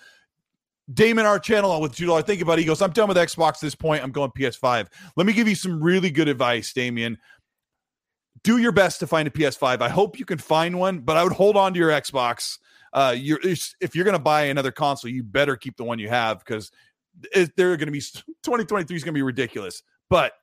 Damon, 0.93 1.25
our 1.25 1.39
channel 1.39 1.79
with 1.79 1.95
two 1.95 2.05
dollars. 2.05 2.25
Think 2.25 2.41
about 2.41 2.57
it. 2.57 2.61
He 2.61 2.67
goes, 2.67 2.81
I'm 2.81 2.91
done 2.91 3.07
with 3.07 3.17
Xbox 3.17 3.55
at 3.55 3.61
this 3.61 3.75
point. 3.75 4.03
I'm 4.03 4.11
going 4.11 4.31
PS5. 4.31 4.87
Let 5.15 5.27
me 5.27 5.33
give 5.33 5.47
you 5.47 5.55
some 5.55 5.81
really 5.81 6.09
good 6.09 6.27
advice, 6.27 6.73
Damien. 6.73 7.17
Do 8.43 8.57
your 8.57 8.71
best 8.71 8.99
to 9.01 9.07
find 9.07 9.27
a 9.27 9.31
PS5. 9.31 9.81
I 9.81 9.89
hope 9.89 10.17
you 10.17 10.25
can 10.25 10.39
find 10.39 10.79
one, 10.79 10.99
but 10.99 11.17
I 11.17 11.23
would 11.23 11.33
hold 11.33 11.55
on 11.55 11.73
to 11.73 11.79
your 11.79 11.91
Xbox. 11.91 12.57
Uh, 12.93 13.15
you're 13.17 13.39
if 13.43 13.95
you're 13.95 14.03
going 14.03 14.17
to 14.17 14.19
buy 14.19 14.43
another 14.43 14.71
console, 14.71 15.11
you 15.11 15.23
better 15.23 15.55
keep 15.55 15.77
the 15.77 15.83
one 15.83 15.99
you 15.99 16.09
have 16.09 16.39
because 16.39 16.71
they're 17.33 17.77
going 17.77 17.85
to 17.85 17.91
be 17.91 18.01
2023 18.01 18.95
is 18.95 19.03
going 19.03 19.13
to 19.13 19.17
be 19.17 19.21
ridiculous. 19.21 19.83
But 20.09 20.33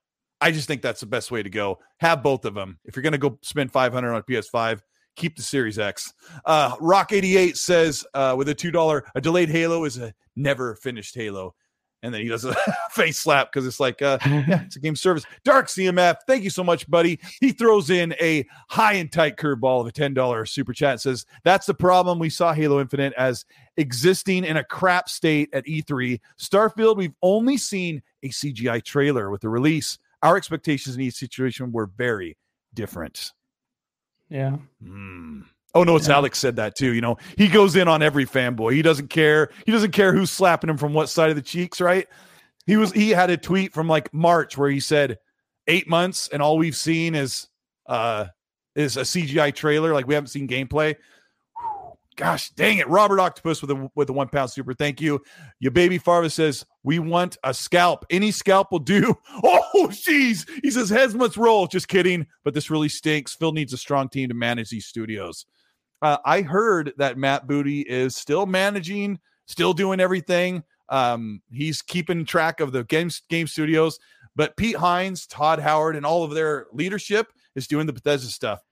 I 0.41 0.53
just 0.53 0.69
think 0.69 0.83
that's 0.83 1.01
the 1.01 1.07
best 1.07 1.31
way 1.31 1.43
to 1.43 1.51
go. 1.51 1.81
Have 1.99 2.23
both 2.23 2.45
of 2.45 2.55
them. 2.55 2.79
If 2.85 2.97
you're 2.97 3.03
going 3.03 3.13
to 3.13 3.19
go 3.19 3.39
spend 3.43 3.73
500 3.73 4.15
on 4.15 4.23
PS5, 4.23 4.81
keep 5.19 5.37
the 5.37 5.43
Series 5.43 5.79
X. 5.79 6.15
Uh, 6.45 6.75
Rock 6.81 7.13
88 7.13 7.57
says 7.57 8.07
uh, 8.15 8.35
with 8.39 8.49
a 8.49 8.55
$2, 8.55 9.03
a 9.15 9.21
delayed 9.21 9.51
Halo 9.51 9.85
is 9.85 9.99
a 9.99 10.15
never 10.37 10.75
finished 10.77 11.15
Halo. 11.15 11.55
And 12.03 12.15
then 12.15 12.23
he 12.23 12.29
does 12.29 12.45
a 12.45 12.55
face 12.93 13.19
slap 13.19 13.51
because 13.51 13.67
it's 13.67 13.81
like, 13.81 14.01
uh, 14.03 14.19
yeah, 14.25 14.63
it's 14.65 14.77
a 14.77 14.81
game 14.81 14.95
service. 14.95 15.25
Dark 15.45 15.67
CMF, 15.67 16.17
thank 16.29 16.45
you 16.45 16.51
so 16.51 16.63
much, 16.63 16.89
buddy. 16.89 17.19
He 17.41 17.51
throws 17.51 17.91
in 17.91 18.15
a 18.21 18.47
high 18.69 18.95
and 18.95 19.11
tight 19.11 19.37
curveball 19.37 19.81
of 19.81 19.89
a 19.89 19.93
$10 19.93 20.49
super 20.49 20.73
chat. 20.73 21.01
Says, 21.01 21.27
That's 21.43 21.67
the 21.67 21.75
problem. 21.75 22.21
We 22.21 22.31
saw 22.31 22.53
Halo 22.53 22.81
Infinite 22.81 23.15
as 23.15 23.45
existing 23.77 24.45
in 24.45 24.57
a 24.57 24.65
crap 24.65 25.09
state 25.09 25.49
at 25.53 25.67
E3. 25.67 26.21
Starfield, 26.39 26.97
we've 26.97 27.17
only 27.21 27.57
seen 27.57 28.03
a 28.23 28.29
CGI 28.29 28.83
trailer 28.85 29.29
with 29.31 29.41
the 29.41 29.49
release. 29.49 29.99
Our 30.23 30.37
expectations 30.37 30.95
in 30.95 31.03
each 31.03 31.15
situation 31.15 31.73
were 31.73 31.87
very 31.87 32.37
different. 32.75 33.33
Yeah. 34.31 34.57
Mm. 34.83 35.45
Oh 35.75 35.85
no, 35.85 35.97
it's 35.97 36.09
yeah. 36.09 36.15
Alex 36.15 36.39
said 36.39 36.57
that 36.57 36.77
too. 36.77 36.93
You 36.93 37.01
know, 37.01 37.19
he 37.37 37.49
goes 37.49 37.77
in 37.77 37.89
on 37.89 38.03
every 38.03 38.27
fanboy. 38.27 38.73
He 38.75 38.83
doesn't 38.83 39.09
care. 39.09 39.51
He 39.67 39.73
doesn't 39.73 39.93
care 39.93 40.13
who's 40.13 40.31
slapping 40.31 40.71
him 40.71 40.79
from 40.79 40.93
what 40.93 41.09
side 41.09 41.31
of 41.31 41.37
the 41.37 41.43
cheeks, 41.43 41.81
right? 41.81 42.07
He 42.67 42.77
was 42.77 42.93
he 42.93 43.11
had 43.11 43.31
a 43.31 43.37
tweet 43.37 43.73
from 43.73 43.89
like 43.89 44.13
March 44.13 44.57
where 44.57 44.71
he 44.71 44.81
said 44.81 45.19
eight 45.67 45.89
months 45.89 46.29
and 46.33 46.43
all 46.43 46.59
we've 46.59 46.77
seen 46.77 47.15
is 47.15 47.49
uh 47.87 48.27
is 48.75 48.97
a 48.97 49.03
CGI 49.03 49.55
trailer. 49.55 49.93
Like 49.93 50.07
we 50.07 50.15
haven't 50.15 50.29
seen 50.29 50.49
gameplay. 50.49 50.97
Gosh 52.17 52.51
dang 52.51 52.79
it. 52.79 52.89
Robert 52.89 53.21
Octopus 53.21 53.63
with 53.63 53.71
a 53.71 53.91
with 53.95 54.09
a 54.09 54.13
one 54.13 54.29
pound 54.29 54.51
super. 54.51 54.75
Thank 54.75 55.01
you. 55.01 55.23
Your 55.61 55.71
baby 55.71 55.99
Farva 55.99 56.31
says, 56.31 56.67
We 56.89 57.01
want 57.01 57.37
a 57.45 57.53
scalp. 57.53 58.07
Any 58.09 58.31
scalp 58.31 58.73
will 58.73 58.79
do. 58.79 59.15
Oh, 59.75 59.89
jeez. 59.91 60.49
He 60.63 60.71
says 60.71 60.89
heads 60.89 61.15
must 61.15 61.37
roll. 61.37 61.67
Just 61.67 61.87
kidding. 61.87 62.27
But 62.43 62.55
this 62.55 62.71
really 62.71 62.89
stinks. 62.89 63.35
Phil 63.35 63.53
needs 63.53 63.75
a 63.75 63.77
strong 63.77 64.09
team 64.09 64.31
to 64.31 64.35
manage 64.35 64.71
these 64.71 64.87
studios. 64.87 65.45
Uh, 66.01 66.17
I 66.25 66.41
heard 66.41 66.95
that 66.97 67.19
Matt 67.19 67.47
Booty 67.47 67.83
is 67.83 68.17
still 68.17 68.47
managing, 68.47 69.19
still 69.45 69.75
doing 69.75 70.01
everything. 70.01 70.65
Um, 70.89 71.43
he's 71.53 71.83
keeping 71.83 72.25
track 72.25 72.61
of 72.61 72.73
the 72.73 72.85
game 72.85 73.11
game 73.29 73.47
studios, 73.47 74.01
but 74.35 74.57
Pete 74.57 74.77
Hines, 74.77 75.27
Todd 75.27 75.61
Howard, 75.61 75.95
and 75.95 76.07
all 76.07 76.25
of 76.25 76.31
their 76.31 76.69
leadership 76.73 77.27
is 77.55 77.67
doing 77.67 77.87
the 77.87 77.93
Bethesda 77.93 78.29
stuff. 78.29 78.63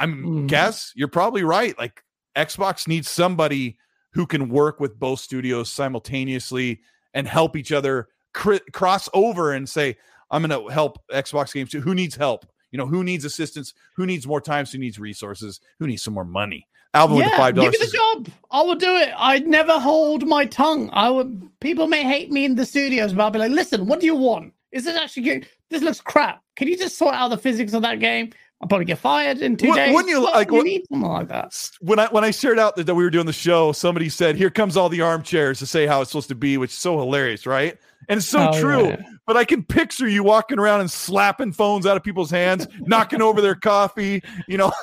I'm 0.00 0.24
mm. 0.24 0.46
guess 0.48 0.92
you're 0.96 1.06
probably 1.06 1.44
right. 1.44 1.78
Like 1.78 2.02
Xbox 2.36 2.88
needs 2.88 3.08
somebody 3.08 3.78
who 4.14 4.26
can 4.26 4.48
work 4.48 4.80
with 4.80 4.98
both 4.98 5.20
studios 5.20 5.70
simultaneously 5.70 6.80
and 7.16 7.26
help 7.26 7.56
each 7.56 7.72
other 7.72 8.08
cr- 8.34 8.56
cross 8.72 9.08
over 9.14 9.54
and 9.54 9.68
say, 9.68 9.96
I'm 10.30 10.46
going 10.46 10.66
to 10.66 10.72
help 10.72 10.98
Xbox 11.10 11.52
games 11.52 11.70
too. 11.70 11.80
Who 11.80 11.94
needs 11.94 12.14
help? 12.14 12.46
You 12.70 12.78
know, 12.78 12.86
who 12.86 13.02
needs 13.02 13.24
assistance? 13.24 13.72
Who 13.96 14.04
needs 14.06 14.26
more 14.26 14.40
time? 14.40 14.66
Who 14.66 14.78
needs 14.78 14.98
resources? 14.98 15.60
Who 15.78 15.86
needs 15.86 16.02
some 16.02 16.14
more 16.14 16.26
money? 16.26 16.68
Alvin 16.94 17.16
yeah, 17.16 17.24
with 17.24 17.32
the 17.32 17.36
five 17.36 17.54
dollars. 17.54 17.70
Give 17.72 17.80
me 17.80 17.86
the 17.86 17.92
job. 17.92 18.28
I 18.50 18.62
will 18.62 18.74
do 18.74 18.96
it. 18.96 19.12
I'd 19.16 19.46
never 19.46 19.78
hold 19.78 20.26
my 20.26 20.44
tongue. 20.44 20.90
I 20.92 21.10
would. 21.10 21.48
People 21.60 21.86
may 21.86 22.02
hate 22.02 22.30
me 22.30 22.44
in 22.44 22.54
the 22.54 22.66
studios, 22.66 23.12
but 23.12 23.22
I'll 23.22 23.30
be 23.30 23.38
like, 23.38 23.50
listen, 23.50 23.86
what 23.86 24.00
do 24.00 24.06
you 24.06 24.14
want? 24.14 24.52
Is 24.72 24.84
this 24.84 24.96
actually 24.96 25.22
good? 25.22 25.48
This 25.70 25.82
looks 25.82 26.00
crap. 26.00 26.42
Can 26.56 26.68
you 26.68 26.76
just 26.76 26.98
sort 26.98 27.14
out 27.14 27.28
the 27.28 27.38
physics 27.38 27.72
of 27.72 27.82
that 27.82 28.00
game? 28.00 28.32
I'll 28.60 28.68
probably 28.68 28.86
get 28.86 28.98
fired 28.98 29.38
in 29.38 29.56
two 29.56 29.68
what, 29.68 29.76
days. 29.76 29.94
Wouldn't 29.94 30.10
you 30.10 30.22
well, 30.22 30.32
like? 30.32 30.48
You 30.48 30.54
what, 30.54 30.66
something 30.88 31.08
like 31.08 31.28
that. 31.28 31.70
When 31.80 31.98
I 31.98 32.06
when 32.06 32.24
I 32.24 32.30
shared 32.30 32.58
out 32.58 32.76
that, 32.76 32.84
that 32.84 32.94
we 32.94 33.04
were 33.04 33.10
doing 33.10 33.26
the 33.26 33.32
show, 33.32 33.72
somebody 33.72 34.08
said, 34.08 34.36
"Here 34.36 34.48
comes 34.48 34.76
all 34.78 34.88
the 34.88 35.02
armchairs 35.02 35.58
to 35.58 35.66
say 35.66 35.86
how 35.86 36.00
it's 36.00 36.10
supposed 36.10 36.28
to 36.28 36.34
be," 36.34 36.56
which 36.56 36.70
is 36.70 36.78
so 36.78 36.98
hilarious, 36.98 37.46
right? 37.46 37.76
And 38.08 38.18
it's 38.18 38.28
so 38.28 38.50
oh, 38.50 38.60
true. 38.60 38.88
Yeah. 38.88 39.02
But 39.26 39.36
I 39.36 39.44
can 39.44 39.64
picture 39.64 40.08
you 40.08 40.22
walking 40.22 40.58
around 40.58 40.80
and 40.80 40.90
slapping 40.90 41.52
phones 41.52 41.86
out 41.86 41.96
of 41.96 42.04
people's 42.04 42.30
hands, 42.30 42.68
knocking 42.80 43.20
over 43.20 43.40
their 43.40 43.56
coffee. 43.56 44.22
You 44.46 44.58
know. 44.58 44.72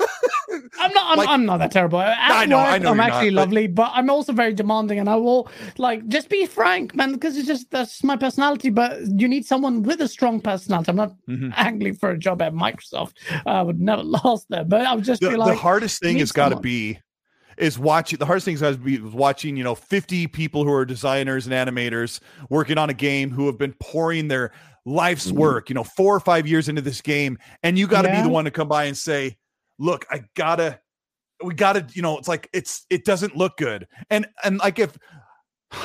I'm 0.79 0.91
not. 0.91 1.11
I'm, 1.11 1.17
like, 1.17 1.29
I'm, 1.29 1.45
not 1.45 1.57
that 1.57 1.71
terrible. 1.71 2.01
At 2.01 2.17
I 2.19 2.45
know. 2.45 2.57
Work, 2.57 2.67
I 2.67 2.77
know. 2.77 2.91
I'm 2.91 2.99
actually 2.99 3.31
not, 3.31 3.41
lovely, 3.41 3.67
but... 3.67 3.85
but... 3.85 3.91
I'm 3.95 4.09
also 4.09 4.33
very 4.33 4.53
demanding, 4.53 4.99
and 4.99 5.09
I 5.09 5.15
will 5.15 5.49
like 5.77 6.07
just 6.07 6.29
be 6.29 6.45
frank, 6.45 6.95
man, 6.95 7.13
because 7.13 7.37
it's 7.37 7.47
just 7.47 7.71
that's 7.71 8.03
my 8.03 8.17
personality. 8.17 8.69
But 8.69 8.99
you 9.07 9.27
need 9.27 9.45
someone 9.45 9.83
with 9.83 10.01
a 10.01 10.07
strong 10.07 10.41
personality. 10.41 10.89
I'm 10.89 10.95
not 10.95 11.15
mm-hmm. 11.27 11.49
angling 11.55 11.95
for 11.95 12.11
a 12.11 12.17
job 12.17 12.41
at 12.41 12.53
Microsoft. 12.53 13.13
I 13.45 13.61
would 13.61 13.79
never 13.79 14.03
last 14.23 14.47
there, 14.49 14.63
but 14.63 14.81
I 14.81 14.93
would 14.93 15.05
just 15.05 15.21
the, 15.21 15.29
be 15.29 15.37
like 15.37 15.55
the 15.55 15.61
hardest 15.61 16.01
thing 16.01 16.17
has 16.19 16.31
got 16.31 16.49
to 16.49 16.59
be 16.59 16.99
is 17.57 17.77
watching 17.77 18.19
the 18.19 18.25
hardest 18.25 18.45
thing 18.45 18.55
is 18.55 18.61
to 18.61 18.77
be 18.77 18.99
watching 18.99 19.55
you 19.57 19.63
know 19.63 19.75
50 19.75 20.27
people 20.27 20.63
who 20.63 20.71
are 20.71 20.85
designers 20.85 21.47
and 21.47 21.53
animators 21.53 22.19
working 22.49 22.77
on 22.77 22.89
a 22.89 22.93
game 22.93 23.29
who 23.29 23.45
have 23.47 23.57
been 23.57 23.73
pouring 23.79 24.27
their 24.27 24.51
life's 24.85 25.27
mm-hmm. 25.27 25.37
work 25.37 25.69
you 25.69 25.75
know 25.75 25.83
four 25.83 26.15
or 26.15 26.19
five 26.19 26.45
years 26.47 26.67
into 26.69 26.81
this 26.81 27.01
game 27.01 27.37
and 27.63 27.77
you 27.77 27.87
got 27.87 28.03
to 28.03 28.09
yeah. 28.09 28.21
be 28.21 28.27
the 28.27 28.33
one 28.33 28.45
to 28.45 28.51
come 28.51 28.67
by 28.67 28.85
and 28.85 28.97
say 28.97 29.37
look, 29.79 30.05
I 30.09 30.23
gotta, 30.35 30.79
we 31.43 31.53
gotta, 31.53 31.85
you 31.93 32.01
know, 32.01 32.17
it's 32.17 32.27
like 32.27 32.49
it's 32.53 32.85
it 32.89 33.05
doesn't 33.05 33.35
look 33.35 33.57
good. 33.57 33.87
And 34.09 34.27
and 34.43 34.57
like 34.59 34.79
if 34.79 34.97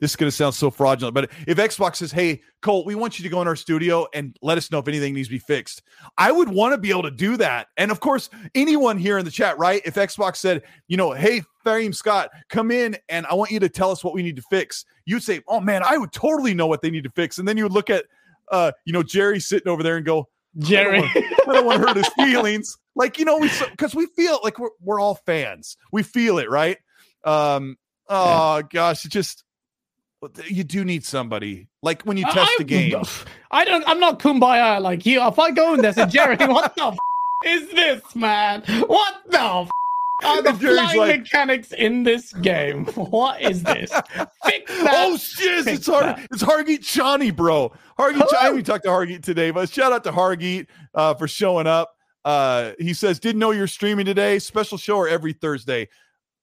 this 0.00 0.12
is 0.12 0.16
gonna 0.16 0.30
sound 0.30 0.54
so 0.54 0.70
fraudulent, 0.70 1.14
but 1.14 1.30
if 1.46 1.58
Xbox 1.58 1.96
says, 1.96 2.12
Hey, 2.12 2.42
Colt, 2.62 2.86
we 2.86 2.94
want 2.94 3.18
you 3.18 3.22
to 3.22 3.28
go 3.28 3.40
in 3.42 3.48
our 3.48 3.56
studio 3.56 4.06
and 4.14 4.36
let 4.42 4.58
us 4.58 4.70
know 4.70 4.78
if 4.78 4.88
anything 4.88 5.14
needs 5.14 5.28
to 5.28 5.34
be 5.34 5.38
fixed, 5.38 5.82
I 6.18 6.32
would 6.32 6.48
want 6.48 6.74
to 6.74 6.78
be 6.78 6.90
able 6.90 7.04
to 7.04 7.10
do 7.10 7.36
that. 7.38 7.68
And 7.76 7.90
of 7.90 8.00
course, 8.00 8.30
anyone 8.54 8.98
here 8.98 9.18
in 9.18 9.24
the 9.24 9.30
chat, 9.30 9.58
right? 9.58 9.82
If 9.84 9.94
Xbox 9.94 10.36
said, 10.36 10.62
you 10.88 10.96
know, 10.96 11.12
hey, 11.12 11.42
Fame 11.64 11.92
Scott, 11.92 12.30
come 12.48 12.70
in 12.70 12.96
and 13.08 13.26
I 13.26 13.34
want 13.34 13.50
you 13.50 13.60
to 13.60 13.68
tell 13.68 13.90
us 13.90 14.04
what 14.04 14.14
we 14.14 14.22
need 14.22 14.36
to 14.36 14.42
fix, 14.50 14.84
you'd 15.04 15.22
say, 15.22 15.42
Oh 15.48 15.60
man, 15.60 15.82
I 15.84 15.96
would 15.96 16.12
totally 16.12 16.54
know 16.54 16.66
what 16.66 16.82
they 16.82 16.90
need 16.90 17.04
to 17.04 17.10
fix. 17.10 17.38
And 17.38 17.46
then 17.46 17.56
you 17.56 17.64
would 17.64 17.72
look 17.72 17.90
at 17.90 18.04
uh, 18.50 18.72
you 18.84 18.92
know, 18.92 19.02
Jerry 19.02 19.40
sitting 19.40 19.68
over 19.68 19.82
there 19.82 19.96
and 19.96 20.06
go, 20.06 20.28
Jerry. 20.58 21.02
I 21.04 21.52
don't 21.52 21.66
want 21.66 21.80
to 21.80 21.88
hurt 21.88 21.96
his 21.96 22.08
feelings. 22.08 22.76
Like 22.94 23.18
you 23.18 23.24
know, 23.24 23.38
we 23.38 23.50
because 23.70 23.94
we 23.94 24.06
feel 24.16 24.40
like 24.42 24.58
we're 24.58 24.70
we're 24.80 25.00
all 25.00 25.16
fans. 25.26 25.76
We 25.92 26.02
feel 26.02 26.38
it, 26.38 26.48
right? 26.48 26.78
Um. 27.24 27.76
Oh 28.08 28.62
gosh, 28.70 29.04
it 29.04 29.10
just 29.10 29.44
you 30.48 30.64
do 30.64 30.84
need 30.84 31.04
somebody 31.04 31.68
like 31.82 32.02
when 32.02 32.16
you 32.16 32.24
test 32.24 32.38
I, 32.38 32.54
the 32.58 32.64
game. 32.64 33.02
I 33.50 33.64
don't. 33.64 33.84
I'm 33.86 34.00
not 34.00 34.18
kumbaya 34.18 34.80
like 34.80 35.06
you. 35.06 35.22
If 35.26 35.38
I 35.38 35.50
go 35.50 35.74
in 35.74 35.82
there, 35.82 35.92
say 35.92 36.06
Jerry, 36.06 36.36
what 36.40 36.74
the 36.74 36.86
f- 36.86 36.98
is 37.44 37.70
this, 37.70 38.16
man? 38.16 38.62
What 38.86 39.14
the 39.28 39.38
f- 39.40 39.70
are 40.24 40.42
the 40.42 40.54
flying 40.54 40.98
like- 40.98 41.20
mechanics 41.20 41.72
in 41.72 42.02
this 42.02 42.32
game? 42.32 42.86
What 42.86 43.40
is 43.42 43.62
this? 43.62 43.90
Fix 44.44 44.70
that. 44.82 44.92
Oh 44.94 45.16
shit! 45.16 45.66
It's 45.66 45.86
Har- 45.86 46.02
that. 46.02 46.26
it's 46.32 46.42
Hargeet 46.42 46.80
Chani, 46.80 47.34
bro. 47.34 47.70
Hargeet, 47.98 48.26
I 48.34 48.44
haven't 48.44 48.64
talked 48.64 48.84
to 48.84 48.90
Hargeet 48.90 49.22
today, 49.22 49.50
but 49.50 49.68
shout 49.70 49.92
out 49.92 50.02
to 50.04 50.12
Hargeet 50.12 50.66
uh, 50.94 51.14
for 51.14 51.28
showing 51.28 51.66
up. 51.66 51.92
Uh, 52.24 52.72
he 52.78 52.94
says, 52.94 53.20
"Didn't 53.20 53.38
know 53.38 53.50
you're 53.52 53.66
streaming 53.68 54.06
today. 54.06 54.38
Special 54.38 54.78
show 54.78 54.96
or 54.96 55.08
every 55.08 55.34
Thursday." 55.34 55.88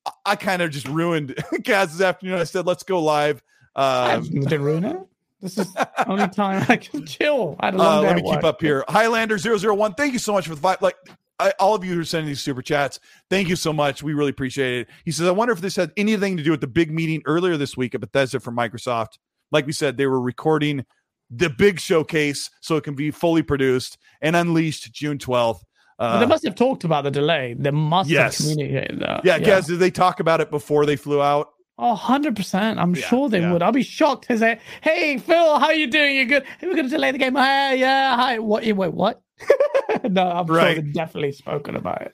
I, 0.05 0.11
I 0.27 0.35
kind 0.35 0.61
of 0.61 0.69
just 0.71 0.87
ruined 0.87 1.35
Gaz's 1.63 2.01
afternoon. 2.01 2.39
I 2.39 2.43
said, 2.45 2.65
"Let's 2.67 2.83
go 2.83 3.01
live." 3.01 3.41
Um, 3.75 4.23
didn't 4.23 4.61
ruin 4.63 4.83
it. 4.85 4.97
This 5.41 5.57
is 5.57 5.73
the 5.73 6.09
only 6.09 6.27
time 6.29 6.65
I 6.69 6.77
can 6.77 7.05
chill. 7.05 7.57
I 7.59 7.65
had 7.67 7.73
a 7.75 7.77
long 7.77 8.05
uh, 8.05 8.07
let 8.09 8.15
me 8.15 8.21
keep 8.21 8.43
up 8.45 8.61
here. 8.61 8.85
Highlander 8.87 9.37
001, 9.37 9.95
thank 9.95 10.13
you 10.13 10.19
so 10.19 10.31
much 10.31 10.47
for 10.47 10.55
the 10.55 10.61
five. 10.61 10.81
Like 10.81 10.95
I, 11.39 11.51
all 11.59 11.75
of 11.75 11.83
you 11.83 11.93
who 11.95 11.99
are 11.99 12.05
sending 12.05 12.27
these 12.27 12.39
super 12.41 12.61
chats, 12.61 12.99
thank 13.29 13.49
you 13.49 13.55
so 13.57 13.73
much. 13.73 14.01
We 14.03 14.13
really 14.13 14.29
appreciate 14.29 14.81
it. 14.81 14.87
He 15.03 15.11
says, 15.11 15.27
I 15.27 15.31
wonder 15.31 15.53
if 15.53 15.59
this 15.59 15.75
had 15.75 15.91
anything 15.97 16.37
to 16.37 16.43
do 16.43 16.51
with 16.51 16.61
the 16.61 16.67
big 16.67 16.91
meeting 16.91 17.21
earlier 17.25 17.57
this 17.57 17.75
week 17.75 17.93
at 17.93 17.99
Bethesda 18.01 18.39
for 18.39 18.51
Microsoft. 18.51 19.17
Like 19.51 19.65
we 19.65 19.73
said, 19.73 19.97
they 19.97 20.07
were 20.07 20.21
recording 20.21 20.85
the 21.29 21.49
big 21.49 21.79
showcase 21.79 22.49
so 22.61 22.77
it 22.77 22.83
can 22.83 22.95
be 22.95 23.11
fully 23.11 23.41
produced 23.41 23.97
and 24.21 24.35
unleashed 24.35 24.93
June 24.93 25.17
12th. 25.17 25.59
But 25.97 26.19
they 26.19 26.25
Uh, 26.25 26.27
must 26.27 26.45
have 26.45 26.55
talked 26.55 26.83
about 26.85 27.03
the 27.03 27.11
delay. 27.11 27.55
They 27.57 27.71
must 27.71 28.09
Yes. 28.09 28.37
have 28.37 28.51
communicated 28.51 28.99
that. 29.01 29.25
yeah, 29.25 29.39
Gaz, 29.39 29.67
did 29.67 29.79
they 29.79 29.91
talk 29.91 30.19
about 30.19 30.39
it 30.41 30.49
before 30.51 30.85
they 30.85 30.95
flew 30.95 31.21
out? 31.21 31.49
Oh, 31.77 31.95
100%. 31.99 32.77
I'm 32.77 32.95
Yeah, 32.95 33.01
sure 33.01 33.29
they 33.29 33.39
yeah. 33.39 33.51
would. 33.51 33.61
I'll 33.63 33.71
be 33.71 33.83
shocked 33.83 34.27
to 34.27 34.37
say, 34.37 34.59
hey, 34.81 35.17
Phil, 35.17 35.59
how 35.59 35.71
you 35.71 35.87
doing? 35.87 36.15
You 36.15 36.25
good? 36.25 36.43
Hey, 36.59 36.67
we're 36.67 36.75
going 36.75 36.85
to 36.87 36.91
delay 36.91 37.11
the 37.11 37.17
game. 37.17 37.35
Hey, 37.35 37.77
yeah, 37.79 38.15
hi. 38.15 38.39
What? 38.39 38.63
Wait, 38.63 38.75
what? 38.93 39.21
no, 40.03 40.21
I'm 40.29 40.45
Right. 40.45 40.75
sure 40.75 40.83
they've 40.83 40.93
definitely 40.93 41.31
spoken 41.31 41.75
about 41.75 42.03
it 42.03 42.11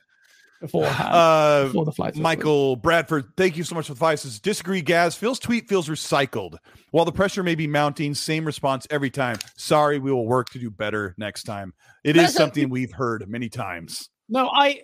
beforehand. 0.62 1.10
Uh, 1.14 1.64
before 1.66 1.86
the 1.86 1.92
flights. 1.92 2.18
were 2.18 2.24
Michael 2.24 2.76
Bradford, 2.78 3.26
thank 3.36 3.58
you 3.58 3.64
so 3.64 3.76
much 3.76 3.88
for 3.88 3.94
the 3.94 4.00
five. 4.00 4.20
Says 4.22 4.40
disagree, 4.40 4.82
Gaz. 4.82 5.16
Phil's 5.16 5.40
tweet 5.40 5.68
feels 5.68 5.90
recycled. 5.90 6.58
While 6.92 7.06
the 7.06 7.12
pressure 7.12 7.44
may 7.44 7.56
be 7.56 7.68
mounting, 7.68 8.14
same 8.16 8.46
response 8.46 8.88
every 8.90 9.10
time. 9.10 9.38
Sorry, 9.58 10.00
we 10.00 10.12
will 10.12 10.26
work 10.26 10.50
to 10.52 10.60
do 10.60 10.70
better 10.72 11.16
next 11.18 11.44
time. 11.44 11.74
It 12.06 12.16
is 12.16 12.24
That's 12.24 12.34
a- 12.36 12.38
something 12.38 12.70
we've 12.70 12.94
heard 12.94 13.28
many 13.30 13.50
times. 13.50 14.10
No, 14.30 14.48
I, 14.48 14.82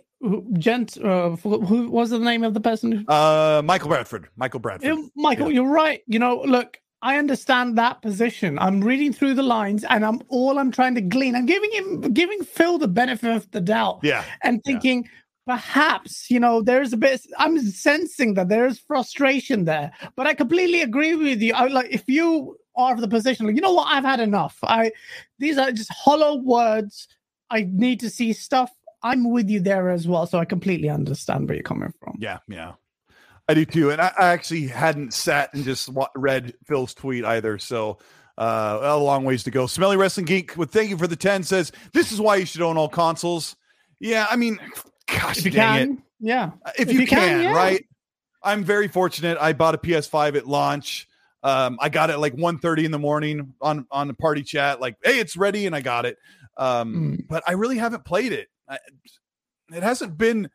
gent, 0.60 0.98
uh, 0.98 1.36
who 1.38 1.90
was 1.90 2.10
the 2.10 2.20
name 2.20 2.44
of 2.44 2.54
the 2.54 2.60
person? 2.60 3.06
Uh, 3.08 3.62
Michael 3.64 3.90
Bradford. 3.90 4.28
Michael 4.36 4.60
Bradford. 4.60 4.88
Yeah, 4.98 5.04
Michael, 5.16 5.48
Yeah. 5.50 5.56
you're 5.62 5.72
right. 5.72 6.02
You 6.08 6.20
know, 6.20 6.42
look, 6.46 6.78
I 7.02 7.18
understand 7.18 7.78
that 7.78 8.02
position. 8.02 8.58
I'm 8.60 8.82
reading 8.82 9.14
through 9.14 9.36
the 9.36 9.44
lines, 9.44 9.84
and 9.84 10.06
I'm 10.06 10.22
all 10.30 10.58
I'm 10.58 10.72
trying 10.72 10.96
to 10.96 11.02
glean. 11.02 11.36
I'm 11.36 11.46
giving 11.46 11.72
him, 11.72 12.02
giving 12.14 12.44
Phil 12.44 12.78
the 12.78 12.88
benefit 12.88 13.32
of 13.36 13.50
the 13.52 13.62
doubt, 13.62 14.00
Yeah. 14.04 14.24
and 14.44 14.64
thinking 14.64 15.08
perhaps 15.46 16.32
you 16.32 16.40
know 16.40 16.62
there's 16.64 16.94
a 16.94 16.98
bit. 16.98 17.22
I'm 17.38 17.60
sensing 17.60 18.34
that 18.36 18.50
there 18.50 18.66
is 18.66 18.80
frustration 18.80 19.66
there, 19.66 19.92
but 20.16 20.26
I 20.26 20.34
completely 20.34 20.82
agree 20.82 21.14
with 21.14 21.42
you. 21.42 21.54
I 21.54 21.68
like 21.68 21.92
if 21.92 22.06
you 22.08 22.58
are 22.76 22.94
of 22.94 23.02
the 23.02 23.08
position, 23.08 23.46
like, 23.46 23.56
you 23.56 23.62
know 23.62 23.74
what, 23.74 23.88
I've 23.94 24.04
had 24.04 24.20
enough. 24.20 24.58
I 24.64 24.92
these 25.38 25.58
are 25.60 25.72
just 25.72 25.92
hollow 25.94 26.38
words. 26.38 27.08
I 27.52 27.68
need 27.72 28.00
to 28.00 28.10
see 28.10 28.34
stuff. 28.34 28.72
I'm 29.06 29.30
with 29.32 29.50
you 29.50 29.60
there 29.60 29.90
as 29.92 30.08
well, 30.08 30.26
so 30.26 30.40
I 30.40 30.46
completely 30.46 30.90
understand 30.90 31.48
where 31.48 31.56
you're 31.56 31.64
coming 31.64 31.94
from. 32.00 32.18
Yeah, 32.20 32.40
yeah. 32.48 32.74
I 33.48 33.54
do 33.54 33.64
too. 33.66 33.92
And 33.92 34.02
I, 34.02 34.12
I 34.18 34.28
actually 34.30 34.68
hadn't 34.68 35.14
sat 35.14 35.54
and 35.54 35.64
just 35.64 35.90
read 36.16 36.56
Phil's 36.66 36.94
tweet 36.96 37.24
either. 37.24 37.60
So 37.60 38.00
uh, 38.38 38.80
a 38.82 38.98
long 38.98 39.24
ways 39.24 39.44
to 39.44 39.52
go. 39.52 39.68
Smelly 39.68 39.98
Wrestling 39.98 40.26
Geek 40.26 40.58
with 40.58 40.72
thank 40.72 40.90
you 40.90 40.98
for 40.98 41.06
the 41.08 41.16
10 41.16 41.44
says, 41.44 41.72
This 41.94 42.12
is 42.12 42.20
why 42.20 42.38
you 42.38 42.46
should 42.48 42.62
own 42.64 42.76
all 42.78 42.90
consoles. 42.90 43.56
Yeah, 44.00 44.26
I 44.30 44.36
mean, 44.36 44.58
gosh, 45.08 45.38
If 45.38 45.46
you 45.46 45.52
dang 45.52 45.78
can, 45.88 45.92
it. 45.98 46.00
yeah. 46.20 46.52
If, 46.78 46.88
If 46.90 46.94
you, 46.94 47.02
you 47.02 47.08
can, 47.08 47.20
can, 47.20 47.42
yeah. 47.44 47.52
right? 47.54 47.86
I'm 48.44 48.64
very 48.64 48.88
fortunate. 48.88 49.38
I 49.40 49.54
bought 49.54 49.76
a 49.76 49.78
PS5 49.78 50.36
at 50.38 50.48
launch. 50.48 51.08
Um, 51.44 51.78
I 51.80 51.90
got 51.90 52.10
it 52.10 52.18
like 52.18 52.34
1.30 52.36 52.86
in 52.86 52.92
the 52.92 52.98
morning 53.00 53.54
on 53.62 53.86
on 53.92 54.08
the 54.08 54.16
party 54.16 54.42
chat, 54.42 54.82
like, 54.82 54.98
hey, 55.04 55.20
it's 55.20 55.38
ready, 55.38 55.68
and 55.68 55.76
I 55.76 55.82
got 55.82 56.06
it. 56.06 56.18
Um, 56.58 56.94
Mm. 56.96 57.28
but 57.30 57.44
I 57.48 57.52
really 57.54 57.78
haven't 57.78 58.04
played 58.06 58.34
it. 58.34 58.48
I, 58.68 58.78
it 59.74 59.84
hasn't 59.84 60.18
been 60.18 60.50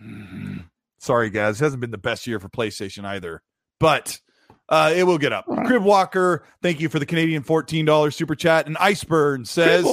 sorry 0.98 1.30
guys, 1.30 1.60
it 1.60 1.64
hasn't 1.64 1.80
been 1.80 1.90
the 1.90 1.98
best 1.98 2.26
year 2.26 2.38
for 2.40 2.48
PlayStation 2.48 3.04
either. 3.04 3.42
But 3.80 4.18
uh, 4.68 4.92
it 4.94 5.04
will 5.04 5.18
get 5.18 5.32
up. 5.32 5.46
Crib 5.66 5.82
Walker, 5.82 6.44
thank 6.62 6.80
you 6.80 6.88
for 6.88 6.98
the 6.98 7.06
Canadian 7.06 7.42
$14 7.42 8.12
super 8.12 8.34
chat. 8.34 8.66
And 8.66 8.76
Iceburn 8.76 9.46
says 9.46 9.84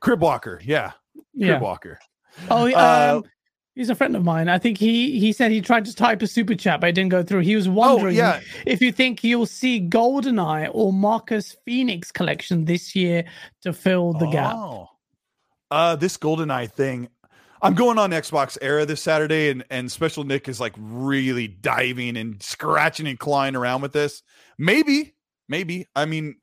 Crib 0.00 0.20
Walker, 0.20 0.60
yeah. 0.64 0.92
Crib 1.12 1.24
Yeah. 1.34 1.60
Walker. 1.60 1.98
Oh, 2.50 2.66
um, 2.66 2.72
Uh, 2.76 3.22
he's 3.74 3.90
a 3.90 3.94
friend 3.94 4.14
of 4.14 4.22
mine. 4.24 4.48
I 4.48 4.58
think 4.58 4.78
he 4.78 5.18
he 5.18 5.32
said 5.32 5.50
he 5.50 5.60
tried 5.60 5.86
to 5.86 5.94
type 5.94 6.20
a 6.22 6.26
super 6.26 6.54
chat, 6.54 6.80
but 6.80 6.90
it 6.90 6.92
didn't 6.92 7.10
go 7.10 7.22
through. 7.22 7.40
He 7.40 7.56
was 7.56 7.68
wondering 7.68 8.14
Oh, 8.16 8.18
yeah. 8.18 8.40
if 8.66 8.80
you 8.80 8.92
think 8.92 9.24
you'll 9.24 9.46
see 9.46 9.80
GoldenEye 9.80 10.70
or 10.72 10.92
Marcus 10.92 11.56
Fenix 11.64 12.12
collection 12.12 12.64
this 12.66 12.94
year 12.94 13.24
to 13.62 13.72
fill 13.72 14.12
the 14.12 14.26
gap. 14.26 14.54
Uh, 15.70 15.96
this 15.96 16.16
GoldenEye 16.16 16.70
thing. 16.70 17.08
I'm 17.60 17.74
going 17.74 17.98
on 17.98 18.10
Xbox 18.10 18.56
Era 18.62 18.86
this 18.86 19.02
Saturday, 19.02 19.50
and 19.50 19.64
and 19.70 19.90
Special 19.90 20.24
Nick 20.24 20.48
is 20.48 20.60
like 20.60 20.74
really 20.78 21.48
diving 21.48 22.16
and 22.16 22.42
scratching 22.42 23.06
and 23.06 23.18
clawing 23.18 23.56
around 23.56 23.82
with 23.82 23.92
this. 23.92 24.22
Maybe, 24.58 25.14
maybe. 25.48 25.86
I 25.96 26.06
mean, 26.06 26.36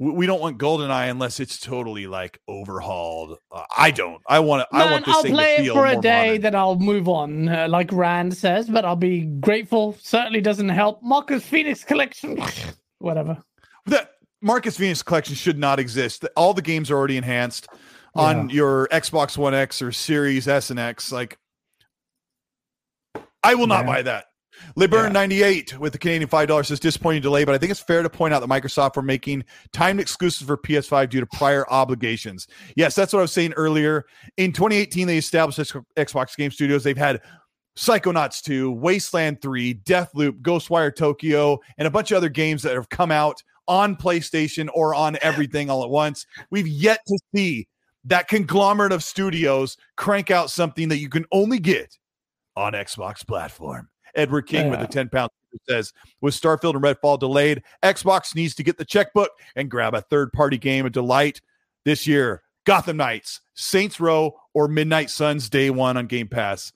we, 0.00 0.10
we 0.10 0.26
don't 0.26 0.40
want 0.40 0.58
GoldenEye 0.58 1.10
unless 1.10 1.38
it's 1.38 1.60
totally 1.60 2.06
like 2.08 2.40
overhauled. 2.48 3.38
Uh, 3.52 3.64
I 3.76 3.90
don't. 3.92 4.20
I 4.26 4.40
want 4.40 4.68
to. 4.68 4.76
I 4.76 4.90
want 4.90 5.06
this 5.06 5.14
I'll 5.14 5.22
thing 5.22 5.32
play 5.34 5.56
to 5.58 5.62
it 5.64 5.72
for 5.72 5.86
a 5.86 5.96
day, 6.00 6.26
modern. 6.26 6.40
then 6.42 6.54
I'll 6.56 6.76
move 6.78 7.08
on, 7.08 7.48
uh, 7.48 7.68
like 7.68 7.92
Rand 7.92 8.34
says. 8.36 8.68
But 8.68 8.84
I'll 8.84 8.96
be 8.96 9.20
grateful. 9.20 9.96
Certainly 10.00 10.40
doesn't 10.40 10.70
help. 10.70 11.02
Marcus 11.02 11.44
Fenix 11.44 11.84
collection, 11.84 12.36
whatever. 12.98 13.38
that 13.86 14.14
Marcus 14.42 14.76
Fenix 14.76 15.02
collection 15.02 15.36
should 15.36 15.58
not 15.58 15.78
exist. 15.78 16.26
All 16.36 16.52
the 16.52 16.62
games 16.62 16.90
are 16.90 16.96
already 16.96 17.16
enhanced 17.16 17.68
on 18.18 18.50
your 18.50 18.88
Xbox 18.88 19.36
One 19.36 19.54
X 19.54 19.80
or 19.80 19.92
Series 19.92 20.48
S 20.48 20.70
and 20.70 20.78
X. 20.78 21.12
Like, 21.12 21.38
I 23.42 23.54
will 23.54 23.66
not 23.66 23.84
Yeah. 23.84 23.92
buy 23.92 24.02
that. 24.02 24.24
Liburn 24.76 25.04
Yeah. 25.04 25.08
98 25.10 25.78
with 25.78 25.92
the 25.92 25.98
Canadian 25.98 26.28
$5 26.28 26.66
says 26.66 26.80
disappointing 26.80 27.22
delay, 27.22 27.44
but 27.44 27.54
I 27.54 27.58
think 27.58 27.70
it's 27.70 27.80
fair 27.80 28.02
to 28.02 28.10
point 28.10 28.34
out 28.34 28.40
that 28.40 28.48
Microsoft 28.48 28.96
were 28.96 29.02
making 29.02 29.44
timed 29.72 30.00
exclusives 30.00 30.46
for 30.46 30.56
PS5 30.56 31.10
due 31.10 31.20
to 31.20 31.26
prior 31.26 31.64
obligations. 31.70 32.48
Yes, 32.74 32.96
that's 32.96 33.12
what 33.12 33.20
I 33.20 33.22
was 33.22 33.32
saying 33.32 33.52
earlier. 33.52 34.04
In 34.36 34.52
2018, 34.52 35.06
they 35.06 35.18
established 35.18 35.60
Xbox 35.96 36.36
Game 36.36 36.50
Studios. 36.50 36.82
They've 36.82 36.96
had 36.96 37.20
Psychonauts 37.76 38.42
2, 38.42 38.72
Wasteland 38.72 39.40
3, 39.40 39.74
Deathloop, 39.74 40.42
Ghostwire 40.42 40.94
Tokyo, 40.94 41.60
and 41.78 41.86
a 41.86 41.90
bunch 41.90 42.10
of 42.10 42.16
other 42.16 42.28
games 42.28 42.62
that 42.64 42.74
have 42.74 42.88
come 42.88 43.12
out 43.12 43.40
on 43.68 43.94
PlayStation 43.94 44.68
or 44.74 44.92
on 44.92 45.16
everything 45.22 45.70
all 45.70 45.84
at 45.84 45.90
once. 45.90 46.26
We've 46.50 46.66
yet 46.66 46.98
to 47.06 47.18
see 47.32 47.68
that 48.04 48.28
conglomerate 48.28 48.92
of 48.92 49.02
studios 49.04 49.76
crank 49.96 50.30
out 50.30 50.50
something 50.50 50.88
that 50.88 50.98
you 50.98 51.08
can 51.08 51.24
only 51.32 51.58
get 51.58 51.96
on 52.56 52.72
Xbox 52.72 53.26
platform. 53.26 53.88
Edward 54.14 54.42
King 54.42 54.70
with 54.70 54.80
Yeah. 54.80 54.86
the 54.86 54.92
10 54.92 55.08
pound 55.10 55.30
says, 55.68 55.92
with 56.20 56.34
Starfield 56.34 56.74
and 56.74 56.82
Redfall 56.84 57.18
delayed, 57.18 57.62
Xbox 57.82 58.34
needs 58.34 58.54
to 58.56 58.62
get 58.62 58.76
the 58.78 58.84
checkbook 58.84 59.30
and 59.56 59.70
grab 59.70 59.94
a 59.94 60.00
third 60.02 60.32
party 60.32 60.58
game 60.58 60.84
of 60.86 60.92
delight 60.92 61.40
this 61.84 62.06
year. 62.06 62.42
Gotham 62.64 62.98
Knights, 62.98 63.40
Saints 63.54 63.98
Row, 63.98 64.38
or 64.54 64.68
Midnight 64.68 65.08
Suns 65.10 65.48
day 65.48 65.70
one 65.70 65.96
on 65.96 66.06
Game 66.06 66.28
Pass. 66.28 66.72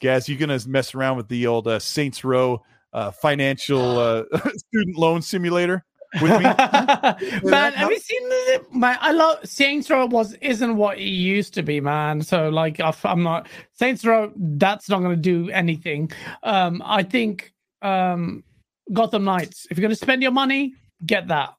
Gaz, 0.00 0.28
you 0.28 0.36
gonna 0.36 0.58
mess 0.66 0.94
around 0.94 1.16
with 1.16 1.28
the 1.28 1.46
old 1.46 1.66
uh, 1.66 1.78
Saints 1.78 2.22
Row 2.24 2.62
uh, 2.92 3.10
financial 3.10 3.98
uh, 3.98 4.24
student 4.56 4.96
loan 4.96 5.20
simulator 5.22 5.84
with 6.14 6.30
me? 6.30 6.44
man, 7.50 7.72
have 7.72 7.90
you 7.90 7.98
seen 7.98 8.28
this? 8.28 8.60
Man, 8.72 8.98
I 9.00 9.12
love 9.12 9.38
Saints 9.44 9.90
Row 9.90 10.06
was 10.06 10.34
isn't 10.40 10.76
what 10.76 10.98
it 10.98 11.04
used 11.04 11.54
to 11.54 11.62
be, 11.62 11.80
man. 11.80 12.22
So 12.22 12.48
like, 12.48 12.80
I'm 13.04 13.22
not 13.22 13.48
Saints 13.72 14.04
Row. 14.04 14.32
That's 14.36 14.88
not 14.88 15.00
going 15.00 15.16
to 15.16 15.16
do 15.16 15.50
anything. 15.50 16.10
Um, 16.42 16.82
I 16.84 17.02
think 17.02 17.52
um, 17.82 18.44
Gotham 18.92 19.24
Knights. 19.24 19.66
If 19.70 19.78
you're 19.78 19.82
going 19.82 19.90
to 19.90 19.96
spend 19.96 20.22
your 20.22 20.32
money, 20.32 20.74
get 21.04 21.28
that. 21.28 21.54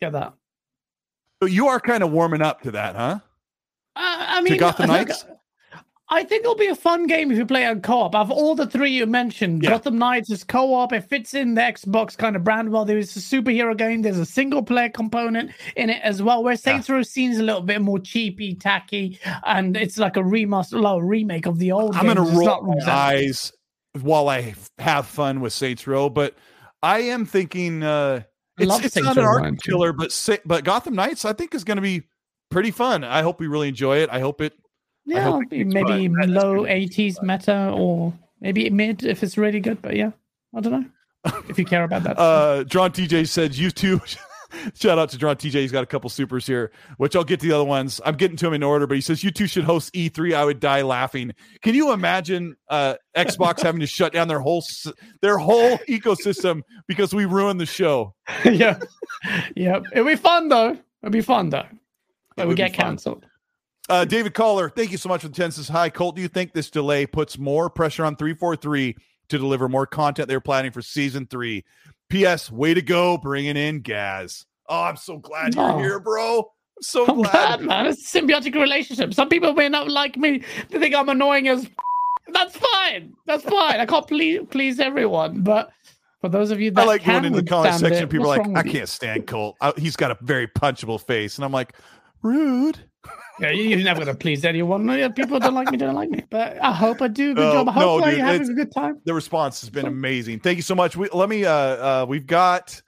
Get 0.00 0.12
that. 0.12 0.34
So 1.42 1.46
you 1.46 1.68
are 1.68 1.80
kind 1.80 2.02
of 2.02 2.10
warming 2.12 2.42
up 2.42 2.60
to 2.62 2.70
that, 2.72 2.96
huh? 2.96 3.20
Uh, 3.96 4.26
I 4.28 4.40
mean, 4.42 4.58
Gotham 4.58 4.88
look, 4.88 5.08
Knights? 5.08 5.24
I 6.12 6.24
think 6.24 6.42
it'll 6.42 6.56
be 6.56 6.66
a 6.66 6.74
fun 6.74 7.06
game 7.06 7.30
if 7.30 7.38
you 7.38 7.46
play 7.46 7.64
on 7.64 7.80
co-op. 7.82 8.16
Of 8.16 8.32
all 8.32 8.56
the 8.56 8.66
three 8.66 8.90
you 8.90 9.06
mentioned, 9.06 9.62
Yeah. 9.62 9.70
Gotham 9.70 9.96
Knights 9.96 10.28
is 10.30 10.42
co-op. 10.42 10.92
It 10.92 11.02
fits 11.02 11.34
in 11.34 11.54
the 11.54 11.60
Xbox 11.60 12.16
kind 12.16 12.34
of 12.34 12.42
brand 12.42 12.70
well. 12.70 12.84
There's 12.84 13.16
a 13.16 13.20
superhero 13.20 13.76
game. 13.76 14.02
There's 14.02 14.18
a 14.18 14.26
single 14.26 14.62
player 14.62 14.88
component 14.88 15.52
in 15.76 15.88
it 15.88 16.02
as 16.02 16.20
well. 16.20 16.42
Where 16.42 16.56
Saints 16.56 16.90
Row 16.90 17.02
seems 17.02 17.38
a 17.38 17.44
little 17.44 17.62
bit 17.62 17.80
more 17.80 18.00
cheapy, 18.00 18.56
tacky, 18.56 19.20
and 19.44 19.76
it's 19.76 19.98
like 19.98 20.16
a 20.16 20.22
remaster, 20.22 20.82
well, 20.82 20.96
a 20.96 21.04
remake 21.04 21.46
of 21.46 21.58
the 21.58 21.70
old. 21.72 21.94
I'm 21.94 22.06
gonna 22.06 22.22
roll 22.22 22.62
my 22.62 22.92
eyes 22.92 23.52
while 24.00 24.28
I 24.28 24.54
have 24.78 25.06
fun 25.06 25.40
with 25.40 25.52
Saints 25.52 25.86
Row, 25.86 26.08
but 26.08 26.34
I 26.82 27.00
am 27.00 27.26
thinking 27.26 27.82
uh, 27.82 28.22
it's, 28.58 28.84
it's 28.84 28.96
not 28.96 29.16
an 29.16 29.24
art 29.24 29.62
killer, 29.62 29.92
but 29.92 30.16
but 30.44 30.64
Gotham 30.64 30.94
Knights 30.94 31.24
I 31.24 31.32
think 31.32 31.54
is 31.54 31.64
going 31.64 31.76
to 31.76 31.82
be 31.82 32.02
pretty 32.50 32.70
fun. 32.70 33.04
I 33.04 33.22
hope 33.22 33.40
we 33.40 33.46
really 33.46 33.68
enjoy 33.68 33.98
it. 33.98 34.10
I 34.10 34.20
hope 34.20 34.40
it. 34.40 34.54
I 35.08 35.12
Yeah, 35.14 35.22
hope 35.22 35.28
it'll 35.28 35.40
it 35.42 35.50
be 35.50 35.56
keeps 35.64 35.74
maybe 35.74 36.08
fun. 36.08 36.34
Low 36.34 36.54
80s 36.64 37.16
fun. 37.16 37.26
meta 37.26 37.72
or 37.74 38.12
maybe 38.40 38.68
mid 38.70 39.04
if 39.04 39.22
it's 39.22 39.36
really 39.38 39.60
good. 39.60 39.80
But 39.82 39.96
yeah, 39.96 40.10
I 40.54 40.60
don't 40.60 40.72
know 40.72 41.32
if 41.48 41.58
you 41.58 41.64
care 41.64 41.84
about 41.84 42.02
that. 42.04 42.18
Uh, 42.18 42.64
Drawn 42.64 42.92
TJ 42.92 43.28
said 43.28 43.54
you 43.56 43.70
too. 43.70 44.00
Shout 44.74 44.98
out 44.98 45.08
to 45.10 45.16
Drawn 45.16 45.36
TJ. 45.36 45.52
He's 45.52 45.70
got 45.70 45.84
a 45.84 45.86
couple 45.86 46.10
supers 46.10 46.44
here, 46.44 46.72
which 46.96 47.14
I'll 47.14 47.22
get 47.22 47.38
to 47.38 47.46
the 47.46 47.54
other 47.54 47.64
ones. 47.64 48.00
I'm 48.04 48.16
getting 48.16 48.36
to 48.38 48.48
him 48.48 48.52
in 48.54 48.64
order, 48.64 48.84
but 48.88 48.96
he 48.96 49.00
says 49.00 49.22
you 49.22 49.30
two 49.30 49.46
should 49.46 49.62
host 49.62 49.94
E3. 49.94 50.34
I 50.34 50.44
would 50.44 50.58
die 50.58 50.82
laughing. 50.82 51.32
Can 51.62 51.76
you 51.76 51.92
imagine 51.92 52.56
uh, 52.68 52.94
Xbox 53.16 53.60
having 53.62 53.80
to 53.80 53.86
shut 53.86 54.12
down 54.12 54.26
their 54.26 54.40
whole 54.40 54.64
their 55.22 55.38
whole 55.38 55.78
ecosystem 55.88 56.62
because 56.88 57.14
we 57.14 57.26
ruined 57.26 57.60
the 57.60 57.66
show? 57.66 58.14
yeah, 58.44 58.80
yeah, 59.54 59.80
It'd 59.92 60.04
be 60.06 60.16
fun 60.16 60.48
though. 60.48 60.76
It'd 61.02 61.12
be 61.12 61.20
fun 61.20 61.50
though. 61.50 61.66
But 62.36 62.48
we 62.48 62.54
get 62.56 62.74
fun. 62.74 62.98
Uh, 63.90 64.04
David 64.04 64.34
Caller, 64.34 64.70
thank 64.70 64.92
you 64.92 64.98
so 64.98 65.08
much 65.08 65.22
for 65.22 65.28
the 65.28 65.34
10 65.34 65.50
says 65.50 65.68
hi. 65.68 65.90
Colt, 65.90 66.14
do 66.14 66.22
you 66.22 66.28
think 66.28 66.52
this 66.52 66.70
delay 66.70 67.06
puts 67.06 67.38
more 67.38 67.68
pressure 67.68 68.04
on 68.04 68.14
343 68.14 68.94
to 69.28 69.38
deliver 69.38 69.68
more 69.68 69.84
content 69.84 70.28
they're 70.28 70.40
planning 70.40 70.70
for 70.70 70.80
season 70.80 71.26
three? 71.26 71.64
P.S. 72.08 72.52
Way 72.52 72.72
to 72.74 72.82
go, 72.82 73.18
bringing 73.18 73.56
in 73.56 73.80
Gaz. 73.80 74.46
Oh, 74.68 74.82
I'm 74.84 74.96
so 74.96 75.18
glad 75.18 75.56
you're 75.56 75.78
here, 75.80 75.98
bro. 75.98 76.38
I'm 76.38 76.82
so 76.82 77.04
I'm 77.04 77.16
glad. 77.16 77.32
glad, 77.32 77.60
man. 77.62 77.86
It's 77.86 78.14
a 78.14 78.20
symbiotic 78.20 78.54
relationship. 78.54 79.12
Some 79.12 79.28
people 79.28 79.54
may 79.54 79.68
not 79.68 79.88
like 79.88 80.16
me. 80.16 80.44
They 80.68 80.78
think 80.78 80.94
I'm 80.94 81.08
annoying 81.08 81.48
as. 81.48 81.68
That's 82.32 82.56
fine. 82.56 83.14
That's 83.26 83.42
fine. 83.42 83.80
I 83.80 83.86
can't 83.86 84.06
please 84.06 84.40
please 84.50 84.78
everyone, 84.78 85.42
but 85.42 85.72
for 86.20 86.28
those 86.28 86.52
of 86.52 86.60
you 86.60 86.70
that 86.70 86.82
I 86.82 86.84
like 86.84 87.04
going 87.04 87.24
into 87.24 87.40
the 87.40 87.48
comment 87.48 87.80
section. 87.80 88.04
it, 88.04 88.10
People 88.10 88.30
are 88.30 88.38
like, 88.38 88.56
I 88.56 88.62
can't 88.62 88.88
stand 88.88 89.26
Colt. 89.26 89.56
I, 89.60 89.72
he's 89.76 89.96
got 89.96 90.12
a 90.12 90.18
very 90.20 90.46
punchable 90.46 91.00
face. 91.04 91.38
And 91.38 91.44
I'm 91.44 91.50
like, 91.50 91.74
rude. 92.22 92.78
Yeah, 93.40 93.50
you- 93.50 93.64
you're 93.64 93.78
never 93.84 94.00
gonna 94.00 94.14
please 94.14 94.44
anyone. 94.44 94.86
People 95.14 95.38
don't 95.38 95.54
like 95.54 95.70
me, 95.70 95.76
don't 95.78 95.94
like 95.94 96.10
me. 96.10 96.22
But 96.30 96.62
I 96.62 96.72
hope 96.72 97.00
I 97.02 97.08
do 97.08 97.34
good 97.34 97.40
No, 97.42 97.52
job. 97.52 97.68
I 97.68 97.72
hope 97.72 98.00
no, 98.00 98.06
dude, 98.06 98.16
you're 98.18 98.26
having 98.26 98.50
a 98.50 98.54
good 98.54 98.72
time. 98.72 99.00
The 99.04 99.14
response 99.14 99.60
has 99.60 99.70
been 99.70 99.86
amazing. 99.86 100.40
Thank 100.40 100.56
you 100.56 100.62
so 100.62 100.74
much. 100.74 100.96
We, 100.96 101.08
let 101.12 101.28
me, 101.28 101.44
uh, 101.44 101.52
uh, 101.52 102.06
we've 102.08 102.26
got, 102.26 102.80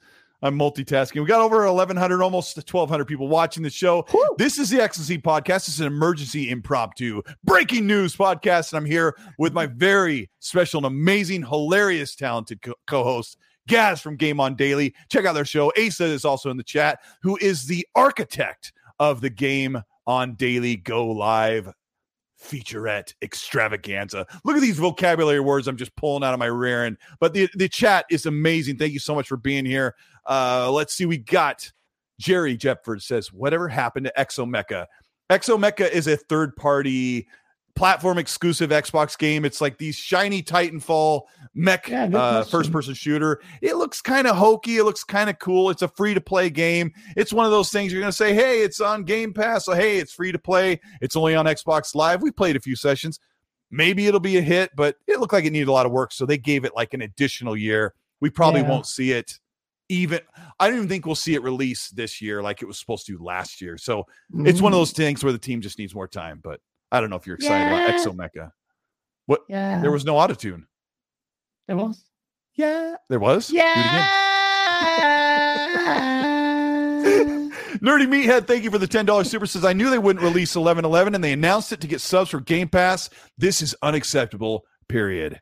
I'm 0.42 0.58
multitasking. 0.58 1.20
We 1.20 1.26
got 1.26 1.40
over 1.40 1.64
1,100, 1.72 2.20
almost 2.22 2.56
1,200 2.56 3.04
people 3.06 3.28
watching 3.28 3.62
the 3.62 3.70
show. 3.70 4.04
Whew. 4.10 4.34
This 4.38 4.58
is 4.58 4.70
the 4.70 4.80
Ecstasy 4.82 5.16
Podcast. 5.18 5.68
It's 5.68 5.78
an 5.80 5.86
emergency 5.86 6.50
impromptu 6.50 7.22
breaking 7.44 7.86
news 7.86 8.16
podcast. 8.16 8.72
And 8.72 8.78
I'm 8.78 8.84
here 8.84 9.16
with 9.38 9.52
my 9.52 9.66
very 9.66 10.30
special 10.40 10.78
and 10.78 10.86
amazing, 10.86 11.42
hilarious, 11.46 12.16
talented 12.16 12.60
co 12.88 13.04
host, 13.04 13.36
Gaz 13.68 14.00
from 14.00 14.16
Game 14.16 14.40
On 14.40 14.56
Daily. 14.56 14.94
Check 15.10 15.24
out 15.26 15.34
their 15.34 15.44
show. 15.44 15.72
Asa 15.78 16.04
is 16.06 16.24
also 16.24 16.50
in 16.50 16.56
the 16.56 16.64
chat, 16.64 16.98
who 17.22 17.38
is 17.40 17.66
the 17.66 17.86
architect 17.94 18.72
of 18.98 19.20
the 19.20 19.30
Game 19.30 19.80
On 20.06 20.34
Daily 20.34 20.76
Go 20.76 21.06
Live 21.08 21.72
featurette 22.42 23.14
extravaganza. 23.22 24.26
Look 24.44 24.56
at 24.56 24.62
these 24.62 24.78
vocabulary 24.78 25.40
words 25.40 25.68
I'm 25.68 25.76
just 25.76 25.94
pulling 25.96 26.24
out 26.24 26.34
of 26.34 26.40
my 26.40 26.46
rear 26.46 26.84
end. 26.84 26.98
But 27.20 27.34
the, 27.34 27.48
the 27.54 27.68
chat 27.68 28.04
is 28.10 28.26
amazing. 28.26 28.78
Thank 28.78 28.92
you 28.92 28.98
so 28.98 29.14
much 29.14 29.28
for 29.28 29.36
being 29.36 29.64
here. 29.64 29.94
Uh, 30.26 30.70
let's 30.72 30.94
see. 30.94 31.06
We 31.06 31.18
got 31.18 31.70
Jerry 32.18 32.56
Jepford 32.56 33.02
says, 33.02 33.32
whatever 33.32 33.68
happened 33.68 34.06
to 34.06 34.12
Exomecha? 34.18 34.86
Exomecha 35.30 35.90
is 35.90 36.06
a 36.06 36.16
third 36.16 36.54
party 36.56 37.26
platform 37.74 38.18
exclusive 38.18 38.70
Xbox 38.70 39.16
game. 39.16 39.44
It's 39.44 39.60
like 39.60 39.78
these 39.78 39.96
shiny 39.96 40.42
Titanfall 40.42 41.22
mech 41.54 41.88
Yeah, 41.88 42.04
uh, 42.14 42.44
first 42.44 42.70
person 42.70 42.94
shooter. 42.94 43.40
It 43.60 43.76
looks 43.76 44.00
kind 44.02 44.26
of 44.26 44.36
hokey. 44.36 44.76
It 44.76 44.84
looks 44.84 45.04
kind 45.04 45.30
of 45.30 45.38
cool. 45.38 45.70
It's 45.70 45.82
a 45.82 45.88
free 45.88 46.14
to 46.14 46.20
play 46.20 46.50
game. 46.50 46.92
It's 47.16 47.32
one 47.32 47.46
of 47.46 47.50
those 47.50 47.70
things 47.70 47.92
you're 47.92 48.00
going 48.02 48.10
to 48.10 48.16
say, 48.16 48.34
hey, 48.34 48.60
it's 48.62 48.80
on 48.80 49.04
Game 49.04 49.32
Pass. 49.32 49.64
So, 49.64 49.72
hey, 49.72 49.98
it's 49.98 50.12
free 50.12 50.32
to 50.32 50.38
play. 50.38 50.80
It's 51.00 51.16
only 51.16 51.34
on 51.34 51.46
Xbox 51.46 51.94
Live. 51.94 52.22
We 52.22 52.30
played 52.30 52.56
a 52.56 52.60
few 52.60 52.76
sessions. 52.76 53.18
Maybe 53.70 54.06
it'll 54.06 54.20
be 54.20 54.36
a 54.36 54.42
hit, 54.42 54.70
but 54.76 54.96
it 55.06 55.18
looked 55.18 55.32
like 55.32 55.46
it 55.46 55.50
needed 55.52 55.68
a 55.68 55.72
lot 55.72 55.86
of 55.86 55.92
work. 55.92 56.12
So 56.12 56.26
they 56.26 56.36
gave 56.38 56.64
it 56.66 56.76
like 56.76 56.92
an 56.92 57.00
additional 57.00 57.56
year. 57.56 57.94
We 58.20 58.28
probably 58.28 58.60
Yeah. 58.60 58.68
won't 58.68 58.86
see 58.86 59.12
it 59.12 59.38
even. 59.88 60.20
I 60.60 60.68
don't 60.68 60.76
even 60.76 60.88
think 60.88 61.06
we'll 61.06 61.14
see 61.14 61.34
it 61.34 61.42
release 61.42 61.88
this 61.88 62.20
year 62.20 62.42
like 62.42 62.60
it 62.60 62.66
was 62.66 62.78
supposed 62.78 63.06
to 63.06 63.18
last 63.18 63.60
year. 63.62 63.78
So 63.78 64.06
it's 64.44 64.60
one 64.60 64.72
of 64.72 64.76
Mm. 64.76 64.80
those 64.80 64.92
things 64.92 65.24
where 65.24 65.32
the 65.32 65.38
team 65.38 65.62
just 65.62 65.78
needs 65.78 65.94
more 65.94 66.06
time. 66.06 66.40
But 66.44 66.60
I 66.92 67.00
don't 67.00 67.10
know 67.10 67.16
if 67.16 67.26
you're 67.26 67.34
excited 67.36 67.66
about 67.68 67.88
Yeah. 67.88 67.96
Exomecha. 67.96 68.52
What? 69.26 69.42
Yeah, 69.48 69.80
There 69.80 69.90
was 69.90 70.04
no 70.04 70.14
autotune. 70.14 70.64
there 71.66 71.76
was. 71.76 72.04
Yeah. 72.54 72.96
There 73.08 73.18
was? 73.20 73.48
Do 73.48 73.56
it 73.56 73.60
again. 73.60 73.74
Yeah. 73.74 74.18
Nerdy 77.82 78.06
Meathead, 78.06 78.46
thank 78.46 78.62
you 78.62 78.70
for 78.70 78.78
the 78.78 78.86
$10 78.86 79.26
super 79.26 79.46
says. 79.46 79.64
I 79.64 79.72
knew 79.72 79.90
they 79.90 79.98
wouldn't 79.98 80.22
release 80.22 80.54
1111 80.54 81.14
and 81.14 81.24
they 81.24 81.32
announced 81.32 81.72
it 81.72 81.80
to 81.80 81.86
get 81.88 82.00
subs 82.00 82.30
for 82.30 82.40
Game 82.40 82.68
Pass. 82.68 83.10
This 83.38 83.60
is 83.62 83.74
unacceptable, 83.82 84.64
period. 84.88 85.40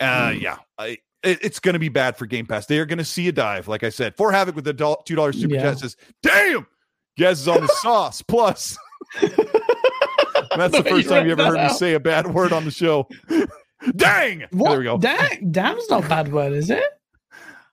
Uh, 0.00 0.34
Yeah, 0.36 0.56
I, 0.78 0.98
it- 1.22 1.38
it's 1.42 1.60
going 1.60 1.74
to 1.74 1.78
be 1.78 1.88
bad 1.88 2.16
for 2.18 2.26
Game 2.26 2.46
Pass. 2.46 2.66
They 2.66 2.78
are 2.78 2.84
going 2.86 2.98
to 2.98 3.04
see 3.04 3.28
a 3.28 3.32
dive, 3.32 3.68
like 3.68 3.84
I 3.84 3.88
said. 3.90 4.16
For 4.16 4.32
Havoc 4.32 4.54
with 4.56 4.64
the 4.64 4.74
$2 4.74 5.34
super 5.34 5.54
Yeah. 5.54 5.62
chat 5.62 5.78
says, 5.78 5.96
damn, 6.22 6.66
Gaz 7.16 7.40
is 7.40 7.48
on 7.48 7.60
the 7.62 7.68
sauce. 7.80 8.20
Plus, 8.22 8.76
that's 10.56 10.76
the 10.76 10.84
first 10.88 11.08
time 11.08 11.26
you 11.26 11.32
ever 11.32 11.44
heard 11.44 11.56
that 11.56 11.72
me 11.72 11.76
say 11.76 11.94
a 11.94 12.00
bad 12.00 12.32
word 12.32 12.52
on 12.52 12.64
the 12.64 12.70
show. 12.70 13.08
Dang. 13.96 14.44
What? 14.50 14.70
There 14.70 14.78
we 14.78 14.84
go. 14.84 14.98
Damn, 14.98 15.50
damn's 15.50 15.88
not 15.90 16.04
a 16.04 16.08
bad 16.08 16.32
word, 16.32 16.52
is 16.52 16.70
it? 16.70 16.84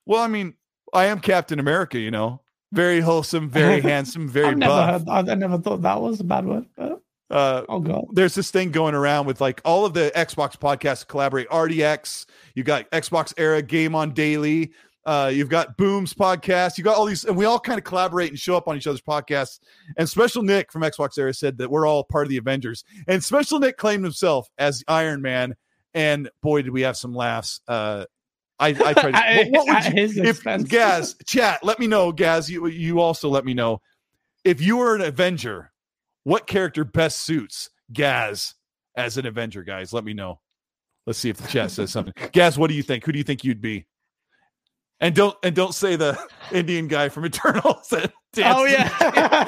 Well, 0.06 0.22
I 0.22 0.28
mean, 0.28 0.56
I 0.94 1.06
am 1.06 1.20
Captain 1.20 1.60
America, 1.60 2.00
you 2.00 2.12
know. 2.12 2.42
Very 2.72 3.00
wholesome, 3.00 3.50
very 3.50 3.82
handsome, 3.94 4.28
very 4.28 4.48
I've 4.50 4.58
never 4.58 4.86
heard. 4.86 5.10
I 5.10 5.36
never 5.36 5.58
thought 5.58 5.82
that 5.84 6.02
was 6.02 6.20
a 6.20 6.24
bad 6.24 6.46
word. 6.46 6.66
But, 6.76 7.02
Uh, 7.32 7.64
oh 7.70 7.80
god. 7.80 8.06
there's 8.14 8.34
this 8.34 8.50
thing 8.50 8.72
going 8.72 8.96
around 8.96 9.28
with 9.28 9.40
like 9.40 9.62
all 9.66 9.86
of 9.86 9.94
the 9.94 10.12
Xbox 10.16 10.56
podcasts 10.58 11.08
collaborate. 11.08 11.48
RDX, 11.50 12.26
you 12.56 12.64
got 12.64 12.90
Xbox 12.92 13.34
Era 13.38 13.62
Game 13.62 13.94
on 13.96 14.14
Daily, 14.14 14.72
uh, 15.10 15.28
you've 15.28 15.50
got 15.50 15.76
Boom's 15.76 16.14
podcast, 16.14 16.78
you 16.78 16.84
got 16.84 16.96
all 16.96 17.06
these, 17.06 17.26
and 17.26 17.36
we 17.36 17.44
all 17.46 17.60
kind 17.60 17.80
of 17.80 17.84
collaborate 17.84 18.30
and 18.30 18.40
show 18.40 18.56
up 18.56 18.68
on 18.68 18.78
each 18.78 18.86
other's 18.86 19.02
podcasts. 19.02 19.60
And 19.98 20.08
Special 20.08 20.44
Nick 20.44 20.72
from 20.72 20.84
Xbox 20.84 21.18
Era 21.18 21.34
said 21.34 21.58
that 21.58 21.72
we're 21.72 21.88
all 21.88 22.04
part 22.04 22.28
of 22.28 22.30
the 22.30 22.38
Avengers. 22.38 22.84
And 23.08 23.24
Special 23.24 23.58
Nick 23.58 23.78
claimed 23.78 24.04
himself 24.04 24.48
as 24.60 24.84
Iron 24.88 25.24
Man, 25.24 25.56
and 25.96 26.30
boy, 26.44 26.62
did 26.62 26.70
we 26.70 26.82
have 26.82 26.96
some 26.96 27.16
laughs. 27.16 27.60
Uh, 27.68 28.06
I, 28.60 28.68
I 28.68 28.94
tried. 28.94 29.14
To, 29.14 29.50
what, 29.50 29.66
what 29.68 29.84
would 29.84 29.94
you, 29.96 30.00
his 30.00 30.18
if. 30.18 30.44
Gaz 30.70 31.16
chat? 31.26 31.64
Let 31.64 31.80
me 31.80 31.88
know, 31.88 32.12
Gaz. 32.12 32.48
You 32.48 32.68
you 32.68 33.00
also 33.00 33.30
let 33.30 33.46
me 33.46 33.56
know 33.56 33.82
if 34.46 34.62
you 34.62 34.78
were 34.78 34.94
an 34.94 35.02
Avenger. 35.02 35.72
What 36.24 36.46
character 36.46 36.84
best 36.84 37.22
suits 37.22 37.72
Gaz 37.92 38.54
as 38.96 39.18
an 39.18 39.26
Avenger, 39.26 39.64
guys? 39.64 39.92
Let 39.92 40.04
me 40.04 40.14
know. 40.14 40.40
Let's 41.08 41.18
see 41.18 41.32
if 41.32 41.38
the 41.38 41.48
chat 41.48 41.72
says 41.72 41.92
something. 41.92 42.14
Gaz, 42.32 42.60
what 42.60 42.68
do 42.68 42.76
you 42.76 42.84
think? 42.84 43.06
Who 43.06 43.12
do 43.12 43.18
you 43.18 43.24
think 43.24 43.44
you'd 43.44 43.60
be? 43.60 43.88
And 45.02 45.16
don't 45.16 45.38
and 45.44 45.56
don't 45.56 45.74
say 45.74 45.96
the 45.96 46.18
Indian 46.52 46.88
guy 46.88 47.10
from 47.10 47.26
Eternal. 47.26 47.80
said 47.84 48.12
Oh 48.38 48.64
yeah, 48.66 48.88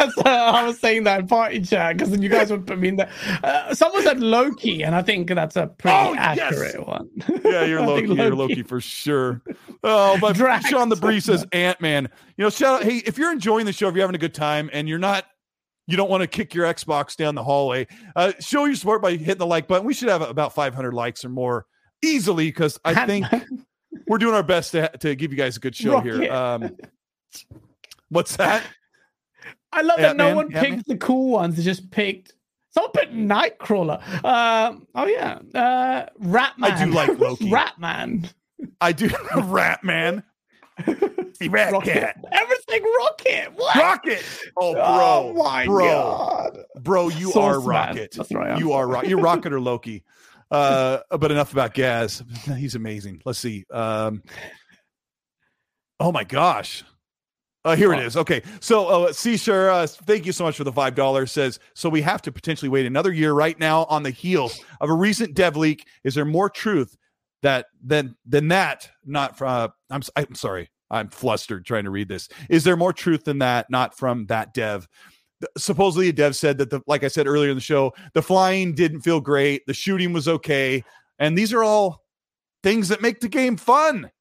so 0.09 0.21
I 0.25 0.63
was 0.65 0.79
saying 0.79 1.03
that 1.03 1.19
in 1.19 1.27
party 1.27 1.61
chat 1.61 1.95
because 1.97 2.09
then 2.09 2.23
you 2.23 2.29
guys 2.29 2.49
would 2.49 2.65
put 2.65 2.79
me 2.79 2.87
in 2.87 2.95
there. 2.95 3.11
Uh, 3.43 3.75
someone 3.75 4.01
said 4.01 4.19
Loki, 4.19 4.81
and 4.83 4.95
I 4.95 5.03
think 5.03 5.29
that's 5.29 5.55
a 5.55 5.67
pretty 5.67 5.95
Oh, 5.95 6.13
yes! 6.13 6.39
accurate 6.39 6.87
one. 6.87 7.07
Yeah, 7.45 7.63
you're 7.65 7.79
I 7.83 7.85
Loki. 7.85 8.07
You're 8.07 8.33
Loki 8.35 8.63
for 8.63 8.81
sure. 8.81 9.43
Oh, 9.83 10.17
but 10.19 10.35
Drax. 10.35 10.67
Sean 10.67 10.89
the 10.89 10.95
Bree 10.95 11.19
says 11.19 11.45
Ant 11.51 11.79
Man. 11.79 12.09
You 12.37 12.43
know, 12.45 12.49
shout 12.49 12.81
out. 12.81 12.83
Hey, 12.83 13.03
if 13.05 13.19
you're 13.19 13.31
enjoying 13.31 13.67
the 13.67 13.73
show, 13.73 13.87
if 13.87 13.93
you're 13.93 14.01
having 14.03 14.15
a 14.15 14.19
good 14.19 14.33
time, 14.33 14.67
and 14.73 14.89
you're 14.89 14.97
not, 14.97 15.25
you 15.85 15.95
don't 15.95 16.09
want 16.09 16.21
to 16.21 16.27
kick 16.27 16.55
your 16.55 16.65
Xbox 16.65 17.15
down 17.15 17.35
the 17.35 17.43
hallway. 17.43 17.85
Uh, 18.15 18.31
show 18.39 18.65
your 18.65 18.75
support 18.75 19.03
by 19.03 19.11
hitting 19.11 19.37
the 19.37 19.45
like 19.45 19.67
button. 19.67 19.85
We 19.85 19.93
should 19.93 20.09
have 20.09 20.23
about 20.23 20.55
500 20.55 20.91
likes 20.91 21.23
or 21.23 21.29
more 21.29 21.67
easily 22.03 22.47
because 22.47 22.79
I 22.83 23.05
think 23.05 23.27
we're 24.07 24.17
doing 24.17 24.35
our 24.35 24.43
best 24.43 24.71
to 24.71 24.89
to 24.99 25.15
give 25.15 25.31
you 25.31 25.37
guys 25.37 25.57
a 25.57 25.59
good 25.59 25.75
show 25.75 25.99
here. 25.99 26.31
Um, 26.31 26.75
what's 28.09 28.35
that? 28.37 28.63
I 29.73 29.81
love 29.81 29.99
that 29.99 30.17
no 30.17 30.27
Ant-Man, 30.27 30.35
one 30.35 30.45
Ant-Man. 30.53 30.75
picked 30.75 30.87
the 30.87 30.97
cool 30.97 31.31
ones. 31.31 31.55
They 31.55 31.63
just 31.63 31.91
picked. 31.91 32.33
Someone 32.71 32.91
picked 32.91 33.13
Nightcrawler. 33.13 34.01
Um, 34.25 34.87
oh 34.95 35.07
yeah, 35.07 35.39
uh, 35.55 36.05
Ratman. 36.21 36.51
I 36.63 36.85
do 36.85 36.91
like 36.91 37.19
Loki. 37.19 37.49
Ratman. 37.49 38.31
I 38.79 38.91
do. 38.91 39.09
Rat 39.35 39.83
Man. 39.83 40.23
The 40.85 41.49
Rat 41.49 41.71
Rocket. 41.73 41.93
Cat. 41.93 42.25
Everything 42.31 42.83
Rocket. 42.99 43.51
What? 43.55 43.75
Rocket. 43.75 44.23
Oh, 44.57 44.73
bro. 44.73 44.83
Oh 44.83 45.33
my 45.33 45.65
bro. 45.65 45.85
god. 45.85 46.57
Bro, 46.81 47.09
you 47.09 47.31
Source 47.31 47.57
are 47.57 47.59
man. 47.59 47.67
Rocket. 47.67 48.13
That's 48.15 48.31
right. 48.31 48.57
You 48.57 48.73
are 48.73 48.87
Rocket. 48.87 49.09
You're 49.09 49.19
Rocket 49.19 49.51
or 49.53 49.59
Loki. 49.59 50.03
Uh, 50.51 50.99
but 51.17 51.31
enough 51.31 51.53
about 51.53 51.73
Gaz. 51.73 52.21
He's 52.57 52.75
amazing. 52.75 53.21
Let's 53.25 53.39
see. 53.39 53.63
Um, 53.71 54.21
oh 55.99 56.11
my 56.11 56.25
gosh. 56.25 56.83
Uh, 57.63 57.75
here 57.75 57.93
it 57.93 57.99
is. 57.99 58.17
Okay. 58.17 58.41
So, 58.59 58.87
uh, 58.87 59.13
Seashore, 59.13 59.69
uh, 59.69 59.87
thank 59.87 60.25
you 60.25 60.31
so 60.31 60.43
much 60.43 60.57
for 60.57 60.63
the 60.63 60.71
$5. 60.71 61.29
Says, 61.29 61.59
so 61.75 61.89
we 61.89 62.01
have 62.01 62.21
to 62.23 62.31
potentially 62.31 62.69
wait 62.69 62.87
another 62.87 63.13
year 63.13 63.33
right 63.33 63.57
now 63.59 63.85
on 63.85 64.01
the 64.03 64.09
heels 64.09 64.59
of 64.81 64.89
a 64.89 64.93
recent 64.93 65.35
dev 65.35 65.55
leak. 65.55 65.87
Is 66.03 66.15
there 66.15 66.25
more 66.25 66.49
truth 66.49 66.97
that 67.43 67.67
than 67.83 68.15
than 68.25 68.47
that? 68.47 68.89
Not 69.05 69.37
from, 69.37 69.47
uh, 69.49 69.67
I'm, 69.91 70.01
I'm 70.15 70.35
sorry. 70.35 70.69
I'm 70.89 71.09
flustered 71.09 71.65
trying 71.65 71.85
to 71.85 71.91
read 71.91 72.09
this. 72.09 72.27
Is 72.49 72.63
there 72.63 72.75
more 72.75 72.93
truth 72.93 73.23
than 73.23 73.39
that? 73.39 73.69
Not 73.69 73.97
from 73.97 74.25
that 74.25 74.53
dev. 74.53 74.87
Supposedly, 75.57 76.09
a 76.09 76.13
dev 76.13 76.35
said 76.35 76.57
that 76.57 76.69
the, 76.69 76.81
like 76.87 77.03
I 77.03 77.07
said 77.07 77.27
earlier 77.27 77.49
in 77.49 77.55
the 77.55 77.61
show, 77.61 77.93
the 78.13 78.21
flying 78.21 78.73
didn't 78.73 79.01
feel 79.01 79.19
great, 79.19 79.65
the 79.65 79.73
shooting 79.73 80.13
was 80.13 80.27
okay, 80.27 80.83
and 81.19 81.37
these 81.37 81.53
are 81.53 81.63
all 81.63 82.03
things 82.63 82.89
that 82.89 83.01
make 83.01 83.19
the 83.19 83.29
game 83.29 83.57
fun. 83.57 84.11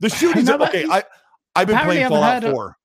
The 0.00 0.08
shooting's 0.10 0.48
No, 0.48 0.58
okay. 0.58 0.86
I 0.88 1.04
I've 1.56 1.68
been 1.68 1.78
playing 1.78 2.08
Fallout 2.08 2.44
of- 2.44 2.52
4. 2.52 2.76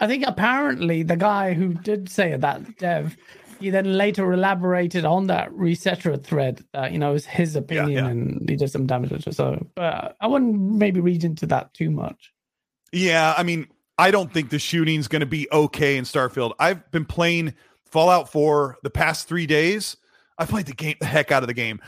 I 0.00 0.06
think 0.08 0.24
apparently 0.26 1.02
the 1.04 1.16
guy 1.16 1.54
who 1.54 1.74
did 1.74 2.08
say 2.08 2.36
that 2.36 2.78
dev, 2.78 3.16
he 3.60 3.70
then 3.70 3.96
later 3.96 4.32
elaborated 4.32 5.04
on 5.04 5.28
that 5.28 5.50
ResetEra 5.52 6.22
thread 6.22 6.64
that 6.72 6.92
you 6.92 6.98
know 6.98 7.14
is 7.14 7.24
his 7.24 7.54
opinion 7.54 8.04
yeah. 8.04 8.10
and 8.10 8.50
he 8.50 8.56
did 8.56 8.70
some 8.70 8.86
damage 8.86 9.12
it. 9.12 9.34
So, 9.34 9.64
but 9.76 10.16
I 10.20 10.26
wouldn't 10.26 10.60
maybe 10.60 11.00
read 11.00 11.22
into 11.22 11.46
that 11.46 11.72
too 11.74 11.90
much. 11.90 12.32
Yeah, 12.92 13.34
I 13.36 13.44
mean, 13.44 13.68
I 13.98 14.10
don't 14.10 14.32
think 14.32 14.50
the 14.50 14.58
shooting's 14.58 15.08
going 15.08 15.20
to 15.20 15.26
be 15.26 15.48
okay 15.52 15.96
in 15.96 16.04
Starfield. 16.04 16.52
I've 16.58 16.90
been 16.90 17.04
playing 17.04 17.54
Fallout 17.84 18.30
4 18.30 18.78
the 18.82 18.90
past 18.90 19.28
three 19.28 19.46
days. 19.46 19.96
I 20.36 20.46
played 20.46 20.66
the 20.66 20.74
game, 20.74 20.96
the 20.98 21.06
heck 21.06 21.30
out 21.30 21.44
of 21.44 21.46
the 21.46 21.54
game, 21.54 21.80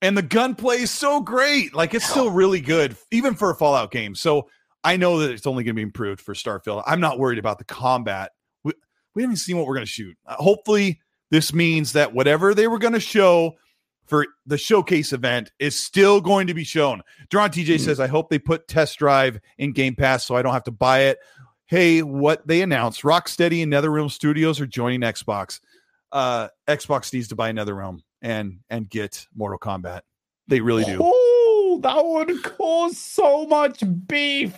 and 0.00 0.18
the 0.18 0.22
gunplay 0.22 0.78
is 0.78 0.90
so 0.90 1.20
great. 1.20 1.72
Like 1.74 1.94
it's 1.94 2.08
still 2.08 2.30
really 2.30 2.60
good, 2.60 2.96
even 3.12 3.34
for 3.34 3.50
a 3.50 3.54
Fallout 3.54 3.92
game. 3.92 4.16
So 4.16 4.48
I 4.82 4.96
know 4.96 5.20
that 5.20 5.30
it's 5.30 5.46
only 5.46 5.62
going 5.62 5.74
to 5.74 5.78
be 5.78 5.82
improved 5.82 6.20
for 6.20 6.34
Starfield. 6.34 6.82
I'm 6.86 7.00
not 7.00 7.18
worried 7.18 7.38
about 7.38 7.58
the 7.58 7.64
combat. 7.64 8.32
We, 8.64 8.72
we 9.14 9.22
haven't 9.22 9.36
seen 9.36 9.56
what 9.56 9.66
we're 9.66 9.74
going 9.74 9.86
to 9.86 9.92
shoot. 9.92 10.16
Uh, 10.26 10.34
hopefully, 10.34 11.00
this 11.30 11.52
means 11.54 11.92
that 11.92 12.12
whatever 12.12 12.54
they 12.54 12.66
were 12.66 12.80
going 12.80 12.94
to 12.94 13.00
show 13.00 13.54
for 14.06 14.26
the 14.44 14.58
showcase 14.58 15.12
event 15.12 15.52
is 15.60 15.78
still 15.78 16.20
going 16.20 16.48
to 16.48 16.54
be 16.54 16.64
shown. 16.64 17.02
Duran 17.30 17.50
TJ 17.50 17.80
says, 17.80 18.00
I 18.00 18.08
hope 18.08 18.28
they 18.28 18.38
put 18.38 18.66
test 18.66 18.98
drive 18.98 19.40
in 19.58 19.72
Game 19.72 19.94
Pass 19.94 20.26
so 20.26 20.34
I 20.34 20.42
don't 20.42 20.52
have 20.52 20.64
to 20.64 20.72
buy 20.72 21.02
it. 21.02 21.18
Hey, 21.72 22.02
what 22.02 22.46
they 22.46 22.60
announced 22.60 23.00
Rocksteady 23.00 23.62
and 23.62 23.72
NetherRealm 23.72 24.10
Studios 24.10 24.60
are 24.60 24.66
joining 24.66 25.00
Xbox. 25.00 25.58
Uh, 26.12 26.48
Xbox 26.68 27.10
needs 27.14 27.28
to 27.28 27.34
buy 27.34 27.50
NetherRealm 27.50 28.00
and 28.20 28.58
and 28.68 28.90
get 28.90 29.26
Mortal 29.34 29.58
Kombat. 29.58 30.02
They 30.48 30.60
really 30.60 30.84
do. 30.84 30.98
Oh, 31.00 31.80
that 31.82 32.04
would 32.04 32.42
cause 32.42 32.98
so 32.98 33.46
much 33.46 33.82
beef. 34.06 34.54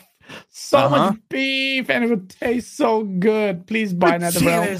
So 0.48 0.78
Uh-huh. 0.78 1.10
much 1.12 1.20
beef, 1.28 1.88
and 1.88 2.02
it 2.02 2.10
would 2.10 2.30
taste 2.30 2.76
so 2.76 3.04
good. 3.04 3.64
Please 3.68 3.94
buy 3.94 4.16
another 4.16 4.40
realm. 4.40 4.64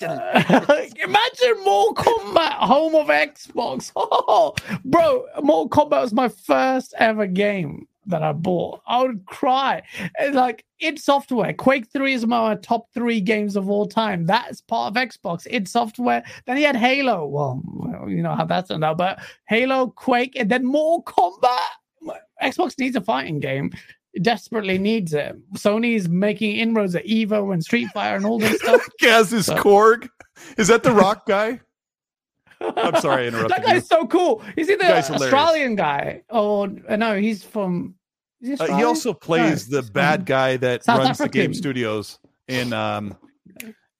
Imagine 0.00 1.64
Mortal 1.64 1.94
Kombat, 1.94 2.54
home 2.54 2.96
of 2.96 3.06
Xbox. 3.06 3.92
Oh, 3.94 4.56
bro, 4.84 5.24
Mortal 5.40 5.68
Kombat 5.68 6.02
was 6.02 6.12
my 6.12 6.26
first 6.30 6.94
ever 6.98 7.28
game 7.28 7.86
that 8.06 8.22
I 8.22 8.32
bought. 8.32 8.80
I 8.86 9.02
would 9.02 9.24
cry. 9.26 9.82
And 10.18 10.34
like 10.34 10.64
id 10.80 10.98
Software, 10.98 11.52
Quake 11.52 11.86
3 11.92 12.12
is 12.14 12.26
my 12.26 12.54
top 12.56 12.86
three 12.92 13.20
games 13.20 13.54
of 13.56 13.70
all 13.70 13.86
time. 13.86 14.26
That's 14.26 14.60
part 14.60 14.90
of 14.96 15.02
Xbox. 15.02 15.46
id 15.50 15.68
Software. 15.68 16.22
Then 16.46 16.56
he 16.56 16.62
had 16.64 16.76
Halo. 16.76 17.26
Well, 17.26 17.62
you 18.08 18.22
know 18.22 18.34
how 18.34 18.44
that 18.46 18.68
turned 18.68 18.84
out, 18.84 18.98
but 18.98 19.20
Halo, 19.48 19.88
Quake, 19.88 20.34
and 20.36 20.50
then 20.50 20.64
Mortal 20.64 21.02
Kombat. 21.04 22.16
Xbox 22.42 22.76
needs 22.78 22.96
a 22.96 23.00
fighting 23.00 23.38
game. 23.38 23.70
It 24.14 24.24
desperately 24.24 24.76
needs 24.78 25.14
it. 25.14 25.36
Sony's 25.54 26.08
making 26.08 26.56
inroads 26.56 26.94
at 26.94 27.06
Evo 27.06 27.52
and 27.54 27.62
Street 27.62 27.88
Fighter 27.94 28.16
and 28.16 28.26
all 28.26 28.38
this 28.38 28.58
stuff. 28.62 28.82
Gaz 28.98 29.32
is 29.32 29.46
So- 29.46 29.56
Korg. 29.56 30.08
Is 30.58 30.68
that 30.68 30.82
the 30.82 30.92
Rock 30.92 31.26
guy? 31.26 31.60
I'm 32.76 33.00
sorry 33.00 33.24
I 33.24 33.26
interrupted 33.28 33.50
That 33.50 33.64
guy's 33.64 33.86
so 33.88 34.06
cool. 34.06 34.42
Is 34.56 34.68
he 34.68 34.74
the 34.76 34.84
hilarious. 34.84 35.10
Australian 35.10 35.76
guy? 35.76 36.22
Or 36.30 36.68
uh, 36.88 36.96
no, 36.96 37.16
he's 37.18 37.42
from. 37.44 37.94
He, 38.40 38.54
Uh, 38.54 38.76
he 38.76 38.84
also 38.84 39.12
plays 39.12 39.68
No, 39.70 39.80
the 39.80 39.90
bad 39.92 40.26
guy 40.26 40.56
that 40.58 40.84
South 40.84 40.98
runs 41.00 41.18
the 41.18 41.28
game 41.28 41.54
studios 41.54 42.18
in 42.48 42.72
um 42.72 43.16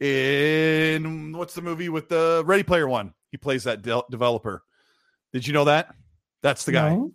in 0.00 1.32
what's 1.36 1.54
the 1.54 1.62
movie 1.62 1.88
with 1.88 2.08
the 2.08 2.42
Ready 2.44 2.62
Player 2.62 2.88
One? 2.88 3.14
He 3.30 3.36
plays 3.38 3.64
that 3.64 3.82
de- 3.82 4.02
developer. 4.10 4.62
Did 5.32 5.46
you 5.46 5.52
know 5.52 5.64
that? 5.64 5.94
That's 6.42 6.64
the 6.64 6.72
guy. 6.72 6.90
No? 6.90 7.12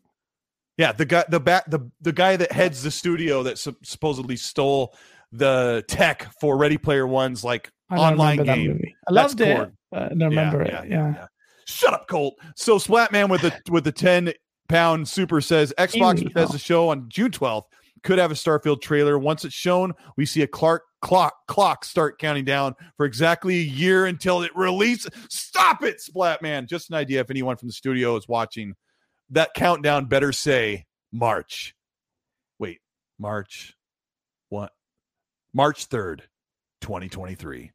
Yeah, 0.77 0.91
the 0.91 1.05
guy, 1.05 1.25
the 1.27 1.39
back, 1.39 1.65
the 1.69 1.91
the 2.01 2.13
guy 2.13 2.37
that 2.37 2.51
heads 2.51 2.83
the 2.83 2.91
studio 2.91 3.43
that 3.43 3.57
sup- 3.57 3.83
supposedly 3.85 4.35
stole 4.37 4.95
the 5.31 5.83
tech 5.87 6.31
for 6.39 6.57
Ready 6.57 6.77
Player 6.77 7.05
One's 7.05 7.43
like 7.43 7.69
online 7.91 8.43
game. 8.43 8.67
movie. 8.71 8.95
I 9.07 9.13
That's 9.13 9.33
loved 9.33 9.41
it. 9.41 9.57
Korg. 9.57 9.71
I 9.93 10.07
don't 10.09 10.19
remember 10.29 10.61
it. 10.61 10.89
Yeah. 10.89 11.27
Shut 11.67 11.93
up, 11.93 12.07
Colt. 12.07 12.35
So 12.55 12.77
Splatman 12.77 13.29
with 13.29 13.41
the 13.41 13.59
with 13.69 13.83
the 13.83 13.91
10 13.91 14.33
pound 14.69 15.07
super 15.07 15.41
says 15.41 15.73
Xbox 15.77 16.23
Bethesda 16.23 16.55
oh. 16.55 16.57
show 16.57 16.89
on 16.89 17.09
June 17.09 17.31
12th 17.31 17.65
could 18.03 18.19
have 18.19 18.31
a 18.31 18.35
Starfield 18.35 18.81
trailer. 18.81 19.17
Once 19.17 19.43
it's 19.43 19.53
shown, 19.55 19.93
we 20.15 20.25
see 20.25 20.41
a 20.41 20.47
Clark 20.47 20.83
clock 21.01 21.33
clock 21.47 21.83
start 21.85 22.19
counting 22.19 22.45
down 22.45 22.73
for 22.95 23.05
exactly 23.05 23.55
a 23.59 23.63
year 23.63 24.05
until 24.05 24.41
it 24.43 24.55
releases. 24.55 25.11
Stop 25.29 25.83
it, 25.83 25.97
Splatman. 25.99 26.67
Just 26.67 26.89
an 26.89 26.95
idea 26.95 27.19
if 27.21 27.29
anyone 27.29 27.57
from 27.57 27.67
the 27.67 27.73
studio 27.73 28.15
is 28.15 28.27
watching. 28.27 28.73
That 29.31 29.53
countdown 29.53 30.05
better 30.05 30.31
say 30.31 30.85
March. 31.11 31.75
Wait, 32.59 32.79
March 33.19 33.75
what? 34.49 34.71
March 35.53 35.89
3rd, 35.89 36.21
2023. 36.81 37.71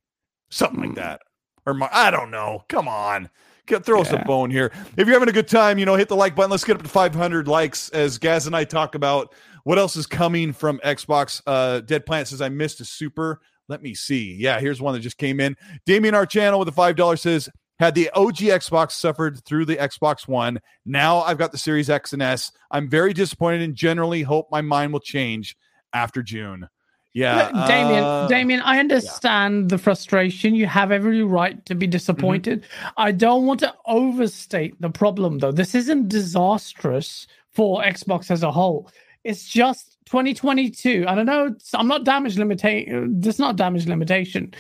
Something 0.51 0.81
like 0.81 0.89
Hmm. 0.90 0.94
that. 0.94 1.20
Or 1.66 1.74
Mar- 1.74 1.90
I 1.93 2.10
don't 2.10 2.31
know. 2.31 2.64
Come 2.69 2.89
on. 2.89 3.31
Throw 3.66 4.01
us 4.01 4.12
a 4.12 4.18
bone 4.18 4.51
here. 4.51 4.72
If 4.97 5.06
you're 5.06 5.14
having 5.14 5.28
a 5.28 5.32
good 5.32 5.48
time, 5.48 5.78
you 5.78 5.86
know, 5.86 5.94
hit 5.94 6.09
the 6.09 6.16
like 6.16 6.34
button. 6.34 6.51
Let's 6.51 6.64
get 6.64 6.76
up 6.76 6.82
to 6.82 6.89
500 6.89 7.47
likes 7.48 7.89
as 7.90 8.18
Gaz 8.18 8.47
and 8.47 8.56
I 8.56 8.64
talk 8.64 8.94
about 8.94 9.34
what 9.64 9.78
else 9.78 9.97
is 9.97 10.06
coming 10.06 10.52
from 10.52 10.80
Xbox. 10.84 11.40
Uh, 11.47 11.80
Dead 11.80 12.05
Planet 12.05 12.28
says, 12.28 12.43
I 12.43 12.48
missed 12.48 12.80
a 12.80 12.84
super. 12.84 13.40
Let 13.68 13.82
me 13.82 13.94
see. 13.94 14.34
Yeah, 14.34 14.59
here's 14.59 14.82
one 14.82 14.94
that 14.94 15.01
just 15.01 15.18
came 15.18 15.39
in. 15.39 15.56
Damien, 15.86 16.14
our 16.14 16.26
channel 16.26 16.59
with 16.59 16.68
a 16.68 16.72
$5 16.72 17.18
says, 17.18 17.48
had 17.78 17.94
the 17.94 18.10
OG 18.10 18.36
Xbox 18.36 18.93
suffered 18.93 19.44
through 19.44 19.64
the 19.64 19.76
Xbox 19.76 20.28
One. 20.28 20.60
Now 20.84 21.20
I've 21.22 21.39
got 21.39 21.52
the 21.52 21.59
Series 21.59 21.90
X 21.90 22.12
and 22.12 22.22
S. 22.22 22.52
I'm 22.70 22.89
very 22.89 23.12
disappointed 23.12 23.62
and 23.62 23.74
generally 23.74 24.22
hope 24.22 24.48
my 24.51 24.60
mind 24.60 24.93
will 24.93 25.01
change 25.01 25.56
after 25.93 26.22
June. 26.22 26.68
Yeah. 27.14 27.51
Look, 27.52 27.68
Damien, 27.68 28.05
uh, 28.05 28.26
Damien, 28.26 28.60
I 28.60 28.78
understand 28.78 29.68
the 29.68 29.78
frustration. 29.78 30.55
You 30.55 30.66
have 30.66 30.90
every 30.90 31.22
right 31.22 31.64
to 31.66 31.74
be 31.74 31.86
disappointed. 31.86 32.64
I 32.97 33.12
don't 33.12 33.47
want 33.47 33.60
to 33.60 33.74
overstate 33.86 34.80
the 34.80 34.90
problem, 34.90 35.39
though. 35.39 35.52
This 35.52 35.74
isn't 35.74 36.09
disastrous 36.09 37.26
for 37.51 37.82
Xbox 37.82 38.30
as 38.30 38.43
a 38.43 38.51
whole. 38.51 38.90
It's 39.24 39.47
just 39.47 39.98
2022. 40.06 41.05
I 41.06 41.14
don't 41.14 41.26
know. 41.26 41.55
I'm 41.74 41.89
not 41.89 42.05
damage 42.05 42.39
limitation. 42.39 43.20
This 43.20 43.36
is 43.36 43.40
not 43.40 43.56
damage 43.56 43.86
limitation. 43.86 44.55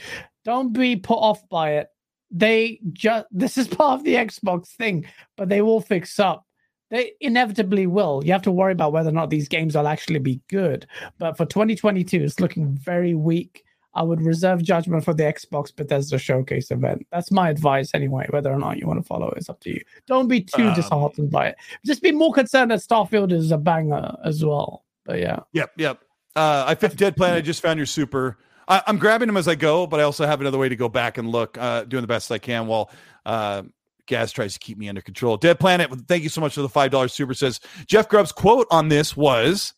Don't 0.44 0.72
be 0.72 0.96
put 0.96 1.16
off 1.16 1.48
by 1.48 1.72
it. 1.72 1.88
They 2.30 2.80
just 2.92 3.26
this 3.30 3.58
is 3.58 3.68
part 3.76 3.98
of 3.98 4.04
the 4.04 4.14
Xbox 4.14 4.68
thing, 4.68 5.06
but 5.36 5.48
they 5.48 5.62
will 5.62 5.80
fix 5.80 6.20
up. 6.20 6.46
They 6.92 7.12
inevitably 7.22 7.86
will. 7.86 8.20
You 8.22 8.32
have 8.32 8.42
to 8.42 8.52
worry 8.52 8.72
about 8.72 8.92
whether 8.92 9.08
or 9.08 9.12
not 9.12 9.30
these 9.30 9.48
games 9.48 9.74
will 9.74 9.88
actually 9.88 10.18
be 10.18 10.42
good. 10.48 10.86
But 11.18 11.38
for 11.38 11.46
2022, 11.46 12.22
it's 12.22 12.38
looking 12.38 12.76
very 12.76 13.14
weak. 13.14 13.64
I 13.94 14.02
would 14.02 14.20
reserve 14.20 14.62
judgment 14.62 15.02
for 15.02 15.14
the 15.14 15.22
Xbox 15.22 15.74
Bethesda 15.74 16.18
showcase 16.18 16.70
event. 16.70 17.06
That's 17.10 17.30
my 17.30 17.48
advice 17.48 17.92
anyway. 17.94 18.26
Whether 18.28 18.52
or 18.52 18.58
not 18.58 18.76
you 18.76 18.86
want 18.86 19.00
to 19.00 19.06
follow, 19.06 19.32
it's 19.36 19.48
up 19.48 19.60
to 19.60 19.70
you. 19.70 19.80
Don't 20.06 20.28
be 20.28 20.42
too 20.42 20.68
Um, 20.68 20.74
disheartened 20.74 21.30
by 21.30 21.48
it. 21.48 21.56
Just 21.86 22.02
be 22.02 22.12
more 22.12 22.32
concerned 22.32 22.70
that 22.72 22.80
Starfield 22.80 23.32
is 23.32 23.52
a 23.52 23.58
banger 23.58 24.14
as 24.22 24.44
well. 24.44 24.84
But 25.06 25.18
yeah, 25.18 25.40
Yep, 25.54 25.70
yep. 25.78 26.00
Uh, 26.36 26.64
I 26.66 26.74
fit 26.74 26.94
Dead 26.96 27.16
Planet. 27.16 27.38
I 27.38 27.40
just 27.40 27.62
found 27.62 27.78
your 27.78 27.86
super. 27.86 28.36
I, 28.68 28.82
I'm 28.86 28.98
grabbing 28.98 29.28
them 29.28 29.38
as 29.38 29.48
I 29.48 29.54
go, 29.54 29.86
but 29.86 29.98
I 29.98 30.02
also 30.02 30.26
have 30.26 30.42
another 30.42 30.58
way 30.58 30.68
to 30.68 30.76
go 30.76 30.90
back 30.90 31.16
and 31.16 31.30
look, 31.30 31.56
uh, 31.56 31.84
doing 31.84 32.02
the 32.02 32.06
best 32.06 32.30
I 32.30 32.38
can 32.38 32.66
while 32.66 32.90
uh, 33.24 33.62
Gaz 34.06 34.32
tries 34.32 34.54
to 34.54 34.58
keep 34.58 34.78
me 34.78 34.88
under 34.88 35.00
control. 35.00 35.36
Dead 35.36 35.58
Planet, 35.60 35.90
thank 36.08 36.22
you 36.22 36.28
so 36.28 36.40
much 36.40 36.54
for 36.54 36.62
the 36.62 36.68
$5 36.68 37.10
super. 37.10 37.34
Says 37.34 37.60
Jeff 37.86 38.08
Grubb's 38.08 38.32
quote 38.32 38.66
on 38.70 38.88
this 38.88 39.16
was 39.16 39.74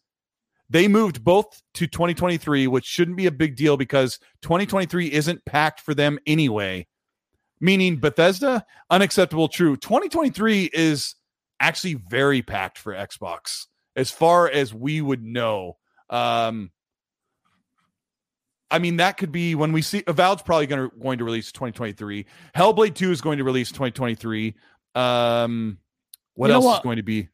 they 0.70 0.88
moved 0.88 1.22
both 1.22 1.62
to 1.74 1.86
2023, 1.86 2.66
which 2.66 2.84
shouldn't 2.84 3.16
be 3.16 3.26
a 3.26 3.32
big 3.32 3.56
deal 3.56 3.76
because 3.76 4.18
2023 4.42 5.12
isn't 5.12 5.44
packed 5.44 5.80
for 5.80 5.94
them 5.94 6.18
anyway. 6.26 6.86
Meaning 7.60 7.98
Bethesda, 7.98 8.64
unacceptable, 8.90 9.48
true. 9.48 9.76
2023 9.76 10.70
is 10.72 11.14
actually 11.60 11.94
very 11.94 12.42
packed 12.42 12.78
for 12.78 12.92
Xbox 12.92 13.66
as 13.96 14.10
far 14.10 14.48
as 14.51 14.74
we 14.74 15.01
would 15.01 15.22
know. 15.22 15.76
Um, 16.10 16.70
I 18.70 18.78
mean, 18.78 18.97
that 18.97 19.16
could 19.19 19.31
be 19.31 19.55
when 19.55 19.73
we 19.73 19.82
see 19.82 20.03
Avowed's 20.07 20.43
probably 20.43 20.66
going 20.66 20.91
to 20.91 20.97
going 20.97 21.19
to 21.19 21.24
release 21.24 21.53
2023. 21.53 22.27
Hellblade 22.57 22.95
2 22.95 23.11
is 23.11 23.20
going 23.20 23.39
to 23.39 23.45
release 23.45 23.69
2023. 23.69 24.55
Um, 24.95 25.78
what 26.35 26.49
You 26.49 26.55
else 26.55 26.65
what? 26.65 26.77
is 26.78 26.82
going 26.82 26.97
to 26.97 27.03
be? 27.03 27.28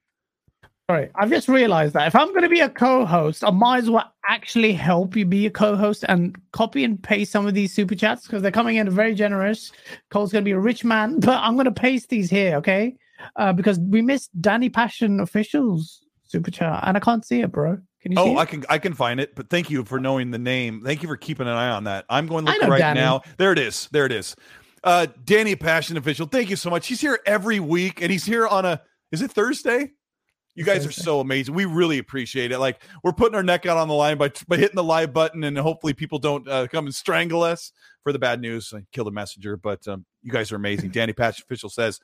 Sorry, 0.91 1.09
I've 1.15 1.31
just 1.31 1.49
realized 1.49 1.95
that 1.95 2.09
if 2.09 2.17
I'm 2.17 2.31
going 2.31 2.43
to 2.43 2.49
be 2.49 2.61
a 2.61 2.69
co-host, 2.69 3.45
I 3.45 3.51
might 3.51 3.79
as 3.79 3.91
well 3.91 4.13
actually 4.29 4.73
help 4.73 5.15
you 5.15 5.25
be 5.25 5.47
a 5.47 5.51
co-host 5.51 6.05
and 6.09 6.37
copy 6.51 6.83
and 6.83 7.01
paste 7.01 7.31
some 7.31 7.47
of 7.47 7.55
these 7.55 7.73
super 7.73 7.95
chats 7.95 8.27
because 8.27 8.43
they're 8.43 8.51
coming 8.51 8.75
in 8.77 8.91
very 8.91 9.15
generous. 9.15 9.71
Cole's 10.11 10.33
going 10.33 10.43
to 10.43 10.49
be 10.49 10.51
a 10.51 10.59
rich 10.59 10.85
man, 10.85 11.21
but 11.21 11.39
I'm 11.39 11.55
going 11.55 11.67
to 11.67 11.71
paste 11.71 12.09
these 12.09 12.29
here, 12.29 12.57
okay? 12.57 12.97
Uh, 13.37 13.53
because 13.53 13.79
we 13.79 14.03
missed 14.03 14.31
Danny 14.41 14.69
Passion 14.69 15.21
officials 15.21 16.01
super 16.27 16.51
chat 16.51 16.81
and 16.85 16.97
I 16.97 17.01
can't 17.01 17.25
see 17.25 17.41
it, 17.41 17.53
bro. 17.53 17.79
Can 18.03 18.13
you 18.13 18.19
Oh? 18.19 18.37
I 18.39 18.47
can 18.47 18.65
I 18.69 18.79
can 18.79 18.95
find 18.95 19.21
it, 19.21 19.35
but 19.35 19.51
thank 19.51 19.71
you 19.71 19.85
for 19.85 20.01
knowing 20.01 20.31
the 20.31 20.39
name. 20.39 20.83
Thank 20.85 21.03
you 21.03 21.09
for 21.09 21.17
keeping 21.17 21.47
an 21.47 21.53
eye 21.53 21.71
on 21.71 21.85
that. 21.85 22.05
I'm 22.09 22.27
going 22.27 22.47
to 22.47 22.53
look 22.53 22.63
right 22.63 22.79
Danny. 22.79 23.01
now. 23.01 23.23
There 23.37 23.53
it 23.53 23.59
is. 23.59 23.89
There 23.93 24.07
it 24.07 24.13
is. 24.13 24.35
Uh 24.83 25.07
Danny 25.25 25.57
Passion 25.57 25.97
official. 25.97 26.27
Thank 26.27 26.49
you 26.49 26.57
so 26.57 26.71
much. 26.71 26.87
He's 26.87 27.01
here 27.01 27.21
every 27.27 27.61
week 27.61 28.01
and 28.01 28.11
he's 28.11 28.25
here 28.25 28.47
on 28.47 28.65
a 28.65 28.81
is 29.13 29.21
it 29.23 29.31
Thursday? 29.31 29.93
You 30.57 30.65
guys 30.65 30.85
are 30.85 30.93
so 30.93 31.21
amazing. 31.21 31.55
We 31.55 31.65
really 31.65 31.99
appreciate 31.99 32.51
it. 32.51 32.59
Like 32.59 32.83
we're 33.05 33.13
putting 33.13 33.37
our 33.37 33.43
neck 33.43 33.67
out 33.67 33.77
on 33.77 33.89
the 33.89 33.95
line 33.95 34.19
by 34.19 34.33
by 34.49 34.57
hitting 34.57 34.75
the 34.75 34.85
live 34.85 35.13
button, 35.13 35.45
and 35.45 35.57
hopefully 35.57 35.95
people 35.95 36.19
don't 36.19 36.47
uh, 36.49 36.67
come 36.67 36.87
and 36.87 36.95
strangle 36.95 37.43
us 37.43 37.73
for 38.03 38.13
the 38.13 38.19
bad 38.19 38.41
news. 38.41 38.73
I 38.75 38.83
killed 38.93 39.09
a 39.09 39.13
messenger, 39.13 39.57
but 39.57 39.87
um, 39.87 40.05
you 40.23 40.33
guys 40.33 40.51
are 40.51 40.57
amazing. 40.57 40.91
Danny 40.91 41.13
Patch 41.13 41.41
official 41.41 41.71
says, 41.71 42.01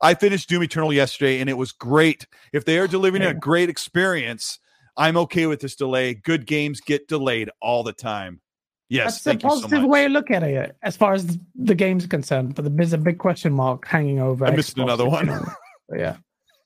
"I 0.00 0.14
finished 0.14 0.48
Doom 0.48 0.62
Eternal 0.62 0.92
yesterday, 0.92 1.40
and 1.40 1.50
it 1.50 1.58
was 1.58 1.72
great. 1.72 2.26
If 2.52 2.64
they 2.64 2.78
are 2.78 2.88
delivering 2.88 3.22
a 3.22 3.34
great 3.34 3.68
experience, 3.68 4.59
I'm 4.96 5.16
okay 5.16 5.46
with 5.46 5.60
this 5.60 5.76
delay. 5.76 6.14
Good 6.14 6.46
games 6.46 6.80
get 6.80 7.08
delayed 7.08 7.50
all 7.60 7.82
the 7.82 7.92
time. 7.92 8.40
Yes, 8.88 9.22
That's 9.22 9.36
a 9.36 9.40
so 9.40 9.48
positive 9.48 9.82
much. 9.82 9.88
way 9.88 10.04
of 10.06 10.12
looking 10.12 10.36
at 10.36 10.42
it, 10.42 10.76
as 10.82 10.96
far 10.96 11.12
as 11.12 11.38
the 11.54 11.76
game's 11.76 12.06
concerned. 12.06 12.56
But 12.56 12.76
there's 12.76 12.92
a 12.92 12.98
big 12.98 13.18
question 13.18 13.52
mark 13.52 13.86
hanging 13.86 14.20
over. 14.20 14.44
I 14.44 14.50
missed 14.50 14.76
Xbox, 14.76 14.82
another 14.82 15.08
one. 15.08 15.26
you 15.26 15.32
know. 15.32 15.44
But 15.88 15.98
yeah. 16.00 16.16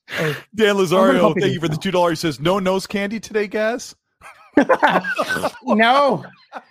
Dan 0.55 0.77
Lazario, 0.77 1.39
thank 1.39 1.53
you 1.53 1.61
for 1.61 1.69
the 1.69 1.77
two 1.77 1.91
dollars. 1.91 2.21
Says 2.21 2.41
no 2.41 2.59
nose 2.59 2.87
candy 2.87 3.21
today, 3.21 3.47
guys. 3.47 3.95
no, 5.65 6.25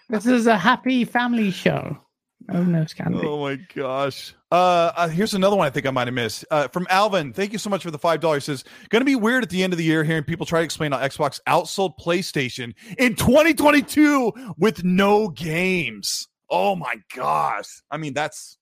this 0.09 0.25
is 0.25 0.47
a 0.47 0.57
happy 0.57 1.05
family 1.05 1.51
show. 1.51 1.97
Oh 2.49 2.63
no, 2.63 2.85
Scandal. 2.85 3.25
Oh 3.25 3.39
my 3.41 3.55
gosh. 3.73 4.35
Uh, 4.51 4.91
uh 4.95 5.07
here's 5.07 5.33
another 5.33 5.55
one 5.55 5.65
I 5.65 5.69
think 5.69 5.85
I 5.85 5.91
might 5.91 6.07
have 6.07 6.13
missed. 6.13 6.45
Uh 6.51 6.67
from 6.67 6.87
Alvin. 6.89 7.33
Thank 7.33 7.53
you 7.53 7.59
so 7.59 7.69
much 7.69 7.83
for 7.83 7.91
the 7.91 7.97
five 7.97 8.19
dollars. 8.19 8.45
Says 8.45 8.63
gonna 8.89 9.05
be 9.05 9.15
weird 9.15 9.43
at 9.43 9.49
the 9.49 9.63
end 9.63 9.73
of 9.73 9.77
the 9.77 9.85
year 9.85 10.03
hearing 10.03 10.23
people 10.23 10.45
try 10.45 10.59
to 10.59 10.65
explain 10.65 10.91
how 10.91 10.99
Xbox 10.99 11.39
outsold 11.47 11.97
PlayStation 11.99 12.73
in 12.97 13.15
2022 13.15 14.33
with 14.57 14.83
no 14.83 15.29
games. 15.29 16.27
Oh 16.49 16.75
my 16.75 16.95
gosh. 17.15 17.81
I 17.89 17.97
mean, 17.97 18.13
that's 18.13 18.57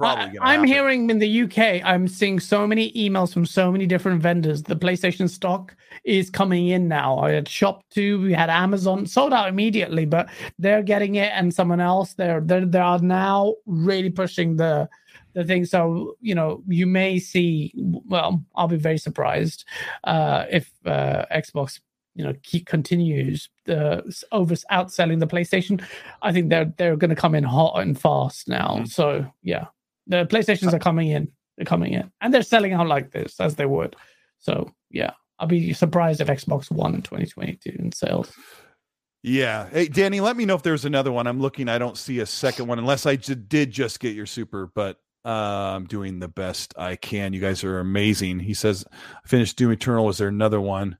probably 0.00 0.38
I, 0.38 0.54
am 0.54 0.64
hearing 0.64 1.10
in 1.10 1.18
the 1.18 1.42
UK, 1.42 1.82
I'm 1.84 2.08
seeing 2.08 2.40
so 2.40 2.66
many 2.66 2.92
emails 2.92 3.32
from 3.32 3.46
so 3.46 3.70
many 3.70 3.86
different 3.86 4.22
vendors. 4.22 4.62
The 4.62 4.76
PlayStation 4.76 5.28
stock 5.28 5.76
is 6.04 6.30
coming 6.30 6.68
in 6.68 6.88
now. 6.88 7.18
I 7.18 7.32
had 7.32 7.46
ShopTo, 7.46 8.22
we 8.22 8.32
had 8.32 8.50
Amazon 8.50 9.06
sold 9.06 9.32
out 9.32 9.48
immediately, 9.48 10.06
but 10.06 10.28
they're 10.58 10.82
getting 10.82 11.16
it, 11.16 11.30
and 11.34 11.52
someone 11.52 11.80
else 11.80 12.14
they're 12.14 12.40
they're 12.40 12.66
they 12.66 12.78
are 12.78 12.98
now 12.98 13.54
really 13.66 14.10
pushing 14.10 14.56
the 14.56 14.88
the 15.34 15.44
thing. 15.44 15.64
So 15.64 16.16
you 16.20 16.34
know, 16.34 16.62
you 16.66 16.86
may 16.86 17.18
see. 17.18 17.72
Well, 17.76 18.42
I'll 18.54 18.68
be 18.68 18.76
very 18.76 18.98
surprised 18.98 19.64
uh, 20.04 20.46
if 20.50 20.70
uh, 20.86 21.24
Xbox. 21.32 21.80
You 22.16 22.24
know, 22.24 22.34
keep 22.42 22.66
continues 22.66 23.48
the 23.66 24.02
over 24.32 24.54
outselling 24.72 25.20
the 25.20 25.28
PlayStation. 25.28 25.82
I 26.22 26.32
think 26.32 26.50
they're 26.50 26.72
they're 26.76 26.96
going 26.96 27.10
to 27.10 27.16
come 27.16 27.36
in 27.36 27.44
hot 27.44 27.80
and 27.80 27.98
fast 27.98 28.48
now. 28.48 28.78
Mhm. 28.80 28.88
So 28.88 29.32
yeah, 29.42 29.66
the 30.10 30.26
PlayStations 30.26 30.72
are 30.72 30.78
coming 30.78 31.08
in. 31.08 31.30
They're 31.56 31.66
coming 31.66 31.92
in, 31.92 32.10
and 32.20 32.32
they're 32.32 32.42
selling 32.42 32.72
out 32.72 32.86
like 32.86 33.10
this 33.10 33.38
as 33.40 33.54
they 33.56 33.66
would. 33.66 33.96
So 34.38 34.70
yeah, 34.90 35.12
I'll 35.38 35.46
be 35.46 35.72
surprised 35.72 36.20
if 36.20 36.28
Xbox 36.28 36.70
One 36.70 36.94
in 36.94 37.02
2022 37.02 37.76
in 37.78 37.92
sales. 37.92 38.32
Yeah. 39.22 39.68
Hey, 39.68 39.88
Danny, 39.88 40.20
let 40.20 40.36
me 40.36 40.46
know 40.46 40.54
if 40.54 40.62
there's 40.62 40.86
another 40.86 41.12
one. 41.12 41.26
I'm 41.26 41.40
looking. 41.40 41.68
I 41.68 41.78
don't 41.78 41.98
see 41.98 42.20
a 42.20 42.26
second 42.26 42.66
one 42.66 42.78
unless 42.78 43.04
I 43.04 43.16
j- 43.16 43.34
did 43.34 43.70
just 43.70 44.00
get 44.00 44.14
your 44.14 44.24
super, 44.26 44.70
but 44.74 44.96
uh, 45.24 45.28
I'm 45.76 45.84
doing 45.86 46.18
the 46.18 46.28
best 46.28 46.72
I 46.78 46.96
can. 46.96 47.34
You 47.34 47.40
guys 47.40 47.62
are 47.62 47.80
amazing. 47.80 48.38
He 48.38 48.54
says, 48.54 48.84
I 48.92 49.28
finished 49.28 49.58
Doom 49.58 49.72
Eternal. 49.72 50.06
Was 50.06 50.18
there 50.18 50.28
another 50.28 50.60
one? 50.60 50.96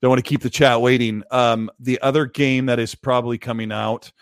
Don't 0.00 0.08
want 0.10 0.24
to 0.24 0.28
keep 0.28 0.40
the 0.40 0.50
chat 0.50 0.80
waiting. 0.80 1.22
Um, 1.30 1.70
the 1.78 2.00
other 2.00 2.24
game 2.24 2.66
that 2.66 2.78
is 2.78 2.94
probably 2.94 3.36
coming 3.36 3.72
out, 3.72 4.12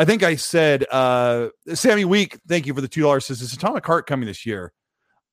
I 0.00 0.06
think 0.06 0.22
I 0.22 0.36
said, 0.36 0.86
uh, 0.90 1.48
Sammy 1.74 2.06
Week, 2.06 2.38
thank 2.48 2.66
you 2.66 2.72
for 2.72 2.80
the 2.80 2.88
$2. 2.88 3.22
Says, 3.22 3.42
is 3.42 3.52
Atomic 3.52 3.84
Heart 3.84 4.06
coming 4.06 4.26
this 4.26 4.46
year? 4.46 4.72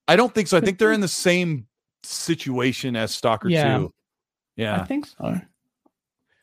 I 0.10 0.18
don't 0.18 0.34
think 0.36 0.50
so. 0.50 0.58
I 0.58 0.60
think 0.60 0.78
they're 0.78 0.92
in 0.92 1.00
the 1.00 1.08
same 1.08 1.68
situation 2.04 2.98
as 2.98 3.12
Stalker 3.16 3.48
Yeah. 3.48 3.78
2. 3.78 3.94
I 4.66 4.84
think 4.84 5.06
so. 5.06 5.40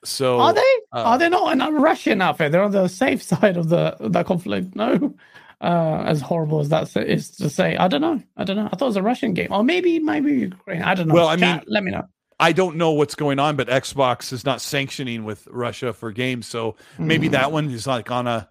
So 0.07 0.41
are 0.41 0.55
they? 0.55 0.61
uh, 0.93 1.03
are 1.05 1.19
they 1.19 1.29
not 1.29 1.53
in 1.53 1.61
a 1.61 1.71
Russian 1.71 2.23
outfit? 2.23 2.51
They're 2.51 2.63
on 2.63 2.71
the 2.71 2.89
safe 2.89 3.23
side 3.33 3.59
of 3.59 3.69
the 3.69 3.97
that 4.01 4.25
conflict. 4.25 4.75
No, 4.75 5.15
uh, 5.61 6.03
as 6.07 6.21
horrible 6.23 6.61
as 6.61 6.69
that 6.71 6.95
is 6.97 7.31
to 7.33 7.51
say, 7.51 7.77
I 7.77 7.89
don't 7.89 8.01
know. 8.03 8.23
I 8.39 8.45
don't 8.45 8.57
know. 8.57 8.67
I 8.73 8.77
thought 8.77 8.87
it 8.87 8.95
was 8.95 8.97
a 8.97 9.03
Russian 9.03 9.35
game, 9.35 9.49
or 9.51 9.65
maybe 9.65 9.99
maybe 9.99 10.33
Ukraine. 10.33 10.83
I 10.83 10.95
don't 10.95 11.09
know. 11.09 11.15
Well, 11.15 11.29
I 11.29 11.37
Chat, 11.37 11.61
mean- 11.61 11.65
let 11.75 11.85
me 11.85 11.91
know. 11.91 12.05
I 12.45 12.53
don't 12.53 12.77
know 12.77 12.91
what's 12.91 13.15
going 13.15 13.39
on, 13.39 13.57
but 13.57 13.69
Xbox 13.69 14.31
is 14.31 14.45
not 14.45 14.61
sanctioning 14.61 15.25
with 15.25 15.47
Russia 15.51 15.95
for 15.95 16.13
games, 16.13 16.47
so 16.47 16.77
maybe 16.99 17.29
Mm. 17.29 17.33
that 17.33 17.53
one 17.53 17.71
is 17.71 17.87
like 17.87 18.11
on 18.11 18.27
a 18.27 18.51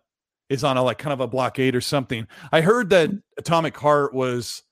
is 0.49 0.63
on 0.63 0.77
a 0.77 0.83
like 0.83 0.97
kind 0.97 1.13
of 1.13 1.19
a 1.19 1.27
blockade 1.27 1.75
or 1.75 1.81
something. 1.81 2.27
I 2.51 2.61
heard 2.61 2.89
that 2.89 3.11
Atomic 3.37 3.77
Heart 3.77 4.13
was 4.15 4.63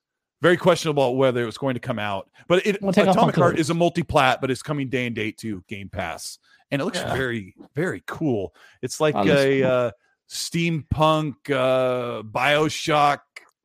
very 0.41 0.57
questionable 0.57 1.15
whether 1.17 1.43
it 1.43 1.45
was 1.45 1.59
going 1.59 1.75
to 1.75 1.79
come 1.79 1.99
out, 1.99 2.29
but 2.47 2.65
it 2.65 2.81
We'll 2.81 2.89
Atomic 2.91 3.35
Heart 3.35 3.59
is 3.59 3.69
a 3.69 3.75
multi-plat, 3.75 4.41
but 4.41 4.49
it's 4.49 4.63
coming 4.63 4.89
day 4.89 5.05
and 5.05 5.15
date 5.15 5.37
to 5.39 5.63
Game 5.67 5.87
Pass, 5.89 6.39
and 6.71 6.81
it 6.81 6.85
looks 6.85 6.97
Yeah. 6.97 7.13
very 7.13 7.53
very 7.75 8.01
cool. 8.07 8.55
It's 8.81 8.99
like 8.99 9.13
Oh, 9.15 9.23
a 9.27 9.61
cool. 9.61 9.71
uh, 9.71 9.91
steampunk 10.29 11.35
uh, 11.51 12.23
Bioshock. 12.23 13.19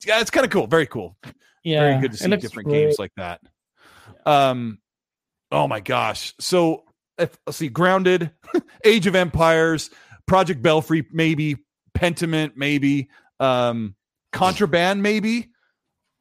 Yeah, 0.04 0.20
it's 0.20 0.30
kind 0.30 0.44
of 0.44 0.52
cool. 0.52 0.66
Very 0.66 0.86
cool 0.86 1.16
Yeah, 1.62 1.80
very 1.80 2.00
good 2.02 2.12
to 2.12 2.18
see 2.18 2.28
different 2.36 2.68
great. 2.68 2.82
games 2.84 2.98
like 2.98 3.12
that. 3.16 3.40
Um, 4.26 4.78
oh 5.52 5.66
my 5.68 5.80
gosh! 5.80 6.34
So 6.40 6.84
if, 7.18 7.36
let's 7.46 7.56
see, 7.58 7.68
Grounded, 7.68 8.30
Age 8.84 9.06
of 9.06 9.14
Empires, 9.14 9.90
Project 10.26 10.62
Belfry, 10.62 11.06
maybe 11.12 11.56
Pentiment, 11.96 12.52
maybe 12.56 13.08
um, 13.40 13.94
Contraband, 14.32 15.02
maybe 15.02 15.50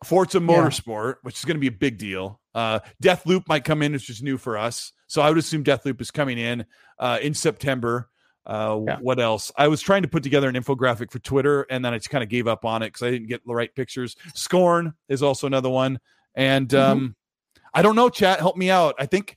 Forza 0.03 0.39
Yeah. 0.39 0.45
Motorsport, 0.47 1.15
which 1.23 1.37
is 1.37 1.45
going 1.45 1.57
to 1.57 1.61
be 1.61 1.67
a 1.67 1.71
big 1.71 1.97
deal. 1.97 2.39
Uh, 2.53 2.79
Deathloop 3.03 3.43
might 3.47 3.63
come 3.65 3.81
in, 3.81 3.91
which 3.91 4.09
is 4.09 4.21
new 4.23 4.37
for 4.37 4.57
us. 4.57 4.93
So 5.07 5.21
I 5.21 5.29
would 5.29 5.37
assume 5.37 5.63
Deathloop 5.63 5.99
is 6.01 6.11
coming 6.11 6.37
in 6.37 6.65
uh, 6.99 7.19
in 7.21 7.33
September. 7.33 8.09
Uh, 8.45 8.79
Yeah. 8.87 8.97
What 9.01 9.19
else? 9.19 9.51
I 9.57 9.67
was 9.67 9.81
trying 9.81 10.03
to 10.03 10.07
put 10.07 10.23
together 10.23 10.47
an 10.47 10.55
infographic 10.55 11.11
for 11.11 11.19
Twitter, 11.19 11.65
and 11.69 11.83
then 11.83 11.93
I 11.93 11.97
just 11.97 12.09
kind 12.09 12.23
of 12.23 12.29
gave 12.29 12.47
up 12.47 12.63
on 12.63 12.83
it 12.83 12.87
because 12.87 13.01
I 13.03 13.11
didn't 13.11 13.27
get 13.27 13.45
the 13.45 13.53
right 13.55 13.73
pictures. 13.75 14.15
Scorn 14.33 14.93
is 15.09 15.21
also 15.23 15.47
another 15.47 15.69
one, 15.69 15.99
and 16.35 16.69
Mhm. 16.69 16.79
um, 16.79 17.15
I 17.75 17.81
don't 17.83 17.95
know. 17.95 18.09
Chat, 18.09 18.39
help 18.39 18.57
me 18.57 18.69
out. 18.71 18.95
I 18.97 19.05
think 19.05 19.35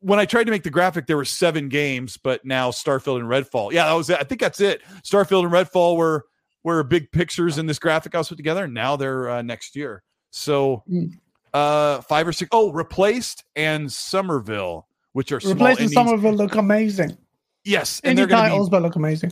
when 0.00 0.18
I 0.18 0.24
tried 0.24 0.44
to 0.44 0.50
make 0.50 0.62
the 0.62 0.70
graphic, 0.70 1.06
there 1.06 1.16
were 1.16 1.24
seven 1.26 1.68
games, 1.68 2.16
but 2.16 2.44
now 2.44 2.70
Starfield 2.70 3.18
and 3.20 3.28
Redfall. 3.28 3.72
Yeah, 3.72 3.84
that 3.86 3.92
was 3.92 4.08
it. 4.08 4.18
I 4.18 4.24
think 4.24 4.40
that's 4.40 4.60
it. 4.60 4.80
Starfield 5.02 5.42
and 5.44 5.52
Redfall 5.52 5.96
were 5.96 6.24
were 6.62 6.82
big 6.82 7.12
pictures 7.12 7.58
in 7.58 7.66
this 7.66 7.78
graphic 7.78 8.14
I 8.14 8.18
was 8.18 8.28
put 8.30 8.36
together, 8.38 8.64
and 8.64 8.72
now 8.74 8.96
they're 8.96 9.28
uh, 9.28 9.42
next 9.42 9.76
year. 9.76 10.02
So 10.30 10.82
Mm. 10.90 11.10
uh 11.52 12.00
five 12.02 12.26
or 12.26 12.32
six 12.32 12.48
oh 12.52 12.72
replaced 12.72 13.44
and 13.54 13.90
somerville 13.92 14.88
which 15.12 15.30
are 15.30 15.38
small 15.40 15.52
Replacing 15.54 15.82
indies. 15.84 15.94
some 15.94 16.08
of 16.08 16.22
them 16.22 16.34
look 16.34 16.54
amazing. 16.56 17.16
yes 17.64 18.00
and 18.02 18.18
Indie 18.18 18.28
titles, 18.28 18.68
be 18.68 18.72
but 18.72 18.82
look 18.82 18.96
amazing. 18.96 19.30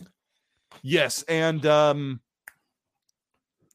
yes 0.81 1.23
and 1.23 1.65
um 1.65 2.21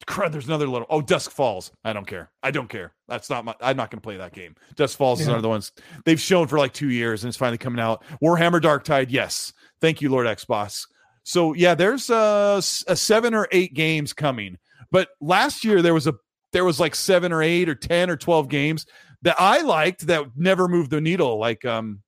crud 0.06 0.32
there's 0.32 0.46
another 0.46 0.66
little 0.66 0.86
oh 0.88 1.02
dusk 1.02 1.30
falls 1.30 1.70
i 1.84 1.92
don't 1.92 2.06
care 2.06 2.30
i 2.42 2.50
don't 2.50 2.68
care 2.68 2.94
that's 3.08 3.30
not 3.30 3.44
my 3.44 3.54
i'm 3.60 3.76
not 3.76 3.90
gonna 3.90 4.00
play 4.00 4.16
that 4.18 4.32
game. 4.32 4.54
Dusk 4.76 4.96
Falls 4.98 5.20
is 5.20 5.26
one 5.26 5.36
of 5.36 5.42
the 5.42 5.48
ones 5.48 5.72
they've 6.04 6.20
shown 6.20 6.46
for 6.46 6.58
like 6.58 6.72
two 6.72 6.90
years 6.90 7.24
and 7.24 7.28
it's 7.28 7.36
finally 7.38 7.58
coming 7.58 7.80
out. 7.80 8.04
Warhammer 8.22 8.60
dark 8.60 8.84
tide 8.84 9.10
yes. 9.10 9.52
Thank 9.80 10.00
you 10.02 10.10
lord 10.10 10.26
xbox 10.26 10.86
so 11.22 11.54
yeah 11.54 11.74
there's 11.74 12.10
a, 12.10 12.54
s- 12.58 12.84
a 12.88 12.96
seven 12.96 13.32
or 13.34 13.46
eight 13.52 13.74
games 13.74 14.12
coming 14.12 14.58
but 14.90 15.08
last 15.20 15.64
year 15.64 15.82
there 15.82 15.94
was 15.94 16.06
a 16.06 16.14
there 16.52 16.64
was 16.64 16.80
like 16.80 16.94
seven 16.94 17.32
or 17.32 17.42
eight 17.42 17.68
or 17.68 17.74
ten 17.74 18.08
or 18.10 18.16
12 18.16 18.48
games 18.48 18.86
that 19.22 19.36
i 19.38 19.60
liked 19.60 20.06
that 20.06 20.24
never 20.36 20.66
moved 20.68 20.90
the 20.90 21.00
needle 21.00 21.38
like 21.38 21.64
um 21.64 22.00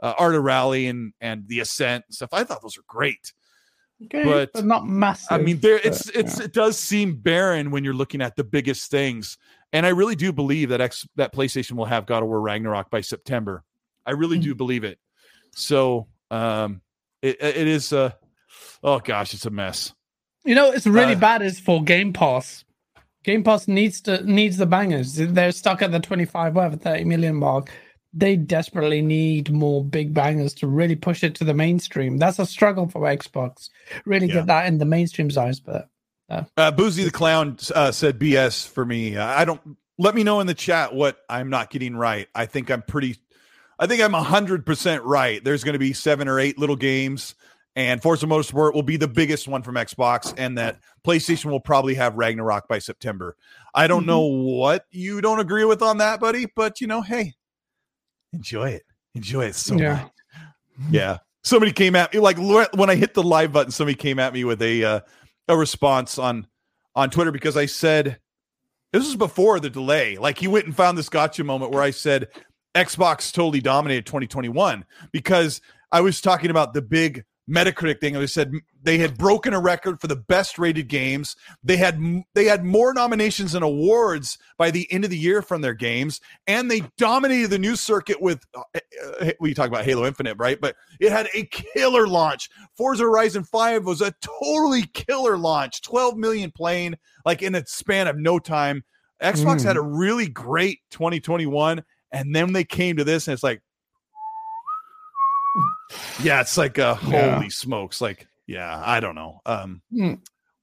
uh, 0.00 0.14
art 0.18 0.34
of 0.36 0.44
rally 0.44 0.86
and 0.86 1.12
and 1.20 1.46
the 1.48 1.58
ascent 1.60 2.04
and 2.06 2.14
stuff. 2.14 2.28
I 2.32 2.44
thought 2.44 2.62
those 2.62 2.76
were 2.76 2.84
great. 2.86 3.32
Okay, 4.04 4.22
But- 4.22 4.50
but, 4.54 4.64
not 4.64 4.86
massive. 4.86 5.26
I 5.32 5.38
mean, 5.38 5.58
there 5.58 5.78
but, 5.78 5.86
it's 5.86 6.08
it's 6.10 6.38
yeah. 6.38 6.44
it 6.44 6.52
does 6.52 6.78
seem 6.78 7.16
barren 7.16 7.72
when 7.72 7.82
you're 7.82 7.94
looking 7.94 8.22
at 8.22 8.36
the 8.36 8.44
biggest 8.44 8.92
things, 8.92 9.36
and 9.72 9.84
I 9.86 9.90
really 9.90 10.16
do 10.16 10.32
believe 10.32 10.70
that 10.70 10.80
X 10.80 11.06
that 11.16 11.32
PlayStation 11.32 11.72
will 11.72 11.84
have 11.86 12.06
God 12.06 12.22
of 12.22 12.28
War 12.28 12.40
Ragnarok 12.40 12.90
by 12.90 13.00
September. 13.00 13.62
I 14.06 14.12
really 14.12 14.38
Mm. 14.38 14.42
do 14.42 14.54
believe 14.54 14.84
it. 14.84 14.98
So, 15.54 16.08
um, 16.30 16.80
it 17.22 17.36
it 17.42 17.66
is 17.66 17.92
uh, 17.92 18.12
oh 18.82 18.98
gosh, 19.00 19.34
it's 19.34 19.46
a 19.46 19.50
mess. 19.50 19.94
You 20.44 20.54
know, 20.54 20.70
it's 20.70 20.86
really 20.86 21.14
Uh, 21.14 21.18
bad 21.18 21.42
is 21.42 21.58
for 21.60 21.82
Game 21.82 22.12
Pass. 22.12 22.64
Game 23.24 23.42
Pass 23.44 23.68
needs 23.68 24.00
to 24.02 24.22
needs 24.24 24.56
the 24.56 24.66
bangers. 24.66 25.14
They're 25.16 25.52
stuck 25.52 25.82
at 25.82 25.90
the 25.92 26.00
25 26.00 26.54
whatever 26.54 26.76
30 26.76 27.04
million 27.04 27.34
mark. 27.36 27.70
They 28.14 28.36
desperately 28.36 29.02
need 29.02 29.50
more 29.52 29.84
big 29.84 30.14
bangers 30.14 30.54
to 30.54 30.66
really 30.66 30.96
push 30.96 31.22
it 31.22 31.34
to 31.36 31.44
the 31.44 31.52
mainstream. 31.52 32.16
That's 32.16 32.38
a 32.38 32.46
struggle 32.46 32.88
for 32.88 33.02
Xbox. 33.02 33.68
Really 34.06 34.28
Yeah. 34.28 34.34
get 34.34 34.46
that 34.46 34.66
in 34.66 34.78
the 34.78 34.86
mainstream's 34.86 35.36
eyes, 35.36 35.60
but 35.60 35.88
Uh, 36.56 36.70
Boozy 36.70 37.04
the 37.04 37.10
clown 37.10 37.56
uh, 37.74 37.90
said 37.90 38.18
BS 38.18 38.68
for 38.68 38.84
me. 38.84 39.16
Uh, 39.16 39.24
I 39.26 39.44
don't. 39.44 39.60
Let 40.00 40.14
me 40.14 40.22
know 40.22 40.40
in 40.40 40.46
the 40.46 40.54
chat 40.54 40.94
what 40.94 41.18
I'm 41.28 41.50
not 41.50 41.70
getting 41.70 41.96
right. 41.96 42.28
I 42.34 42.46
think 42.46 42.70
I'm 42.70 42.82
pretty. 42.82 43.16
I 43.78 43.86
think 43.86 44.02
I'm 44.02 44.12
hundred 44.12 44.66
percent 44.66 45.02
right. 45.04 45.42
There's 45.42 45.64
going 45.64 45.72
to 45.72 45.78
be 45.78 45.92
seven 45.92 46.28
or 46.28 46.38
eight 46.38 46.58
little 46.58 46.76
games, 46.76 47.34
and 47.74 48.02
Forza 48.02 48.26
Motorsport 48.26 48.74
will 48.74 48.82
be 48.82 48.96
the 48.96 49.08
biggest 49.08 49.48
one 49.48 49.62
from 49.62 49.76
Xbox, 49.76 50.34
and 50.36 50.58
that 50.58 50.78
PlayStation 51.04 51.46
will 51.46 51.60
probably 51.60 51.94
have 51.94 52.14
Ragnarok 52.16 52.68
by 52.68 52.78
September. 52.78 53.36
I 53.74 53.86
don't 53.86 54.04
know 54.06 54.20
what 54.26 54.84
you 54.90 55.20
don't 55.20 55.40
agree 55.40 55.64
with 55.64 55.80
on 55.82 55.98
that, 55.98 56.20
buddy, 56.20 56.46
but 56.54 56.80
you 56.80 56.86
know, 56.86 57.00
hey, 57.02 57.34
enjoy 58.32 58.70
it. 58.70 58.84
Enjoy 59.14 59.46
it 59.46 59.54
so 59.54 59.76
Yeah. 59.76 59.92
much. 59.94 60.12
Yeah. 60.90 61.18
Somebody 61.42 61.72
came 61.72 61.96
at 61.96 62.12
me 62.12 62.20
like 62.20 62.36
when 62.38 62.90
I 62.90 62.94
hit 62.94 63.14
the 63.14 63.22
live 63.22 63.52
button. 63.52 63.72
Somebody 63.72 63.96
came 63.96 64.18
at 64.18 64.32
me 64.34 64.44
with 64.44 64.60
a 64.60 64.84
uh, 64.84 65.00
a 65.48 65.56
response 65.56 66.18
on 66.18 66.46
on 66.94 67.10
Twitter 67.10 67.32
because 67.32 67.56
I 67.56 67.66
said 67.66 68.18
this 68.92 69.04
was 69.04 69.16
before 69.16 69.60
the 69.60 69.70
delay. 69.70 70.16
Like 70.16 70.38
he 70.38 70.48
went 70.48 70.66
and 70.66 70.76
found 70.76 70.96
this 70.98 71.08
gotcha 71.08 71.44
moment 71.44 71.72
where 71.72 71.82
I 71.82 71.90
said 71.90 72.28
Xbox 72.74 73.32
totally 73.32 73.60
dominated 73.60 74.06
2021 74.06 74.84
because 75.12 75.60
I 75.92 76.00
was 76.00 76.20
talking 76.20 76.50
about 76.50 76.74
the 76.74 76.82
big 76.82 77.24
Metacritic 77.48 78.00
thing. 78.00 78.16
I 78.16 78.26
said 78.26 78.52
they 78.82 78.98
had 78.98 79.18
broken 79.18 79.54
a 79.54 79.60
record 79.60 80.00
for 80.00 80.06
the 80.06 80.16
best 80.16 80.58
rated 80.58 80.86
games. 80.88 81.34
They 81.64 81.76
had 81.76 82.00
they 82.34 82.44
had 82.44 82.64
more 82.64 82.94
nominations 82.94 83.54
and 83.54 83.64
awards 83.64 84.38
by 84.56 84.70
the 84.70 84.90
end 84.92 85.04
of 85.04 85.10
the 85.10 85.18
year 85.18 85.42
from 85.42 85.62
their 85.62 85.74
games, 85.74 86.20
and 86.46 86.70
they 86.70 86.82
dominated 86.96 87.50
the 87.50 87.58
news 87.58 87.80
circuit 87.80 88.20
with. 88.22 88.44
Uh, 88.54 88.62
uh, 89.20 89.30
we 89.40 89.52
talk 89.54 89.66
about 89.68 89.84
Halo 89.84 90.06
Infinite, 90.06 90.36
right? 90.38 90.60
But 90.60 90.76
it 91.00 91.10
had 91.10 91.28
a 91.34 91.44
killer 91.46 92.06
launch. 92.06 92.48
Forza 92.76 93.02
Horizon 93.02 93.42
Five 93.44 93.84
was 93.84 94.00
a 94.00 94.14
totally 94.20 94.82
killer 94.94 95.36
launch. 95.36 95.82
Twelve 95.82 96.16
million 96.16 96.52
playing 96.52 96.94
like 97.24 97.42
in 97.42 97.54
a 97.56 97.66
span 97.66 98.06
of 98.06 98.16
no 98.16 98.38
time. 98.38 98.84
Xbox 99.20 99.62
Mm. 99.62 99.64
had 99.64 99.76
a 99.76 99.82
really 99.82 100.28
great 100.28 100.78
2021, 100.92 101.82
and 102.12 102.36
then 102.36 102.52
they 102.52 102.62
came 102.62 102.96
to 102.98 103.02
this, 103.04 103.26
and 103.26 103.32
it's 103.34 103.42
like 103.42 103.60
yeah, 106.22 106.40
it's 106.40 106.56
like 106.56 106.78
uh 106.78 106.96
Yeah. 107.08 107.34
holy 107.34 107.50
smokes. 107.50 108.00
Like, 108.00 108.27
yeah, 108.48 108.82
I 108.84 108.98
don't 108.98 109.14
know. 109.14 109.40
Um 109.46 109.82
Hmm. 109.92 110.14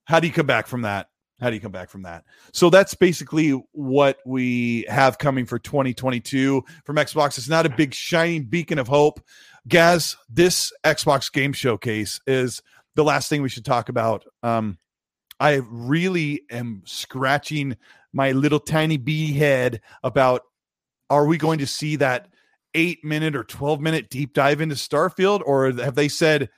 how 0.03 0.19
do 0.19 0.27
you 0.27 0.33
come 0.33 0.45
back 0.45 0.67
from 0.67 0.81
that? 0.81 1.07
How 1.39 1.49
do 1.49 1.55
you 1.55 1.61
come 1.61 1.71
back 1.71 1.89
from 1.89 2.03
that? 2.03 2.23
So 2.53 2.69
that's 2.69 2.93
basically 2.95 3.51
what 3.71 4.17
we 4.25 4.85
have 4.89 5.17
coming 5.17 5.45
for 5.45 5.59
2022 5.59 6.63
from 6.85 6.95
Xbox. 6.97 7.37
It's 7.37 7.49
not 7.49 7.65
a 7.65 7.69
big 7.69 7.93
shining 7.93 8.45
beacon 8.45 8.79
of 8.79 8.87
hope. 8.87 9.21
Gaz, 9.67 10.17
this 10.29 10.71
Xbox 10.83 11.31
game 11.31 11.53
showcase 11.53 12.19
is 12.27 12.61
the 12.95 13.03
last 13.03 13.29
thing 13.29 13.41
we 13.41 13.49
should 13.49 13.65
talk 13.65 13.87
about. 13.89 14.25
Um 14.43 14.77
I 15.39 15.55
really 15.69 16.43
am 16.49 16.81
scratching 16.85 17.75
my 18.13 18.31
little 18.31 18.59
tiny 18.59 18.97
bee 18.97 19.33
head 19.33 19.81
about 20.03 20.41
are 21.09 21.25
we 21.27 21.37
going 21.37 21.59
to 21.59 21.67
see 21.67 21.97
that 21.97 22.29
eight 22.73 23.03
minute 23.03 23.35
or 23.35 23.43
12 23.43 23.81
minute 23.81 24.09
deep 24.09 24.33
dive 24.33 24.61
into 24.61 24.75
Starfield, 24.75 25.41
or 25.45 25.71
have 25.73 25.95
they 25.95 26.07
said, 26.07 26.49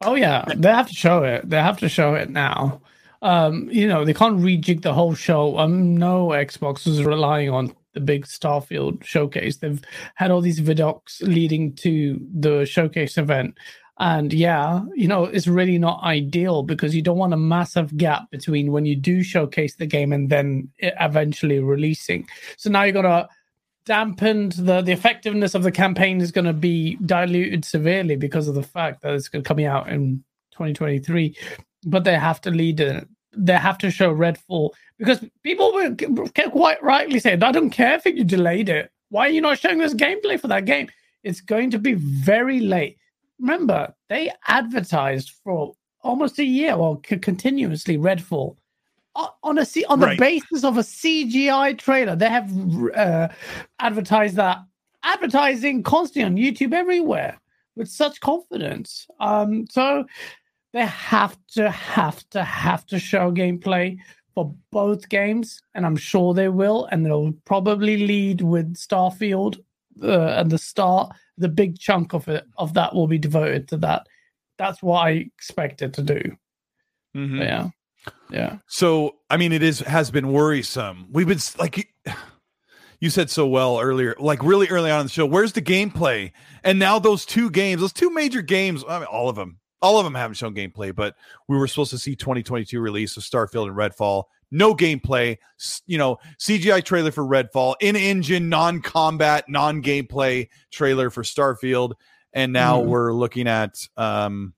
Oh 0.00 0.14
yeah, 0.14 0.44
they 0.54 0.68
have 0.68 0.88
to 0.88 0.94
show 0.94 1.24
it. 1.24 1.48
They 1.48 1.60
have 1.60 1.78
to 1.78 1.88
show 1.88 2.14
it 2.14 2.30
now. 2.30 2.80
Um, 3.20 3.68
you 3.70 3.88
know, 3.88 4.04
they 4.04 4.14
can't 4.14 4.38
rejig 4.38 4.82
the 4.82 4.94
whole 4.94 5.14
show. 5.14 5.58
Um, 5.58 5.96
no 5.96 6.28
Xbox 6.28 6.86
is 6.86 7.02
relying 7.02 7.50
on 7.50 7.74
the 7.94 8.00
big 8.00 8.26
Starfield 8.26 9.02
showcase. 9.02 9.56
They've 9.56 9.80
had 10.14 10.30
all 10.30 10.40
these 10.40 10.60
vidocs 10.60 11.20
leading 11.20 11.74
to 11.76 12.20
the 12.32 12.64
showcase 12.64 13.18
event. 13.18 13.58
And 14.00 14.32
yeah, 14.32 14.82
you 14.94 15.08
know, 15.08 15.24
it's 15.24 15.48
really 15.48 15.78
not 15.78 16.04
ideal 16.04 16.62
because 16.62 16.94
you 16.94 17.02
don't 17.02 17.18
want 17.18 17.32
a 17.32 17.38
massive 17.38 17.96
gap 17.96 18.30
between 18.30 18.70
when 18.70 18.86
you 18.86 18.94
do 18.94 19.24
showcase 19.24 19.74
the 19.74 19.86
game 19.86 20.12
and 20.12 20.30
then 20.30 20.68
eventually 20.78 21.58
releasing. 21.58 22.28
So 22.56 22.70
now 22.70 22.84
you're 22.84 22.92
gonna 22.92 23.28
dampened 23.88 24.52
the 24.52 24.82
the 24.82 24.92
effectiveness 24.92 25.54
of 25.54 25.62
the 25.64 25.72
campaign 25.72 26.20
is 26.20 26.30
going 26.30 26.44
to 26.44 26.52
be 26.52 26.96
diluted 27.06 27.64
severely 27.64 28.16
because 28.16 28.46
of 28.46 28.54
the 28.54 28.62
fact 28.62 29.02
that 29.02 29.14
it's 29.14 29.28
coming 29.28 29.66
out 29.66 29.88
in 29.88 30.22
2023 30.52 31.34
but 31.86 32.04
they 32.04 32.16
have 32.18 32.40
to 32.42 32.50
lead 32.50 32.80
it. 32.80 33.08
They 33.36 33.54
have 33.54 33.78
to 33.78 33.90
show 33.90 34.14
redfall 34.14 34.70
because 34.98 35.24
people 35.42 35.72
will 35.72 35.96
quite 36.50 36.82
rightly 36.82 37.20
say 37.20 37.32
i 37.34 37.52
don't 37.52 37.70
care 37.70 37.94
if 37.94 38.04
you 38.04 38.24
delayed 38.24 38.68
it. 38.68 38.90
Why 39.10 39.26
are 39.26 39.30
you 39.30 39.40
not 39.40 39.58
showing 39.58 39.78
this 39.78 39.94
gameplay 39.94 40.40
for 40.40 40.48
that 40.48 40.66
game? 40.66 40.88
It's 41.22 41.40
going 41.40 41.70
to 41.70 41.78
be 41.78 41.94
very 41.94 42.60
late. 42.60 42.98
Remember 43.40 43.94
they 44.08 44.30
advertised 44.48 45.32
for 45.44 45.74
almost 46.02 46.38
a 46.38 46.44
year 46.44 46.74
or 46.74 47.00
c- 47.08 47.18
continuously 47.18 47.96
redfall 47.96 48.56
on 49.42 49.58
a 49.58 49.66
on 49.88 50.00
the 50.00 50.06
Right. 50.06 50.18
basis 50.18 50.64
of 50.64 50.76
a 50.78 50.82
CGI 50.82 51.76
trailer. 51.78 52.14
They 52.16 52.28
have 52.28 52.50
uh, 52.94 53.28
advertised 53.80 54.36
that 54.36 54.58
advertising 55.02 55.82
constantly 55.82 56.24
on 56.24 56.36
YouTube 56.36 56.72
everywhere 56.72 57.38
with 57.76 57.88
such 57.88 58.20
confidence. 58.20 59.06
Um, 59.20 59.66
so 59.70 60.04
they 60.72 60.86
have 60.86 61.36
to 61.54 61.70
have 61.70 62.28
to 62.30 62.42
have 62.44 62.84
to 62.86 62.98
show 62.98 63.30
gameplay 63.32 63.96
for 64.34 64.54
both 64.70 65.08
games, 65.08 65.60
and 65.74 65.84
I'm 65.86 65.96
sure 65.96 66.34
they 66.34 66.48
will. 66.48 66.86
And 66.86 67.04
they'll 67.04 67.32
probably 67.44 67.96
lead 68.06 68.40
with 68.42 68.74
Starfield 68.74 69.58
uh, 70.02 70.28
at 70.40 70.48
the 70.48 70.58
start. 70.58 71.12
The 71.38 71.48
big 71.48 71.78
chunk 71.78 72.12
of 72.14 72.28
it 72.28 72.44
of 72.56 72.74
that 72.74 72.94
will 72.94 73.06
be 73.08 73.18
devoted 73.18 73.68
to 73.68 73.76
that. 73.78 74.06
That's 74.58 74.82
what 74.82 74.98
I 75.06 75.10
expect 75.10 75.82
it 75.82 75.92
to 75.94 76.02
do. 76.02 76.20
Mhm. 77.16 77.40
Yeah, 77.40 77.68
yeah. 78.30 78.58
So, 78.66 79.16
I 79.30 79.36
mean, 79.36 79.52
it 79.52 79.62
is 79.62 79.80
has 79.80 80.10
been 80.10 80.32
worrisome. 80.32 81.08
We've 81.10 81.26
been 81.28 81.38
like 81.58 81.88
you- 83.00 83.10
said 83.10 83.30
so 83.30 83.46
well 83.46 83.78
earlier, 83.80 84.14
like 84.18 84.42
really 84.42 84.68
early 84.68 84.90
on 84.90 85.00
in 85.00 85.06
the 85.06 85.10
show. 85.12 85.26
Where's 85.26 85.52
the 85.52 85.62
gameplay? 85.62 86.32
And 86.64 86.78
now 86.78 86.98
those 86.98 87.24
two 87.24 87.50
games, 87.50 87.80
those 87.80 87.92
two 87.92 88.10
major 88.12 88.42
games, 88.42 88.84
I 88.88 88.98
mean, 88.98 89.06
all 89.06 89.28
of 89.28 89.36
them, 89.36 89.58
all 89.80 89.98
of 89.98 90.04
them 90.04 90.14
haven't 90.14 90.34
shown 90.34 90.54
gameplay. 90.54 90.94
But 90.94 91.14
we 91.48 91.56
were 91.56 91.68
supposed 91.68 91.90
to 91.92 91.98
see 91.98 92.16
2022 92.16 92.80
release 92.80 93.16
of 93.16 93.22
Starfield 93.22 93.68
and 93.68 93.76
Redfall. 93.76 94.24
No 94.50 94.74
gameplay. 94.74 95.36
You 95.86 95.98
know, 95.98 96.18
CGI 96.40 96.82
trailer 96.84 97.10
for 97.12 97.22
Redfall, 97.22 97.74
in-engine, 97.80 98.48
non-combat, 98.48 99.44
non-gameplay 99.48 100.48
trailer 100.72 101.10
for 101.10 101.22
Starfield, 101.22 101.92
and 102.32 102.52
now 102.52 102.80
Mhm. 102.80 102.86
we're 102.86 103.12
looking 103.12 103.46
at 103.46 103.76
um, 103.96 104.54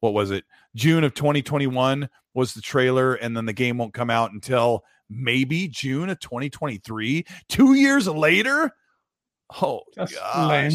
what 0.00 0.12
was 0.12 0.30
it? 0.30 0.44
June 0.76 1.02
of 1.02 1.14
2021 1.14 2.08
was 2.34 2.54
the 2.54 2.60
trailer, 2.60 3.14
and 3.14 3.36
then 3.36 3.46
the 3.46 3.52
game 3.52 3.78
won't 3.78 3.94
come 3.94 4.10
out 4.10 4.32
until 4.32 4.82
maybe 5.08 5.68
June 5.68 6.08
of 6.10 6.18
2023. 6.20 7.24
Two 7.48 7.74
years 7.74 8.06
later. 8.08 8.70
Oh 9.62 9.82
That's 9.96 10.14
gosh. 10.14 10.48
lame. 10.48 10.72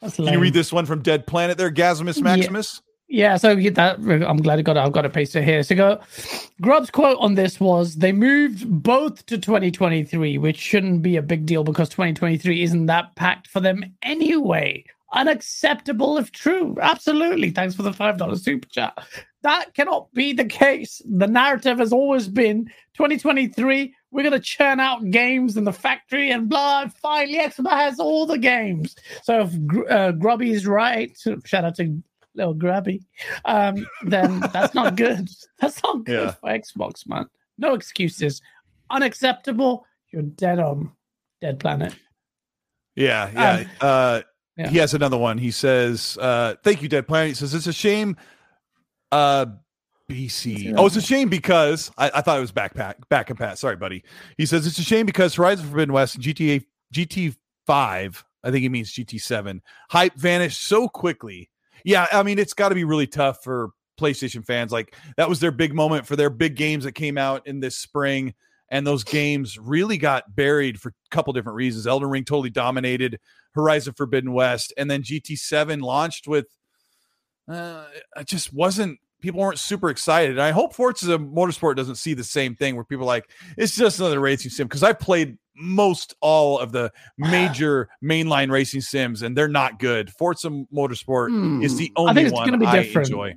That's 0.00 0.16
Can 0.16 0.26
you 0.32 0.38
read 0.38 0.54
this 0.54 0.72
one 0.72 0.86
from 0.86 1.02
Dead 1.02 1.26
Planet 1.26 1.58
there, 1.58 1.70
Gasimus 1.70 2.16
Yeah. 2.16 2.22
Maximus? 2.22 2.80
Yeah, 3.12 3.36
so 3.36 3.56
that. 3.56 3.98
I'm 3.98 4.36
glad 4.36 4.60
I 4.60 4.62
got 4.62 4.76
it. 4.76 4.80
I've 4.80 4.92
got 4.92 5.02
to 5.02 5.10
paste 5.10 5.34
it 5.34 5.42
here. 5.42 5.64
So 5.64 5.74
go. 5.74 6.00
Grubb's 6.62 6.90
quote 6.90 7.18
on 7.20 7.34
this 7.34 7.58
was 7.58 7.96
they 7.96 8.12
moved 8.12 8.70
both 8.70 9.26
to 9.26 9.36
2023, 9.36 10.38
which 10.38 10.56
shouldn't 10.56 11.02
be 11.02 11.16
a 11.16 11.22
big 11.22 11.44
deal 11.44 11.64
because 11.64 11.88
2023 11.88 12.62
isn't 12.62 12.86
that 12.86 13.14
packed 13.16 13.48
for 13.48 13.58
them 13.58 13.84
anyway. 14.02 14.84
Unacceptable 15.12 16.18
if 16.18 16.30
true. 16.30 16.76
Absolutely. 16.80 17.50
Thanks 17.50 17.74
for 17.74 17.82
the 17.82 17.90
$5 17.90 18.38
super 18.40 18.68
chat. 18.68 18.96
That 19.42 19.72
cannot 19.74 20.12
be 20.12 20.32
the 20.32 20.44
case. 20.44 21.00
The 21.08 21.26
narrative 21.26 21.78
has 21.78 21.92
always 21.92 22.28
been 22.28 22.66
2023, 22.94 23.94
we're 24.10 24.22
going 24.22 24.32
to 24.32 24.40
churn 24.40 24.80
out 24.80 25.08
games 25.10 25.56
in 25.56 25.64
the 25.64 25.72
factory 25.72 26.30
and 26.30 26.48
blah. 26.48 26.88
Finally, 26.88 27.38
Xbox 27.38 27.70
has 27.70 28.00
all 28.00 28.26
the 28.26 28.38
games. 28.38 28.96
So 29.22 29.40
if 29.48 29.90
uh, 29.90 30.12
Grubby 30.12 30.50
is 30.50 30.66
right, 30.66 31.16
shout 31.44 31.64
out 31.64 31.76
to 31.76 32.02
little 32.34 32.54
grubby, 32.54 33.02
um, 33.44 33.86
then 34.04 34.40
that's 34.52 34.74
not 34.74 34.96
good. 34.96 35.28
That's 35.58 35.82
not 35.82 36.04
good 36.04 36.26
Yeah. 36.26 36.30
for 36.32 36.50
Xbox, 36.50 37.06
man. 37.08 37.26
No 37.58 37.74
excuses. 37.74 38.42
Unacceptable. 38.90 39.86
You're 40.12 40.22
dead 40.22 40.58
on. 40.58 40.92
Dead 41.40 41.58
planet. 41.58 41.94
Yeah, 42.96 43.30
yeah. 43.32 43.52
Um, 43.52 43.66
uh 43.80 44.20
yeah. 44.56 44.68
he 44.68 44.78
has 44.78 44.92
another 44.92 45.16
one. 45.16 45.38
He 45.38 45.50
says, 45.52 46.18
uh, 46.20 46.54
thank 46.62 46.82
you, 46.82 46.88
Dead 46.88 47.06
Planet. 47.08 47.28
He 47.28 47.34
says, 47.34 47.54
it's 47.54 47.66
a 47.66 47.72
shame. 47.72 48.16
Uh 49.12 49.46
BC. 50.10 50.74
Oh, 50.76 50.86
it's 50.86 50.96
a 50.96 51.00
shame 51.00 51.28
because 51.28 51.92
I, 51.96 52.10
I 52.14 52.20
thought 52.20 52.36
it 52.36 52.40
was 52.40 52.52
backpack 52.52 52.94
back 53.08 53.30
and 53.30 53.38
pat. 53.38 53.58
Sorry, 53.58 53.76
buddy. 53.76 54.02
He 54.36 54.44
says 54.44 54.66
it's 54.66 54.78
a 54.78 54.82
shame 54.82 55.06
because 55.06 55.34
Horizon 55.34 55.66
Forbidden 55.66 55.92
West 55.92 56.16
and 56.16 56.24
GTA 56.24 56.64
GT 56.92 57.36
five, 57.66 58.24
I 58.42 58.50
think 58.50 58.62
he 58.62 58.68
means 58.68 58.92
GT 58.92 59.20
seven, 59.20 59.62
hype 59.88 60.16
vanished 60.16 60.62
so 60.62 60.88
quickly. 60.88 61.50
Yeah, 61.84 62.06
I 62.12 62.22
mean, 62.24 62.38
it's 62.38 62.52
got 62.52 62.70
to 62.70 62.74
be 62.74 62.84
really 62.84 63.06
tough 63.06 63.42
for 63.44 63.70
PlayStation 63.98 64.44
fans. 64.44 64.72
Like 64.72 64.96
that 65.16 65.28
was 65.28 65.40
their 65.40 65.52
big 65.52 65.74
moment 65.74 66.06
for 66.06 66.16
their 66.16 66.30
big 66.30 66.56
games 66.56 66.84
that 66.84 66.92
came 66.92 67.16
out 67.16 67.46
in 67.46 67.60
this 67.60 67.78
spring, 67.78 68.34
and 68.68 68.84
those 68.84 69.04
games 69.04 69.58
really 69.58 69.96
got 69.96 70.34
buried 70.34 70.80
for 70.80 70.88
a 70.88 71.14
couple 71.14 71.32
different 71.32 71.56
reasons. 71.56 71.86
Elden 71.86 72.10
Ring 72.10 72.24
totally 72.24 72.50
dominated 72.50 73.20
Horizon 73.52 73.94
Forbidden 73.94 74.32
West, 74.32 74.72
and 74.76 74.90
then 74.90 75.02
GT7 75.02 75.80
launched 75.80 76.26
with 76.26 76.46
uh, 77.50 77.84
it 78.16 78.26
just 78.26 78.52
wasn't 78.52 78.98
people 79.20 79.40
weren't 79.40 79.58
super 79.58 79.90
excited. 79.90 80.30
And 80.32 80.42
I 80.42 80.50
hope 80.50 80.74
Forza 80.74 81.18
Motorsport 81.18 81.76
doesn't 81.76 81.96
see 81.96 82.14
the 82.14 82.24
same 82.24 82.54
thing 82.54 82.74
where 82.74 82.84
people 82.84 83.04
are 83.04 83.06
like 83.06 83.28
it's 83.58 83.76
just 83.76 83.98
another 84.00 84.20
racing 84.20 84.50
sim 84.50 84.66
because 84.66 84.82
I 84.82 84.92
played 84.94 85.36
most 85.54 86.14
all 86.22 86.58
of 86.58 86.72
the 86.72 86.90
major 87.18 87.88
mainline 88.02 88.50
racing 88.50 88.80
sims 88.80 89.20
and 89.22 89.36
they're 89.36 89.48
not 89.48 89.78
good. 89.78 90.10
Forza 90.10 90.48
Motorsport 90.74 91.28
Hmm. 91.28 91.62
is 91.62 91.76
the 91.76 91.92
I 91.96 92.00
only 92.00 92.14
think 92.14 92.26
it's 92.28 92.34
one 92.34 92.46
gonna 92.46 92.58
be 92.58 92.66
I 92.66 92.82
different. 92.82 93.08
enjoy. 93.08 93.34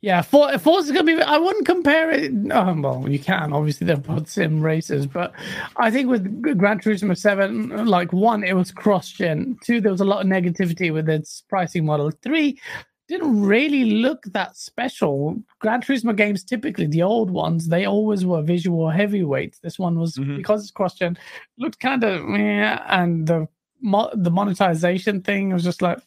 Yeah, 0.00 0.20
For, 0.20 0.52
is 0.52 0.60
gonna 0.92 1.04
be. 1.04 1.14
I 1.22 1.38
wouldn't 1.38 1.64
compare 1.64 2.10
it. 2.10 2.30
Oh, 2.52 2.74
well, 2.78 3.06
you 3.08 3.18
can 3.18 3.54
obviously 3.54 3.86
they're 3.86 3.96
put 3.96 4.28
sim 4.28 4.60
races, 4.60 5.06
but 5.06 5.32
I 5.76 5.90
think 5.90 6.10
with 6.10 6.42
Gran 6.58 6.78
Turismo 6.80 7.16
Seven, 7.16 7.86
like 7.86 8.12
one, 8.12 8.44
it 8.44 8.52
was 8.54 8.70
cross-gen. 8.70 9.56
Two, 9.64 9.80
there 9.80 9.92
was 9.92 10.02
a 10.02 10.04
lot 10.04 10.20
of 10.20 10.26
negativity 10.30 10.92
with 10.92 11.08
its 11.08 11.42
pricing 11.48 11.86
model. 11.86 12.10
Three, 12.22 12.60
didn't 13.08 13.40
really 13.42 13.84
look 13.84 14.24
that 14.32 14.56
special. 14.56 15.36
Gran 15.58 15.82
Turismo 15.82 16.16
games, 16.16 16.42
typically 16.44 16.86
the 16.86 17.02
old 17.02 17.30
ones, 17.30 17.68
they 17.68 17.84
always 17.84 18.24
were 18.24 18.42
visual 18.42 18.88
heavyweights. 18.88 19.58
This 19.58 19.78
one 19.78 19.98
was 19.98 20.16
Mhm. 20.16 20.36
because 20.36 20.62
it's 20.62 20.70
cross-gen, 20.70 21.18
looked 21.58 21.80
kind 21.80 22.02
of 22.04 22.26
yeah, 22.30 22.82
and 22.88 23.26
the 23.26 23.46
mo- 23.80 24.10
the 24.14 24.30
monetization 24.30 25.20
thing 25.20 25.52
was 25.52 25.64
just 25.64 25.82
like 25.82 25.98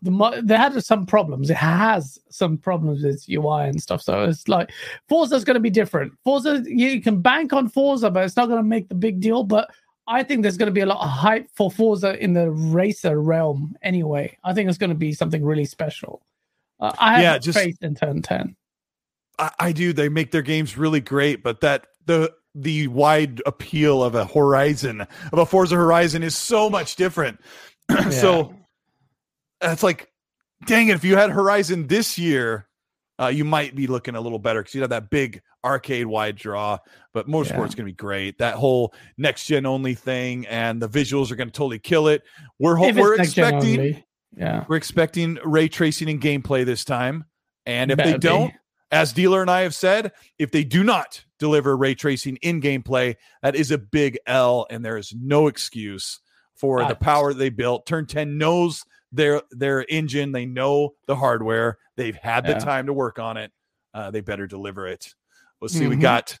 the 0.00 0.10
mo- 0.10 0.40
they 0.42 0.56
had 0.56 0.82
some 0.84 1.04
problems. 1.06 1.50
It 1.50 1.56
has 1.56 2.18
some 2.30 2.56
problems 2.56 3.02
with 3.02 3.28
UI 3.28 3.66
and 3.66 3.82
stuff. 3.82 4.00
So 4.00 4.24
it's 4.24 4.46
like 4.48 4.70
Forza's 5.08 5.44
going 5.44 5.54
to 5.54 5.60
be 5.60 5.70
different. 5.70 6.12
Forza, 6.24 6.62
you 6.66 7.02
can 7.02 7.20
bank 7.20 7.52
on 7.52 7.68
Forza, 7.68 8.10
but 8.10 8.24
it's 8.24 8.36
not 8.36 8.46
going 8.46 8.60
to 8.62 8.68
make 8.68 8.88
the 8.88 8.94
big 8.94 9.20
deal. 9.20 9.42
But 9.42 9.68
I 10.08 10.22
think 10.22 10.42
there's 10.42 10.56
going 10.56 10.68
to 10.68 10.72
be 10.72 10.80
a 10.82 10.86
lot 10.86 11.02
of 11.02 11.10
hype 11.10 11.48
for 11.54 11.70
Forza 11.70 12.16
in 12.22 12.32
the 12.32 12.50
racer 12.50 13.20
realm 13.20 13.76
anyway. 13.82 14.36
I 14.44 14.54
think 14.54 14.68
it's 14.68 14.78
going 14.78 14.90
to 14.90 14.96
be 14.96 15.12
something 15.12 15.44
really 15.44 15.64
special. 15.64 16.22
Uh, 16.78 16.92
I 16.98 17.14
have 17.14 17.22
Yeah, 17.22 17.38
just- 17.38 17.58
faith 17.58 17.78
in 17.82 17.94
Turn 17.94 18.22
10. 18.22 18.54
I, 19.38 19.50
I 19.58 19.72
do. 19.72 19.92
They 19.92 20.08
make 20.08 20.30
their 20.30 20.42
games 20.42 20.78
really 20.78 21.00
great, 21.00 21.42
but 21.42 21.60
that 21.60 21.88
the 22.06 22.32
the 22.54 22.88
wide 22.88 23.42
appeal 23.44 24.02
of 24.02 24.14
a 24.14 24.24
Horizon 24.24 25.02
of 25.02 25.38
a 25.38 25.44
Forza 25.44 25.76
Horizon 25.76 26.22
is 26.22 26.34
so 26.34 26.70
much 26.70 26.96
different. 26.96 27.38
so 28.10 28.54
it's 29.60 29.82
like, 29.82 30.10
dang 30.64 30.88
it! 30.88 30.94
If 30.94 31.04
you 31.04 31.16
had 31.16 31.30
Horizon 31.30 31.86
this 31.88 32.16
year, 32.16 32.65
uh, 33.20 33.28
you 33.28 33.44
might 33.44 33.74
be 33.74 33.86
looking 33.86 34.14
a 34.14 34.20
little 34.20 34.38
better 34.38 34.60
because 34.60 34.74
you 34.74 34.80
have 34.82 34.90
that 34.90 35.10
big 35.10 35.40
arcade 35.64 36.06
wide 36.06 36.36
draw. 36.36 36.78
But 37.14 37.26
Motorsport's 37.28 37.50
Yeah. 37.50 37.58
going 37.58 37.70
to 37.76 37.84
be 37.84 37.92
great. 37.92 38.38
That 38.38 38.54
whole 38.56 38.94
next 39.16 39.46
gen 39.46 39.66
only 39.66 39.94
thing 39.94 40.46
and 40.46 40.80
the 40.80 40.88
visuals 40.88 41.30
are 41.30 41.36
going 41.36 41.48
to 41.48 41.52
totally 41.52 41.78
kill 41.78 42.08
it. 42.08 42.22
We're 42.58 42.76
ho- 42.76 42.92
we're 42.94 43.14
expecting. 43.20 44.02
Yeah. 44.36 44.64
we're 44.68 44.76
expecting 44.76 45.38
ray 45.44 45.66
tracing 45.68 46.10
and 46.10 46.20
gameplay 46.20 46.64
this 46.66 46.84
time. 46.84 47.24
And 47.64 47.90
if 47.90 47.96
they 47.96 48.18
don't, 48.18 48.52
as 48.92 49.12
dealer 49.14 49.40
and 49.40 49.50
I 49.50 49.62
have 49.62 49.74
said, 49.74 50.12
if 50.38 50.50
they 50.50 50.62
do 50.62 50.84
not 50.84 51.24
deliver 51.38 51.74
ray 51.76 51.94
tracing 51.94 52.36
in 52.42 52.60
gameplay, 52.60 53.16
that 53.42 53.56
is 53.56 53.70
a 53.70 53.78
big 53.78 54.18
L, 54.26 54.66
and 54.70 54.84
there 54.84 54.98
is 54.98 55.14
no 55.18 55.46
excuse 55.46 56.20
for 56.54 56.84
the 56.86 56.94
power 56.94 57.32
they 57.34 57.48
built. 57.48 57.86
Turn 57.86 58.06
10 58.06 58.36
knows 58.38 58.84
their 59.16 59.42
their 59.50 59.84
engine, 59.88 60.32
they 60.32 60.46
know 60.46 60.94
the 61.06 61.16
hardware, 61.16 61.78
they've 61.96 62.16
had 62.16 62.44
the 62.46 62.52
Yeah. 62.52 62.58
time 62.58 62.86
to 62.86 62.92
work 62.92 63.18
on 63.18 63.36
it. 63.36 63.52
Uh, 63.94 64.10
they 64.10 64.20
better 64.20 64.46
deliver 64.46 64.86
it. 64.86 65.14
Let's 65.60 65.74
see. 65.74 65.86
We 65.86 65.96
Mhm. 65.96 66.00
got 66.02 66.38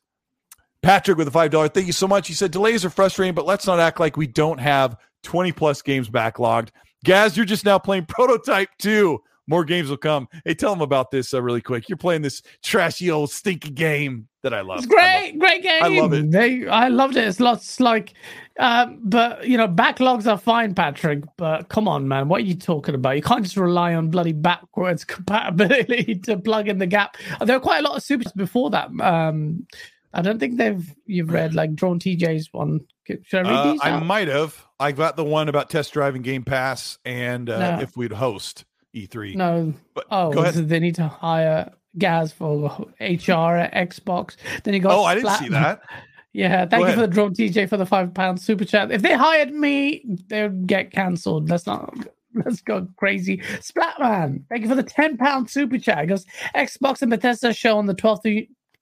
Patrick 0.82 1.18
with 1.18 1.26
a 1.28 1.30
five 1.32 1.50
dollar. 1.50 1.68
Thank 1.68 1.86
you 1.86 1.92
so 1.92 2.06
much. 2.06 2.28
He 2.28 2.34
said 2.34 2.50
delays 2.50 2.84
are 2.84 2.90
frustrating, 2.90 3.34
but 3.34 3.46
let's 3.46 3.66
not 3.66 3.80
act 3.80 3.98
like 3.98 4.16
we 4.16 4.26
don't 4.26 4.58
have 4.58 4.96
20 5.22 5.52
plus 5.52 5.82
games 5.82 6.08
backlogged. 6.08 6.68
Gaz, 7.04 7.36
you're 7.36 7.46
just 7.46 7.64
now 7.64 7.78
playing 7.78 8.06
Prototype 8.08 8.68
2. 8.78 9.18
More 9.48 9.64
games 9.64 9.88
will 9.88 9.96
come. 9.96 10.28
Hey, 10.44 10.54
tell 10.54 10.70
them 10.70 10.80
about 10.80 11.10
this 11.10 11.32
uh, 11.32 11.40
really 11.40 11.60
quick. 11.60 11.88
You're 11.88 11.96
playing 11.96 12.22
this 12.22 12.42
trashy 12.62 13.10
old 13.10 13.30
stinky 13.30 13.70
game 13.70 14.26
that 14.42 14.52
I 14.52 14.60
love. 14.60 14.78
It's 14.84 14.86
I 14.92 14.94
love. 14.96 15.22
great, 15.22 15.38
great 15.38 15.62
game. 15.62 15.82
I 15.82 15.88
love 16.00 16.12
it. 16.12 16.30
They, 16.30 16.66
I 16.66 16.88
loved 16.88 17.16
it. 17.16 17.26
It's 17.28 17.38
lots 17.40 17.78
like, 17.80 18.14
um, 18.58 19.00
but 19.04 19.46
you 19.46 19.56
know, 19.56 19.68
backlogs 19.68 20.30
are 20.30 20.38
fine, 20.38 20.74
Patrick. 20.74 21.22
But 21.36 21.68
come 21.68 21.86
on, 21.88 22.08
man, 22.08 22.28
what 22.28 22.42
are 22.42 22.44
you 22.44 22.54
talking 22.56 22.94
about? 22.96 23.16
You 23.16 23.22
can't 23.22 23.42
just 23.44 23.56
rely 23.56 23.94
on 23.94 24.08
bloody 24.08 24.32
backwards 24.32 25.04
compatibility 25.50 26.16
to 26.24 26.36
plug 26.38 26.68
in 26.68 26.78
the 26.78 26.86
gap. 26.86 27.16
There 27.44 27.56
are 27.56 27.60
quite 27.60 27.78
a 27.84 27.88
lot 27.88 27.96
of 27.96 28.02
supers 28.02 28.32
before 28.32 28.70
that. 28.70 28.88
Um, 29.00 29.66
I 30.12 30.22
don't 30.22 30.38
think 30.38 30.56
they've 30.56 30.94
you've 31.06 31.30
read 31.30 31.54
like 31.54 31.74
Drawn 31.74 31.98
TJ's 31.98 32.52
one. 32.52 32.80
Should 33.06 33.22
I 33.34 33.40
read 33.42 33.46
Uh, 33.52 33.72
these? 33.72 33.80
I 33.82 33.90
out? 33.90 34.06
might 34.06 34.28
have. 34.28 34.60
I 34.80 34.92
got 34.92 35.16
the 35.16 35.24
one 35.24 35.48
about 35.48 35.70
test 35.70 35.92
driving 35.92 36.22
Game 36.22 36.42
Pass 36.42 36.98
and 37.04 37.48
uh, 37.48 37.76
No. 37.76 37.82
if 37.82 37.96
we'd 37.96 38.12
host 38.12 38.64
E3. 38.96 39.34
no. 39.36 39.74
But 39.94 40.06
Oh, 40.10 40.32
go 40.32 40.40
ahead. 40.42 40.54
so 40.54 40.62
they 40.62 40.80
need 40.80 40.94
to 40.96 41.06
hire 41.06 41.70
Gaz 41.98 42.32
for 42.32 42.66
HR 43.00 43.56
at 43.56 43.72
Xbox. 43.90 44.36
Then 44.64 44.74
he 44.74 44.80
got. 44.80 44.92
Oh, 44.98 45.04
I 45.04 45.14
didn't 45.14 45.30
see 45.36 45.48
that. 45.50 45.80
Yeah, 46.32 46.66
Go 46.66 46.70
thank 46.70 46.80
you 46.80 46.84
ahead. 46.88 46.94
for 46.96 47.00
the 47.06 47.06
drone 47.14 47.32
TJ 47.34 47.66
for 47.70 47.78
the 47.78 47.86
five 47.86 48.12
pound 48.12 48.38
super 48.42 48.66
chat. 48.66 48.90
If 48.90 49.00
they 49.00 49.14
hired 49.14 49.54
me, 49.54 50.04
they 50.28 50.42
would 50.42 50.66
get 50.66 50.90
cancelled. 50.90 51.48
Let's 51.48 51.66
not 51.66 51.94
let's 52.34 52.60
go 52.60 52.86
crazy. 52.98 53.38
Splatman, 53.60 54.42
thank 54.50 54.60
you 54.62 54.68
for 54.68 54.74
the 54.74 54.82
ten 54.82 55.16
pound 55.16 55.48
super 55.48 55.78
chat. 55.78 56.02
Because 56.06 56.26
Xbox 56.54 57.00
and 57.00 57.10
Bethesda 57.10 57.54
show 57.54 57.78
on 57.78 57.86
the 57.86 57.94
twelfth 57.94 58.26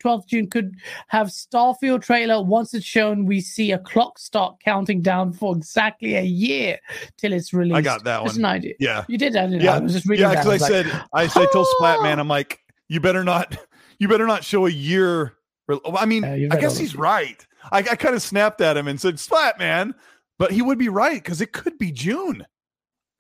twelfth 0.05 0.28
June 0.28 0.51
could 0.51 0.76
have 1.09 1.28
Starfield 1.28 2.02
trailer. 2.02 2.43
Once 2.43 2.74
it's 2.74 2.85
shown, 2.85 3.24
we 3.24 3.40
see 3.40 3.72
a 3.72 3.78
clock 3.78 4.18
start 4.18 4.60
counting 4.62 5.01
down 5.01 5.32
for 5.32 5.56
exactly 5.56 6.16
a 6.16 6.22
year 6.22 6.78
till 7.16 7.32
it's 7.32 7.55
released. 7.55 7.76
I 7.76 7.81
got 7.81 8.05
that 8.05 8.22
one. 8.22 8.36
an 8.36 8.44
idea. 8.44 8.74
Yeah. 8.78 9.06
You 9.09 9.16
did 9.16 9.32
that, 9.32 9.47
didn't? 9.47 9.62
Yeah. 9.62 9.76
I 9.76 9.78
was 9.78 9.94
just 9.94 10.06
reading 10.06 10.24
Yeah, 10.24 10.32
because 10.32 10.47
I, 10.47 10.51
like, 10.51 10.60
said 10.60 11.02
I 11.14 11.26
said 11.26 11.48
I 11.48 11.52
told 11.52 11.66
Splatman! 11.81 12.18
I'm 12.18 12.28
like, 12.28 12.60
you 12.89 13.01
better 13.01 13.24
not 13.24 13.56
you 13.98 14.06
better 14.06 14.26
not 14.26 14.44
show 14.44 14.66
a 14.66 14.70
year. 14.70 15.36
I 15.97 16.05
mean, 16.05 16.22
I 16.22 16.60
guess 16.60 16.76
he's 16.76 16.94
right. 16.94 17.47
I, 17.72 17.78
I 17.78 17.97
kind 17.97 18.14
of 18.14 18.20
snapped 18.20 18.60
at 18.60 18.76
him 18.76 18.86
and 18.86 19.01
said, 19.01 19.14
Splatman, 19.14 19.94
but 20.39 20.52
he 20.52 20.60
would 20.60 20.76
be 20.76 20.90
right 20.90 21.22
because 21.22 21.40
it 21.40 21.52
could 21.52 21.78
be 21.78 21.90
June. 21.90 22.44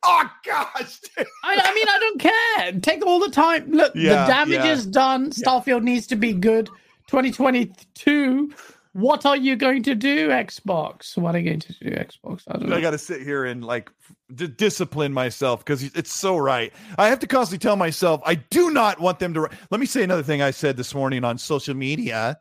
Oh 0.06 0.30
gosh. 0.44 1.00
I, 1.18 1.24
I 1.44 1.74
mean, 1.74 1.88
I 1.88 1.98
don't 1.98 2.20
care. 2.20 2.80
Take 2.80 3.06
all 3.06 3.20
the 3.20 3.30
time. 3.30 3.70
Look, 3.70 3.92
Yeah, 3.94 4.26
the 4.26 4.32
damage 4.32 4.64
yeah. 4.64 4.72
is 4.72 4.86
done. 4.86 5.30
Starfield 5.30 5.82
needs 5.82 6.06
to 6.08 6.16
be 6.16 6.32
good. 6.32 6.68
2022. 7.08 8.52
What 8.92 9.26
are 9.26 9.36
you 9.36 9.56
going 9.56 9.82
to 9.84 9.94
do, 9.96 10.28
Xbox? 10.28 11.16
What 11.18 11.34
are 11.34 11.38
you 11.38 11.50
going 11.50 11.60
to 11.60 11.72
do, 11.80 11.90
Xbox? 11.90 12.42
I 12.46 12.58
don't 12.58 12.68
know. 12.68 12.76
I 12.76 12.80
got 12.80 12.92
to 12.92 12.98
sit 12.98 13.22
here 13.22 13.44
and 13.44 13.64
like 13.64 13.90
d- 14.32 14.46
discipline 14.46 15.12
myself 15.12 15.64
because 15.64 15.82
it's 15.82 16.12
so 16.12 16.36
right. 16.36 16.72
I 16.96 17.08
have 17.08 17.18
to 17.20 17.26
constantly 17.26 17.58
tell 17.66 17.74
myself 17.76 18.20
I 18.24 18.36
do 18.36 18.70
not 18.70 19.00
want 19.00 19.18
them 19.18 19.34
to. 19.34 19.40
ri- 19.42 19.48
Let 19.70 19.80
me 19.80 19.86
say 19.86 20.04
another 20.04 20.22
thing 20.22 20.42
I 20.42 20.52
said 20.52 20.76
this 20.76 20.94
morning 20.94 21.24
on 21.24 21.38
social 21.38 21.74
media, 21.74 22.38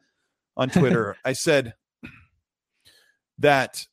on 0.56 0.69
Twitter. 0.69 1.18
I 1.26 1.34
said 1.34 1.73
that 3.40 3.88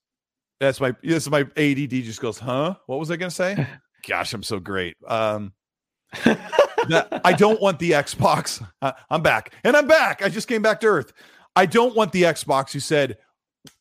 that's 0.61 0.81
my 0.81 0.95
this 1.03 1.24
is 1.24 1.31
my 1.31 1.41
ADD 1.57 1.91
just 1.91 2.20
goes, 2.20 2.39
huh? 2.39 2.74
What 2.87 2.99
was 2.99 3.11
I 3.11 3.16
going 3.16 3.31
to 3.31 3.35
say? 3.35 3.66
Gosh, 4.07 4.32
I'm 4.32 4.43
so 4.43 4.61
great. 4.61 4.97
Um, 5.07 5.53
that 6.24 7.20
I 7.24 7.32
don't 7.32 7.61
want 7.61 7.78
the 7.78 7.93
Xbox. 7.93 8.65
Uh, 8.82 8.93
I'm 9.11 9.23
back, 9.23 9.53
and 9.62 9.77
I'm 9.77 9.87
back. 9.87 10.23
I 10.23 10.31
just 10.31 10.49
came 10.49 10.62
back 10.62 10.81
to 10.81 10.87
Earth. 10.87 11.12
I 11.55 11.66
don't 11.66 11.95
want 11.95 12.12
the 12.12 12.23
Xbox 12.23 12.73
who 12.73 12.81
said 12.81 13.19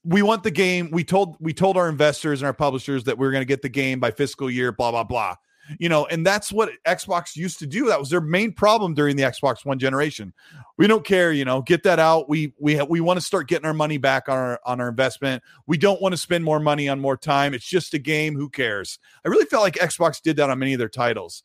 we 0.04 0.22
want 0.22 0.44
the 0.44 0.52
game. 0.52 0.90
We 0.92 1.06
told 1.06 1.38
we 1.40 1.54
told 1.54 1.78
our 1.78 1.88
investors 1.88 2.42
and 2.42 2.48
our 2.48 2.54
publishers 2.54 3.06
that 3.06 3.18
we 3.18 3.26
are 3.26 3.32
going 3.32 3.42
to 3.42 3.46
get 3.48 3.62
the 3.62 3.70
game 3.70 4.02
by 4.02 4.12
fiscal 4.12 4.52
year. 4.52 4.74
Blah 4.74 4.92
blah 4.92 5.06
blah. 5.06 5.36
You 5.78 5.90
know, 5.90 6.06
and 6.08 6.26
that's 6.26 6.52
what 6.52 6.70
Xbox 6.88 7.36
used 7.36 7.60
to 7.60 7.68
do. 7.68 7.88
That 7.88 8.00
was 8.00 8.10
their 8.10 8.22
main 8.22 8.54
problem 8.54 8.94
during 8.96 9.16
the 9.16 9.24
Xbox 9.24 9.66
One 9.66 9.78
generation. 9.78 10.34
We 10.78 10.88
don't 10.88 11.06
care. 11.06 11.32
You 11.32 11.46
know, 11.46 11.62
get 11.62 11.84
that 11.84 12.00
out. 12.00 12.28
We 12.30 12.54
we 12.60 12.76
ha- 12.78 12.88
we 12.90 13.02
want 13.02 13.20
to 13.20 13.26
start 13.26 13.48
getting 13.48 13.66
our 13.66 13.74
money 13.74 13.98
back 13.98 14.30
on 14.30 14.38
our 14.38 14.60
on 14.66 14.82
our 14.82 14.90
investment. 14.90 15.44
We 15.68 15.78
don't 15.78 16.02
want 16.02 16.14
to 16.14 16.18
spend 16.18 16.44
more 16.44 16.60
money 16.60 16.90
on 16.90 17.00
more 17.00 17.18
time. 17.18 17.54
It's 17.54 17.66
just 17.68 17.94
a 17.94 18.00
game. 18.00 18.36
Who 18.36 18.50
cares? 18.50 18.98
I 19.24 19.30
really 19.30 19.46
felt 19.46 19.64
like 19.64 19.76
Xbox 19.76 20.22
did 20.22 20.38
that 20.38 20.50
on 20.50 20.58
many 20.58 20.74
of 20.74 20.80
their 20.80 20.90
titles. 20.90 21.44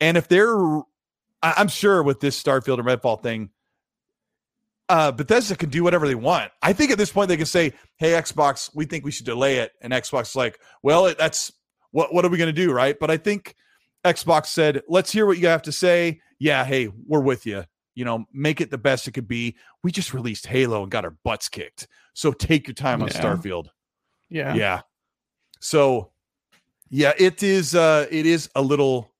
And 0.00 0.16
if 0.16 0.28
they're, 0.28 0.56
I- 1.42 1.54
I'm 1.56 1.68
sure 1.68 2.02
with 2.02 2.20
this 2.20 2.40
Starfield 2.42 2.78
and 2.78 2.86
Redfall 2.88 3.22
thing, 3.22 3.50
uh, 4.88 5.12
Bethesda 5.12 5.54
can 5.56 5.68
do 5.68 5.84
whatever 5.84 6.06
they 6.08 6.14
want. 6.14 6.50
I 6.62 6.72
think 6.72 6.90
at 6.90 6.98
this 6.98 7.12
point 7.12 7.28
they 7.28 7.36
can 7.36 7.46
say, 7.46 7.74
"Hey, 7.96 8.12
Xbox, 8.12 8.70
we 8.74 8.86
think 8.86 9.04
we 9.04 9.10
should 9.10 9.26
delay 9.26 9.56
it," 9.58 9.72
and 9.82 9.92
Xbox 9.92 10.30
is 10.30 10.36
like, 10.36 10.58
"Well, 10.82 11.06
it, 11.06 11.18
that's 11.18 11.52
what. 11.90 12.12
What 12.12 12.24
are 12.24 12.28
we 12.28 12.38
going 12.38 12.54
to 12.54 12.66
do, 12.66 12.72
right?" 12.72 12.98
But 12.98 13.10
I 13.10 13.16
think 13.16 13.54
Xbox 14.04 14.46
said, 14.46 14.82
"Let's 14.88 15.10
hear 15.12 15.26
what 15.26 15.38
you 15.38 15.48
have 15.48 15.62
to 15.62 15.72
say." 15.72 16.20
Yeah, 16.38 16.64
hey, 16.64 16.88
we're 17.06 17.20
with 17.20 17.46
you. 17.46 17.64
You 17.94 18.04
know, 18.04 18.26
make 18.32 18.60
it 18.60 18.70
the 18.70 18.78
best 18.78 19.08
it 19.08 19.12
could 19.12 19.26
be. 19.28 19.56
We 19.82 19.90
just 19.90 20.14
released 20.14 20.46
Halo 20.46 20.82
and 20.82 20.90
got 20.90 21.04
our 21.04 21.16
butts 21.24 21.48
kicked, 21.48 21.88
so 22.14 22.32
take 22.32 22.66
your 22.68 22.74
time 22.74 23.02
on 23.02 23.08
Yeah. 23.08 23.20
Starfield. 23.20 23.66
yeah. 24.28 24.54
Yeah. 24.54 24.80
So, 25.60 26.12
yeah, 26.90 27.12
it 27.18 27.42
is. 27.42 27.74
uh 27.74 28.06
It 28.10 28.26
is 28.26 28.48
a 28.54 28.62
little. 28.62 29.10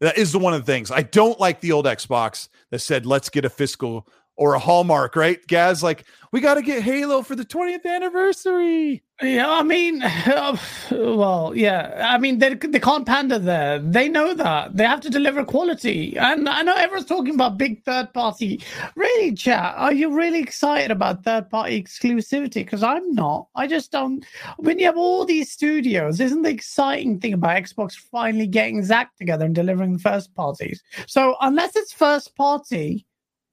That 0.00 0.18
is 0.18 0.32
the 0.32 0.38
one 0.38 0.52
of 0.52 0.66
the 0.66 0.70
things 0.72 0.90
I 0.90 1.02
don't 1.02 1.38
like. 1.40 1.60
The 1.60 1.72
old 1.72 1.86
Xbox 1.86 2.48
that 2.70 2.80
said, 2.80 3.06
"Let's 3.06 3.30
get 3.30 3.44
a 3.44 3.48
fiscal 3.50 4.06
or 4.36 4.54
a 4.54 4.58
Hallmark," 4.58 5.16
right? 5.16 5.44
Gaz, 5.46 5.82
like 5.82 6.04
we 6.32 6.40
got 6.40 6.54
to 6.54 6.62
get 6.62 6.82
Halo 6.82 7.22
for 7.22 7.34
the 7.34 7.44
20th 7.44 7.86
anniversary. 7.86 9.02
Yeah, 9.22 9.48
I 9.48 9.62
mean, 9.62 10.02
oh, 10.04 10.60
well, 10.90 11.52
yeah, 11.56 12.06
I 12.10 12.18
mean, 12.18 12.38
they, 12.38 12.52
they 12.52 12.78
can't 12.78 13.06
pander 13.06 13.38
there. 13.38 13.78
They 13.78 14.10
know 14.10 14.34
that 14.34 14.76
they 14.76 14.84
have 14.84 15.00
to 15.00 15.10
deliver 15.10 15.44
quality. 15.44 16.18
And 16.18 16.46
I 16.46 16.60
know 16.60 16.74
everyone's 16.74 17.06
talking 17.06 17.34
about 17.34 17.56
big 17.56 17.82
third 17.84 18.12
party. 18.12 18.60
Really, 18.94 19.32
chat, 19.32 19.74
are 19.78 19.94
you 19.94 20.14
really 20.14 20.40
excited 20.40 20.90
about 20.90 21.24
third 21.24 21.48
party 21.48 21.82
exclusivity? 21.82 22.56
Because 22.56 22.82
I'm 22.82 23.14
not. 23.14 23.48
I 23.54 23.66
just 23.66 23.90
don't. 23.90 24.22
When 24.58 24.78
you 24.78 24.84
have 24.84 24.98
all 24.98 25.24
these 25.24 25.50
studios, 25.50 26.20
isn't 26.20 26.42
the 26.42 26.50
exciting 26.50 27.18
thing 27.18 27.32
about 27.32 27.56
Xbox 27.56 27.94
finally 27.94 28.46
getting 28.46 28.84
Zach 28.84 29.16
together 29.16 29.46
and 29.46 29.54
delivering 29.54 29.98
first 29.98 30.34
parties? 30.34 30.82
So 31.06 31.36
unless 31.40 31.76
it's 31.76 31.94
first 31.94 32.36
party, 32.36 33.06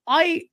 I 0.07 0.49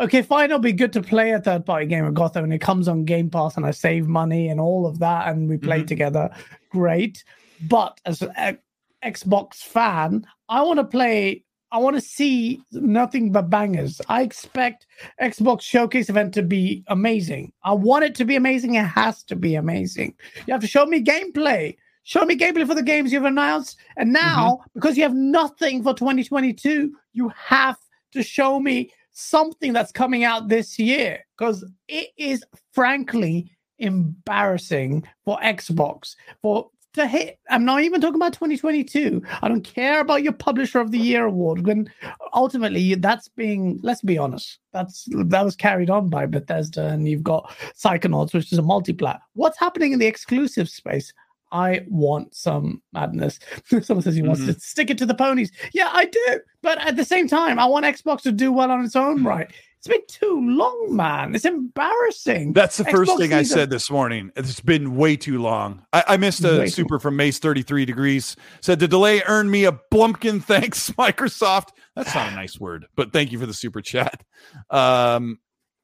okay, 0.00 0.22
fine, 0.22 0.46
it'll 0.46 0.58
be 0.58 0.72
good 0.72 0.92
to 0.94 1.02
play 1.02 1.32
a 1.32 1.40
third 1.40 1.66
party 1.66 1.86
game 1.86 2.04
of 2.04 2.14
Gotham 2.14 2.44
and 2.44 2.54
it 2.54 2.60
comes 2.60 2.88
on 2.88 3.04
Game 3.04 3.30
Pass 3.30 3.56
and 3.56 3.66
I 3.66 3.70
save 3.70 4.08
money 4.08 4.48
and 4.48 4.60
all 4.60 4.86
of 4.86 4.98
that 4.98 5.28
and 5.28 5.48
we 5.48 5.58
play 5.58 5.78
mm-hmm. 5.78 5.86
together. 5.86 6.30
Great. 6.70 7.22
But 7.68 8.00
as 8.06 8.22
an 8.22 8.58
Xbox 9.04 9.56
fan, 9.56 10.26
I 10.48 10.62
want 10.62 10.78
to 10.78 10.84
play. 10.84 11.44
I 11.72 11.78
want 11.78 11.94
to 11.94 12.00
see 12.00 12.60
nothing 12.72 13.30
but 13.30 13.48
bangers. 13.48 14.00
I 14.08 14.22
expect 14.22 14.86
Xbox 15.22 15.60
Showcase 15.62 16.08
event 16.10 16.34
to 16.34 16.42
be 16.42 16.82
amazing. 16.88 17.52
I 17.62 17.74
want 17.74 18.04
it 18.04 18.16
to 18.16 18.24
be 18.24 18.34
amazing. 18.34 18.74
It 18.74 18.86
has 18.86 19.22
to 19.24 19.36
be 19.36 19.54
amazing. 19.54 20.14
You 20.46 20.52
have 20.52 20.62
to 20.62 20.66
show 20.66 20.84
me 20.84 21.00
gameplay. 21.00 21.76
Show 22.02 22.24
me 22.24 22.36
gameplay 22.36 22.66
for 22.66 22.74
the 22.74 22.82
games 22.82 23.12
you've 23.12 23.24
announced. 23.24 23.76
And 23.96 24.12
now, 24.12 24.56
mm-hmm. 24.56 24.70
because 24.74 24.96
you 24.96 25.04
have 25.04 25.14
nothing 25.14 25.84
for 25.84 25.94
2022, 25.94 26.92
you 27.12 27.28
have 27.36 27.76
to 28.12 28.22
show 28.24 28.58
me 28.58 28.90
something 29.12 29.72
that's 29.72 29.92
coming 29.92 30.24
out 30.24 30.48
this 30.48 30.78
year 30.78 31.24
because 31.36 31.64
it 31.88 32.10
is 32.16 32.44
frankly 32.72 33.50
embarrassing 33.78 35.06
for 35.24 35.38
Xbox 35.38 36.14
for 36.42 36.70
to 36.94 37.06
hit. 37.06 37.38
I'm 37.48 37.64
not 37.64 37.82
even 37.82 38.00
talking 38.00 38.16
about 38.16 38.32
2022. 38.32 39.22
I 39.42 39.48
don't 39.48 39.62
care 39.62 40.00
about 40.00 40.22
your 40.22 40.32
Publisher 40.32 40.80
of 40.80 40.90
the 40.90 40.98
Year 40.98 41.24
award 41.24 41.66
when 41.66 41.90
ultimately 42.34 42.94
that's 42.96 43.28
being. 43.28 43.78
Let's 43.82 44.02
be 44.02 44.18
honest. 44.18 44.58
That's 44.72 45.06
that 45.12 45.44
was 45.44 45.56
carried 45.56 45.90
on 45.90 46.08
by 46.08 46.26
Bethesda, 46.26 46.88
and 46.88 47.08
you've 47.08 47.22
got 47.22 47.50
Psychonauts, 47.76 48.34
which 48.34 48.52
is 48.52 48.58
a 48.58 48.62
multiplat. 48.62 49.20
What's 49.34 49.58
happening 49.58 49.92
in 49.92 49.98
the 49.98 50.06
exclusive 50.06 50.68
space? 50.68 51.12
I 51.52 51.84
want 51.88 52.34
some 52.34 52.82
madness. 52.92 53.38
Someone 53.82 54.02
says 54.02 54.14
he 54.14 54.22
wants 54.22 54.40
mm-hmm. 54.40 54.52
to 54.52 54.60
stick 54.60 54.90
it 54.90 54.98
to 54.98 55.06
the 55.06 55.14
ponies. 55.14 55.50
Yeah, 55.72 55.90
I 55.92 56.06
do. 56.06 56.40
But 56.62 56.78
at 56.78 56.96
the 56.96 57.04
same 57.04 57.28
time, 57.28 57.58
I 57.58 57.66
want 57.66 57.86
Xbox 57.86 58.22
to 58.22 58.32
do 58.32 58.52
well 58.52 58.70
on 58.70 58.84
its 58.84 58.96
own 58.96 59.24
right. 59.24 59.50
It's 59.80 59.88
been 59.88 60.06
too 60.08 60.38
long, 60.42 60.88
man. 60.94 61.34
It's 61.34 61.46
embarrassing. 61.46 62.52
That's 62.52 62.76
the 62.76 62.84
Xbox 62.84 62.90
first 62.90 63.16
thing 63.16 63.32
I 63.32 63.42
said 63.42 63.70
this 63.70 63.90
morning. 63.90 64.30
It's 64.36 64.60
been 64.60 64.94
way 64.94 65.16
too 65.16 65.40
long. 65.40 65.86
I, 65.94 66.04
I 66.06 66.16
missed 66.18 66.44
a 66.44 66.58
way 66.58 66.66
super 66.66 66.98
from 66.98 67.16
Mace 67.16 67.38
33 67.38 67.86
degrees. 67.86 68.36
Said 68.60 68.78
the 68.78 68.86
delay 68.86 69.22
earned 69.26 69.50
me 69.50 69.64
a 69.64 69.72
blumpkin 69.72 70.44
thanks, 70.44 70.90
Microsoft. 70.98 71.68
That's 71.96 72.14
not 72.14 72.30
a 72.30 72.34
nice 72.34 72.60
word, 72.60 72.88
but 72.94 73.14
thank 73.14 73.32
you 73.32 73.38
for 73.38 73.46
the 73.46 73.54
super 73.54 73.80
chat. 73.80 74.22
Um, 74.68 75.38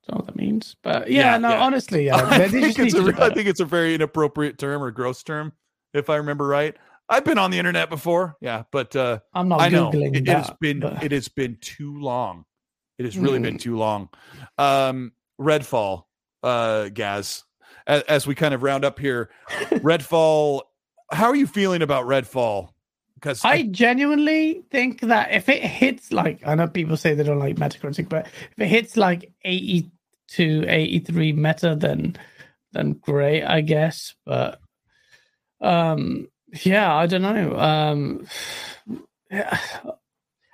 know 0.09 0.16
what 0.16 0.27
that 0.27 0.37
means. 0.37 0.77
But 0.83 1.11
yeah, 1.11 1.33
yeah 1.33 1.39
no, 1.39 1.51
yeah. 1.51 1.61
honestly, 1.61 2.07
yeah, 2.07 2.16
I, 2.31 2.49
think 2.49 2.78
it's 2.78 2.95
a, 2.95 3.23
I 3.23 3.31
think 3.31 3.49
it's 3.49 3.61
a 3.61 3.65
very 3.65 3.95
inappropriate 3.95 4.59
term 4.59 4.83
or 4.83 4.91
gross 4.91 5.23
term, 5.23 5.53
if 5.93 6.11
I 6.11 6.16
remember 6.16 6.47
right. 6.47 6.77
I've 7.09 7.24
been 7.24 7.39
on 7.39 7.51
the 7.51 7.59
internet 7.59 7.89
before, 7.89 8.37
yeah, 8.41 8.65
but 8.73 8.97
uh, 8.97 9.20
I'm 9.33 9.49
not. 9.49 9.61
I 9.61 9.69
know 9.69 9.91
it, 9.93 10.16
it, 10.16 10.27
has 10.28 10.51
been 10.61 10.81
but... 10.81 11.03
it 11.05 11.12
has 11.12 11.28
been 11.28 11.57
too 11.61 12.01
long. 12.01 12.45
It 12.99 13.05
has 13.05 13.16
really 13.16 13.39
mm. 13.39 13.43
been 13.43 13.59
too 13.59 13.77
long. 13.77 14.09
Um, 14.59 15.12
Redfall, 15.41 16.05
uh, 16.43 16.89
Gaz, 16.89 17.45
as, 17.87 18.03
as 18.03 18.27
we 18.27 18.35
kind 18.35 18.55
of 18.55 18.62
round 18.62 18.85
up 18.85 18.99
here, 18.99 19.31
Redfall. 19.70 20.62
How 21.12 21.27
are 21.27 21.37
you 21.37 21.47
feeling 21.47 21.83
about 21.83 22.07
Redfall? 22.07 22.70
Because 23.15 23.45
I, 23.45 23.51
I, 23.51 23.62
genuinely 23.62 24.65
think 24.70 25.01
that 25.03 25.33
if 25.33 25.49
it 25.49 25.62
hits 25.62 26.12
like 26.12 26.45
I 26.45 26.55
know 26.55 26.66
people 26.66 26.97
say 26.97 27.15
they 27.15 27.23
don't 27.23 27.39
like 27.39 27.57
Metacritic, 27.57 28.09
but 28.09 28.27
if 28.27 28.59
it 28.59 28.66
hits 28.66 28.97
like 28.97 29.33
80 29.45 29.91
to 30.28 30.65
83 30.69 31.32
meta, 31.32 31.77
then 31.78 32.16
then 32.73 32.93
great, 32.93 33.44
I 33.44 33.61
guess. 33.61 34.15
But 34.24 34.61
um, 35.61 36.28
yeah, 36.62 36.94
I 36.94 37.07
don't 37.07 37.23
know. 37.23 37.59
Um, 37.59 38.27
yeah. 39.31 39.59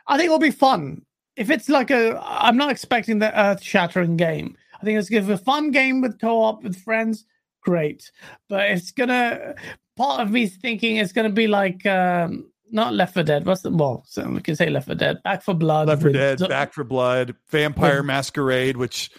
I 0.06 0.16
think 0.16 0.26
it'll 0.26 0.38
be 0.38 0.50
fun. 0.50 1.02
If 1.36 1.48
it's 1.48 1.68
like 1.68 1.90
a, 1.90 2.20
I'm 2.22 2.56
not 2.56 2.70
expecting 2.70 3.18
the 3.18 3.38
earth 3.38 3.62
shattering 3.62 4.16
game. 4.16 4.56
I 4.80 4.84
think 4.84 4.98
it's 4.98 5.08
give 5.08 5.30
a 5.30 5.38
fun 5.38 5.70
game 5.70 6.00
with 6.00 6.20
co-op 6.20 6.62
with 6.62 6.76
friends. 6.76 7.24
Great, 7.62 8.10
but 8.48 8.70
it's 8.70 8.90
gonna. 8.90 9.54
Part 9.96 10.20
of 10.20 10.30
me 10.30 10.48
thinking 10.48 10.96
it's 10.96 11.12
gonna 11.12 11.30
be 11.30 11.46
like 11.46 11.86
um, 11.86 12.50
not 12.72 12.94
Left 12.94 13.14
4 13.14 13.22
Dead. 13.22 13.46
What's 13.46 13.62
the 13.62 13.70
well? 13.70 14.04
So 14.08 14.28
we 14.28 14.40
can 14.40 14.56
say 14.56 14.68
Left 14.68 14.86
4 14.86 14.96
Dead. 14.96 15.22
Back 15.22 15.42
4 15.42 15.54
Blood. 15.54 15.88
Left 15.88 16.02
4 16.02 16.10
Dead. 16.10 16.48
Back 16.48 16.72
4 16.72 16.84
Blood. 16.84 17.36
Vampire 17.50 17.98
with, 17.98 18.06
Masquerade, 18.06 18.76
which 18.76 19.10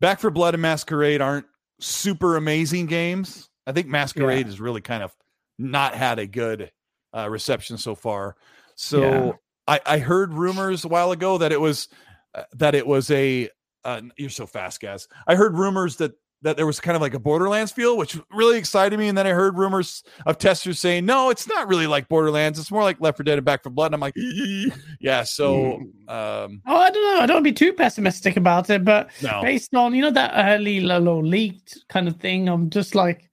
Back 0.00 0.20
4 0.20 0.30
Blood 0.30 0.54
and 0.54 0.62
Masquerade 0.62 1.20
aren't 1.20 1.46
super 1.80 2.36
amazing 2.36 2.86
games. 2.86 3.48
I 3.66 3.72
think 3.72 3.88
Masquerade 3.88 4.46
yeah. 4.46 4.50
has 4.50 4.60
really 4.60 4.80
kind 4.80 5.02
of 5.02 5.14
not 5.58 5.94
had 5.94 6.18
a 6.18 6.26
good 6.26 6.70
uh, 7.14 7.28
reception 7.30 7.78
so 7.78 7.94
far. 7.94 8.36
So 8.74 9.00
yeah. 9.00 9.32
I, 9.66 9.80
I 9.86 9.98
heard 9.98 10.32
rumors 10.32 10.84
a 10.84 10.88
while 10.88 11.12
ago 11.12 11.38
that 11.38 11.52
it 11.52 11.60
was 11.60 11.88
uh, 12.34 12.44
that 12.54 12.74
it 12.74 12.86
was 12.86 13.10
a 13.10 13.50
uh, 13.84 14.02
you're 14.16 14.30
so 14.30 14.46
fast, 14.46 14.80
guys. 14.80 15.08
I 15.26 15.36
heard 15.36 15.56
rumors 15.56 15.96
that 15.96 16.12
that 16.46 16.56
there 16.56 16.64
was 16.66 16.78
kind 16.78 16.94
of 16.94 17.02
like 17.02 17.12
a 17.12 17.18
Borderlands 17.18 17.72
feel, 17.72 17.96
which 17.96 18.16
really 18.30 18.56
excited 18.56 18.96
me. 18.96 19.08
And 19.08 19.18
then 19.18 19.26
I 19.26 19.30
heard 19.30 19.58
rumors 19.58 20.04
of 20.26 20.38
testers 20.38 20.78
saying, 20.78 21.04
no, 21.04 21.28
it's 21.28 21.48
not 21.48 21.66
really 21.66 21.88
like 21.88 22.08
Borderlands. 22.08 22.56
It's 22.60 22.70
more 22.70 22.84
like 22.84 23.00
Left 23.00 23.18
4 23.18 23.24
Dead 23.24 23.36
and 23.36 23.44
Back 23.44 23.64
4 23.64 23.72
Blood. 23.72 23.86
And 23.86 23.94
I'm 23.96 24.00
like, 24.00 24.14
yeah. 25.00 25.24
So, 25.24 25.78
hmm. 25.78 26.08
um, 26.08 26.62
oh, 26.64 26.76
I 26.76 26.90
don't 26.90 27.02
know. 27.02 27.20
I 27.20 27.26
don't 27.26 27.42
be 27.42 27.52
too 27.52 27.72
pessimistic 27.72 28.36
about 28.36 28.70
it, 28.70 28.84
but 28.84 29.10
no. 29.22 29.42
based 29.42 29.74
on, 29.74 29.92
you 29.92 30.02
know, 30.02 30.12
that 30.12 30.32
early 30.36 30.78
little 30.78 31.20
leaked 31.20 31.84
kind 31.88 32.06
of 32.06 32.16
thing, 32.16 32.48
I'm 32.48 32.70
just 32.70 32.94
like, 32.94 33.28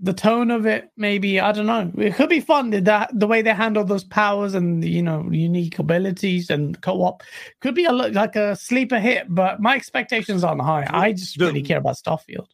the 0.00 0.12
tone 0.12 0.50
of 0.52 0.64
it, 0.64 0.92
maybe, 0.96 1.40
I 1.40 1.50
don't 1.50 1.66
know. 1.66 1.90
It 1.96 2.14
could 2.14 2.28
be 2.28 2.38
fun. 2.38 2.70
The, 2.70 3.08
the 3.12 3.26
way 3.26 3.42
they 3.42 3.52
handle 3.52 3.82
those 3.82 4.04
powers 4.04 4.54
and, 4.54 4.84
you 4.84 5.02
know, 5.02 5.26
unique 5.32 5.78
abilities 5.78 6.50
and 6.50 6.80
co 6.82 7.02
op 7.02 7.22
could 7.60 7.74
be 7.74 7.84
a, 7.84 7.92
like 7.92 8.36
a 8.36 8.54
sleeper 8.54 9.00
hit, 9.00 9.26
but 9.28 9.58
my 9.60 9.74
expectations 9.74 10.44
aren't 10.44 10.60
high. 10.60 10.86
I 10.88 11.14
just 11.14 11.36
the, 11.36 11.46
really 11.46 11.62
care 11.62 11.78
about 11.78 11.96
Starfield 11.96 12.46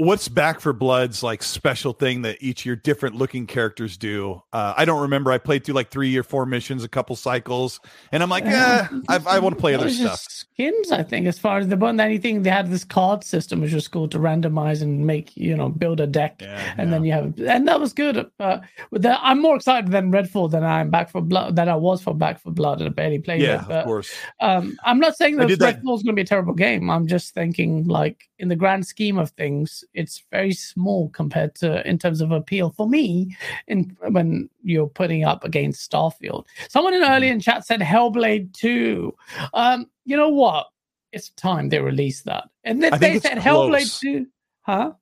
what's 0.00 0.28
Back 0.28 0.60
4 0.60 0.72
Blood's 0.72 1.22
like 1.22 1.42
special 1.42 1.92
thing 1.92 2.22
that 2.22 2.38
each 2.40 2.64
your 2.64 2.74
different 2.74 3.16
looking 3.16 3.46
characters 3.46 3.98
do? 3.98 4.42
Uh, 4.52 4.72
i 4.76 4.84
don't 4.84 5.02
remember. 5.02 5.30
I 5.30 5.38
played 5.38 5.64
through 5.64 5.74
like 5.74 5.90
three 5.90 6.16
or 6.16 6.22
four 6.22 6.46
missions 6.46 6.84
a 6.84 6.88
couple 6.88 7.14
cycles 7.16 7.80
and 8.12 8.22
i'm 8.22 8.30
like 8.30 8.44
yeah 8.44 8.88
i, 9.08 9.20
I 9.26 9.38
want 9.38 9.54
to 9.54 9.60
play 9.60 9.74
other 9.74 9.90
stuff. 9.90 10.20
skins 10.20 10.90
i 10.90 11.02
think 11.02 11.26
as 11.26 11.38
far 11.38 11.58
as 11.58 11.68
the 11.68 11.76
one 11.76 12.00
anything 12.00 12.42
they 12.42 12.50
had 12.50 12.70
this 12.70 12.84
card 12.84 13.22
system 13.24 13.60
which 13.60 13.72
was 13.72 13.86
cool 13.88 14.08
to 14.08 14.18
randomize 14.18 14.80
and 14.80 15.06
make 15.06 15.36
you 15.36 15.56
know 15.56 15.68
build 15.68 16.00
a 16.00 16.06
deck 16.06 16.40
yeah, 16.40 16.74
and 16.78 16.88
yeah. 16.88 16.90
then 16.90 17.04
you 17.04 17.12
have 17.12 17.38
and 17.40 17.68
that 17.68 17.78
was 17.78 17.92
good 17.92 18.30
but 18.38 18.62
that 18.92 19.18
i'm 19.22 19.40
more 19.40 19.56
excited 19.56 19.90
than 19.90 20.10
redfall 20.10 20.50
than 20.50 20.64
i'm 20.64 20.90
Back 20.90 21.10
4 21.10 21.22
Blood 21.22 21.56
than 21.56 21.68
i 21.68 21.76
was 21.76 22.02
for 22.02 22.14
Back 22.14 22.40
4 22.40 22.52
Blood 22.52 22.80
and 22.80 22.88
i 22.88 22.92
barely 22.92 23.18
played 23.18 23.42
yeah 23.42 23.62
it 23.62 23.68
but, 23.68 23.78
of 23.78 23.84
course. 23.84 24.10
um 24.40 24.76
i'm 24.84 24.98
not 24.98 25.16
saying 25.16 25.36
that 25.36 25.48
redfall's 25.48 26.02
going 26.02 26.06
to 26.06 26.12
be 26.14 26.22
a 26.22 26.24
terrible 26.24 26.54
game 26.54 26.90
i'm 26.90 27.06
just 27.06 27.34
thinking 27.34 27.86
like 27.86 28.28
in 28.38 28.48
the 28.48 28.56
grand 28.56 28.86
scheme 28.86 29.18
of 29.18 29.30
things 29.30 29.84
it's 29.94 30.22
very 30.30 30.52
small 30.52 31.08
compared 31.10 31.54
to 31.56 31.86
in 31.88 31.98
terms 31.98 32.20
of 32.20 32.30
appeal 32.30 32.70
for 32.70 32.88
me 32.88 33.36
in 33.66 33.96
when 34.08 34.48
you're 34.62 34.86
putting 34.86 35.24
up 35.24 35.44
against 35.44 35.90
Starfield. 35.90 36.46
Someone 36.68 36.94
in 36.94 37.02
early 37.02 37.26
mm-hmm. 37.26 37.34
in 37.34 37.40
chat 37.40 37.66
said 37.66 37.80
Hellblade 37.80 38.52
2. 38.54 39.14
Um, 39.54 39.86
you 40.04 40.16
know 40.16 40.28
what? 40.28 40.68
It's 41.12 41.30
time 41.30 41.68
they 41.68 41.80
release 41.80 42.22
that. 42.22 42.48
And 42.64 42.82
then 42.82 42.98
they 43.00 43.18
said. 43.18 43.38
Hellblade 43.38 44.00
2. 44.00 44.26
Huh? 44.62 44.92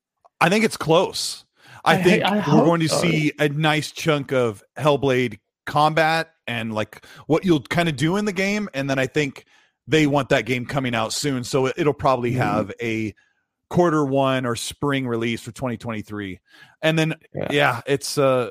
I 0.41 0.49
think 0.49 0.65
it's 0.65 0.77
close. 0.77 1.45
I, 1.85 1.95
I 1.95 2.03
think 2.03 2.25
I 2.25 2.37
we're 2.37 2.65
going 2.65 2.81
to 2.81 2.89
so. 2.89 3.01
see 3.01 3.33
a 3.39 3.49
nice 3.49 3.91
chunk 3.91 4.33
of 4.33 4.63
Hellblade 4.77 5.39
combat 5.67 6.33
and 6.47 6.73
like 6.73 7.05
what 7.27 7.45
you'll 7.45 7.61
kind 7.61 7.89
of 7.89 7.97
do 7.97 8.17
in 8.17 8.25
the 8.25 8.33
game. 8.33 8.69
And 8.75 8.89
then 8.89 8.99
I 8.99 9.07
think 9.07 9.45
they 9.87 10.07
want 10.07 10.29
that 10.31 10.47
game 10.47 10.67
coming 10.67 10.95
out 10.95 11.13
soon. 11.13 11.45
So 11.45 11.67
it'll 11.67 11.95
probably 11.95 12.33
mm-hmm. 12.33 12.41
have 12.41 12.73
a 12.81 13.15
quarter 13.69 14.05
one 14.05 14.47
or 14.47 14.57
spring 14.57 15.07
release 15.07 15.43
for 15.43 15.53
2023. 15.53 16.41
And 16.83 16.99
then 16.99 17.15
yeah, 17.35 17.49
yeah 17.51 17.81
it's 17.87 18.19
uh 18.19 18.51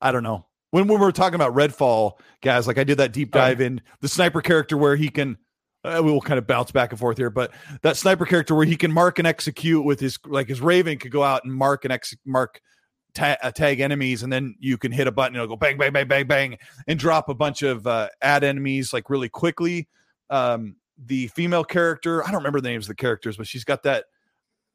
I 0.00 0.12
don't 0.12 0.22
know. 0.22 0.46
When, 0.70 0.88
when 0.88 0.98
we 0.98 1.06
were 1.06 1.12
talking 1.12 1.36
about 1.36 1.54
Redfall, 1.54 2.18
guys, 2.42 2.66
like 2.66 2.78
I 2.78 2.84
did 2.84 2.98
that 2.98 3.12
deep 3.12 3.30
dive 3.30 3.60
oh. 3.60 3.64
in 3.64 3.80
the 4.00 4.08
sniper 4.08 4.42
character 4.42 4.76
where 4.76 4.96
he 4.96 5.08
can 5.08 5.38
uh, 5.84 6.00
we 6.02 6.10
will 6.10 6.20
kind 6.20 6.38
of 6.38 6.46
bounce 6.46 6.72
back 6.72 6.90
and 6.90 6.98
forth 6.98 7.18
here, 7.18 7.30
but 7.30 7.52
that 7.82 7.96
sniper 7.96 8.24
character 8.24 8.54
where 8.54 8.64
he 8.64 8.76
can 8.76 8.90
mark 8.90 9.18
and 9.18 9.28
execute 9.28 9.84
with 9.84 10.00
his 10.00 10.18
like 10.24 10.48
his 10.48 10.60
Raven 10.60 10.98
could 10.98 11.10
go 11.10 11.22
out 11.22 11.44
and 11.44 11.52
mark 11.52 11.84
and 11.84 11.92
ex 11.92 12.14
mark 12.24 12.60
ta- 13.14 13.36
uh, 13.42 13.50
tag 13.50 13.80
enemies, 13.80 14.22
and 14.22 14.32
then 14.32 14.54
you 14.58 14.78
can 14.78 14.92
hit 14.92 15.06
a 15.06 15.12
button. 15.12 15.36
It'll 15.36 15.46
go 15.46 15.56
bang, 15.56 15.76
bang, 15.76 15.92
bang, 15.92 16.08
bang, 16.08 16.26
bang, 16.26 16.58
and 16.86 16.98
drop 16.98 17.28
a 17.28 17.34
bunch 17.34 17.62
of 17.62 17.86
uh, 17.86 18.08
ad 18.22 18.44
enemies 18.44 18.92
like 18.92 19.10
really 19.10 19.28
quickly. 19.28 19.88
Um, 20.30 20.76
the 20.98 21.28
female 21.28 21.64
character, 21.64 22.22
I 22.22 22.28
don't 22.28 22.40
remember 22.40 22.60
the 22.60 22.68
names 22.68 22.84
of 22.84 22.88
the 22.88 22.94
characters, 22.94 23.36
but 23.36 23.46
she's 23.46 23.64
got 23.64 23.82
that 23.84 24.04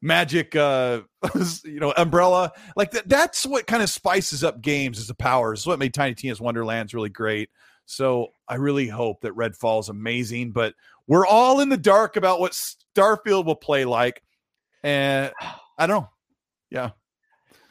magic 0.02 0.56
uh 0.56 1.02
you 1.64 1.80
know 1.80 1.92
umbrella. 1.96 2.52
Like 2.76 2.92
that 2.92 3.08
that's 3.08 3.44
what 3.44 3.66
kind 3.66 3.82
of 3.82 3.90
spices 3.90 4.42
up 4.42 4.62
games 4.62 4.98
as 4.98 5.10
a 5.10 5.14
power 5.14 5.52
is 5.52 5.66
what 5.66 5.78
made 5.78 5.94
tiny 5.94 6.14
tina's 6.14 6.40
wonderlands 6.40 6.94
really 6.94 7.10
great. 7.10 7.50
So 7.86 8.28
i 8.48 8.54
really 8.54 8.86
hope 8.86 9.20
that 9.22 9.34
redfall 9.34 9.80
is 9.80 9.88
amazing 9.88 10.52
but 10.52 10.74
we're 11.06 11.26
all 11.26 11.60
in 11.60 11.68
the 11.68 11.76
dark 11.76 12.16
about 12.16 12.38
what 12.40 12.52
starfield 12.52 13.44
will 13.44 13.56
play 13.56 13.84
like 13.84 14.22
and 14.82 15.32
i 15.78 15.86
don't 15.86 16.02
know. 16.02 16.08
Yeah. 16.70 16.90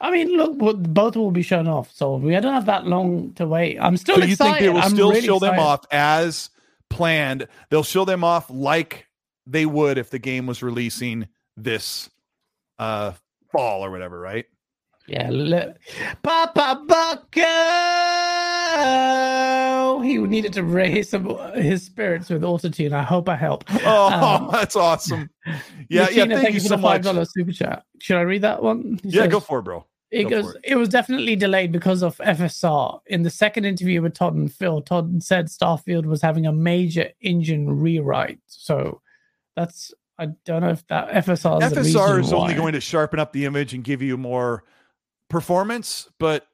I 0.01 0.11
mean, 0.11 0.29
look, 0.37 0.57
both 0.57 1.17
will 1.17 1.31
be 1.31 1.41
shown 1.41 1.67
off, 1.67 1.91
so 1.91 2.15
we 2.15 2.31
don't 2.31 2.53
have 2.53 2.67
that 2.67 2.87
long 2.87 3.33
to 3.33 3.45
wait. 3.45 3.77
I'm 3.79 3.97
still 3.97 4.15
so 4.15 4.21
excited. 4.21 4.29
you 4.29 4.35
think 4.35 4.59
they 4.59 4.69
will 4.69 4.81
I'm 4.81 4.91
still 4.91 5.09
really 5.09 5.21
show 5.21 5.39
them 5.39 5.59
off 5.59 5.85
as 5.91 6.49
planned 6.89 7.47
they'll 7.69 7.83
show 7.83 8.05
them 8.05 8.23
off 8.23 8.49
like 8.49 9.07
they 9.47 9.65
would 9.65 9.97
if 9.97 10.09
the 10.09 10.19
game 10.19 10.45
was 10.47 10.63
releasing 10.63 11.27
this 11.57 12.09
uh 12.79 13.11
fall 13.51 13.83
or 13.83 13.91
whatever 13.91 14.19
right 14.19 14.45
Yeah, 15.07 15.29
look. 15.31 15.75
Papa 16.21 16.83
Bucko! 16.87 17.41
He 20.03 20.17
needed 20.19 20.53
to 20.53 20.63
raise 20.63 21.09
some, 21.09 21.25
his 21.55 21.83
spirits 21.83 22.29
with 22.29 22.43
autotune. 22.43 22.93
I 22.93 23.01
hope 23.03 23.27
I 23.27 23.35
help. 23.35 23.63
oh 23.85 24.11
Um, 24.13 24.49
that's 24.51 24.75
awesome 24.75 25.29
yeah 25.89 25.89
yeah 25.89 26.05
Lucina, 26.25 26.41
thank, 26.41 26.53
you 26.53 26.59
for 26.59 26.67
so 26.67 26.75
the 26.75 26.81
much 26.81 26.91
five 26.91 27.01
dollar 27.03 27.25
super 27.25 27.51
chat. 27.51 27.83
Should 27.99 28.17
I 28.17 28.21
read 28.21 28.43
that 28.43 28.61
one? 28.61 28.99
He 29.03 29.09
yeah 29.09 29.23
says, 29.23 29.31
go 29.31 29.39
for 29.39 29.59
it 29.59 29.63
bro 29.63 29.85
It 30.11 30.23
Go 30.23 30.29
goes. 30.41 30.53
for 30.53 30.59
It. 30.63 30.75
was 30.75 30.89
definitely 30.89 31.35
delayed 31.35 31.71
because 31.71 32.01
of 32.01 32.17
FSR. 32.17 32.99
In 33.07 33.21
the 33.23 33.29
second 33.29 33.65
interview 33.65 34.01
with 34.01 34.15
Todd 34.15 34.33
and 34.35 34.51
Phil, 34.51 34.81
Todd 34.81 35.21
said 35.23 35.47
Starfield 35.47 36.05
was 36.05 36.21
having 36.21 36.45
a 36.47 36.51
major 36.51 37.09
engine 37.21 37.69
rewrite. 37.79 38.39
So 38.47 39.01
that's 39.55 39.93
I 40.17 40.27
don't 40.45 40.61
know 40.61 40.69
if 40.69 40.85
that 40.87 41.09
FSR 41.25 41.61
is 41.63 41.71
FSR 41.95 42.19
is 42.19 42.33
only 42.33 42.53
going 42.53 42.73
to 42.73 42.81
sharpen 42.81 43.19
up 43.19 43.31
the 43.33 43.45
image 43.45 43.73
and 43.73 43.83
give 43.83 44.01
you 44.01 44.17
more 44.17 44.63
performance, 45.29 46.09
but 46.19 46.47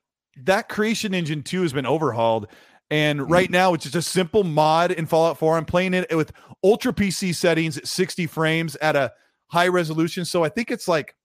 that 0.43 0.69
creation 0.69 1.13
engine 1.13 1.41
2 1.43 1.61
has 1.61 1.73
been 1.73 1.85
overhauled. 1.85 2.47
And 2.91 3.19
Mm-hmm. 3.21 3.31
right 3.31 3.49
now, 3.49 3.73
it's 3.73 3.83
just 3.85 3.95
a 3.95 4.01
simple 4.01 4.43
mod 4.43 4.91
in 4.91 5.05
Fallout 5.07 5.39
4. 5.39 5.57
I'm 5.57 5.65
playing 5.65 5.93
it 5.95 6.15
with 6.15 6.31
ultra 6.63 6.93
PC 6.93 7.33
settings 7.33 7.77
at 7.77 7.87
60 7.87 8.27
frames 8.27 8.75
at 8.77 8.95
a 8.95 9.11
high 9.47 9.67
resolution. 9.69 10.25
So 10.25 10.43
I 10.43 10.49
think 10.49 10.69
it's 10.69 10.87
like 10.87 11.15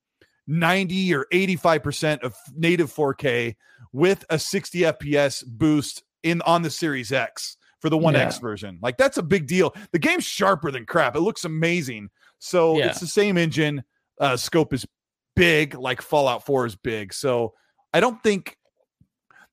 90 0.47 1.15
or 1.15 1.27
85% 1.33 2.23
of 2.23 2.35
native 2.57 2.93
4K 2.93 3.57
with 3.93 4.25
a 4.31 4.39
60 4.39 4.81
FPS 4.81 5.45
boost 5.47 6.03
in 6.23 6.43
on 6.43 6.63
the 6.63 6.71
Series 6.71 7.13
X 7.13 7.57
for 7.81 7.89
the 7.89 7.99
1X 7.99 8.15
Yeah. 8.15 8.39
version. 8.41 8.79
Like 8.83 8.97
that's 8.99 9.17
a 9.17 9.23
big 9.23 9.47
deal. 9.47 9.75
The 9.93 9.99
game's 9.99 10.25
sharper 10.25 10.71
than 10.71 10.85
crap. 10.87 11.17
It 11.17 11.21
looks 11.21 11.45
amazing. 11.45 12.11
So 12.39 12.77
Yeah. 12.79 12.87
it's 12.91 13.01
the 13.01 13.07
same 13.07 13.39
engine. 13.39 13.83
Uh, 14.21 14.37
scope 14.37 14.73
is 14.75 14.87
big, 15.35 15.75
like 15.75 16.03
Fallout 16.03 16.45
4 16.45 16.67
is 16.67 16.77
big. 16.77 17.15
So 17.15 17.55
I 17.95 18.01
don't 18.01 18.23
think 18.23 18.57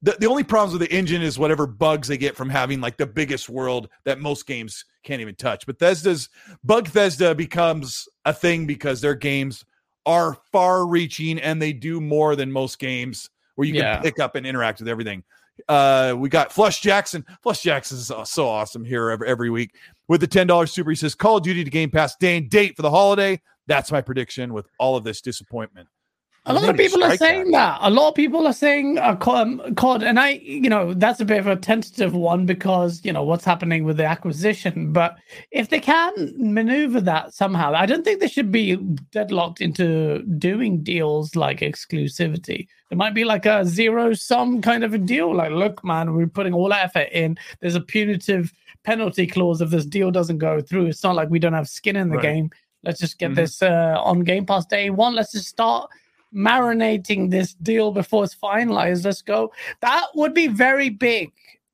the, 0.02 0.16
the 0.20 0.28
only 0.28 0.44
problems 0.44 0.78
with 0.78 0.88
the 0.88 0.96
engine 0.96 1.22
is 1.22 1.40
whatever 1.40 1.66
bugs 1.66 2.08
they 2.08 2.18
get 2.18 2.36
from 2.36 2.50
having 2.50 2.82
like 2.82 2.98
the 2.98 3.08
biggest 3.08 3.50
world 3.50 3.90
that 4.06 4.20
most 4.20 4.46
games 4.46 4.86
can't 5.04 5.22
even 5.22 5.36
touch. 5.36 5.66
But 5.66 5.80
Bethesda's 5.80 6.30
Bugthesda 6.66 7.36
becomes 7.36 8.08
a 8.26 8.34
thing 8.34 8.68
because 8.68 9.02
their 9.02 9.16
games 9.16 9.64
are 10.08 10.36
far 10.52 10.88
reaching 10.88 11.38
and 11.40 11.62
they 11.62 11.74
do 11.74 12.02
more 12.02 12.36
than 12.36 12.52
most 12.52 12.80
games 12.80 13.30
where 13.56 13.68
you 13.68 13.74
can 13.74 13.82
Yeah. 13.84 14.00
pick 14.02 14.20
up 14.20 14.34
and 14.36 14.48
interact 14.48 14.80
with 14.80 14.88
everything. 14.88 15.24
Uh, 15.68 16.16
we 16.18 16.30
got 16.30 16.52
Flush 16.52 16.82
Jackson. 16.82 17.26
Flush 17.44 17.62
Jackson 17.62 17.98
is 17.98 18.12
so 18.30 18.48
awesome 18.48 18.86
here 18.86 19.10
every, 19.10 19.28
every 19.28 19.50
week 19.50 19.76
with 20.08 20.22
the 20.22 20.28
$10 20.28 20.70
super. 20.70 20.90
He 20.92 20.96
says 20.96 21.14
Call 21.16 21.38
of 21.38 21.44
Duty 21.44 21.64
to 21.64 21.70
Game 21.70 21.90
Pass 21.92 22.16
day 22.16 22.38
and 22.38 22.50
date 22.50 22.76
for 22.76 22.84
the 22.84 22.90
holiday. 22.92 23.42
That's 23.68 23.92
my 23.92 24.00
prediction 24.02 24.54
with 24.54 24.68
all 24.80 24.96
of 24.96 25.04
this 25.04 25.20
disappointment. 25.20 25.88
A 26.48 26.54
lot 26.54 26.70
of 26.70 26.78
people 26.78 27.04
are 27.04 27.18
saying 27.18 27.52
that. 27.52 27.78
A 27.82 27.90
lot 27.90 28.10
of 28.10 28.16
people 28.16 28.48
are 28.48 28.54
saying 28.54 28.98
uh, 28.98 29.18
um, 29.28 29.62
COD, 29.76 30.04
and 30.04 30.20
I, 30.20 30.30
you 30.44 30.70
know, 30.70 30.94
that's 30.94 31.20
a 31.20 31.26
bit 31.26 31.40
of 31.40 31.48
a 31.48 31.56
tentative 31.58 32.14
one 32.16 32.46
because 32.46 33.02
you 33.04 33.12
know 33.12 33.24
what's 33.24 33.44
happening 33.44 33.84
with 33.84 33.98
the 33.98 34.06
acquisition. 34.06 34.94
But 34.94 35.18
if 35.52 35.70
they 35.70 35.80
can 35.80 36.34
maneuver 36.38 37.02
that 37.02 37.34
somehow, 37.34 37.74
I 37.76 37.86
don't 37.86 38.04
think 38.04 38.20
they 38.22 38.28
should 38.28 38.52
be 38.52 38.78
deadlocked 39.12 39.60
into 39.62 40.24
doing 40.38 40.84
deals 40.84 41.36
like 41.36 41.60
exclusivity. 41.60 42.68
It 42.92 42.98
might 42.98 43.14
be 43.14 43.26
like 43.26 43.46
a 43.46 43.66
zero 43.66 44.14
sum 44.14 44.62
kind 44.62 44.84
of 44.84 44.94
a 44.94 44.98
deal. 44.98 45.36
Like, 45.36 45.52
look, 45.52 45.84
man, 45.84 46.14
we're 46.14 46.28
putting 46.28 46.54
all 46.54 46.72
our 46.72 46.80
effort 46.80 47.10
in. 47.12 47.38
There's 47.60 47.76
a 47.76 47.82
punitive 47.82 48.54
penalty 48.84 49.28
clause 49.28 49.60
if 49.60 49.70
this 49.70 49.86
deal 49.86 50.12
doesn't 50.12 50.38
go 50.38 50.62
through. 50.62 50.86
It's 50.86 51.04
not 51.04 51.16
like 51.16 51.30
we 51.30 51.40
don't 51.40 51.54
have 51.54 51.68
skin 51.68 51.98
in 51.98 52.10
the 52.10 52.16
Right. 52.16 52.24
game. 52.24 52.50
Let's 52.84 53.00
just 53.02 53.20
get 53.20 53.32
Mhm. 53.32 53.36
this 53.36 53.62
uh, 53.62 53.98
on 54.02 54.22
Game 54.22 54.46
Pass 54.46 54.66
day 54.66 54.90
one. 54.90 55.16
Let's 55.16 55.34
just 55.34 55.48
start 55.48 55.90
marinating 56.36 57.32
this 57.32 57.54
deal 57.56 57.92
before 57.92 58.24
it's 58.24 58.36
finalized. 58.36 59.06
Let's 59.06 59.22
go. 59.22 59.52
That 59.82 60.08
would 60.16 60.34
be 60.34 60.48
very 60.48 60.90
big 60.90 61.32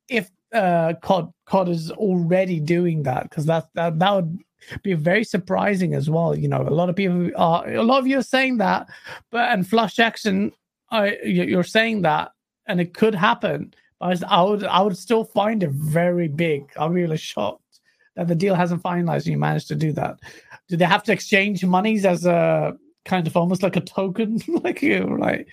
if 0.09 0.29
uh 0.53 0.93
COD 1.01 1.31
COD 1.45 1.69
is 1.69 1.91
already 1.91 2.59
doing 2.59 3.03
that 3.03 3.23
because 3.23 3.45
that 3.45 3.67
that 3.75 3.99
that 3.99 4.11
would 4.11 4.39
be 4.83 4.93
very 4.93 5.23
surprising 5.23 5.93
as 5.93 6.09
well. 6.09 6.37
You 6.37 6.47
know, 6.47 6.61
a 6.61 6.69
lot 6.69 6.89
of 6.89 6.95
people 6.95 7.31
are 7.35 7.67
a 7.67 7.83
lot 7.83 7.99
of 7.99 8.07
you 8.07 8.19
are 8.19 8.23
saying 8.23 8.57
that, 8.57 8.87
but 9.31 9.51
and 9.51 9.67
Flush 9.67 9.95
Jackson, 9.95 10.51
I 10.91 11.17
you- 11.23 11.43
you're 11.43 11.63
saying 11.63 12.03
that, 12.03 12.31
and 12.67 12.79
it 12.79 12.93
could 12.93 13.15
happen. 13.15 13.73
But 13.99 14.23
I 14.25 14.41
would 14.43 14.63
I 14.63 14.81
would 14.81 14.97
still 14.97 15.23
find 15.23 15.63
it 15.63 15.71
very 15.71 16.27
big. 16.27 16.71
I'm 16.77 16.93
really 16.93 17.17
shocked 17.17 17.79
that 18.15 18.27
the 18.27 18.35
deal 18.35 18.55
hasn't 18.55 18.83
finalized 18.83 19.25
and 19.25 19.27
you 19.27 19.37
managed 19.37 19.69
to 19.69 19.75
do 19.75 19.91
that. 19.93 20.19
Do 20.67 20.77
they 20.77 20.85
have 20.85 21.03
to 21.03 21.11
exchange 21.13 21.65
monies 21.65 22.05
as 22.05 22.25
a 22.25 22.77
kind 23.05 23.27
of 23.27 23.37
almost 23.37 23.63
like 23.63 23.75
a 23.75 23.81
token, 23.81 24.41
like 24.47 24.81
you 24.81 25.03
right? 25.03 25.45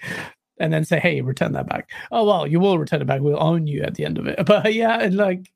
And 0.58 0.72
then 0.72 0.84
say, 0.84 1.00
"Hey, 1.00 1.20
return 1.20 1.52
that 1.52 1.68
back." 1.68 1.90
Oh 2.12 2.24
well, 2.24 2.46
you 2.46 2.60
will 2.60 2.78
return 2.78 3.00
it 3.00 3.06
back. 3.06 3.20
We'll 3.20 3.42
own 3.42 3.66
you 3.66 3.82
at 3.82 3.94
the 3.94 4.04
end 4.04 4.18
of 4.18 4.26
it. 4.26 4.44
But 4.46 4.74
yeah, 4.74 5.00
and 5.00 5.16
like 5.16 5.50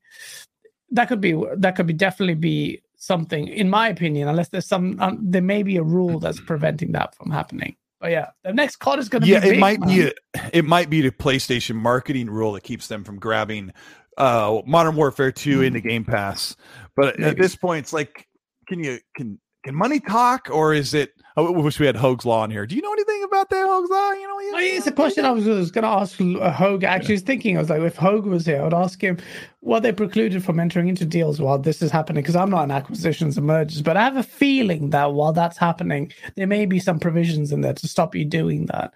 that 0.91 1.07
could 1.07 1.21
be 1.21 1.39
that 1.57 1.75
could 1.75 1.87
be 1.87 1.93
definitely 1.93 2.35
be 2.35 2.81
something, 3.05 3.47
in 3.47 3.69
my 3.69 3.87
opinion. 3.87 4.27
Unless 4.27 4.49
there's 4.49 4.67
some, 4.67 4.99
um, 4.99 5.19
there 5.21 5.41
may 5.41 5.63
be 5.63 5.77
a 5.77 5.83
rule 5.83 6.19
that's 6.19 6.39
preventing 6.39 6.91
that 6.93 7.15
from 7.15 7.31
happening. 7.31 7.75
But 8.01 8.11
yeah, 8.11 8.29
the 8.43 8.53
next 8.53 8.77
COD 8.77 8.99
is 8.99 9.09
going 9.09 9.21
to 9.23 9.27
yeah, 9.27 9.39
be. 9.39 9.47
Yeah, 9.47 9.51
it 9.51 9.53
big, 9.53 9.59
might 9.59 9.79
man. 9.79 9.89
be 9.89 10.01
a, 10.07 10.11
it 10.53 10.65
might 10.65 10.89
be 10.89 11.01
the 11.01 11.11
PlayStation 11.11 11.75
marketing 11.75 12.29
rule 12.29 12.53
that 12.53 12.63
keeps 12.63 12.87
them 12.87 13.03
from 13.03 13.19
grabbing 13.19 13.71
uh 14.17 14.61
Modern 14.65 14.95
Warfare 14.95 15.31
2 15.31 15.61
into 15.61 15.81
Game 15.81 16.05
Pass. 16.05 16.55
But 16.95 17.19
at 17.19 17.37
this 17.37 17.55
point, 17.55 17.79
it's 17.79 17.93
like, 17.93 18.27
can 18.67 18.83
you 18.83 18.99
can 19.15 19.39
can 19.65 19.75
money 19.75 19.99
talk 19.99 20.49
or 20.51 20.73
is 20.73 20.93
it? 20.93 21.13
I 21.35 21.41
wish 21.41 21.79
we 21.79 21.85
had 21.85 21.97
Hoag's 21.97 22.23
Law 22.23 22.45
in 22.45 22.51
here. 22.51 22.65
Do 22.65 22.75
you 22.75 22.81
know 22.81 22.93
anything 22.93 23.23
about 23.23 23.49
that 23.49 23.67
Hoag's 23.67 23.89
Law? 23.89 24.11
You 24.11 24.27
know, 24.27 24.35
Oh, 24.55 24.59
it's 24.59 24.87
a 24.87 24.91
question 24.91 25.25
I 25.25 25.31
was, 25.31 25.45
was 25.45 25.71
going 25.71 25.83
to 25.83 25.89
ask 25.89 26.21
uh, 26.21 26.51
Hogue. 26.51 26.85
Actually, 26.85 27.15
I 27.15 27.17
was 27.17 27.21
thinking, 27.23 27.57
I 27.57 27.59
was 27.59 27.69
like, 27.69 27.81
if 27.81 27.97
Hogue 27.97 28.25
was 28.25 28.45
here, 28.45 28.61
I 28.61 28.63
would 28.63 28.73
ask 28.73 29.01
him 29.01 29.17
what 29.59 29.83
they 29.83 29.91
precluded 29.91 30.45
from 30.45 30.61
entering 30.61 30.87
into 30.87 31.03
deals 31.03 31.41
while 31.41 31.57
this 31.57 31.81
is 31.81 31.91
happening. 31.91 32.23
Because 32.23 32.37
I'm 32.37 32.49
not 32.49 32.63
in 32.63 32.71
acquisitions 32.71 33.37
and 33.37 33.47
mergers, 33.47 33.81
but 33.81 33.97
I 33.97 34.03
have 34.03 34.15
a 34.15 34.23
feeling 34.23 34.91
that 34.91 35.13
while 35.13 35.33
that's 35.33 35.57
happening, 35.57 36.13
there 36.35 36.47
may 36.47 36.65
be 36.65 36.79
some 36.79 36.99
provisions 36.99 37.51
in 37.51 37.61
there 37.61 37.73
to 37.73 37.87
stop 37.87 38.15
you 38.15 38.23
doing 38.23 38.67
that. 38.67 38.93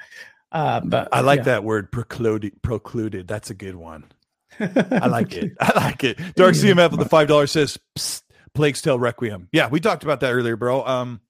Uh, 0.52 0.80
but 0.80 1.10
I 1.12 1.20
like 1.22 1.40
yeah. 1.40 1.44
that 1.44 1.64
word 1.66 1.92
precluded. 1.92 2.62
Precluded. 2.62 3.28
That's 3.28 3.50
a 3.50 3.56
good 3.56 3.76
one. 3.76 4.06
I 4.60 5.08
like 5.08 5.34
it. 5.34 5.52
I 5.60 5.74
like 5.76 6.04
it. 6.06 6.18
Dark 6.36 6.54
CMF 6.54 6.92
with 6.92 7.00
the 7.00 7.10
five 7.10 7.28
dollars 7.28 7.52
says 7.52 7.78
Psst, 7.98 8.22
Plague's 8.54 8.82
Tale 8.82 9.00
Requiem. 9.00 9.50
Yeah, 9.52 9.70
we 9.70 9.80
talked 9.80 10.04
about 10.04 10.20
that 10.22 10.32
earlier, 10.34 10.56
bro. 10.56 10.84
Um, 10.86 11.22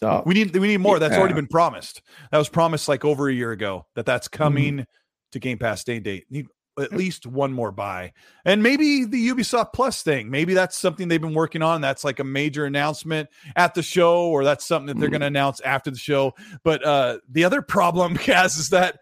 So, 0.00 0.22
we 0.26 0.34
need 0.34 0.54
we 0.56 0.68
need 0.68 0.78
more. 0.78 0.98
That's 0.98 1.16
already 1.16 1.34
been 1.34 1.46
promised. 1.46 2.02
That 2.30 2.38
was 2.38 2.48
promised 2.48 2.88
like 2.88 3.04
over 3.04 3.28
a 3.28 3.32
year 3.32 3.52
ago 3.52 3.86
that 3.94 4.04
that's 4.06 4.28
coming 4.28 4.86
to 5.32 5.38
Game 5.38 5.58
Pass 5.58 5.84
day 5.84 5.96
and 5.96 6.04
date. 6.04 6.26
Need 6.30 6.46
at 6.78 6.92
least 6.92 7.26
one 7.26 7.54
more 7.54 7.72
buy, 7.72 8.12
and 8.44 8.62
maybe 8.62 9.04
the 9.06 9.28
Ubisoft 9.30 9.72
Plus 9.72 10.02
thing. 10.02 10.30
Maybe 10.30 10.52
that's 10.52 10.76
something 10.76 11.08
they've 11.08 11.18
been 11.18 11.32
working 11.32 11.62
on. 11.62 11.80
That's 11.80 12.04
like 12.04 12.18
a 12.18 12.24
major 12.24 12.66
announcement 12.66 13.30
at 13.56 13.72
the 13.72 13.82
show, 13.82 14.26
or 14.26 14.44
that's 14.44 14.66
something 14.66 14.88
that 14.88 15.00
they're 15.00 15.08
Mhm. 15.08 15.12
going 15.12 15.20
to 15.22 15.26
announce 15.28 15.60
after 15.62 15.90
the 15.90 15.96
show. 15.98 16.34
But 16.62 16.84
uh 16.84 17.18
the 17.30 17.44
other 17.44 17.62
problem, 17.62 18.12
Gaz, 18.24 18.56
is 18.58 18.68
that 18.68 18.98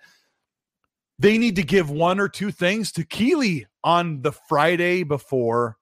they 1.18 1.38
need 1.38 1.56
to 1.56 1.62
give 1.64 1.90
one 1.90 2.20
or 2.20 2.28
two 2.28 2.50
things 2.52 2.92
to 2.92 3.04
Keighley 3.04 3.66
on 3.82 4.22
the 4.22 4.32
Friday 4.32 5.02
before 5.02 5.76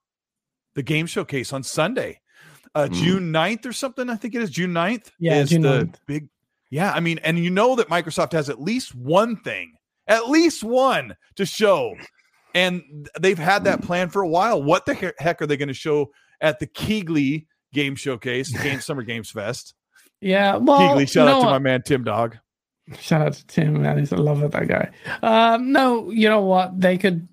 the 0.75 0.83
game 0.83 1.05
showcase 1.05 1.53
on 1.53 1.63
Sunday. 1.63 2.19
Uh, 2.75 2.87
Mm. 2.89 2.93
June 2.93 3.31
9th 3.33 3.65
or 3.67 3.73
something, 3.73 4.09
I 4.09 4.15
think 4.15 4.33
it 4.35 4.41
is 4.41 4.49
June 4.49 4.71
9th. 4.73 5.11
Yeah, 5.19 5.41
is 5.41 5.49
June 5.49 5.61
the 5.61 5.85
9th. 5.85 5.95
big 6.07 6.27
yeah. 6.71 6.91
I 6.91 6.99
mean, 7.01 7.19
and 7.23 7.37
you 7.37 7.51
know 7.51 7.75
that 7.75 7.87
Microsoft 7.89 8.31
has 8.31 8.49
at 8.49 8.59
least 8.59 8.95
one 8.95 9.35
thing, 9.41 9.73
at 10.07 10.27
least 10.29 10.63
one 10.63 11.15
to 11.35 11.45
show. 11.45 11.93
And 12.55 13.07
they've 13.19 13.37
had 13.37 13.63
that 13.65 13.81
plan 13.83 14.09
for 14.09 14.21
a 14.23 14.27
while. 14.27 14.61
What 14.63 14.85
the 14.87 15.13
heck 15.19 15.41
are 15.41 15.45
they 15.47 15.57
going 15.57 15.67
to 15.67 15.73
show 15.73 16.11
at 16.41 16.59
the 16.59 16.65
Keighley 16.67 17.47
Game 17.73 17.95
Showcase, 17.95 18.51
Game 18.61 18.79
Summer 18.81 19.03
Games 19.03 19.29
Fest? 19.29 19.75
yeah, 20.21 20.55
well, 20.55 20.79
Keighley, 20.79 21.05
shout 21.05 21.27
you 21.27 21.33
out 21.33 21.39
know 21.39 21.45
to 21.45 21.51
my 21.51 21.59
man 21.59 21.83
Tim 21.83 22.03
Dog. 22.03 22.37
Shout 22.99 23.21
out 23.21 23.33
to 23.33 23.45
Tim, 23.47 23.81
man. 23.81 23.97
He's 23.99 24.11
a 24.11 24.17
lover, 24.17 24.47
that 24.47 24.67
guy. 24.67 24.89
Um, 25.21 25.71
no, 25.71 26.09
you 26.11 26.27
know 26.27 26.41
what? 26.41 26.79
They 26.79 26.97
could 26.97 27.27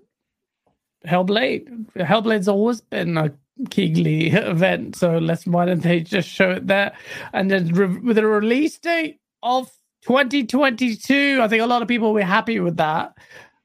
Hellblade. 1.07 1.87
Hellblade's 1.97 2.49
always 2.49 2.81
been 2.81 3.17
a 3.17 3.33
Keighley 3.71 4.29
event, 4.33 4.97
so 4.97 5.19
let's 5.19 5.47
why 5.47 5.67
don't 5.67 5.83
they 5.83 6.01
just 6.01 6.29
show 6.29 6.51
it 6.53 6.67
there? 6.67 6.93
And 7.33 7.51
then 7.51 7.69
re- 7.75 7.87
with 8.01 8.19
a 8.19 8.27
release 8.27 8.79
date 8.79 9.21
of 9.43 9.71
2022, 10.03 11.41
I 11.43 11.49
think 11.49 11.63
a 11.63 11.67
lot 11.67 11.83
of 11.83 11.89
people 11.89 12.09
will 12.13 12.21
be 12.21 12.25
happy 12.27 12.61
with 12.61 12.77
that. 12.79 13.15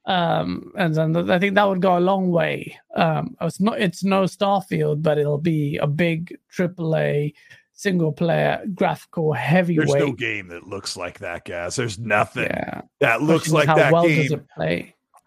Um, 0.06 0.72
and 0.78 0.94
then 0.94 1.32
I 1.32 1.40
think 1.40 1.56
that 1.56 1.68
would 1.68 1.82
go 1.82 1.98
a 1.98 2.00
long 2.00 2.30
way. 2.30 2.78
Um, 2.96 3.36
it's 3.42 3.60
not 3.60 3.82
it's 3.82 4.04
no 4.04 4.24
Starfield, 4.24 5.02
but 5.02 5.18
it'll 5.18 5.40
be 5.40 5.78
a 5.78 5.88
big 5.88 6.38
AAA 6.56 7.34
single 7.74 8.12
player 8.14 8.64
graphical 8.74 9.34
heavyweight. 9.34 9.88
There's 9.90 10.00
no 10.00 10.14
game 10.14 10.48
that 10.50 10.68
looks 10.68 10.96
like 10.96 11.20
that, 11.20 11.46
guys. 11.46 11.76
There's 11.76 11.98
nothing 12.00 12.44
Yeah. 12.46 12.82
that 13.02 13.22
looks 13.22 13.50
like 13.52 13.68
how 13.68 13.76
that 13.76 13.92
well 13.92 14.08
game. 14.08 14.44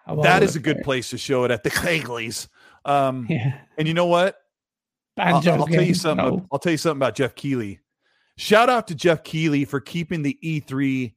Does 0.08 0.14
it 0.14 0.14
play? 0.14 0.14
How 0.14 0.14
well 0.14 0.22
that 0.22 0.42
is 0.42 0.56
a 0.56 0.60
good 0.60 0.76
play? 0.76 0.84
place 0.84 1.10
to 1.10 1.18
show 1.18 1.44
it 1.44 1.50
at 1.50 1.62
the 1.62 1.70
Keighley's. 1.82 2.48
Um, 2.84 3.26
Yeah. 3.30 3.58
and 3.76 3.86
you 3.88 3.94
know 3.94 4.06
what? 4.06 4.36
I'll, 5.16 5.36
I'll 5.36 5.66
tell 5.66 5.82
you 5.82 5.94
something. 5.94 6.26
no. 6.26 6.46
I'll 6.52 6.58
tell 6.60 6.72
you 6.72 6.78
something 6.78 6.98
about 6.98 7.16
Geoff 7.16 7.34
Keighley. 7.34 7.80
Shout 8.36 8.68
out 8.70 8.86
to 8.88 8.94
Geoff 8.94 9.24
Keighley 9.24 9.64
for 9.64 9.80
keeping 9.80 10.22
the 10.22 10.38
E3 10.44 11.12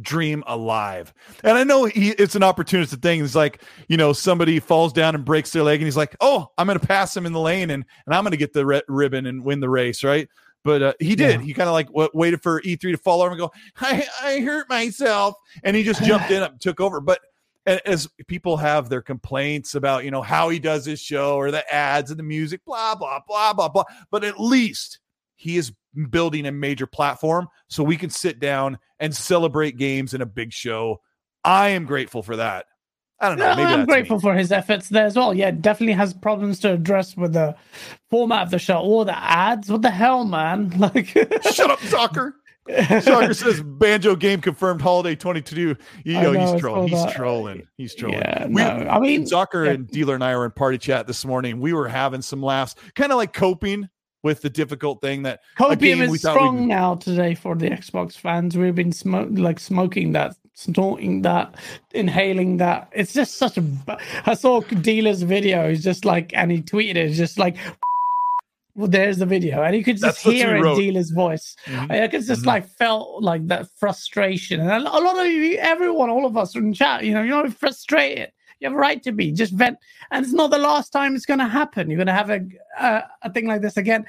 dream 0.00 0.44
alive. 0.46 1.12
And 1.42 1.58
I 1.58 1.64
know 1.64 1.84
he, 1.86 2.10
it's 2.10 2.36
an 2.36 2.42
opportunistic 2.42 3.02
thing. 3.02 3.24
It's 3.24 3.34
like, 3.34 3.62
you 3.88 3.96
know, 3.96 4.12
somebody 4.12 4.60
falls 4.60 4.92
down 4.92 5.14
and 5.16 5.24
breaks 5.24 5.50
their 5.50 5.64
leg 5.64 5.80
and 5.80 5.86
he's 5.86 5.96
like, 5.96 6.14
oh, 6.20 6.46
I'm 6.58 6.66
going 6.66 6.78
to 6.78 6.86
pass 6.86 7.16
him 7.16 7.26
in 7.26 7.32
the 7.32 7.40
lane 7.40 7.70
and, 7.70 7.84
and 8.06 8.14
I'm 8.14 8.22
going 8.22 8.30
to 8.32 8.36
get 8.36 8.52
the 8.52 8.64
re- 8.66 8.82
ribbon 8.88 9.26
and 9.26 9.44
win 9.44 9.58
the 9.60 9.68
race, 9.68 10.04
right? 10.04 10.28
But 10.62 10.82
uh, 10.82 10.92
he 11.00 11.14
did. 11.16 11.40
Yeah. 11.40 11.46
He 11.46 11.54
kind 11.54 11.68
of 11.68 11.74
like 11.74 11.88
w- 11.88 12.08
waited 12.14 12.40
for 12.42 12.60
E3 12.62 12.80
to 12.80 12.96
fall 12.96 13.20
over 13.20 13.30
and 13.30 13.38
go, 13.38 13.52
I, 13.80 14.06
I 14.22 14.40
hurt 14.40 14.68
myself. 14.68 15.34
And 15.64 15.76
he 15.76 15.82
just 15.82 16.02
jumped 16.04 16.30
in 16.32 16.42
and 16.42 16.60
took 16.60 16.80
over. 16.80 17.00
But 17.00 17.20
as 17.66 18.08
people 18.26 18.56
have 18.56 18.88
their 18.88 19.02
complaints 19.02 19.74
about, 19.74 20.04
you 20.04 20.10
know, 20.10 20.22
how 20.22 20.48
he 20.48 20.58
does 20.58 20.84
his 20.84 21.00
show 21.00 21.36
or 21.36 21.50
the 21.50 21.74
ads 21.74 22.10
and 22.10 22.18
the 22.18 22.24
music, 22.24 22.64
blah, 22.64 22.94
blah, 22.94 23.20
blah, 23.26 23.52
blah, 23.52 23.68
blah. 23.68 23.84
But 24.10 24.24
at 24.24 24.38
least 24.38 24.98
he 25.36 25.56
is 25.56 25.72
building 26.10 26.46
a 26.46 26.52
major 26.52 26.86
platform 26.86 27.48
so 27.68 27.82
we 27.82 27.96
can 27.96 28.10
sit 28.10 28.38
down 28.38 28.78
and 29.00 29.14
celebrate 29.14 29.76
games 29.76 30.14
in 30.14 30.20
a 30.20 30.26
big 30.26 30.52
show. 30.52 31.00
I 31.42 31.70
am 31.70 31.86
grateful 31.86 32.22
for 32.22 32.36
that. 32.36 32.66
I 33.20 33.28
don't 33.28 33.38
know. 33.38 33.50
No, 33.50 33.56
maybe 33.56 33.72
I'm 33.72 33.86
grateful 33.86 34.16
me. 34.16 34.22
for 34.22 34.34
his 34.34 34.52
efforts 34.52 34.88
there 34.88 35.06
as 35.06 35.16
well. 35.16 35.32
Yeah, 35.32 35.50
definitely 35.52 35.94
has 35.94 36.12
problems 36.12 36.58
to 36.60 36.72
address 36.72 37.16
with 37.16 37.32
the 37.32 37.54
format 38.10 38.42
of 38.42 38.50
the 38.50 38.58
show 38.58 38.80
or 38.80 39.04
the 39.04 39.16
ads. 39.16 39.70
What 39.70 39.82
the 39.82 39.90
hell, 39.90 40.24
man? 40.24 40.70
Like, 40.78 41.06
Shut 41.06 41.70
up, 41.70 41.78
Zocker. 41.80 42.32
Zocker 42.68 43.34
says 43.36 43.62
banjo 43.62 44.16
game 44.16 44.40
confirmed 44.40 44.80
holiday 44.80 45.14
22. 45.14 45.76
You 46.04 46.12
know, 46.20 46.32
know, 46.32 46.52
he's 46.52 46.60
trolling. 46.60 46.88
He's 46.88 47.12
trolling. 47.12 47.68
He's 47.76 47.94
trolling. 47.94 48.18
yeah, 48.20 48.46
We- 48.46 48.54
no, 48.54 48.88
I 48.90 48.98
mean, 49.00 49.24
Zocker 49.24 49.66
yeah. 49.66 49.72
and 49.72 49.88
Dealer 49.88 50.14
and 50.14 50.24
I 50.24 50.36
were 50.36 50.44
in 50.46 50.50
party 50.52 50.78
chat 50.78 51.06
this 51.06 51.24
morning. 51.24 51.60
We 51.60 51.72
were 51.72 51.88
having 51.88 52.22
some 52.22 52.42
laughs, 52.42 52.74
kind 52.94 53.12
of 53.12 53.18
like 53.18 53.32
coping 53.32 53.88
with 54.22 54.40
the 54.40 54.48
difficult 54.48 55.02
thing 55.02 55.22
that 55.24 55.40
Copium 55.58 56.00
is 56.10 56.20
strong 56.20 56.54
we'd- 56.56 56.66
now 56.66 56.94
today 56.94 57.34
for 57.34 57.54
the 57.54 57.68
Xbox 57.68 58.14
fans. 58.16 58.56
We've 58.56 58.74
been 58.74 58.92
smoke 58.92 59.28
like 59.32 59.60
smoking 59.60 60.12
that, 60.12 60.34
snorting 60.54 61.20
that, 61.22 61.54
inhaling 61.92 62.56
that. 62.56 62.88
It's 62.92 63.12
just 63.12 63.36
such 63.36 63.58
a. 63.58 63.64
I 64.24 64.32
saw 64.32 64.60
dealer's 64.60 65.20
video. 65.22 65.68
He's 65.68 65.84
just 65.84 66.06
like, 66.06 66.32
and 66.34 66.50
he 66.50 66.62
tweeted 66.62 66.90
it. 66.92 66.96
It's 67.08 67.18
just 67.18 67.38
like, 67.38 67.58
well, 68.74 68.88
there's 68.88 69.18
the 69.18 69.26
video, 69.26 69.62
and 69.62 69.76
you 69.76 69.84
could 69.84 69.98
just 69.98 70.22
That's 70.24 70.36
hear 70.36 70.60
wrote. 70.62 70.76
dealer's 70.76 71.10
voice. 71.10 71.54
Mhm. 71.66 71.90
I 71.90 72.08
could 72.08 72.24
just 72.26 72.42
Mhm. 72.42 72.46
like 72.46 72.68
felt 72.68 73.22
like 73.22 73.46
that 73.48 73.68
frustration, 73.78 74.60
and 74.60 74.70
a 74.70 74.76
a 74.96 75.00
lot 75.00 75.18
of 75.18 75.26
you, 75.26 75.56
everyone, 75.58 76.10
all 76.10 76.26
of 76.26 76.36
us 76.36 76.56
in 76.56 76.72
chat, 76.74 77.04
you 77.04 77.12
know, 77.14 77.22
you're 77.22 77.50
frustrated. 77.50 78.32
You 78.60 78.68
have 78.68 78.74
a 78.74 78.78
right 78.78 79.02
to 79.02 79.12
be. 79.12 79.30
Just 79.32 79.52
vent, 79.52 79.78
and 80.10 80.24
it's 80.24 80.34
not 80.34 80.50
the 80.50 80.58
last 80.58 80.90
time 80.90 81.14
it's 81.14 81.26
going 81.26 81.40
to 81.40 81.46
happen. 81.46 81.88
You're 81.90 81.98
going 81.98 82.06
to 82.08 82.12
have 82.22 82.30
a 82.30 82.40
a, 82.78 83.02
a 83.22 83.32
thing 83.32 83.46
like 83.46 83.60
this 83.62 83.76
again. 83.76 84.06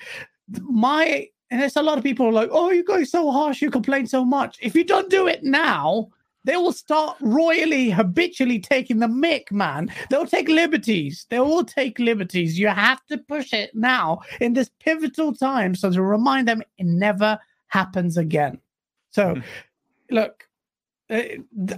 My 0.62 1.28
and 1.52 1.62
there's 1.62 1.76
a 1.76 1.84
lot 1.84 1.98
of 1.98 2.04
people 2.04 2.26
are 2.28 2.32
like, 2.32 2.50
"Oh, 2.52 2.72
you 2.72 2.84
guys 2.84 3.12
so 3.12 3.32
harsh. 3.32 3.62
You 3.62 3.70
complain 3.70 4.08
so 4.08 4.26
much. 4.26 4.58
If 4.62 4.76
you 4.76 4.84
don't 4.84 5.10
do 5.10 5.28
it 5.28 5.44
now." 5.44 6.10
They 6.46 6.56
will 6.56 6.72
start 6.72 7.18
royally, 7.22 7.90
habitually 7.90 8.60
taking 8.60 9.00
the 9.00 9.08
mick, 9.08 9.52
man. 9.52 9.92
They'll 10.10 10.26
take 10.26 10.48
liberties. 10.48 11.26
They 11.30 11.40
will 11.40 11.66
take 11.66 12.00
liberties. 12.00 12.58
You 12.58 12.68
have 12.68 13.06
to 13.08 13.18
push 13.18 13.52
it 13.52 13.76
now 13.76 14.22
in 14.40 14.54
this 14.54 14.70
pivotal 14.80 15.34
time. 15.34 15.76
So 15.76 15.92
to 15.92 16.02
remind 16.02 16.48
them 16.48 16.62
it 16.78 16.86
never 16.86 17.38
happens 17.68 18.16
again. 18.18 18.60
So, 19.10 19.36
Mhm. 19.36 19.44
look, 20.12 20.48
uh, 21.10 21.22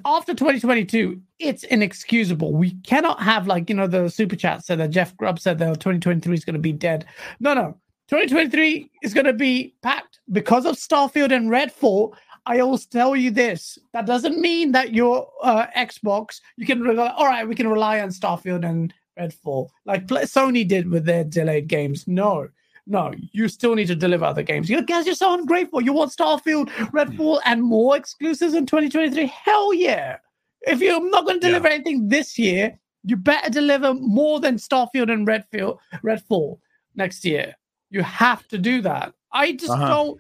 after 0.06 0.34
2022, 0.34 1.22
it's 1.40 1.64
inexcusable. 1.64 2.54
We 2.54 2.72
cannot 2.84 3.22
have 3.22 3.48
like 3.48 3.70
you 3.70 3.76
know 3.76 3.88
the 3.88 4.10
super 4.10 4.36
chat 4.36 4.66
said 4.66 4.80
that 4.80 4.90
Jeff 4.92 5.16
Grubb 5.18 5.40
said 5.40 5.58
that 5.60 5.80
2023 5.80 6.34
is 6.36 6.46
going 6.46 6.54
to 6.54 6.60
be 6.60 6.72
dead. 6.74 7.06
No, 7.40 7.54
no, 7.54 7.78
2023 8.10 8.90
is 9.04 9.14
going 9.14 9.26
to 9.26 9.34
be 9.34 9.76
packed 9.82 10.20
because 10.32 10.66
of 10.66 10.76
Starfield 10.76 11.32
and 11.36 11.50
Redfall. 11.50 12.14
I 12.48 12.60
always 12.60 12.86
tell 12.86 13.16
you 13.16 13.30
this: 13.32 13.78
that 13.94 14.06
doesn't 14.06 14.40
mean 14.40 14.72
that 14.72 14.94
your 14.94 15.30
uh, 15.44 15.68
Xbox 15.76 16.40
you 16.56 16.66
can 16.66 16.82
rely. 16.82 17.10
All 17.18 17.26
right, 17.28 17.48
we 17.48 17.56
can 17.56 17.68
rely 17.68 18.00
on 18.00 18.10
Starfield 18.10 18.66
and 18.68 18.94
Redfall 19.20 19.70
like 19.86 20.08
Sony 20.08 20.68
did 20.68 20.90
with 20.90 21.04
their 21.06 21.24
delayed 21.24 21.68
games. 21.68 22.08
No, 22.08 22.48
no, 22.86 23.14
you 23.34 23.48
still 23.50 23.76
need 23.76 23.88
to 23.88 23.96
deliver 23.96 24.26
other 24.26 24.44
games. 24.44 24.70
You 24.70 24.82
guys 24.82 25.06
you're 25.06 25.16
so 25.16 25.34
ungrateful. 25.34 25.82
You 25.82 25.92
want 25.94 26.12
Starfield, 26.12 26.70
Redfall, 26.98 27.42
and 27.46 27.62
more 27.62 27.98
exclusives 27.98 28.54
in 28.54 28.66
2023? 28.66 29.26
Hell 29.28 29.74
yeah. 29.74 30.18
If 30.62 30.80
you're 30.82 31.10
not 31.10 31.26
going 31.26 31.40
to 31.42 31.46
Yeah. 31.48 31.54
deliver 31.54 31.68
anything 31.68 32.08
this 32.08 32.38
year, 32.40 32.78
you 33.04 33.16
better 33.18 33.50
deliver 33.50 33.94
more 33.94 34.40
than 34.40 34.56
Starfield 34.58 35.12
and 35.12 35.28
Redfield, 35.28 35.80
Redfall 36.04 36.60
next 36.96 37.26
year. 37.26 37.56
You 37.90 38.04
have 38.04 38.48
to 38.50 38.58
do 38.58 38.82
that. 38.82 39.14
I 39.32 39.54
just 39.54 39.72
Uh-huh. 39.74 39.88
don't, 39.88 40.20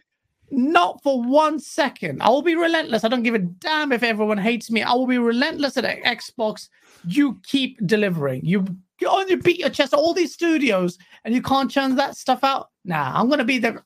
not 0.49 1.01
for 1.03 1.21
one 1.21 1.59
second. 1.59 2.21
I 2.21 2.29
will 2.29 2.41
be 2.41 2.55
relentless. 2.55 3.03
I 3.03 3.07
don't 3.09 3.23
give 3.23 3.35
a 3.35 3.39
damn 3.39 3.91
if 3.91 4.03
everyone 4.03 4.37
hates 4.37 4.71
me. 4.71 4.81
I 4.81 4.93
will 4.93 5.07
be 5.07 5.17
relentless 5.17 5.77
at 5.77 5.83
Xbox. 5.83 6.69
You 7.05 7.39
keep 7.43 7.85
delivering. 7.85 8.45
You 8.45 8.65
you 8.99 9.37
beat 9.37 9.59
your 9.59 9.69
chest 9.69 9.93
at 9.93 9.99
all 9.99 10.13
these 10.13 10.33
studios 10.33 10.97
and 11.23 11.35
you 11.35 11.41
can't 11.41 11.69
churn 11.69 11.95
that 11.95 12.17
stuff 12.17 12.43
out. 12.43 12.69
Nah, 12.83 13.11
I'm 13.13 13.29
gonna 13.29 13.45
be 13.45 13.59
there. 13.59 13.83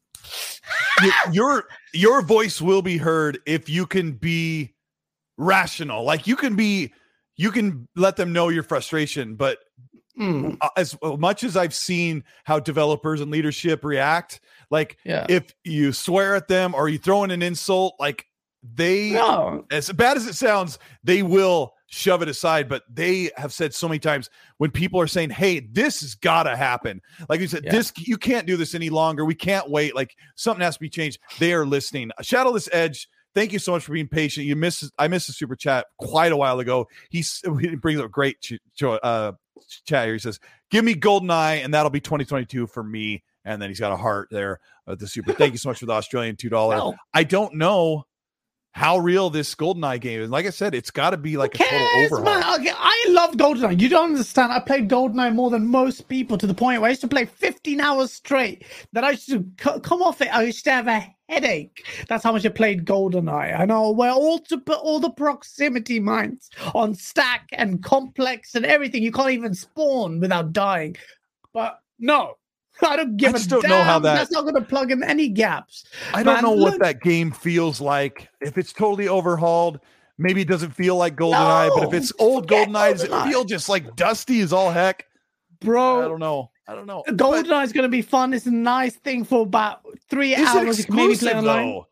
Your 1.32 1.66
your 1.94 2.22
voice 2.22 2.62
will 2.62 2.82
be 2.82 2.98
heard 2.98 3.40
if 3.46 3.68
you 3.68 3.86
can 3.86 4.14
be 4.14 4.74
rational. 5.38 6.04
Like 6.04 6.28
you 6.28 6.36
can 6.36 6.56
be, 6.56 6.94
you 7.36 7.52
can 7.52 7.88
let 7.96 8.16
them 8.16 8.32
know 8.32 8.50
your 8.50 8.64
frustration. 8.64 9.36
But 9.36 9.58
Mm, 10.20 10.58
uh, 10.62 10.70
as 10.78 10.96
much 11.02 11.44
as 11.44 11.56
I've 11.56 11.74
seen 11.74 12.24
how 12.44 12.60
developers 12.60 13.22
and 13.22 13.32
leadership 13.32 13.84
react, 13.84 14.42
like 14.70 14.98
yeah. 15.06 15.26
if 15.30 15.54
you 15.64 15.94
swear 15.94 16.36
at 16.36 16.48
them 16.48 16.76
or 16.76 16.90
you 16.90 16.98
throw 16.98 17.24
in 17.24 17.32
an 17.32 17.42
insult, 17.42 17.96
like 18.00 18.26
they, 18.64 19.12
No, 19.12 19.66
as 19.72 19.92
bad 19.92 20.18
as 20.18 20.28
it 20.28 20.36
sounds, 20.36 20.78
they 21.04 21.24
will 21.24 21.74
shove 21.88 22.22
it 22.22 22.30
aside. 22.30 22.70
But 22.70 22.84
they 22.88 23.32
have 23.36 23.52
said 23.52 23.74
so 23.74 23.88
many 23.88 24.00
times 24.00 24.30
when 24.58 24.70
people 24.70 25.00
are 25.02 25.08
saying, 25.08 25.32
"Hey, 25.32 25.62
this 25.62 26.02
has 26.02 26.14
got 26.16 26.44
to 26.44 26.56
happen," 26.56 27.02
like 27.28 27.40
you 27.40 27.48
said, 27.48 27.64
Yeah. 27.66 27.72
this 27.72 27.92
you 27.98 28.18
can't 28.18 28.46
do 28.46 28.58
this 28.58 28.76
any 28.76 28.90
longer. 28.90 29.26
We 29.26 29.34
can't 29.36 29.70
wait. 29.70 29.96
Like 29.96 30.16
something 30.36 30.62
has 30.64 30.76
to 30.76 30.80
be 30.80 30.90
changed. 30.90 31.20
They 31.40 31.54
are 31.54 31.66
listening. 31.66 32.12
Shadowless 32.22 32.70
Edge. 32.72 33.08
Thank 33.34 33.54
you 33.54 33.60
so 33.60 33.72
much 33.72 33.84
for 33.86 33.94
being 33.94 34.10
patient. 34.10 34.46
You 34.46 34.56
missed. 34.58 34.92
I 35.00 35.08
missed 35.08 35.30
a 35.30 35.34
super 35.34 35.56
chat 35.56 35.88
quite 35.98 36.32
a 36.34 36.38
while 36.38 36.60
ago. 36.60 36.88
He's 37.10 37.42
he 37.62 37.76
brings 37.76 38.00
up 38.00 38.06
a 38.08 38.10
great 38.10 38.42
ch- 38.42 38.60
ch- 38.76 38.84
uh, 38.84 39.32
chat 39.86 40.06
here. 40.06 40.14
He 40.14 40.20
says, 40.20 40.40
"Give 40.70 40.84
me 40.86 40.96
GoldenEye, 40.96 41.64
and 41.64 41.74
that'll 41.74 41.90
be 41.90 42.00
2022 42.02 42.68
for 42.68 42.84
me." 42.84 43.24
And 43.44 43.62
then 43.62 43.70
he's 43.70 43.80
got 43.80 43.92
a 43.92 43.98
heart 43.98 44.28
there 44.32 44.60
at 44.88 45.00
the 45.00 45.08
super. 45.08 45.34
Thank 45.34 45.54
you 45.54 45.58
so 45.58 45.70
much 45.70 45.80
for 45.80 45.86
the 45.88 45.94
Australian 45.94 46.36
two 46.36 46.50
dollar. 46.50 46.78
no. 46.78 46.96
I 47.14 47.24
don't 47.24 47.56
know 47.56 48.06
how 48.74 48.98
real 49.00 49.30
this 49.30 49.54
GoldenEye 49.56 50.00
game 50.00 50.22
is. 50.22 50.30
Like 50.30 50.46
I 50.46 50.50
said, 50.50 50.74
it's 50.74 50.92
got 50.92 51.10
to 51.10 51.18
be 51.18 51.36
like 51.38 51.58
Who 51.58 51.64
a 51.64 51.68
total 51.68 51.88
cares, 51.88 52.12
overhaul. 52.14 52.56
Okay, 52.60 52.72
I 52.74 53.06
love 53.10 53.32
GoldenEye. 53.36 53.82
You 53.82 53.90
don't 53.90 54.12
understand. 54.12 54.54
I 54.54 54.60
played 54.62 54.88
GoldenEye 54.90 55.34
more 55.36 55.50
than 55.50 55.68
most 55.68 56.08
people 56.08 56.38
to 56.38 56.48
the 56.48 56.54
point 56.54 56.80
where 56.80 56.88
I 56.88 56.92
used 56.92 57.02
to 57.02 57.08
play 57.08 57.26
15 57.26 57.82
hours 57.82 58.14
straight. 58.14 58.64
That 58.94 59.04
I 59.04 59.12
used 59.12 59.28
to 59.30 59.46
c- 59.62 59.80
come 59.82 60.02
off 60.02 60.22
it. 60.22 60.34
I 60.34 60.44
used 60.44 60.64
to 60.66 60.72
have 60.72 60.88
a 60.88 61.14
headache. 61.32 61.86
That's 62.08 62.24
how 62.24 62.32
much 62.32 62.46
I 62.46 62.50
played 62.50 62.86
GoldenEye. 62.86 63.60
I 63.60 63.66
know 63.66 63.92
where 63.92 64.12
all 64.12 64.40
to 64.40 64.58
put 64.58 64.80
all 64.80 65.00
the 65.00 65.10
proximity 65.10 66.00
mines 66.00 66.50
on 66.76 66.94
stack 66.94 67.48
and 67.54 67.82
complex 67.84 68.54
and 68.56 68.66
everything. 68.66 69.02
You 69.04 69.12
can't 69.12 69.32
even 69.32 69.54
spawn 69.54 70.20
without 70.20 70.54
dying. 70.54 70.98
But 71.54 71.80
no. 72.00 72.36
I 72.84 72.96
don't 72.96 73.16
give 73.18 73.30
I 73.30 73.32
a 73.32 73.38
just 73.38 73.50
don't 73.50 73.62
damn. 73.62 73.70
know 73.72 73.84
how 73.84 74.00
that- 74.00 74.16
That's 74.16 74.32
not 74.32 74.42
going 74.44 74.56
to 74.56 74.62
plug 74.62 74.92
in 74.92 75.04
any 75.04 75.28
gaps. 75.30 75.86
I 76.14 76.24
don't 76.24 76.36
Man, 76.36 76.44
know 76.44 76.52
what 76.52 76.80
that 76.80 77.02
game 77.02 77.32
feels 77.32 77.80
like. 77.80 78.28
If 78.42 78.58
it's 78.58 78.74
totally 78.74 79.08
overhauled, 79.08 79.80
maybe 80.18 80.42
it 80.42 80.48
doesn't 80.48 80.72
feel 80.72 80.96
like 80.96 81.16
GoldenEye. 81.16 81.70
but 81.76 81.88
if 81.88 81.94
it's 81.94 82.12
old 82.20 82.44
forget 82.46 82.70
GoldenEye, 82.70 82.92
does 82.92 83.04
it 83.04 83.12
GoldenEye. 83.12 83.30
feel 83.30 83.44
just 83.46 83.70
like 83.70 83.96
dusty 83.96 84.42
as 84.42 84.52
all 84.52 84.72
heck? 84.72 85.06
Bro, 85.60 86.06
I 86.06 86.08
don't 86.08 86.20
know. 86.20 86.50
I 86.72 86.76
don't 86.76 86.88
know. 86.88 87.04
But 87.06 87.18
GoldenEye 87.18 87.66
is 87.66 87.74
going 87.74 87.84
to 87.84 87.90
be 87.90 88.02
fun. 88.02 88.34
It's 88.34 88.46
a 88.46 88.52
nice 88.52 88.96
thing 88.96 89.26
for 89.26 89.42
about 89.42 89.86
three 90.10 90.34
it 90.34 90.40
hours. 90.40 90.80
You 90.80 90.86
maybe 90.96 91.18
play 91.18 91.36
online. 91.36 91.68
though? 91.68 91.88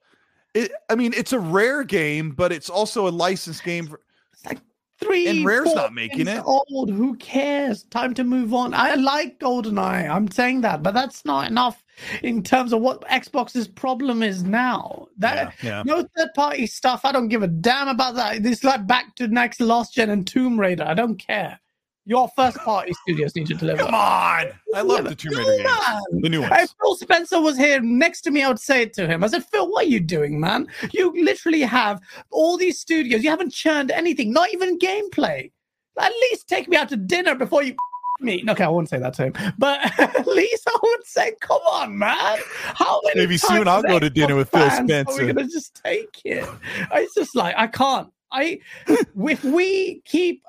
It, 0.53 0.72
I 0.89 0.95
mean, 0.95 1.14
it's 1.18 1.34
a 1.34 1.39
rare 1.39 1.84
game, 1.84 2.31
but 2.31 2.53
it's 2.53 2.69
also 2.69 3.07
a 3.07 3.11
licensed 3.11 3.64
game. 3.65 3.88
For, 3.88 3.99
It's 4.31 4.45
like 4.45 4.60
three. 4.97 5.27
And 5.27 5.45
Rare's 5.45 5.73
not 5.76 5.93
making 5.93 6.30
it. 6.30 6.41
Old. 6.45 6.89
Who 6.89 7.18
cares? 7.18 7.84
Time 7.84 8.14
to 8.14 8.23
move 8.23 8.53
on. 8.53 8.73
I 8.73 8.95
like 8.95 9.39
GoldenEye. 9.39 10.10
I'm 10.10 10.31
saying 10.31 10.61
that, 10.61 10.81
but 10.81 10.93
that's 10.93 11.26
not 11.26 11.51
enough 11.51 11.84
in 12.23 12.41
terms 12.41 12.72
of 12.72 12.80
what 12.80 13.01
Xbox's 13.01 13.68
problem 13.68 14.23
is 14.23 14.43
now. 14.43 15.10
That 15.18 15.53
yeah, 15.61 15.69
yeah. 15.69 15.84
no 15.85 16.07
third 16.15 16.34
party 16.35 16.68
stuff. 16.68 17.01
I 17.03 17.11
don't 17.11 17.27
give 17.27 17.43
a 17.43 17.47
damn 17.47 17.89
about 17.89 18.15
that. 18.15 18.43
This 18.43 18.64
like 18.64 18.88
back 18.88 19.15
to 19.15 19.27
next 19.27 19.60
last 19.60 19.93
gen 19.93 20.10
and 20.10 20.26
Tomb 20.26 20.57
Raider. 20.57 20.85
I 20.85 20.93
don't 20.93 21.18
care. 21.18 21.60
Your 22.05 22.30
first 22.35 22.57
party 22.65 22.93
studios 23.03 23.35
need 23.35 23.47
to 23.47 23.53
deliver. 23.53 23.84
Come 23.84 23.93
on, 23.93 24.47
I 24.76 24.81
love 24.81 25.03
the 25.05 25.15
Tomb 25.15 25.34
Raider 25.38 25.51
games, 25.57 25.63
Man. 25.88 26.21
the 26.21 26.30
new 26.30 26.41
ones. 26.41 26.53
If. 26.55 26.73
Phil 26.81 26.95
Spencer 26.95 27.41
was 27.41 27.57
here 27.57 27.80
next 27.81 28.21
to 28.21 28.31
me, 28.31 28.43
I 28.43 28.47
would 28.47 28.59
say 28.59 28.84
it 28.84 28.93
to 28.93 29.07
him. 29.07 29.23
I 29.23 29.27
said, 29.27 29.45
Phil, 29.45 29.69
what 29.69 29.85
are 29.85 29.89
you 29.89 29.99
doing, 29.99 30.39
man? 30.39 30.67
You 30.91 31.13
literally 31.23 31.61
have 31.61 32.01
all 32.31 32.57
these 32.57 32.80
studios. 32.80 33.23
You 33.23 33.30
haven't 33.30 33.51
churned 33.53 33.91
anything, 33.91 34.34
not 34.34 34.51
even 34.53 34.80
gameplay. 34.80 35.51
At 35.99 36.11
least 36.13 36.47
take 36.47 36.67
me 36.69 36.77
out 36.77 36.89
to 36.89 36.95
dinner 36.97 37.35
before 37.35 37.61
you 37.63 37.76
me. 38.21 38.43
Okay, 38.49 38.63
I 38.63 38.67
wouldn't 38.69 38.89
say 38.89 38.99
that 38.99 39.13
to 39.15 39.26
him, 39.26 39.34
but 39.57 39.80
at 39.99 40.27
least 40.27 40.63
I 40.67 40.77
would 40.81 41.05
say, 41.05 41.34
come 41.41 41.61
on, 41.71 41.97
man. 41.97 42.39
How 42.76 43.01
many 43.05 43.19
Maybe 43.21 43.38
soon 43.38 43.67
I'll 43.67 43.81
go 43.84 43.99
to 43.99 44.09
dinner 44.09 44.35
with 44.35 44.49
Phil 44.49 44.61
fans 44.67 44.80
Are 44.80 44.84
Spencer. 44.85 45.26
we 45.26 45.34
gonna 45.34 45.47
just 45.47 45.80
take 45.84 46.21
it? 46.26 46.47
It's 46.93 47.13
just 47.13 47.35
like 47.35 47.55
I 47.57 47.67
can't. 47.67 48.09
I 48.31 48.59
if 48.88 49.43
we 49.43 50.01
keep 50.05 50.43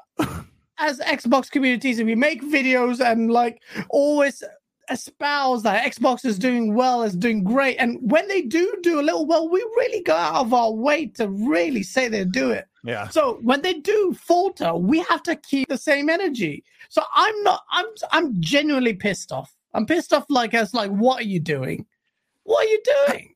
as 0.81 0.99
Xbox 1.01 1.51
communities 1.51 1.99
and 1.99 2.09
we 2.09 2.15
make 2.15 2.43
videos 2.43 3.01
and 3.01 3.31
like 3.31 3.63
always 3.91 4.43
espouse 4.91 5.63
that 5.63 5.85
Xbox 5.85 6.25
is 6.25 6.39
doing 6.39 6.75
well, 6.75 7.03
is 7.03 7.15
doing 7.15 7.45
great, 7.45 7.77
and 7.77 7.99
when 8.03 8.27
they 8.29 8.43
do 8.43 8.75
do 8.83 9.01
a 9.01 9.03
little 9.03 9.27
well, 9.27 9.49
we 9.49 9.61
really 9.77 10.03
go 10.03 10.15
out 10.15 10.47
of 10.47 10.53
our 10.53 10.73
way 10.73 11.07
to 11.07 11.29
really 11.29 11.83
say 11.83 12.09
they 12.09 12.25
do 12.25 12.51
it. 12.51 12.67
Yeah, 12.83 13.09
So 13.09 13.39
when 13.43 13.61
they 13.63 13.75
do 13.75 14.17
falter, 14.19 14.75
we 14.75 15.01
have 15.01 15.23
to 15.25 15.37
keep 15.37 15.69
the 15.69 15.77
same 15.77 16.09
energy. 16.09 16.65
So 16.89 17.03
I'm 17.15 17.43
not. 17.43 17.63
I'm. 17.71 17.87
I'm 18.11 18.41
genuinely 18.41 18.95
pissed 18.95 19.33
off. 19.33 19.55
I'm 19.75 19.87
pissed 19.87 20.13
off. 20.13 20.25
Like 20.29 20.55
as 20.55 20.73
like, 20.73 20.91
what 20.91 21.21
are 21.21 21.27
you 21.27 21.41
doing? 21.41 21.87
What 22.45 22.67
are 22.67 22.69
you 22.71 22.83
doing? 23.07 23.35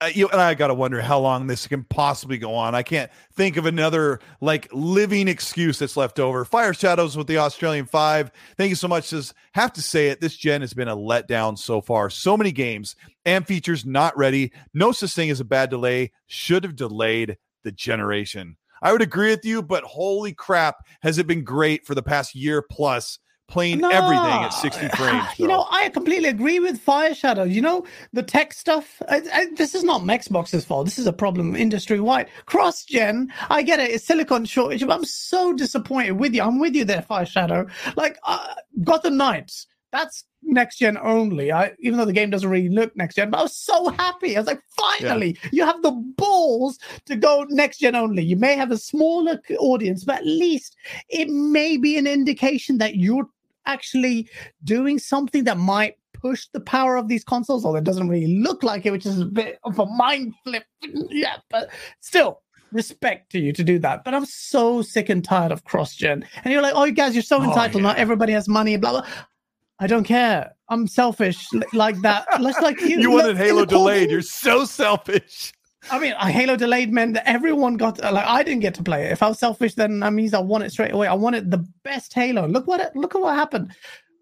Uh, 0.00 0.10
you 0.12 0.28
and 0.28 0.40
I 0.40 0.54
got 0.54 0.68
to 0.68 0.74
wonder 0.74 1.00
how 1.00 1.18
long 1.18 1.46
this 1.46 1.66
can 1.66 1.84
possibly 1.84 2.36
go 2.36 2.54
on. 2.54 2.74
I 2.74 2.82
can't 2.82 3.10
think 3.32 3.56
of 3.56 3.64
another 3.64 4.20
like 4.40 4.68
living 4.72 5.26
excuse 5.26 5.78
that's 5.78 5.96
left 5.96 6.20
over. 6.20 6.44
Fire 6.44 6.74
Shadows 6.74 7.16
with 7.16 7.26
the 7.26 7.38
Australian 7.38 7.86
Five. 7.86 8.30
Thank 8.58 8.68
you 8.68 8.76
so 8.76 8.88
much. 8.88 9.04
Says 9.04 9.32
have 9.52 9.72
to 9.72 9.82
say 9.82 10.08
it. 10.08 10.20
This 10.20 10.36
gen 10.36 10.60
has 10.60 10.74
been 10.74 10.88
a 10.88 10.96
letdown 10.96 11.58
so 11.58 11.80
far. 11.80 12.10
So 12.10 12.36
many 12.36 12.52
games 12.52 12.94
and 13.24 13.46
features 13.46 13.86
not 13.86 14.16
ready. 14.16 14.52
No 14.74 14.92
such 14.92 15.14
thing 15.14 15.30
as 15.30 15.40
a 15.40 15.44
bad 15.44 15.70
delay. 15.70 16.12
Should 16.26 16.64
have 16.64 16.76
delayed 16.76 17.38
the 17.64 17.72
generation. 17.72 18.56
I 18.82 18.92
would 18.92 19.02
agree 19.02 19.30
with 19.30 19.44
you, 19.44 19.62
but 19.62 19.84
holy 19.84 20.34
crap, 20.34 20.86
has 21.00 21.16
it 21.16 21.26
been 21.26 21.42
great 21.42 21.86
for 21.86 21.94
the 21.94 22.02
past 22.02 22.34
year 22.34 22.60
plus 22.60 23.18
playing 23.48 23.84
everything 23.84 24.16
at 24.18 24.48
60 24.50 24.88
frames. 24.88 25.24
You 25.38 25.48
know, 25.48 25.66
I 25.70 25.88
completely 25.90 26.28
agree 26.28 26.58
with 26.58 26.80
Fire 26.80 27.14
Shadow. 27.14 27.44
You 27.44 27.60
know, 27.60 27.86
the 28.12 28.22
tech 28.22 28.52
stuff. 28.52 29.00
I, 29.08 29.22
I, 29.32 29.46
this 29.56 29.74
is 29.74 29.84
not 29.84 30.02
Xbox's 30.02 30.64
fault. 30.64 30.86
This 30.86 30.98
is 30.98 31.06
a 31.06 31.12
problem 31.12 31.54
industry 31.54 32.00
wide. 32.00 32.28
Cross 32.46 32.84
gen. 32.84 33.32
I 33.48 33.62
get 33.62 33.80
it. 33.80 33.90
It's 33.90 34.04
silicon 34.04 34.44
shortage, 34.44 34.86
but 34.86 34.92
I'm 34.92 35.04
so 35.04 35.52
disappointed 35.52 36.12
with 36.12 36.34
you. 36.34 36.42
I'm 36.42 36.58
with 36.58 36.74
you 36.74 36.84
there, 36.84 37.02
Fire 37.02 37.26
Shadow. 37.26 37.66
Like 37.96 38.18
uh, 38.24 38.54
Gotham 38.82 39.16
Knights. 39.16 39.66
That's 39.92 40.24
next 40.42 40.78
gen 40.78 40.98
only. 40.98 41.52
I 41.52 41.72
even 41.80 41.98
though 41.98 42.04
the 42.04 42.12
game 42.12 42.30
doesn't 42.30 42.48
really 42.48 42.68
look 42.68 42.96
next 42.96 43.16
gen, 43.16 43.30
but 43.30 43.38
I 43.38 43.42
was 43.42 43.56
so 43.56 43.88
happy. 43.90 44.36
I 44.36 44.40
was 44.40 44.46
like, 44.46 44.60
finally, 44.76 45.38
you 45.52 45.64
have 45.64 45.82
the 45.82 45.92
balls 46.16 46.78
to 47.06 47.16
go 47.16 47.46
next 47.48 47.78
gen 47.78 47.94
only. 47.94 48.22
You 48.22 48.36
may 48.36 48.56
have 48.56 48.70
a 48.70 48.78
smaller 48.78 49.40
audience, 49.58 50.04
but 50.04 50.18
at 50.18 50.26
least 50.26 50.76
it 51.08 51.28
may 51.28 51.76
be 51.76 51.96
an 51.96 52.06
indication 52.06 52.78
that 52.78 52.96
you're 52.96 53.28
actually 53.66 54.28
doing 54.64 54.98
something 54.98 55.44
that 55.44 55.58
might 55.58 55.96
push 56.12 56.46
the 56.52 56.60
power 56.60 56.96
of 56.96 57.08
these 57.08 57.24
consoles, 57.24 57.64
although 57.64 57.78
it 57.78 57.84
doesn't 57.84 58.08
really 58.08 58.38
look 58.38 58.62
like 58.62 58.86
it, 58.86 58.90
which 58.90 59.06
is 59.06 59.20
a 59.20 59.26
bit 59.26 59.58
of 59.64 59.78
a 59.78 59.86
mind 59.86 60.34
flip. 60.44 60.64
yeah, 61.10 61.36
but 61.50 61.70
still. 62.00 62.42
Respect 62.72 63.30
to 63.30 63.38
you 63.38 63.52
to 63.52 63.62
do 63.62 63.78
that, 63.78 64.02
but 64.04 64.12
I'm 64.12 64.26
so 64.26 64.82
sick 64.82 65.08
and 65.08 65.24
tired 65.24 65.52
of 65.52 65.62
cross 65.64 65.94
gen. 65.94 66.26
And 66.42 66.52
you're 66.52 66.62
like, 66.62 66.74
oh, 66.74 66.82
you 66.84 66.92
guys, 66.92 67.14
you're 67.14 67.22
so 67.22 67.38
Oh, 67.38 67.44
entitled. 67.44 67.80
Not 67.82 67.96
everybody 67.96 68.32
has 68.32 68.48
money. 68.48 68.76
Blah 68.76 68.90
blah. 68.90 69.06
I 69.78 69.86
don't 69.86 70.04
care. 70.04 70.52
I'm 70.68 70.88
selfish 70.88 71.46
like 71.72 72.00
that. 72.02 72.26
Let's 72.40 72.60
like 72.60 72.80
you. 72.80 72.98
You 73.00 73.10
wanted 73.12 73.36
Halo 73.36 73.64
delayed. 73.64 74.10
You're 74.10 74.20
so 74.20 74.64
selfish. 74.64 75.52
I 75.90 75.98
mean, 75.98 76.14
Halo 76.14 76.56
delayed 76.56 76.92
meant 76.92 77.14
that 77.14 77.28
everyone 77.28 77.76
got 77.76 78.02
uh, 78.02 78.12
like 78.12 78.26
I 78.26 78.42
didn't 78.42 78.60
get 78.60 78.74
to 78.74 78.82
play 78.82 79.06
it. 79.06 79.12
If 79.12 79.22
I 79.22 79.28
was 79.28 79.38
selfish, 79.38 79.74
then 79.74 80.00
that 80.00 80.12
means 80.12 80.34
I 80.34 80.40
want 80.40 80.64
it 80.64 80.70
straight 80.72 80.92
away. 80.92 81.06
I 81.06 81.14
wanted 81.14 81.50
the 81.50 81.64
best 81.84 82.12
Halo. 82.12 82.46
Look 82.48 82.66
what 82.66 82.80
it, 82.80 82.94
look 82.96 83.14
at 83.14 83.20
what 83.20 83.34
happened. 83.34 83.72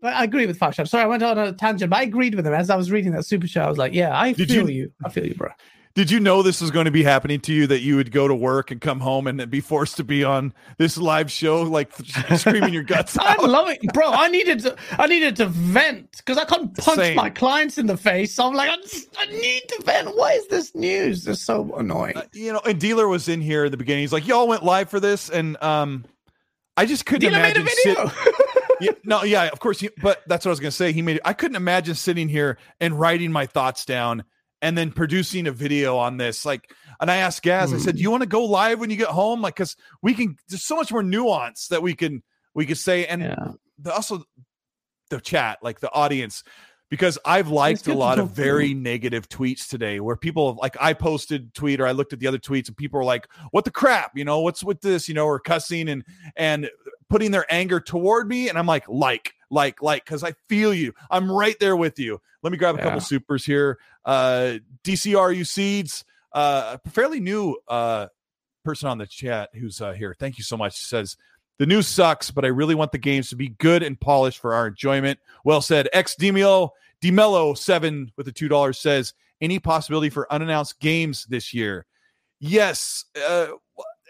But 0.03 0.12
I 0.15 0.24
agree 0.24 0.45
with 0.47 0.59
Fashad. 0.59 0.89
Sorry, 0.89 1.05
I 1.05 1.07
went 1.07 1.23
on 1.23 1.39
a 1.39 1.53
tangent, 1.53 1.89
but 1.91 1.97
I 1.99 2.03
agreed 2.03 2.35
with 2.35 2.47
him 2.47 2.53
as 2.53 2.69
I 2.69 2.77
was 2.77 2.91
reading 2.91 3.12
that 3.12 3.24
super 3.24 3.47
show. 3.47 3.62
I 3.62 3.69
was 3.69 3.78
like, 3.78 3.95
yeah, 3.95 4.19
I 4.19 4.32
Did 4.32 4.49
feel 4.49 4.69
you- 4.69 4.82
you. 4.82 4.93
I 5.05 5.09
feel 5.09 5.27
you, 5.27 5.35
bro. 5.35 5.49
Did 5.95 6.11
you 6.11 6.19
know 6.19 6.43
this 6.43 6.61
was 6.61 6.73
going 6.73 6.87
to 6.87 6.91
be 6.91 7.05
happening 7.05 7.39
to 7.43 7.53
you? 7.53 7.69
That 7.69 7.81
you 7.81 7.95
would 7.95 8.11
go 8.11 8.27
to 8.27 8.35
work 8.35 8.73
and 8.73 8.81
come 8.81 8.99
home 8.99 9.29
and 9.29 9.49
be 9.49 9.61
forced 9.61 9.97
to 9.99 10.05
be 10.05 10.25
on 10.25 10.53
this 10.77 10.99
live 10.99 11.31
show, 11.31 11.62
like 11.62 11.93
screaming 12.37 12.75
your 12.75 12.83
guts 12.83 13.16
I'm 13.21 13.39
out? 13.39 13.49
loving, 13.49 13.79
bro. 13.93 14.11
I 14.11 14.27
needed 14.27 14.59
to, 14.61 14.77
I 14.99 15.07
needed 15.07 15.37
to 15.37 15.47
vent 15.47 16.16
because 16.16 16.37
I 16.37 16.45
couldn't 16.47 16.77
punch 16.77 16.99
Same. 16.99 17.15
my 17.15 17.31
clients 17.31 17.79
in 17.79 17.87
the 17.87 17.97
face. 17.97 18.35
So 18.35 18.45
I'm 18.45 18.55
like, 18.55 18.71
I, 18.71 18.77
just, 18.79 19.09
I 19.16 19.27
need 19.27 19.62
to 19.69 19.83
vent. 19.85 20.16
Why 20.16 20.33
is 20.33 20.49
this 20.49 20.75
news? 20.75 21.29
It's 21.29 21.41
so 21.43 21.73
annoying. 21.77 22.16
Uh, 22.16 22.23
you 22.33 22.53
know, 22.53 22.61
and 22.66 22.81
dealer 22.81 23.07
was 23.07 23.29
in 23.29 23.41
here 23.41 23.66
at 23.66 23.71
the 23.71 23.77
beginning. 23.77 24.03
He's 24.03 24.12
like, 24.12 24.27
"Y'all 24.27 24.49
went 24.49 24.65
live 24.65 24.91
for 24.91 24.99
this," 24.99 25.31
and 25.31 25.62
um, 25.62 26.05
I 26.77 26.87
just 26.87 27.07
couldn't 27.07 27.31
Dealer 27.31 27.41
made 27.41 27.57
a 27.57 27.61
imagine. 27.61 27.75
video. 27.85 28.09
sit- 28.09 28.35
yeah, 28.81 28.91
no, 29.05 29.23
yeah, 29.23 29.45
of 29.45 29.61
course. 29.61 29.79
He, 29.79 29.91
but 30.03 30.23
that's 30.27 30.45
what 30.45 30.51
I 30.51 30.55
was 30.55 30.61
gonna 30.61 30.71
say. 30.73 30.91
He 30.91 31.03
made. 31.03 31.21
I 31.25 31.35
couldn't 31.35 31.55
imagine 31.57 31.95
sitting 31.95 32.29
here 32.29 32.59
and 32.81 32.99
writing 32.99 33.31
my 33.31 33.47
thoughts 33.47 33.85
down 33.85 34.25
and 34.65 34.78
then 34.78 34.91
producing 34.91 35.47
a 35.47 35.53
video 35.53 35.99
on 35.99 36.16
this. 36.16 36.47
Like, 36.47 36.73
and 36.99 37.11
I 37.11 37.16
asked 37.16 37.43
Gaz. 37.43 37.70
I 37.70 37.77
Hmm. 37.77 37.82
said, 37.82 37.97
"Do 37.97 38.03
you 38.03 38.11
want 38.11 38.23
to 38.23 38.28
go 38.28 38.45
live 38.45 38.81
when 38.81 38.89
you 38.89 38.97
get 38.97 39.09
home? 39.09 39.43
Like, 39.43 39.57
because 39.57 39.77
we 40.03 40.15
can. 40.15 40.36
There's 40.49 40.65
so 40.65 40.74
much 40.74 40.91
more 40.91 41.03
nuance 41.03 41.69
that 41.69 41.82
we 41.82 41.95
can 41.95 42.23
we 42.55 42.65
could 42.65 42.78
say, 42.78 43.07
and 43.07 43.23
yeah. 43.23 43.49
the, 43.78 43.93
also 43.93 44.24
the 45.11 45.20
chat, 45.20 45.59
like 45.61 45.81
the 45.81 45.93
audience, 45.93 46.43
because 46.89 47.19
I've 47.27 47.49
liked 47.49 47.89
a 47.89 47.95
lot 47.95 48.19
of 48.19 48.31
very 48.31 48.73
negative 48.73 49.28
tweets 49.28 49.69
today 49.69 50.01
where 50.01 50.16
people 50.16 50.57
like 50.62 50.77
I 50.81 50.95
posted 50.95 51.53
tweet 51.53 51.78
or 51.78 51.86
I 51.86 51.93
looked 51.93 52.15
at 52.15 52.20
the 52.20 52.27
other 52.27 52.39
tweets 52.39 52.69
and 52.69 52.77
people 52.77 52.99
are 52.99 53.05
like, 53.05 53.28
"What 53.51 53.66
the 53.66 53.70
crap? 53.70 54.12
You 54.16 54.24
know, 54.24 54.41
what's 54.41 54.65
with 54.65 54.81
this? 54.81 55.09
You 55.09 55.15
know, 55.15 55.27
or 55.27 55.39
cussing 55.41 55.91
and 55.91 56.05
and 56.36 56.70
putting 57.11 57.32
their 57.32 57.45
anger 57.53 57.81
toward 57.81 58.28
me." 58.28 58.49
And 58.49 58.59
I'm 58.59 58.66
like, 58.66 58.89
like, 58.89 59.34
like, 59.55 59.82
like, 59.82 60.05
because 60.05 60.22
I 60.22 60.35
feel 60.48 60.74
you. 60.74 60.93
I'm 61.10 61.31
right 61.31 61.59
there 61.60 61.76
with 61.76 61.98
you. 61.98 62.20
Let 62.43 62.51
me 62.51 62.59
grab 62.59 62.74
a 62.74 62.82
couple 62.82 63.01
supers 63.01 63.47
here. 63.47 63.78
Uh, 64.05 64.59
DCRU 64.85 65.47
seeds, 65.47 66.05
uh, 66.32 66.76
a 66.85 66.90
fairly 66.90 67.20
new 67.20 67.56
uh 67.68 68.09
person 68.64 68.89
on 68.89 68.98
the 68.98 69.06
chat 69.06 69.51
who's 69.55 69.81
uh, 69.81 69.93
here. 69.93 70.16
Thank 70.18 70.39
you 70.39 70.44
so 70.44 70.56
much. 70.56 70.76
Says 70.76 71.16
the 71.59 71.66
news 71.66 71.86
sucks, 71.86 72.31
but 72.31 72.44
I 72.44 72.48
really 72.48 72.74
want 72.74 72.93
the 72.93 72.98
games 72.98 73.31
to 73.31 73.36
be 73.36 73.48
good 73.48 73.82
and 73.82 73.98
polished 73.98 74.40
for 74.40 74.55
our 74.55 74.66
enjoyment. 74.66 75.20
Well 75.44 75.60
said. 75.60 75.89
X 75.93 76.16
Demio 76.18 76.70
Demelo 77.02 77.56
seven 77.56 78.10
with 78.16 78.26
the 78.26 78.32
two 78.32 78.48
dollars 78.48 78.78
says 78.78 79.14
any 79.40 79.59
possibility 79.59 80.10
for 80.10 80.32
unannounced 80.32 80.81
games 80.81 81.26
this 81.26 81.55
year. 81.55 81.86
Yes, 82.40 83.05
uh, 83.26 83.48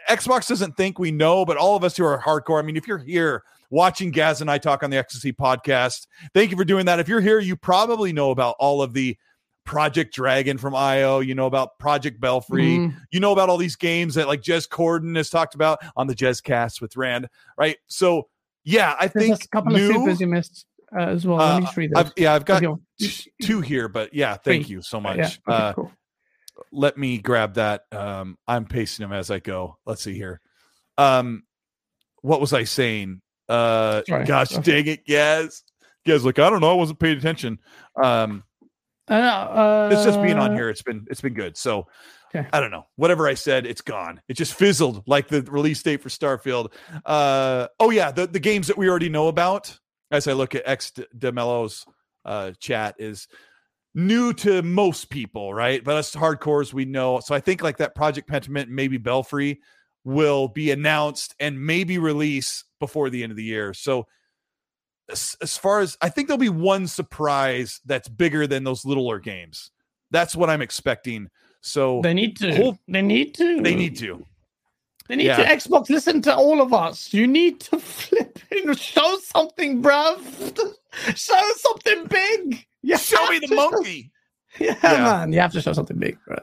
Xbox 0.08 0.48
doesn't 0.48 0.76
think 0.76 0.98
we 0.98 1.10
know, 1.10 1.44
but 1.44 1.56
all 1.56 1.76
of 1.76 1.84
us 1.84 1.96
who 1.96 2.04
are 2.04 2.20
hardcore. 2.20 2.58
I 2.58 2.62
mean, 2.62 2.76
if 2.76 2.86
you're 2.86 2.98
here 2.98 3.42
watching 3.74 4.10
Gaz 4.12 4.40
and 4.40 4.50
I 4.50 4.58
talk 4.58 4.82
on 4.82 4.90
the 4.90 4.96
XSC 4.96 5.34
podcast, 5.34 6.06
thank 6.32 6.50
you 6.52 6.56
for 6.56 6.64
doing 6.64 6.86
that. 6.86 7.00
If 7.00 7.08
you're 7.08 7.20
here, 7.20 7.40
you 7.40 7.56
probably 7.56 8.12
know 8.12 8.30
about 8.30 8.54
all 8.58 8.80
of 8.80 8.92
the 8.94 9.16
Project 9.64 10.14
Dragon 10.14 10.58
from 10.58 10.74
IO. 10.74 11.20
You 11.20 11.34
know 11.34 11.46
about 11.46 11.78
Project 11.78 12.20
Belfry 12.20 12.78
Mhm. 12.78 12.94
you 13.10 13.18
know 13.18 13.32
about 13.32 13.48
all 13.48 13.56
these 13.56 13.76
games 13.76 14.14
that 14.14 14.28
like 14.28 14.42
Jez 14.42 14.68
Corden 14.68 15.16
has 15.16 15.30
talked 15.30 15.54
about 15.54 15.78
on 15.96 16.06
the 16.06 16.14
Jez 16.14 16.42
cast 16.42 16.80
with 16.82 16.96
Rand, 16.96 17.28
right? 17.58 17.76
So 17.86 18.28
yeah, 18.62 18.94
I 19.00 19.08
There's 19.08 19.26
think 19.26 19.44
a 19.44 19.48
couple 19.48 19.72
new, 19.72 19.88
of 19.90 19.96
supers 19.96 20.20
you 20.20 20.26
missed 20.26 20.66
uh, 20.94 21.00
as 21.00 21.26
well. 21.26 21.38
Let 21.38 21.50
uh, 21.50 21.58
me 21.60 21.64
just 21.64 21.76
read 21.76 21.90
those. 21.94 22.04
I've, 22.06 22.12
yeah, 22.16 22.34
I've 22.34 22.44
got 22.44 22.62
Okay. 22.62 22.80
two 23.42 23.60
here, 23.62 23.88
but 23.88 24.12
yeah, 24.14 24.36
thank 24.36 24.66
Three. 24.66 24.74
you 24.76 24.82
so 24.82 25.00
much. 25.00 25.16
Yeah, 25.16 25.24
okay, 25.26 25.38
uh, 25.48 25.72
cool. 25.72 25.92
let 26.70 26.96
me 26.98 27.18
grab 27.18 27.54
that. 27.54 27.84
Um, 27.90 28.36
I'm 28.46 28.66
pasting 28.66 29.04
them 29.04 29.12
as 29.12 29.30
I 29.30 29.38
go. 29.38 29.78
Let's 29.86 30.02
see 30.02 30.14
here. 30.14 30.40
Um, 30.98 31.42
what 32.20 32.40
was 32.40 32.52
I 32.52 32.64
saying? 32.64 33.22
Uh, 33.48 34.02
Sorry. 34.06 34.24
gosh, 34.24 34.48
dang 34.50 34.86
it, 34.86 35.02
yes. 35.06 35.62
Guys, 36.06 36.24
look, 36.24 36.38
I 36.38 36.50
don't 36.50 36.60
know. 36.60 36.70
I 36.70 36.74
wasn't 36.74 36.98
paying 36.98 37.18
attention. 37.18 37.58
Um, 38.02 38.44
I 39.08 39.20
know, 39.20 39.26
uh, 39.26 39.88
it's 39.92 40.04
just 40.04 40.20
being 40.22 40.38
on 40.38 40.54
here. 40.54 40.70
It's 40.70 40.82
been 40.82 41.06
it's 41.10 41.20
been 41.20 41.34
good. 41.34 41.56
So 41.56 41.86
Okay. 42.34 42.48
I 42.52 42.58
don't 42.58 42.72
know. 42.72 42.86
Whatever 42.96 43.28
I 43.28 43.34
said, 43.34 43.64
it's 43.64 43.80
gone. 43.80 44.20
It 44.28 44.34
just 44.34 44.54
fizzled 44.54 45.04
like 45.06 45.28
the 45.28 45.42
release 45.42 45.80
date 45.82 46.02
for 46.02 46.08
Starfield. 46.08 46.72
Uh 47.04 47.68
oh 47.78 47.90
yeah, 47.90 48.10
the, 48.10 48.26
the 48.26 48.40
games 48.40 48.66
that 48.66 48.76
we 48.76 48.88
already 48.88 49.08
know 49.08 49.28
about. 49.28 49.78
As 50.10 50.26
I 50.26 50.32
look 50.32 50.54
at 50.54 50.62
X 50.66 50.90
De- 50.90 51.06
Demelo's 51.16 51.86
uh 52.24 52.52
chat 52.58 52.96
is 52.98 53.28
new 53.94 54.32
to 54.34 54.62
most 54.62 55.10
people, 55.10 55.54
right? 55.54 55.84
But 55.84 55.96
us 55.96 56.14
hardcores, 56.14 56.72
we 56.72 56.84
know. 56.84 57.20
So 57.20 57.34
I 57.34 57.40
think 57.40 57.62
like 57.62 57.76
that 57.76 57.94
Project 57.94 58.28
Pentiment, 58.28 58.68
maybe 58.68 58.96
Belfry 58.98 59.60
will 60.04 60.48
be 60.48 60.70
announced 60.70 61.34
and 61.40 61.64
maybe 61.64 61.98
release 61.98 62.64
before 62.80 63.10
the 63.10 63.22
end 63.22 63.30
of 63.32 63.36
the 63.36 63.44
year. 63.44 63.72
So 63.74 64.06
as, 65.10 65.36
as 65.42 65.56
far 65.56 65.80
as 65.80 65.96
I 66.00 66.08
think 66.08 66.28
there'll 66.28 66.38
be 66.38 66.48
one 66.48 66.86
surprise 66.86 67.80
that's 67.86 68.08
bigger 68.08 68.46
than 68.46 68.64
those 68.64 68.84
littler 68.84 69.18
games. 69.18 69.70
That's 70.10 70.36
what 70.36 70.50
I'm 70.50 70.62
expecting. 70.62 71.28
So 71.62 72.00
They 72.02 72.14
need 72.14 72.36
to. 72.38 72.54
Whole- 72.54 72.78
they 72.88 73.02
need 73.02 73.34
to. 73.34 73.60
they 73.62 73.74
need 73.74 73.96
to. 73.98 74.24
They 75.08 75.16
need 75.16 75.26
Yeah. 75.26 75.36
to. 75.36 75.44
Xbox, 75.44 75.90
listen 75.90 76.22
to 76.22 76.34
all 76.34 76.62
of 76.62 76.72
us. 76.72 77.12
You 77.12 77.26
need 77.26 77.60
to 77.60 77.78
flip 77.80 78.38
and 78.50 78.78
show 78.78 79.18
something, 79.22 79.82
bruv. 79.82 80.18
show 81.16 81.42
something 81.56 82.06
big. 82.06 82.64
You 82.82 82.96
Show 82.98 83.26
me 83.28 83.38
the 83.38 83.46
to 83.48 83.54
monkey. 83.54 84.10
Yeah, 84.60 84.76
Yeah. 84.82 85.02
man. 85.02 85.32
You 85.32 85.40
have 85.40 85.52
to 85.52 85.60
show 85.60 85.72
something 85.72 85.98
big, 85.98 86.16
bro. 86.26 86.38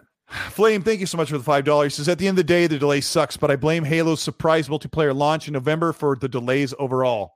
Flame, 0.49 0.81
thank 0.81 0.99
you 0.99 1.05
so 1.05 1.17
much 1.17 1.29
for 1.29 1.37
the 1.37 1.43
five 1.43 1.65
dollars. 1.65 1.93
He 1.93 1.97
says 1.97 2.09
at 2.09 2.17
the 2.17 2.27
end 2.27 2.35
of 2.39 2.45
the 2.45 2.53
day, 2.53 2.67
the 2.67 2.79
delay 2.79 3.01
sucks, 3.01 3.37
but 3.37 3.51
I 3.51 3.55
blame 3.55 3.83
Halo's 3.83 4.21
surprise 4.21 4.67
multiplayer 4.69 5.15
launch 5.15 5.47
in 5.47 5.53
November 5.53 5.91
for 5.93 6.15
the 6.15 6.29
delays 6.29 6.73
overall. 6.79 7.33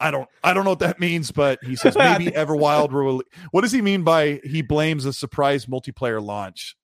I 0.00 0.10
don't, 0.10 0.28
I 0.42 0.52
don't 0.52 0.64
know 0.64 0.70
what 0.70 0.80
that 0.80 0.98
means, 0.98 1.30
but 1.30 1.62
he 1.62 1.76
says 1.76 1.94
maybe 1.98 2.26
Everwild 2.32 2.90
will. 2.90 3.22
What 3.52 3.60
does 3.60 3.72
he 3.72 3.82
mean 3.82 4.02
by 4.02 4.40
he 4.44 4.62
blames 4.62 5.04
the 5.04 5.12
surprise 5.12 5.66
multiplayer 5.66 6.20
launch 6.22 6.74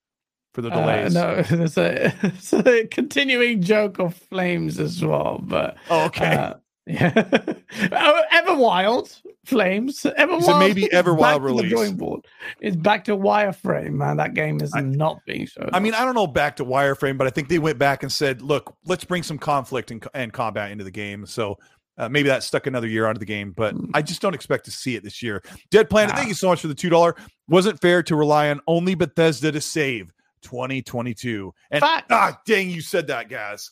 for 0.55 0.63
the 0.63 0.69
Uh, 0.71 0.81
delays? 0.81 1.15
no, 1.15 1.43
there's 1.51 1.77
a, 1.79 2.15
it's 2.23 2.53
a 2.53 2.87
continuing 2.87 3.63
joke 3.63 3.99
of 3.99 4.15
flames 4.15 4.79
as 4.79 5.03
well, 5.05 5.41
but 5.43 5.77
Oh, 5.91 6.05
okay. 6.07 6.35
uh, 6.37 6.55
yeah. 6.89 7.13
oh, 7.93 8.23
Everwild 8.33 9.21
flames. 9.45 10.03
Everwild. 10.19 10.43
said 10.43 10.59
maybe 10.59 10.85
Everwild 10.93 11.43
release. 11.43 11.71
Drawing 11.71 11.97
board. 11.97 12.27
It's 12.61 12.77
back 12.77 13.05
to 13.05 13.17
wireframe, 13.17 13.93
man. 13.93 14.17
That 14.17 14.35
game 14.35 14.61
is 14.61 14.73
I- 14.75 14.81
not 14.81 15.19
being 15.27 15.47
shown. 15.47 15.71
I 15.73 15.79
mean, 15.81 15.95
I 15.95 16.05
don't 16.05 16.15
know 16.15 16.27
back 16.27 16.57
to 16.57 16.65
wireframe, 16.65 17.19
but 17.19 17.27
I 17.27 17.31
think 17.31 17.49
they 17.49 17.59
went 17.59 17.79
back 17.79 18.03
and 18.03 18.11
said, 18.11 18.43
"Look, 18.43 18.75
let's 18.87 19.05
bring 19.05 19.23
some 19.23 19.39
conflict 19.39 19.91
and, 19.91 20.05
and 20.15 20.33
combat 20.33 20.71
into 20.71 20.85
the 20.85 20.91
game." 20.91 21.27
So 21.27 21.59
uh, 21.99 22.09
maybe 22.09 22.29
that 22.29 22.43
stuck 22.43 22.67
another 22.67 22.87
year 22.87 23.07
onto 23.07 23.19
the 23.19 23.25
game, 23.27 23.53
but 23.57 23.75
Hmm. 23.75 23.91
I 23.95 24.03
just 24.03 24.23
don't 24.23 24.35
expect 24.35 24.65
to 24.67 24.71
see 24.71 24.97
it 24.97 25.03
this 25.05 25.23
year. 25.23 25.43
Dead 25.71 25.91
Planet, 25.91 26.15
thank 26.17 26.29
you 26.29 26.35
so 26.35 26.49
much 26.49 26.61
for 26.61 26.69
the 26.69 26.75
two 26.75 26.89
dollar. 26.91 27.15
Wasn't 27.49 27.81
fair 27.81 28.03
to 28.05 28.17
rely 28.17 28.51
on 28.51 28.61
only 28.67 28.95
Bethesda 28.95 29.53
to 29.53 29.61
save 29.61 30.13
2022. 30.43 31.53
And 31.71 31.81
Facts. 31.81 32.07
ah, 32.11 32.39
dang, 32.47 32.71
you 32.71 32.81
said 32.81 33.09
that, 33.09 33.29
guys. 33.29 33.71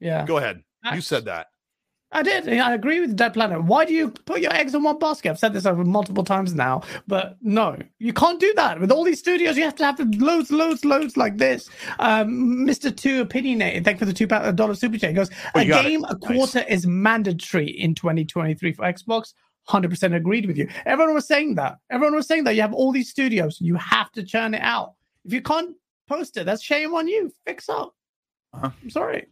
yeah. 0.00 0.24
Go 0.24 0.38
ahead. 0.38 0.62
You 0.94 1.00
said 1.00 1.26
that. 1.26 1.48
I 2.10 2.22
did. 2.22 2.48
I 2.48 2.72
agree 2.72 3.00
with 3.00 3.16
Dead 3.16 3.34
Planet. 3.34 3.64
Why 3.64 3.84
do 3.84 3.92
you 3.92 4.10
put 4.10 4.40
your 4.40 4.52
eggs 4.54 4.74
in 4.74 4.82
one 4.82 4.98
basket? 4.98 5.30
I've 5.30 5.38
said 5.38 5.52
this 5.52 5.66
over 5.66 5.84
multiple 5.84 6.24
times 6.24 6.54
now, 6.54 6.82
but 7.06 7.36
no, 7.42 7.76
you 7.98 8.14
can't 8.14 8.40
do 8.40 8.50
that. 8.56 8.80
With 8.80 8.90
all 8.90 9.04
these 9.04 9.18
studios, 9.18 9.58
you 9.58 9.64
have 9.64 9.74
to 9.76 9.84
have 9.84 10.00
loads, 10.14 10.50
loads, 10.50 10.86
loads 10.86 11.18
like 11.18 11.36
this. 11.36 11.68
Um, 11.98 12.66
Mr. 12.66 12.94
Two 12.96 13.20
Opinionated, 13.20 13.84
thank 13.84 13.96
you 13.96 13.98
for 14.00 14.04
the 14.06 14.14
two 14.14 14.26
dollar 14.26 14.74
super 14.74 14.96
chat. 14.96 15.10
He 15.10 15.14
goes, 15.16 15.28
Oh, 15.54 15.60
a 15.60 15.66
got 15.66 15.84
it. 15.84 15.88
game 15.90 16.04
a 16.04 16.14
Nice. 16.14 16.20
quarter 16.22 16.64
is 16.66 16.86
mandatory 16.86 17.68
in 17.68 17.94
2023 17.94 18.72
for 18.72 18.84
Xbox. 18.84 19.34
100% 19.68 20.14
agreed 20.16 20.46
with 20.46 20.56
you. 20.56 20.66
Everyone 20.86 21.12
was 21.14 21.26
saying 21.26 21.56
that. 21.56 21.76
Everyone 21.90 22.14
was 22.16 22.26
saying 22.26 22.44
that 22.44 22.54
you 22.54 22.62
have 22.62 22.72
all 22.72 22.90
these 22.90 23.10
studios, 23.10 23.58
you 23.60 23.74
have 23.74 24.10
to 24.12 24.22
churn 24.22 24.54
it 24.54 24.62
out. 24.62 24.94
If 25.26 25.34
you 25.34 25.42
can't 25.42 25.76
post 26.08 26.38
it, 26.38 26.46
that's 26.46 26.62
shame 26.62 26.94
on 26.94 27.06
you. 27.06 27.30
Fix 27.46 27.68
up. 27.68 27.94
Uh-huh. 28.54 28.70
I'm 28.82 28.88
sorry. 28.90 29.26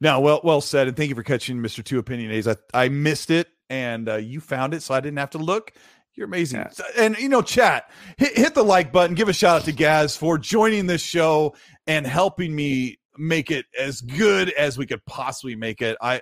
No, 0.00 0.20
well, 0.20 0.40
well 0.42 0.60
said, 0.60 0.88
and 0.88 0.96
thank 0.96 1.10
you 1.10 1.14
for 1.14 1.22
catching 1.22 1.58
Mr. 1.58 1.84
Two 1.84 2.02
Opinionates. 2.02 2.46
I, 2.46 2.84
I 2.84 2.88
missed 2.88 3.30
it, 3.30 3.48
and 3.68 4.08
uh, 4.08 4.16
you 4.16 4.40
found 4.40 4.72
it, 4.72 4.82
so 4.82 4.94
I 4.94 5.00
didn't 5.00 5.18
have 5.18 5.30
to 5.30 5.38
look. 5.38 5.72
You're 6.14 6.26
amazing, 6.26 6.60
Yeah. 6.60 6.84
And 6.98 7.16
you 7.18 7.28
know, 7.28 7.42
chat, 7.42 7.90
hit, 8.16 8.36
hit 8.36 8.54
the 8.54 8.64
like 8.64 8.92
button. 8.92 9.14
Give 9.14 9.28
a 9.28 9.32
shout 9.32 9.60
out 9.60 9.64
to 9.66 9.72
Gaz 9.72 10.16
for 10.16 10.38
joining 10.38 10.86
this 10.86 11.00
show 11.00 11.54
and 11.86 12.06
helping 12.06 12.54
me 12.54 12.98
make 13.16 13.50
it 13.50 13.66
as 13.78 14.00
good 14.00 14.50
as 14.52 14.76
we 14.76 14.86
could 14.86 15.04
possibly 15.06 15.54
make 15.54 15.82
it. 15.82 15.96
I, 16.00 16.20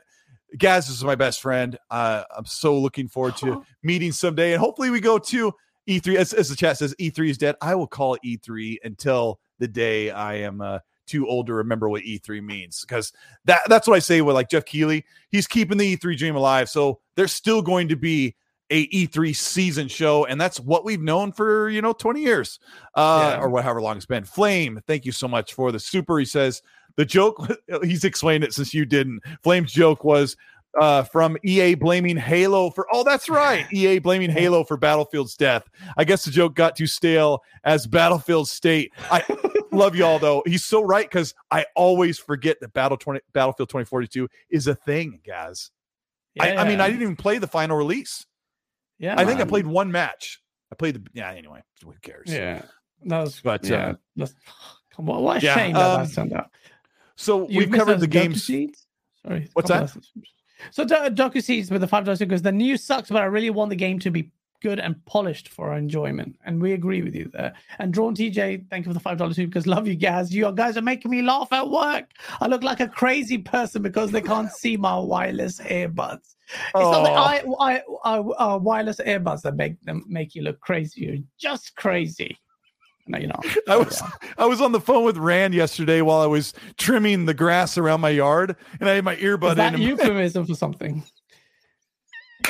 Gaz 0.57 0.89
is 0.89 1.03
my 1.05 1.15
best 1.15 1.41
friend. 1.41 1.79
Uh, 1.91 2.25
I'm 2.37 2.45
so 2.45 2.79
looking 2.79 3.09
forward 3.09 3.37
to 3.39 3.65
meeting 3.83 4.13
someday, 4.13 4.53
and 4.53 4.61
hopefully 4.61 4.91
we 4.91 5.01
go 5.01 5.19
to 5.19 5.53
E3. 5.89 6.17
As, 6.17 6.33
as 6.33 6.49
the 6.49 6.57
chat 6.57 6.79
says, 6.79 6.95
E3 7.01 7.31
is 7.31 7.39
dead. 7.39 7.57
I 7.61 7.75
will 7.75 7.87
call 7.87 8.15
it 8.15 8.21
E3 8.25 8.77
until 8.85 9.41
the 9.59 9.69
day 9.69 10.11
I 10.11 10.35
am. 10.37 10.61
Uh, 10.61 10.79
too 11.09 11.27
old 11.27 11.47
to 11.49 11.55
remember 11.55 11.89
what 11.89 12.03
E3 12.03 12.43
means 12.43 12.83
because 12.83 13.13
that 13.47 13.61
that's 13.69 13.89
what 13.89 13.97
I 13.97 14.01
say 14.01 14.21
with 14.21 14.35
like 14.35 14.49
Geoff 14.51 14.65
Keighley. 14.65 15.05
He's 15.31 15.47
keeping 15.47 15.79
the 15.79 15.97
E3 15.97 16.17
dream 16.17 16.37
alive. 16.37 16.69
So 16.69 17.01
there's 17.17 17.33
still 17.33 17.63
going 17.63 17.89
to 17.89 17.97
be 17.97 18.37
a 18.71 18.87
E3 18.89 19.35
season 19.35 19.89
show, 19.89 20.27
and 20.27 20.39
that's 20.41 20.61
what 20.61 20.85
we've 20.85 21.01
known 21.01 21.33
for 21.33 21.71
you 21.71 21.81
know 21.83 21.93
20 21.95 22.21
years, 22.21 22.61
uh, 22.95 23.35
Yeah. 23.37 23.43
or 23.43 23.49
whatever 23.49 23.81
long 23.81 23.97
it's 23.97 24.07
been. 24.07 24.25
Flame, 24.25 24.81
thank 24.87 25.05
you 25.07 25.13
so 25.13 25.27
much 25.27 25.55
for 25.55 25.73
the 25.73 25.81
super. 25.81 26.19
He 26.19 26.25
says 26.27 26.63
the 26.97 27.05
joke. 27.07 27.47
He's 27.83 28.05
explained 28.05 28.45
it 28.45 28.53
since 28.53 28.75
you 28.75 28.85
didn't. 28.85 29.21
Flame's 29.43 29.73
joke 29.73 30.05
was 30.05 30.37
uh 30.81 31.03
from 31.05 31.37
EA 31.45 31.75
blaming 31.75 32.17
Halo 32.17 32.71
for 32.71 32.87
oh 32.93 33.05
that's 33.05 33.29
right 33.29 33.67
EA 33.73 33.99
blaming 33.99 34.31
Halo 34.31 34.65
for 34.65 34.77
Battlefield's 34.77 35.37
death. 35.37 35.69
I 35.97 36.05
guess 36.05 36.25
the 36.25 36.31
joke 36.31 36.55
got 36.55 36.77
too 36.77 36.87
stale 36.87 37.43
as 37.65 37.87
Battlefield 37.87 38.49
State. 38.49 38.93
I 39.11 39.25
love 39.73 39.95
y'all 39.97 40.19
though. 40.19 40.43
He's 40.47 40.65
so 40.65 40.83
right 40.83 41.09
because 41.09 41.35
I 41.51 41.67
always 41.75 42.19
forget 42.19 42.59
that 42.61 42.73
Battle 42.73 42.97
20 42.97 43.21
Battlefield 43.33 43.69
2042 43.69 44.29
is 44.51 44.67
a 44.67 44.75
thing, 44.75 45.21
guys. 45.27 45.71
I, 46.41 46.57
I 46.57 46.69
mean, 46.69 46.81
I 46.81 46.89
didn't 46.89 47.03
even 47.03 47.17
play 47.17 47.39
the 47.39 47.49
final 47.49 47.77
release. 47.77 48.25
Yeah, 48.99 49.15
I 49.17 49.25
think 49.25 49.41
I 49.41 49.45
played 49.45 49.67
one 49.67 49.91
match. 49.91 50.41
I 50.73 50.75
played 50.77 50.95
the 50.97 51.03
yeah. 51.13 51.31
Anyway, 51.33 51.63
who 51.85 51.93
cares? 52.03 52.27
Yeah, 52.27 52.63
that 53.05 53.21
was. 53.21 53.41
But, 53.41 53.65
yeah, 53.65 53.89
uh, 53.89 53.95
that's, 54.17 54.35
come 54.95 55.09
on, 55.11 55.23
what 55.23 55.43
a 55.43 55.47
yeah, 55.47 55.55
shame 55.55 55.75
that 55.75 56.01
um, 56.01 56.07
that 56.07 56.15
turned 56.15 56.33
out. 56.33 56.51
So 57.17 57.49
You 57.49 57.59
we've 57.59 57.71
covered 57.71 58.01
the 58.01 58.07
games. 58.07 58.45
Sorry, 58.45 59.49
What's 59.53 59.69
that? 59.69 59.97
So 60.71 60.85
Do- 60.85 60.95
Doku 60.95 61.43
Seeds 61.43 61.71
with 61.71 61.81
the 61.81 61.89
five 61.89 62.05
dollars 62.05 62.19
because 62.19 62.43
the 62.43 62.53
news 62.53 62.83
sucks, 62.83 63.11
but 63.11 63.23
I 63.23 63.27
really 63.27 63.51
want 63.51 63.71
the 63.71 63.77
game 63.77 63.99
to 64.01 64.11
be 64.11 64.31
good 64.61 64.81
and 64.81 65.05
polished 65.07 65.49
for 65.51 65.71
our 65.71 65.79
enjoyment, 65.79 66.37
and 66.45 66.61
we 66.61 66.73
agree 66.73 67.03
with 67.03 67.15
you 67.15 67.31
there. 67.33 67.55
And 67.79 67.93
Drawn 67.93 68.15
TJ, 68.15 68.69
thank 68.71 68.85
you 68.85 68.91
for 68.91 68.95
the 68.95 69.01
five 69.01 69.19
dollars 69.19 69.37
too 69.37 69.47
because 69.47 69.67
love 69.67 69.87
you 69.87 69.95
guys. 69.95 70.35
You 70.35 70.51
guys 70.53 70.77
are 70.77 70.83
making 70.83 71.11
me 71.11 71.23
laugh 71.23 71.53
at 71.53 71.69
work. 71.69 72.11
I 72.41 72.47
look 72.47 72.63
like 72.63 72.81
a 72.81 72.89
crazy 72.89 73.39
person 73.39 73.83
because 73.83 74.11
they 74.11 74.21
can't 74.21 74.51
see 74.51 74.77
my 74.77 74.99
wireless 74.99 75.61
earbuds. 75.61 76.35
It's 76.51 76.75
not 76.75 77.03
the 77.05 77.11
Oh. 77.11 77.57
I, 77.61 77.75
I, 77.75 77.83
I, 78.05 78.19
uh, 78.19 78.59
wireless 78.59 79.01
earbuds 79.07 79.43
that 79.43 79.57
make 79.57 79.81
them 79.83 80.05
make 80.09 80.35
you 80.35 80.43
look 80.43 80.61
crazy. 80.61 81.03
You're 81.03 81.25
just 81.39 81.77
crazy. 81.77 82.37
No, 83.09 83.19
you're 83.19 83.29
not. 83.29 83.45
I 83.69 83.77
was 83.77 84.03
I 84.37 84.47
was 84.47 84.61
on 84.61 84.73
the 84.73 84.81
phone 84.81 85.05
with 85.05 85.17
Rand 85.17 85.55
yesterday 85.55 86.03
while 86.03 86.21
I 86.21 86.27
was 86.27 86.55
trimming 86.77 87.25
the 87.25 87.35
grass 87.35 87.79
around 87.79 88.01
my 88.01 88.11
yard, 88.11 88.55
and 88.81 88.89
I 88.89 88.95
had 88.95 89.05
my 89.05 89.17
earbud 89.17 89.51
Is 89.51 89.57
that 89.57 89.75
in. 89.75 89.81
euphemism 89.83 90.47
for 90.47 90.55
something? 90.55 91.03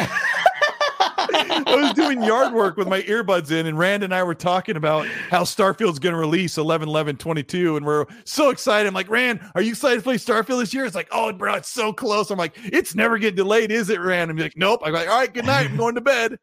I 1.31 1.75
was 1.77 1.93
doing 1.95 2.23
yard 2.23 2.53
work 2.55 2.77
with 2.77 2.89
my 2.89 3.03
earbuds 3.03 3.51
in, 3.51 3.67
and 3.67 3.79
Rand 3.79 4.03
and 4.03 4.15
I 4.15 4.23
were 4.23 4.35
talking 4.35 4.77
about 4.77 5.07
how 5.31 5.43
Starfield's 5.43 5.99
going 5.99 6.15
to 6.15 6.19
release 6.19 6.57
11 6.59 6.89
11 6.89 7.17
22. 7.17 7.77
And 7.77 7.85
we're 7.87 8.07
so 8.25 8.51
excited. 8.51 8.87
I'm 8.87 8.95
like, 8.95 9.09
Rand, 9.09 9.41
are 9.55 9.63
you 9.63 9.71
excited 9.71 9.97
to 9.97 10.03
play 10.03 10.17
Starfield 10.17 10.61
this 10.61 10.73
year? 10.73 10.85
It's 10.85 10.95
like, 10.95 11.09
oh, 11.11 11.33
bro, 11.33 11.55
it's 11.55 11.69
so 11.69 11.93
close. 11.93 12.31
I'm 12.31 12.39
like, 12.39 12.57
it's 12.65 12.95
never 12.95 13.19
getting 13.19 13.37
delayed, 13.37 13.71
is 13.71 13.91
it, 13.91 14.01
Rand? 14.01 14.31
I'm 14.31 14.37
like, 14.37 14.57
nope. 14.57 14.81
I'm 14.85 14.93
like, 14.93 15.09
all 15.09 15.19
right, 15.19 15.33
good 15.33 15.47
night. 15.47 15.71
I'm 15.71 15.77
going 15.77 15.95
to 15.97 16.01
bed. 16.01 16.39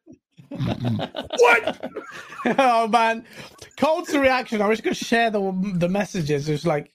What? 0.50 1.92
oh 2.60 2.88
man, 2.88 3.26
Colt's 3.78 4.14
reaction. 4.14 4.62
I 4.62 4.68
was 4.68 4.82
going 4.82 4.94
to 4.94 5.04
share 5.04 5.30
the 5.30 5.74
the 5.76 5.90
messages. 5.90 6.48
It 6.50 6.54
was 6.54 6.66
like 6.66 6.92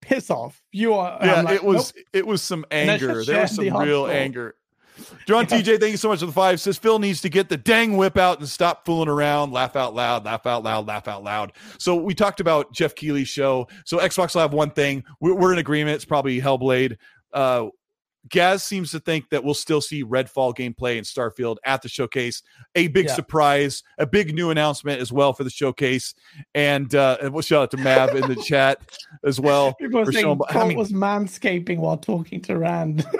piss 0.00 0.30
off. 0.30 0.62
You 0.72 0.94
are. 0.94 1.18
Yeah, 1.22 1.42
like, 1.42 1.54
it 1.54 1.64
was 1.64 1.94
nope. 1.94 2.04
it 2.12 2.26
was 2.26 2.42
some 2.42 2.64
anger. 2.70 3.24
There 3.24 3.42
was 3.42 3.54
some 3.54 3.64
the 3.64 3.70
real 3.70 4.02
article. 4.02 4.06
anger. 4.08 4.54
John 5.26 5.46
TJ, 5.46 5.80
thank 5.80 5.92
you 5.92 5.96
so 5.96 6.08
much 6.08 6.20
for 6.20 6.26
the 6.26 6.32
five. 6.32 6.60
Says 6.60 6.76
Phil 6.76 6.98
needs 6.98 7.20
to 7.22 7.28
get 7.28 7.48
the 7.48 7.56
dang 7.56 7.96
whip 7.96 8.18
out 8.18 8.38
and 8.38 8.48
stop 8.48 8.84
fooling 8.84 9.08
around. 9.08 9.52
Laugh 9.52 9.76
out 9.76 9.94
loud, 9.94 10.24
laugh 10.24 10.46
out 10.46 10.62
loud, 10.62 10.86
laugh 10.86 11.08
out 11.08 11.24
loud. 11.24 11.52
So 11.78 11.96
we 11.96 12.14
talked 12.14 12.40
about 12.40 12.72
Geoff 12.72 12.94
Keighley's 12.94 13.28
show. 13.28 13.68
So 13.84 13.98
Xbox 13.98 14.34
will 14.34 14.42
have 14.42 14.52
one 14.52 14.70
thing. 14.70 15.04
We're, 15.20 15.34
we're 15.34 15.52
in 15.52 15.58
agreement. 15.58 15.96
It's 15.96 16.04
probably 16.04 16.40
Hellblade. 16.40 16.96
Uh, 17.32 17.68
Gaz 18.28 18.62
seems 18.62 18.90
to 18.90 19.00
think 19.00 19.30
that 19.30 19.42
we'll 19.42 19.54
still 19.54 19.80
see 19.80 20.04
Redfall 20.04 20.54
gameplay 20.54 20.98
in 20.98 21.04
Starfield 21.04 21.56
at 21.64 21.80
the 21.82 21.88
showcase. 21.88 22.42
A 22.74 22.88
big 22.88 23.06
Yeah. 23.06 23.14
surprise, 23.14 23.82
a 23.98 24.06
big 24.06 24.34
new 24.34 24.50
announcement 24.50 25.00
as 25.00 25.10
well 25.12 25.32
for 25.32 25.42
the 25.42 25.50
showcase. 25.50 26.14
And 26.54 26.94
uh, 26.94 27.16
and 27.22 27.32
we'll 27.32 27.42
shout 27.42 27.62
out 27.62 27.70
to 27.72 27.76
Mav 27.78 28.14
in 28.14 28.28
the 28.28 28.36
chat 28.44 28.78
as 29.24 29.40
well. 29.40 29.74
People 29.74 30.04
for 30.04 30.10
are 30.10 30.12
saying 30.12 30.24
showing- 30.24 30.38
Colt 30.38 30.54
I 30.56 30.68
mean- 30.68 30.76
was 30.78 30.92
manscaping 30.92 31.78
while 31.78 31.96
talking 31.96 32.40
to 32.42 32.58
Rand. 32.58 33.06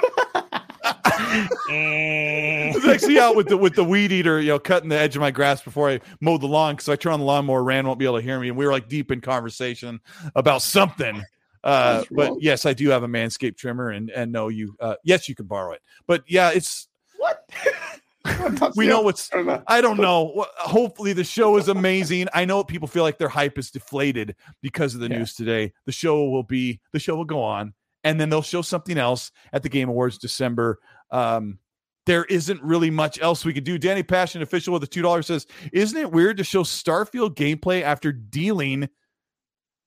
I 1.73 2.73
was 2.75 2.85
actually 2.87 3.19
out 3.19 3.37
with 3.37 3.49
the 3.49 3.57
with 3.57 3.75
the 3.75 3.85
weed 3.85 4.13
eater, 4.13 4.41
you 4.41 4.49
know, 4.49 4.59
cutting 4.59 4.89
the 4.89 4.99
edge 4.99 5.17
of 5.17 5.21
my 5.21 5.31
grass 5.31 5.63
before 5.63 5.89
I 5.91 6.01
mowed 6.21 6.41
the 6.41 6.47
lawn 6.49 6.75
because 6.75 6.89
I 6.89 6.97
turn 6.97 7.13
on 7.13 7.21
the 7.21 7.27
lawnmower, 7.27 7.63
Rand 7.63 7.87
won't 7.87 7.99
be 7.99 8.05
able 8.05 8.17
to 8.19 8.23
hear 8.23 8.39
me, 8.41 8.49
and 8.49 8.57
we 8.57 8.65
were 8.67 8.73
like 8.73 8.89
deep 8.89 9.11
in 9.11 9.21
conversation 9.21 10.01
about 10.35 10.63
something. 10.63 11.23
Uh, 11.63 12.05
but 12.11 12.41
yes, 12.41 12.65
I 12.67 12.73
do 12.73 12.89
have 12.91 13.03
a 13.03 13.09
manscaped 13.09 13.57
trimmer, 13.57 13.91
and 13.91 14.11
and 14.11 14.33
no, 14.33 14.49
you, 14.49 14.77
uh, 14.81 14.97
yes, 15.05 15.29
you 15.29 15.35
can 15.35 15.47
borrow 15.47 15.73
it. 15.73 15.83
But 16.07 16.25
yeah, 16.27 16.51
it's 16.51 16.89
what? 17.17 17.49
we 18.77 18.87
know 18.87 19.01
what's 19.01 19.31
i 19.67 19.81
don't 19.81 19.99
know. 19.99 20.47
Hopefully 20.59 21.13
the 21.13 21.25
show 21.25 21.57
is 21.57 21.69
amazing. 21.69 22.29
I 22.35 22.45
know 22.45 22.63
people 22.63 22.89
feel 22.89 23.03
like 23.03 23.19
their 23.19 23.29
hype 23.29 23.59
is 23.59 23.71
deflated 23.71 24.37
because 24.63 24.95
of 24.95 25.01
the 25.01 25.09
yeah. 25.09 25.19
news 25.19 25.35
today. 25.35 25.73
The 25.87 25.93
show 25.93 26.29
will 26.29 26.43
be 26.43 26.81
the 26.93 26.99
show 26.99 27.17
will 27.17 27.25
go 27.25 27.43
on 27.43 27.73
and 28.05 28.21
then 28.21 28.29
they'll 28.29 28.43
show 28.43 28.63
something 28.63 28.99
else 28.99 29.33
at 29.53 29.63
the 29.63 29.69
game 29.69 29.89
awards 29.89 30.19
december. 30.19 30.79
Um 31.11 31.59
there 32.07 32.25
isn't 32.25 32.63
really 32.63 32.91
much 32.91 33.21
else 33.21 33.45
we 33.45 33.53
could 33.53 33.65
do. 33.65 33.79
Danny 33.79 34.03
passion 34.03 34.43
official 34.43 34.73
with 34.73 34.83
the 34.83 34.89
two 34.89 35.03
dollars 35.03 35.27
says 35.27 35.47
isn't 35.73 35.99
it 35.99 36.13
weird 36.13 36.37
to 36.37 36.45
show 36.45 36.63
starfield 36.63 37.37
gameplay 37.37 37.83
after 37.83 38.13
dealing 38.13 38.89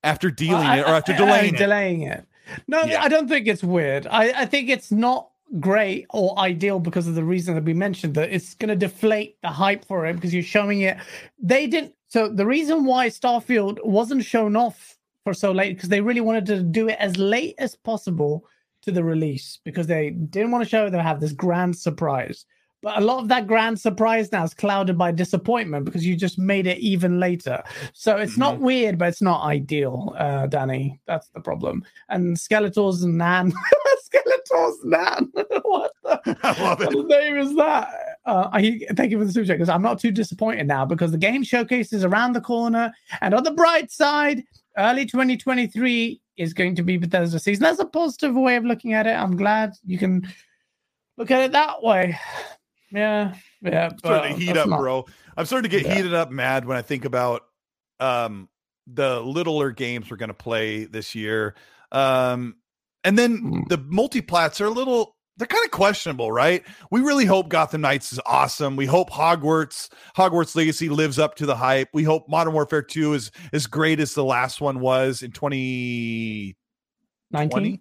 after 0.03 0.29
dealing 0.29 0.65
well, 0.65 0.79
it 0.79 0.81
or 0.83 0.95
after 0.95 1.13
delaying, 1.13 1.53
delaying 1.57 2.01
it. 2.03 2.19
it 2.19 2.63
no 2.67 2.83
yeah. 2.83 3.01
i 3.01 3.07
don't 3.07 3.27
think 3.27 3.47
it's 3.47 3.63
weird 3.63 4.07
I, 4.07 4.41
I 4.41 4.45
think 4.45 4.69
it's 4.69 4.91
not 4.91 5.29
great 5.59 6.05
or 6.09 6.37
ideal 6.39 6.79
because 6.79 7.07
of 7.07 7.15
the 7.15 7.23
reason 7.23 7.55
that 7.55 7.63
we 7.63 7.73
mentioned 7.73 8.15
that 8.15 8.31
it's 8.31 8.53
going 8.55 8.69
to 8.69 8.75
deflate 8.75 9.37
the 9.41 9.49
hype 9.49 9.85
for 9.85 10.05
it 10.05 10.13
because 10.13 10.33
you're 10.33 10.43
showing 10.43 10.81
it. 10.81 10.97
They 11.39 11.67
didn't. 11.67 11.93
So 12.07 12.27
the 12.27 12.45
reason 12.45 12.85
why 12.85 13.07
Starfield 13.07 13.83
wasn't 13.83 14.23
shown 14.23 14.55
off 14.55 14.97
for 15.23 15.33
so 15.33 15.51
late 15.51 15.75
because 15.75 15.89
they 15.89 16.01
really 16.01 16.21
wanted 16.21 16.45
to 16.47 16.61
do 16.61 16.89
it 16.89 16.97
as 16.99 17.17
late 17.17 17.55
as 17.57 17.75
possible 17.75 18.45
to 18.81 18.91
the 18.91 19.03
release 19.03 19.59
because 19.63 19.87
they 19.87 20.09
didn't 20.09 20.51
want 20.51 20.63
to 20.63 20.69
show 20.69 20.89
them 20.89 20.99
have 20.99 21.19
this 21.19 21.31
grand 21.31 21.77
surprise. 21.77 22.45
But 22.83 22.97
a 22.97 23.01
lot 23.01 23.19
of 23.19 23.29
that 23.29 23.47
grand 23.47 23.79
surprise 23.79 24.29
now 24.33 24.43
is 24.43 24.53
clouded 24.53 24.97
by 24.97 25.13
disappointment 25.13 25.85
because 25.85 26.05
you 26.05 26.17
just 26.17 26.37
made 26.37 26.67
it 26.67 26.79
even 26.79 27.17
later. 27.17 27.63
So 27.93 28.17
it's 28.17 28.33
mm-hmm. 28.33 28.41
not 28.41 28.59
weird, 28.59 28.97
but 28.97 29.07
it's 29.07 29.21
not 29.21 29.41
ideal, 29.43 30.13
uh, 30.19 30.47
Danny. 30.47 30.99
That's 31.07 31.29
the 31.29 31.39
problem. 31.39 31.85
And 32.09 32.35
Skeletors 32.35 33.03
and 33.03 33.17
Nan. 33.17 33.53
Skeletors 34.13 34.75
Nan. 34.83 35.31
what 35.63 35.91
the, 36.03 36.37
I 36.43 36.61
love 36.61 36.81
it. 36.81 36.93
What 36.93 37.07
name 37.07 37.37
is 37.37 37.55
that? 37.55 37.87
Uh, 38.25 38.49
I 38.51 38.81
thank 38.97 39.11
you 39.11 39.17
for 39.17 39.23
the 39.23 39.31
super 39.31 39.47
chat 39.47 39.57
because 39.57 39.69
I'm 39.69 39.81
not 39.81 39.99
too 39.99 40.11
disappointed 40.11 40.67
now 40.67 40.85
because 40.85 41.11
the 41.11 41.17
game 41.17 41.43
showcase 41.43 41.93
is 41.93 42.03
around 42.03 42.33
the 42.33 42.41
corner. 42.41 42.91
And 43.21 43.33
on 43.33 43.45
the 43.45 43.51
bright 43.51 43.91
side, 43.91 44.43
early 44.77 45.05
2023 45.05 46.21
is 46.35 46.53
going 46.53 46.75
to 46.75 46.83
be 46.83 46.97
Bethesda 46.97 47.39
season. 47.39 47.63
That's 47.63 47.79
a 47.79 47.85
positive 47.85 48.35
way 48.35 48.57
of 48.57 48.65
looking 48.65 48.91
at 48.91 49.07
it. 49.07 49.11
I'm 49.11 49.37
glad 49.37 49.71
you 49.85 49.97
can 49.97 50.27
look 51.17 51.31
at 51.31 51.41
it 51.41 51.53
that 51.53 51.81
way. 51.81 52.19
Yeah, 52.93 53.33
yeah. 53.61 53.89
I'm 53.91 53.97
starting 53.97 54.35
to 54.35 54.45
heat 54.45 54.55
up, 54.55 54.69
not... 54.69 54.79
bro. 54.79 55.05
I'm 55.35 55.45
starting 55.45 55.69
to 55.69 55.77
get 55.77 55.85
yeah. 55.85 55.95
heated 55.95 56.13
up, 56.13 56.31
mad 56.31 56.65
when 56.65 56.77
I 56.77 56.81
think 56.81 57.05
about 57.05 57.43
um 57.99 58.49
the 58.87 59.21
littler 59.21 59.71
games 59.71 60.11
we're 60.11 60.17
going 60.17 60.29
to 60.29 60.33
play 60.33 60.85
this 60.85 61.15
year. 61.15 61.55
Um, 61.91 62.55
and 63.03 63.17
then 63.17 63.41
mm. 63.41 63.67
the 63.69 63.77
multiplats 63.77 64.61
are 64.61 64.65
a 64.65 64.69
little 64.69 65.15
they're 65.37 65.47
kind 65.47 65.65
of 65.65 65.71
questionable, 65.71 66.31
right? 66.31 66.63
We 66.91 67.01
really 67.01 67.25
hope 67.25 67.49
Gotham 67.49 67.81
Knights 67.81 68.13
is 68.13 68.19
awesome. 68.23 68.75
We 68.75 68.85
hope 68.85 69.09
Hogwarts 69.09 69.89
Hogwarts 70.15 70.55
Legacy 70.55 70.89
lives 70.89 71.17
up 71.17 71.33
to 71.35 71.47
the 71.47 71.55
hype. 71.55 71.89
We 71.93 72.03
hope 72.03 72.29
Modern 72.29 72.53
Warfare 72.53 72.83
2 72.83 73.13
is 73.13 73.31
as 73.51 73.65
great 73.65 73.99
as 73.99 74.13
the 74.13 74.23
last 74.23 74.61
one 74.61 74.79
was 74.79 75.23
in 75.23 75.31
2019. 75.31 77.77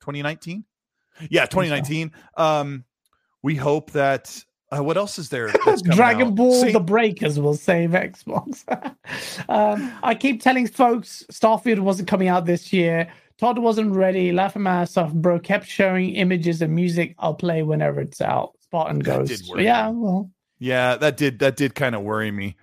2019? 0.00 0.64
Yeah, 1.30 1.46
2019. 1.46 2.10
Um 2.36 2.84
we 3.42 3.54
hope 3.54 3.92
that 3.92 4.42
uh, 4.78 4.82
what 4.82 4.96
else 4.96 5.18
is 5.18 5.28
there? 5.28 5.52
Dragon 5.82 6.28
out? 6.28 6.34
Ball 6.34 6.62
See? 6.62 6.72
The 6.72 6.80
Breakers 6.80 7.38
will 7.38 7.54
save 7.54 7.90
Xbox. 7.90 8.64
um, 9.48 9.92
I 10.02 10.14
keep 10.14 10.42
telling 10.42 10.66
folks 10.66 11.24
Starfield 11.30 11.80
wasn't 11.80 12.08
coming 12.08 12.28
out 12.28 12.46
this 12.46 12.72
year. 12.72 13.08
Todd 13.38 13.58
wasn't 13.58 13.94
ready. 13.94 14.32
Laughing 14.32 14.62
my 14.62 14.82
ass 14.82 14.96
off, 14.96 15.12
bro. 15.12 15.38
Kept 15.38 15.66
showing 15.66 16.14
images 16.14 16.62
and 16.62 16.74
music. 16.74 17.14
I'll 17.18 17.34
play 17.34 17.62
whenever 17.62 18.00
it's 18.00 18.20
out. 18.20 18.52
Spartan 18.60 19.00
Ghost. 19.00 19.52
Yeah, 19.56 19.88
well. 19.88 20.30
Yeah, 20.58 20.96
that 20.96 21.16
did 21.16 21.38
that 21.40 21.56
did 21.56 21.74
kind 21.74 21.94
of 21.94 22.02
worry 22.02 22.30
me. 22.30 22.56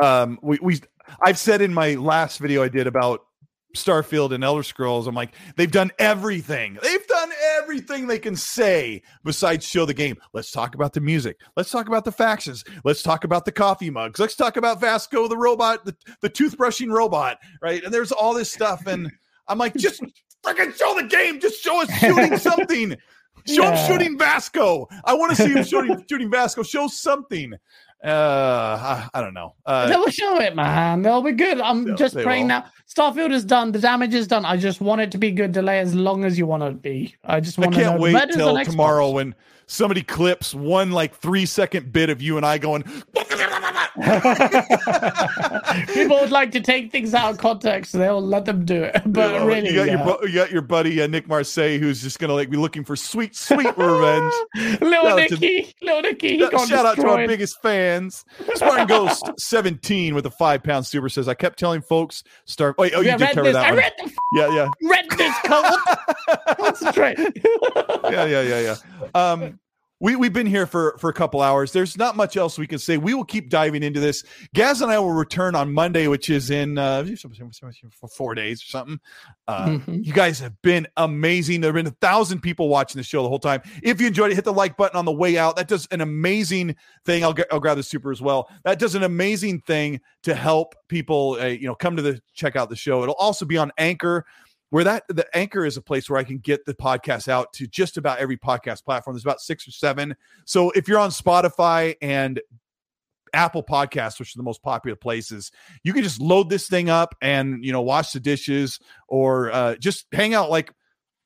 Um, 0.00 0.38
we 0.40 0.58
we 0.62 0.80
I've 1.20 1.38
said 1.38 1.60
in 1.60 1.74
my 1.74 1.94
last 1.94 2.38
video 2.38 2.62
I 2.62 2.68
did 2.68 2.86
about 2.86 3.24
Starfield 3.76 4.32
and 4.32 4.42
Elder 4.42 4.62
Scrolls, 4.62 5.06
I'm 5.06 5.14
like, 5.14 5.32
they've 5.56 5.70
done 5.70 5.90
everything. 5.98 6.78
They've 6.82 7.06
everything 7.70 8.08
they 8.08 8.18
can 8.18 8.34
say 8.34 9.00
besides 9.22 9.64
show 9.64 9.86
the 9.86 9.94
game. 9.94 10.16
Let's 10.32 10.50
talk 10.50 10.74
about 10.74 10.92
the 10.92 11.00
music. 11.00 11.38
Let's 11.56 11.70
talk 11.70 11.86
about 11.86 12.04
the 12.04 12.10
factions. 12.10 12.64
Let's 12.82 13.00
talk 13.00 13.22
about 13.22 13.44
the 13.44 13.52
coffee 13.52 13.90
mugs. 13.90 14.18
Let's 14.18 14.34
talk 14.34 14.56
about 14.56 14.80
Vasco, 14.80 15.28
the 15.28 15.36
robot, 15.36 15.84
the, 15.84 15.94
the 16.20 16.28
toothbrushing 16.28 16.90
robot, 16.90 17.38
right? 17.62 17.84
And 17.84 17.94
there's 17.94 18.10
all 18.10 18.34
this 18.34 18.50
stuff. 18.50 18.88
And 18.88 19.08
I'm 19.46 19.56
like, 19.56 19.76
just 19.76 20.02
freaking 20.44 20.76
show 20.76 20.96
the 21.00 21.06
game. 21.06 21.38
Just 21.38 21.62
show 21.62 21.80
us 21.80 21.96
shooting 21.98 22.36
something. 22.38 22.96
Show 23.46 23.62
yeah. 23.62 23.76
him 23.76 23.92
shooting 23.92 24.18
Vasco. 24.18 24.88
I 25.04 25.14
want 25.14 25.36
to 25.36 25.40
see 25.40 25.52
him 25.52 25.62
shooting 25.62 26.04
shooting 26.10 26.28
Vasco. 26.28 26.64
Show 26.64 26.88
something. 26.88 27.54
Uh, 28.02 28.08
I, 28.80 29.08
I 29.12 29.20
don't 29.20 29.34
know. 29.34 29.54
Uh, 29.66 29.88
They'll 29.88 30.08
show 30.08 30.40
it, 30.40 30.56
man. 30.56 31.02
They'll 31.02 31.22
be 31.22 31.32
good. 31.32 31.60
I'm 31.60 31.96
just 31.96 32.14
praying 32.14 32.44
will. 32.44 32.48
now. 32.48 32.64
Starfield 32.88 33.30
is 33.30 33.44
done. 33.44 33.72
The 33.72 33.78
damage 33.78 34.14
is 34.14 34.26
done. 34.26 34.44
I 34.44 34.56
just 34.56 34.80
want 34.80 35.02
it 35.02 35.12
to 35.12 35.18
be 35.18 35.30
good 35.30 35.52
delay 35.52 35.80
as 35.80 35.94
long 35.94 36.24
as 36.24 36.38
you 36.38 36.46
want 36.46 36.62
it 36.62 36.70
to 36.70 36.76
be. 36.76 37.14
I 37.24 37.40
just 37.40 37.58
want. 37.58 37.76
I 37.76 37.82
can't 37.82 38.00
wait 38.00 38.30
till 38.32 38.64
tomorrow 38.64 39.10
when 39.10 39.34
somebody 39.66 40.02
clips 40.02 40.54
one 40.54 40.90
like 40.92 41.14
three 41.14 41.46
second 41.46 41.92
bit 41.92 42.10
of 42.10 42.22
you 42.22 42.36
and 42.36 42.46
I 42.46 42.58
going. 42.58 42.84
People 45.92 46.20
would 46.20 46.30
like 46.30 46.52
to 46.52 46.60
take 46.60 46.90
things 46.90 47.12
out 47.12 47.32
of 47.32 47.38
context, 47.38 47.92
so 47.92 47.98
they'll 47.98 48.22
let 48.22 48.46
them 48.46 48.64
do 48.64 48.82
it. 48.82 49.02
But 49.10 49.34
you 49.34 49.46
really, 49.46 49.70
you 49.70 49.74
got, 49.74 49.86
yeah. 49.86 50.04
your, 50.06 50.28
you 50.28 50.34
got 50.34 50.50
your 50.50 50.62
buddy 50.62 51.02
uh, 51.02 51.06
Nick 51.06 51.28
Marseille, 51.28 51.78
who's 51.78 52.00
just 52.00 52.18
gonna 52.18 52.32
like 52.32 52.48
be 52.48 52.56
looking 52.56 52.84
for 52.84 52.96
sweet, 52.96 53.36
sweet 53.36 53.76
revenge. 53.76 54.32
little 54.80 55.16
Nicky, 55.16 55.74
little 55.82 56.02
Nicky. 56.02 56.38
Shout 56.38 56.52
destroyed. 56.52 56.86
out 56.86 56.96
to 56.96 57.08
our 57.08 57.26
biggest 57.26 57.60
fans. 57.60 58.24
Spartan 58.54 58.86
Ghost 58.86 59.30
seventeen 59.36 60.14
with 60.14 60.26
a 60.26 60.30
five 60.30 60.62
pound 60.62 60.86
super 60.86 61.08
says, 61.08 61.28
"I 61.28 61.34
kept 61.34 61.58
telling 61.58 61.82
folks 61.82 62.22
start." 62.44 62.78
Wait, 62.78 62.92
oh, 62.94 63.00
you 63.00 63.08
yeah, 63.08 63.16
did 63.16 63.30
cover 63.30 63.42
this. 63.42 63.54
that 63.54 63.66
I 63.66 63.70
one. 63.70 63.78
read 63.78 63.92
the. 63.98 64.12
Yeah, 64.32 64.54
yeah. 64.54 64.68
Read 64.88 65.10
this. 65.10 65.34
Concentrate. 66.56 67.18
yeah, 68.04 68.24
yeah, 68.24 68.42
yeah, 68.42 68.60
yeah. 68.60 68.76
Um, 69.14 69.59
we, 70.00 70.16
we've 70.16 70.32
been 70.32 70.46
here 70.46 70.66
for, 70.66 70.96
for 70.98 71.10
a 71.10 71.12
couple 71.12 71.42
hours. 71.42 71.72
There's 71.72 71.98
not 71.98 72.16
much 72.16 72.36
else 72.38 72.58
we 72.58 72.66
can 72.66 72.78
say. 72.78 72.96
We 72.96 73.12
will 73.12 73.24
keep 73.24 73.50
diving 73.50 73.82
into 73.82 74.00
this. 74.00 74.24
Gaz 74.54 74.80
and 74.80 74.90
I 74.90 74.98
will 74.98 75.12
return 75.12 75.54
on 75.54 75.72
Monday, 75.72 76.08
which 76.08 76.30
is 76.30 76.50
in 76.50 76.78
uh, 76.78 77.06
four 78.08 78.34
days 78.34 78.62
or 78.62 78.66
something. 78.66 78.98
Uh, 79.46 79.66
mm-hmm. 79.66 79.98
You 80.02 80.12
guys 80.14 80.40
have 80.40 80.60
been 80.62 80.86
amazing. 80.96 81.60
There 81.60 81.68
have 81.68 81.74
been 81.74 81.86
a 81.86 81.96
thousand 82.00 82.40
people 82.40 82.68
watching 82.68 82.98
the 82.98 83.02
show 83.02 83.22
the 83.22 83.28
whole 83.28 83.38
time. 83.38 83.60
If 83.82 84.00
you 84.00 84.06
enjoyed 84.06 84.32
it, 84.32 84.36
hit 84.36 84.44
the 84.44 84.52
like 84.52 84.78
button 84.78 84.96
on 84.96 85.04
the 85.04 85.12
way 85.12 85.36
out. 85.36 85.56
That 85.56 85.68
does 85.68 85.86
an 85.90 86.00
amazing 86.00 86.76
thing. 87.04 87.22
I'll, 87.22 87.34
get, 87.34 87.46
I'll 87.52 87.60
grab 87.60 87.76
the 87.76 87.82
super 87.82 88.10
as 88.10 88.22
well. 88.22 88.48
That 88.64 88.78
does 88.78 88.94
an 88.94 89.02
amazing 89.02 89.60
thing 89.60 90.00
to 90.22 90.34
help 90.34 90.74
people, 90.88 91.36
uh, 91.38 91.46
you 91.46 91.66
know, 91.66 91.74
come 91.74 91.96
to 91.96 92.02
the 92.02 92.22
check 92.32 92.56
out 92.56 92.70
the 92.70 92.76
show. 92.76 93.02
It'll 93.02 93.14
also 93.16 93.44
be 93.44 93.58
on 93.58 93.70
Anchor 93.76 94.24
where 94.70 94.84
that 94.84 95.04
the 95.08 95.26
anchor 95.36 95.64
is 95.64 95.76
a 95.76 95.82
place 95.82 96.08
where 96.08 96.18
I 96.18 96.24
can 96.24 96.38
get 96.38 96.64
the 96.64 96.74
podcast 96.74 97.28
out 97.28 97.52
to 97.54 97.66
just 97.66 97.96
about 97.96 98.18
every 98.18 98.36
podcast 98.36 98.84
platform. 98.84 99.14
There's 99.14 99.24
about 99.24 99.40
six 99.40 99.66
or 99.68 99.72
seven. 99.72 100.16
So 100.44 100.70
if 100.70 100.88
you're 100.88 100.98
on 100.98 101.10
Spotify 101.10 101.96
and 102.00 102.40
Apple 103.34 103.62
Podcasts, 103.62 104.18
which 104.18 104.34
are 104.34 104.38
the 104.38 104.44
most 104.44 104.62
popular 104.62 104.96
places, 104.96 105.50
you 105.82 105.92
can 105.92 106.02
just 106.02 106.20
load 106.20 106.48
this 106.48 106.68
thing 106.68 106.88
up 106.88 107.14
and 107.20 107.64
you 107.64 107.72
know 107.72 107.82
wash 107.82 108.12
the 108.12 108.20
dishes 108.20 108.80
or 109.08 109.52
uh, 109.52 109.74
just 109.76 110.06
hang 110.12 110.34
out 110.34 110.50
like 110.50 110.72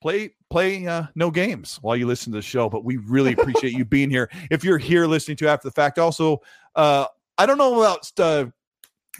play 0.00 0.34
play 0.50 0.86
uh, 0.86 1.04
no 1.14 1.30
games 1.30 1.78
while 1.82 1.96
you 1.96 2.06
listen 2.06 2.32
to 2.32 2.38
the 2.38 2.42
show. 2.42 2.68
But 2.68 2.84
we 2.84 2.96
really 2.96 3.32
appreciate 3.32 3.74
you 3.74 3.84
being 3.86 4.10
here. 4.10 4.30
If 4.50 4.64
you're 4.64 4.78
here 4.78 5.06
listening 5.06 5.36
to 5.38 5.48
after 5.48 5.68
the 5.68 5.72
fact, 5.72 5.98
also 5.98 6.40
uh, 6.74 7.06
I 7.36 7.46
don't 7.46 7.58
know 7.58 7.80
about 7.80 8.10
uh, 8.18 8.46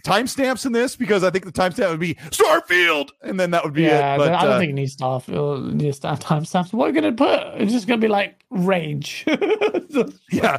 timestamps 0.02 0.66
in 0.66 0.72
this 0.72 0.96
because 0.96 1.22
I 1.22 1.30
think 1.30 1.44
the 1.44 1.52
timestamp 1.52 1.90
would 1.90 2.00
be 2.00 2.14
Starfield, 2.30 3.10
and 3.22 3.38
then 3.38 3.50
that 3.52 3.64
would 3.64 3.74
be 3.74 3.82
yeah, 3.82 4.14
it. 4.14 4.18
But 4.18 4.32
I 4.32 4.44
don't 4.44 4.52
uh, 4.54 4.58
think 4.58 4.70
it 4.70 4.74
needs 4.74 4.96
Starfield. 4.96 5.70
It 5.70 5.74
needs 5.74 6.00
timestamps. 6.00 6.72
What 6.72 6.86
are 6.86 6.88
you 6.88 6.94
gonna 6.94 7.12
put? 7.12 7.60
It's 7.60 7.72
just 7.72 7.86
gonna 7.86 8.00
be 8.00 8.08
like 8.08 8.44
rage. 8.50 9.24
yeah, 10.32 10.58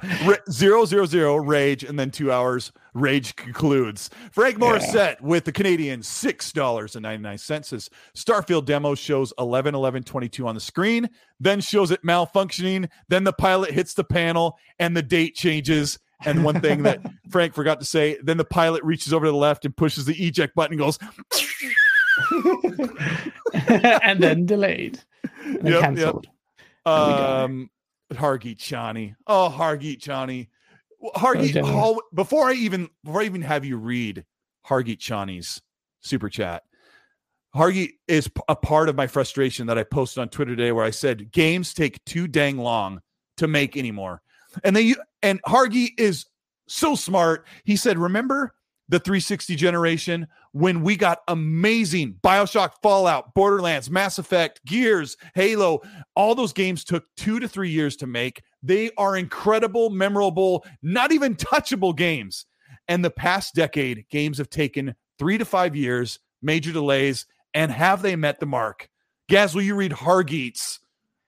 zero 0.49 0.85
zero 0.85 1.05
zero 1.05 1.35
rage, 1.35 1.83
and 1.83 1.99
then 1.99 2.11
two 2.11 2.31
hours. 2.31 2.71
Rage 2.93 3.35
concludes. 3.35 4.09
Frank 4.31 4.57
Morissette 4.57 4.93
yeah. 4.93 5.15
with 5.27 5.43
the 5.43 5.51
Canadian 5.51 6.01
six 6.01 6.53
dollars 6.53 6.95
and 6.95 7.03
ninety 7.03 7.23
nine 7.23 7.37
cents 7.37 7.67
says 7.69 7.89
Starfield 8.15 8.63
demo 8.63 8.95
shows 8.95 9.33
11 9.37 9.75
11 9.75 10.03
22 10.03 10.47
on 10.47 10.55
the 10.55 10.61
screen, 10.61 11.09
then 11.37 11.59
shows 11.59 11.91
it 11.91 12.03
malfunctioning. 12.03 12.87
Then 13.09 13.25
the 13.25 13.33
pilot 13.33 13.71
hits 13.71 13.95
the 13.95 14.05
panel 14.05 14.57
and 14.79 14.95
the 14.95 15.03
date 15.03 15.35
changes 15.35 15.99
and 16.25 16.43
one 16.43 16.61
thing 16.61 16.83
that 16.83 16.99
Frank 17.29 17.53
forgot 17.53 17.79
to 17.79 17.85
say, 17.85 18.17
then 18.21 18.37
the 18.37 18.45
pilot 18.45 18.83
reaches 18.83 19.13
over 19.13 19.25
to 19.25 19.31
the 19.31 19.37
left 19.37 19.65
and 19.65 19.75
pushes 19.75 20.05
the 20.05 20.15
eject 20.15 20.55
button 20.55 20.73
and 20.73 20.79
goes 20.79 20.99
and 24.03 24.21
then 24.21 24.45
delayed. 24.45 24.99
And 25.43 25.67
yep, 25.67 25.81
canceled. 25.81 26.27
Yep. 26.85 26.95
Um 26.95 27.69
Hargeet 28.13 28.57
Chani. 28.57 29.15
Oh, 29.27 29.53
Hargeet 29.55 29.99
Chani. 29.99 30.47
Hargeet, 31.15 31.61
oh, 31.63 32.01
before 32.13 32.49
I 32.49 32.53
even 32.53 32.89
before 33.03 33.21
I 33.21 33.25
even 33.25 33.41
have 33.41 33.65
you 33.65 33.77
read 33.77 34.25
Hargeet 34.67 34.97
Chani's 34.97 35.61
super 36.01 36.29
chat. 36.29 36.63
Hargeet 37.55 37.91
is 38.07 38.29
a 38.49 38.55
part 38.55 38.89
of 38.89 38.95
my 38.95 39.07
frustration 39.07 39.67
that 39.67 39.77
I 39.77 39.83
posted 39.83 40.21
on 40.21 40.29
Twitter 40.29 40.55
today 40.55 40.71
where 40.71 40.83
I 40.83 40.89
said 40.89 41.31
games 41.31 41.73
take 41.73 42.03
too 42.05 42.27
dang 42.27 42.57
long 42.57 43.01
to 43.37 43.47
make 43.47 43.77
anymore. 43.77 44.21
And 44.63 44.75
they 44.75 44.95
and 45.21 45.41
Hargy 45.43 45.89
is 45.97 46.25
so 46.67 46.95
smart. 46.95 47.45
He 47.63 47.75
said, 47.75 47.97
"Remember 47.97 48.55
the 48.89 48.99
360 48.99 49.55
generation 49.55 50.27
when 50.51 50.81
we 50.81 50.95
got 50.95 51.19
amazing 51.27 52.15
BioShock, 52.23 52.71
Fallout, 52.81 53.33
Borderlands, 53.33 53.89
Mass 53.89 54.17
Effect, 54.17 54.63
Gears, 54.65 55.17
Halo. 55.33 55.81
All 56.15 56.35
those 56.35 56.53
games 56.53 56.83
took 56.83 57.03
two 57.17 57.39
to 57.39 57.47
three 57.47 57.69
years 57.69 57.95
to 57.97 58.07
make. 58.07 58.41
They 58.61 58.91
are 58.97 59.17
incredible, 59.17 59.89
memorable, 59.89 60.65
not 60.81 61.11
even 61.11 61.35
touchable 61.35 61.95
games. 61.95 62.45
And 62.87 63.03
the 63.03 63.09
past 63.09 63.55
decade, 63.55 64.05
games 64.09 64.37
have 64.37 64.49
taken 64.49 64.95
three 65.17 65.37
to 65.37 65.45
five 65.45 65.75
years, 65.75 66.19
major 66.41 66.71
delays, 66.71 67.25
and 67.53 67.71
have 67.71 68.01
they 68.01 68.15
met 68.15 68.39
the 68.39 68.45
mark? 68.45 68.89
Gaz, 69.27 69.55
will 69.55 69.63
you 69.63 69.75
read 69.75 69.91
Hargeet's 69.91 70.79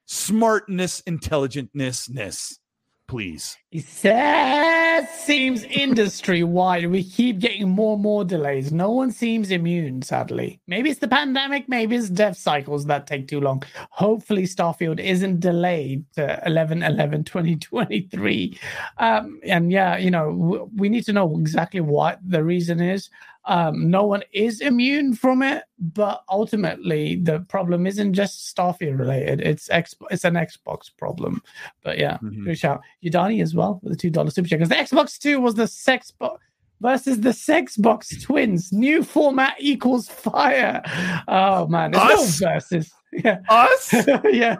smartness, 0.06 1.02
intelligentness? 1.02 2.60
Please. 3.07 3.57
Says 3.79 5.09
seems 5.09 5.63
industry 5.63 6.43
wide. 6.43 6.89
We 6.89 7.03
keep 7.03 7.39
getting 7.39 7.69
more 7.69 7.93
and 7.93 8.03
more 8.03 8.25
delays. 8.25 8.71
No 8.71 8.91
one 8.91 9.11
seems 9.11 9.51
immune, 9.51 10.01
sadly. 10.01 10.59
Maybe 10.67 10.89
it's 10.89 10.99
the 10.99 11.07
pandemic, 11.07 11.67
maybe 11.67 11.95
it's 11.95 12.09
dev 12.09 12.35
cycles 12.38 12.85
that 12.85 13.07
take 13.07 13.27
too 13.27 13.39
long. 13.39 13.63
Hopefully, 13.91 14.43
Starfield 14.43 14.99
isn't 14.99 15.39
delayed 15.39 16.05
to 16.15 16.41
11 16.45 16.84
11 16.84 17.23
2023. 17.23 18.59
Um, 18.97 19.39
and 19.43 19.71
yeah, 19.71 19.97
you 19.97 20.11
know, 20.11 20.69
we 20.75 20.89
need 20.89 21.05
to 21.05 21.13
know 21.13 21.38
exactly 21.38 21.81
what 21.81 22.19
the 22.25 22.43
reason 22.43 22.79
is. 22.79 23.09
Um, 23.48 23.90
no 23.90 24.03
one 24.03 24.24
is 24.34 24.60
immune 24.60 25.15
from 25.15 25.41
it, 25.41 25.64
but 25.80 26.24
ultimately 26.30 27.15
the 27.15 27.40
problem 27.41 27.88
isn't 27.88 28.14
just 28.14 28.53
Starfield 28.53 28.99
related. 28.99 29.40
It's 29.40 29.69
X, 29.69 29.95
it's 30.11 30.26
an 30.26 30.34
Xbox 30.34 30.91
problem. 30.95 31.41
But 31.82 31.98
yeah, 31.98 32.18
mm-hmm. 32.18 32.44
good 32.44 32.60
shout. 32.60 32.82
Udani 33.03 33.41
as 33.41 33.56
well 33.56 33.80
with 33.82 33.94
the 33.94 33.98
two 33.98 34.10
dollar 34.10 34.32
super 34.32 34.49
chat 34.49 34.60
because 34.60 34.69
the 34.69 34.76
Xbox 34.76 35.18
Two 35.18 35.40
was 35.40 35.56
the 35.56 35.68
sex 35.68 36.11
box 36.11 36.44
versus 36.82 37.22
the 37.22 37.34
sex 37.34 37.78
box 37.78 38.10
twins. 38.22 38.74
New 38.74 39.02
format 39.02 39.56
equals 39.60 40.10
fire. 40.10 40.82
Oh 41.30 41.68
man, 41.68 41.95
Us? 41.95 42.41
no 42.41 42.49
versus. 42.49 42.91
Yeah. 43.24 43.40
Us? 43.48 43.94
yeah. 44.26 44.57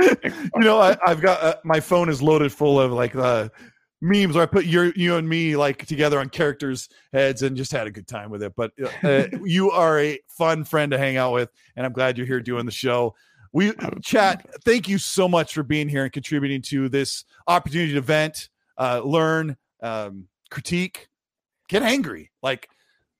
you 0.00 0.50
know, 0.56 0.80
I, 0.80 0.96
have 1.04 1.20
got 1.20 1.42
uh, 1.42 1.56
my 1.62 1.78
phone 1.78 2.08
is 2.08 2.22
loaded 2.22 2.52
full 2.52 2.80
of 2.80 2.90
like 2.90 3.14
uh, 3.14 3.50
memes 4.00 4.34
where 4.34 4.42
I 4.42 4.46
put 4.46 4.66
your 4.66 4.92
you 4.94 5.16
and 5.16 5.28
me 5.28 5.56
like 5.56 5.86
together 5.86 6.20
on 6.20 6.28
characters' 6.28 6.88
heads 7.12 7.42
and 7.42 7.56
just 7.56 7.72
had 7.72 7.86
a 7.86 7.90
good 7.90 8.06
time 8.06 8.30
with 8.30 8.42
it. 8.42 8.54
But 8.56 8.72
uh, 8.82 9.06
uh 9.06 9.26
you 9.44 9.70
are 9.70 9.98
a 9.98 10.18
fun 10.28 10.64
friend 10.64 10.92
to 10.92 10.98
hang 10.98 11.16
out 11.16 11.32
with, 11.32 11.50
and 11.76 11.86
I'm 11.86 11.92
glad 11.92 12.18
you're 12.18 12.26
here 12.26 12.40
doing 12.40 12.66
the 12.66 12.72
show. 12.72 13.14
We 13.52 13.72
chat. 14.02 14.46
Thank 14.64 14.88
you 14.88 14.98
so 14.98 15.28
much 15.28 15.54
for 15.54 15.62
being 15.62 15.88
here 15.88 16.04
and 16.04 16.12
contributing 16.12 16.62
to 16.62 16.88
this 16.88 17.24
opportunity 17.46 17.94
to 17.94 18.02
vent, 18.02 18.50
uh, 18.76 19.00
learn, 19.02 19.56
um, 19.82 20.28
critique, 20.50 21.08
get 21.68 21.82
angry. 21.82 22.30
Like, 22.42 22.68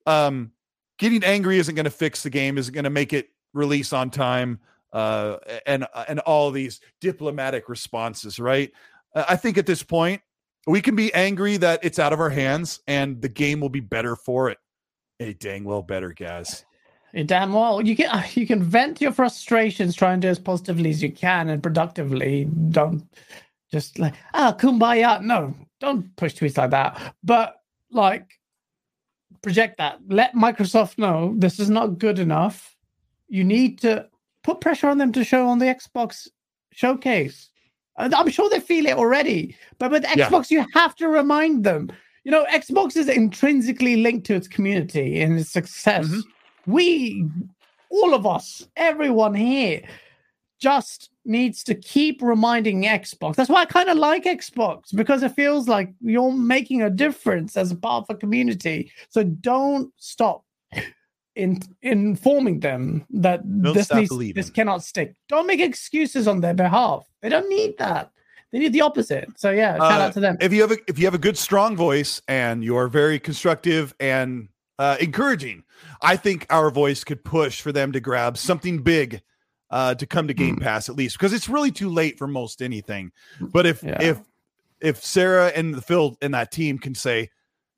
um, 0.04 0.52
getting 0.98 1.24
angry 1.24 1.58
isn't 1.58 1.74
going 1.74 1.84
to 1.84 1.90
fix 1.90 2.22
the 2.22 2.30
game. 2.30 2.58
Isn't 2.58 2.74
going 2.74 2.84
to 2.84 2.90
make 2.90 3.14
it 3.14 3.30
release 3.54 3.94
on 3.94 4.10
time. 4.10 4.60
Uh, 4.92 5.38
and 5.66 5.86
and 6.08 6.20
all 6.20 6.50
these 6.50 6.80
diplomatic 7.00 7.68
responses, 7.68 8.38
right? 8.38 8.72
I 9.14 9.36
think 9.36 9.56
at 9.56 9.66
this 9.66 9.82
point 9.82 10.20
we 10.66 10.80
can 10.80 10.96
be 10.96 11.12
angry 11.14 11.56
that 11.58 11.80
it's 11.82 11.98
out 11.98 12.12
of 12.12 12.20
our 12.20 12.30
hands 12.30 12.80
and 12.86 13.22
the 13.22 13.28
game 13.28 13.60
will 13.60 13.68
be 13.68 13.80
better 13.80 14.16
for 14.16 14.50
it. 14.50 14.58
Hey, 15.18 15.32
dang 15.32 15.64
well 15.64 15.82
better, 15.82 16.12
guys. 16.12 16.64
Hey, 17.12 17.22
damn 17.22 17.52
well. 17.52 17.80
You 17.80 17.96
can 17.96 18.24
you 18.34 18.46
can 18.46 18.62
vent 18.62 19.00
your 19.00 19.12
frustrations, 19.12 19.94
try 19.94 20.12
and 20.12 20.22
do 20.22 20.28
as 20.28 20.38
positively 20.38 20.90
as 20.90 21.02
you 21.02 21.10
can 21.10 21.48
and 21.48 21.62
productively. 21.62 22.46
Don't 22.70 23.04
just 23.70 23.98
like 23.98 24.14
ah 24.34 24.54
kumbaya. 24.58 25.22
No, 25.22 25.54
don't 25.80 26.14
push 26.16 26.34
tweets 26.34 26.58
like 26.58 26.70
that. 26.70 27.14
But 27.22 27.56
like 27.90 28.38
project 29.42 29.78
that. 29.78 30.00
Let 30.08 30.34
Microsoft 30.34 30.98
know 30.98 31.34
this 31.36 31.60
is 31.60 31.70
not 31.70 31.98
good 31.98 32.18
enough. 32.18 32.76
You 33.28 33.44
need 33.44 33.78
to 33.80 34.08
put 34.42 34.60
pressure 34.60 34.88
on 34.88 34.98
them 34.98 35.12
to 35.12 35.24
show 35.24 35.46
on 35.46 35.58
the 35.58 35.66
Xbox 35.66 36.28
showcase. 36.72 37.50
I'm 37.98 38.28
sure 38.30 38.48
they 38.50 38.60
feel 38.60 38.86
it 38.86 38.96
already, 38.96 39.56
but 39.78 39.90
with 39.90 40.04
Xbox, 40.04 40.50
yeah. 40.50 40.60
you 40.60 40.66
have 40.74 40.94
to 40.96 41.08
remind 41.08 41.64
them. 41.64 41.90
You 42.24 42.30
know, 42.30 42.44
Xbox 42.46 42.96
is 42.96 43.08
intrinsically 43.08 43.96
linked 43.96 44.26
to 44.26 44.34
its 44.34 44.48
community 44.48 45.20
and 45.22 45.38
its 45.38 45.50
success. 45.50 46.06
Mm-hmm. 46.06 46.72
We, 46.72 47.26
all 47.88 48.14
of 48.14 48.26
us, 48.26 48.66
everyone 48.76 49.34
here, 49.34 49.82
just 50.58 51.10
needs 51.24 51.62
to 51.64 51.74
keep 51.74 52.22
reminding 52.22 52.82
Xbox. 52.82 53.36
That's 53.36 53.50
why 53.50 53.62
I 53.62 53.66
kind 53.66 53.88
of 53.88 53.98
like 53.98 54.24
Xbox 54.24 54.94
because 54.94 55.22
it 55.22 55.32
feels 55.32 55.68
like 55.68 55.92
you're 56.00 56.32
making 56.32 56.82
a 56.82 56.90
difference 56.90 57.56
as 57.56 57.70
a 57.70 57.76
part 57.76 58.06
of 58.08 58.16
a 58.16 58.18
community. 58.18 58.90
So 59.10 59.22
don't 59.22 59.92
stop 59.98 60.45
in 61.36 61.60
informing 61.82 62.60
them 62.60 63.04
that 63.10 63.40
don't 63.62 63.74
this 63.74 63.92
needs, 63.92 64.34
this 64.34 64.50
cannot 64.50 64.82
stick. 64.82 65.14
Don't 65.28 65.46
make 65.46 65.60
excuses 65.60 66.26
on 66.26 66.40
their 66.40 66.54
behalf. 66.54 67.06
They 67.20 67.28
don't 67.28 67.48
need 67.48 67.78
that. 67.78 68.10
They 68.52 68.58
need 68.58 68.72
the 68.72 68.80
opposite. 68.80 69.28
So 69.36 69.50
yeah, 69.50 69.76
shout 69.76 70.00
uh, 70.00 70.04
out 70.04 70.12
to 70.14 70.20
them. 70.20 70.38
If 70.40 70.52
you 70.52 70.62
have 70.62 70.72
a 70.72 70.78
if 70.88 70.98
you 70.98 71.04
have 71.04 71.14
a 71.14 71.18
good 71.18 71.36
strong 71.36 71.76
voice 71.76 72.22
and 72.26 72.64
you 72.64 72.76
are 72.76 72.88
very 72.88 73.18
constructive 73.18 73.94
and 74.00 74.48
uh, 74.78 74.96
encouraging, 74.98 75.64
I 76.00 76.16
think 76.16 76.46
our 76.50 76.70
voice 76.70 77.04
could 77.04 77.22
push 77.22 77.60
for 77.60 77.70
them 77.70 77.92
to 77.92 78.00
grab 78.00 78.38
something 78.38 78.82
big 78.82 79.20
uh, 79.70 79.94
to 79.96 80.06
come 80.06 80.28
to 80.28 80.34
Game 80.34 80.56
mm. 80.56 80.62
Pass 80.62 80.88
at 80.88 80.96
least 80.96 81.18
because 81.18 81.32
it's 81.32 81.48
really 81.48 81.70
too 81.70 81.90
late 81.90 82.18
for 82.18 82.26
most 82.26 82.62
anything. 82.62 83.12
But 83.40 83.66
if 83.66 83.82
yeah. 83.82 84.00
if 84.00 84.20
if 84.80 85.04
Sarah 85.04 85.48
and 85.48 85.74
the 85.74 85.82
Phil 85.82 86.16
and 86.22 86.32
that 86.32 86.50
team 86.50 86.78
can 86.78 86.94
say, 86.94 87.30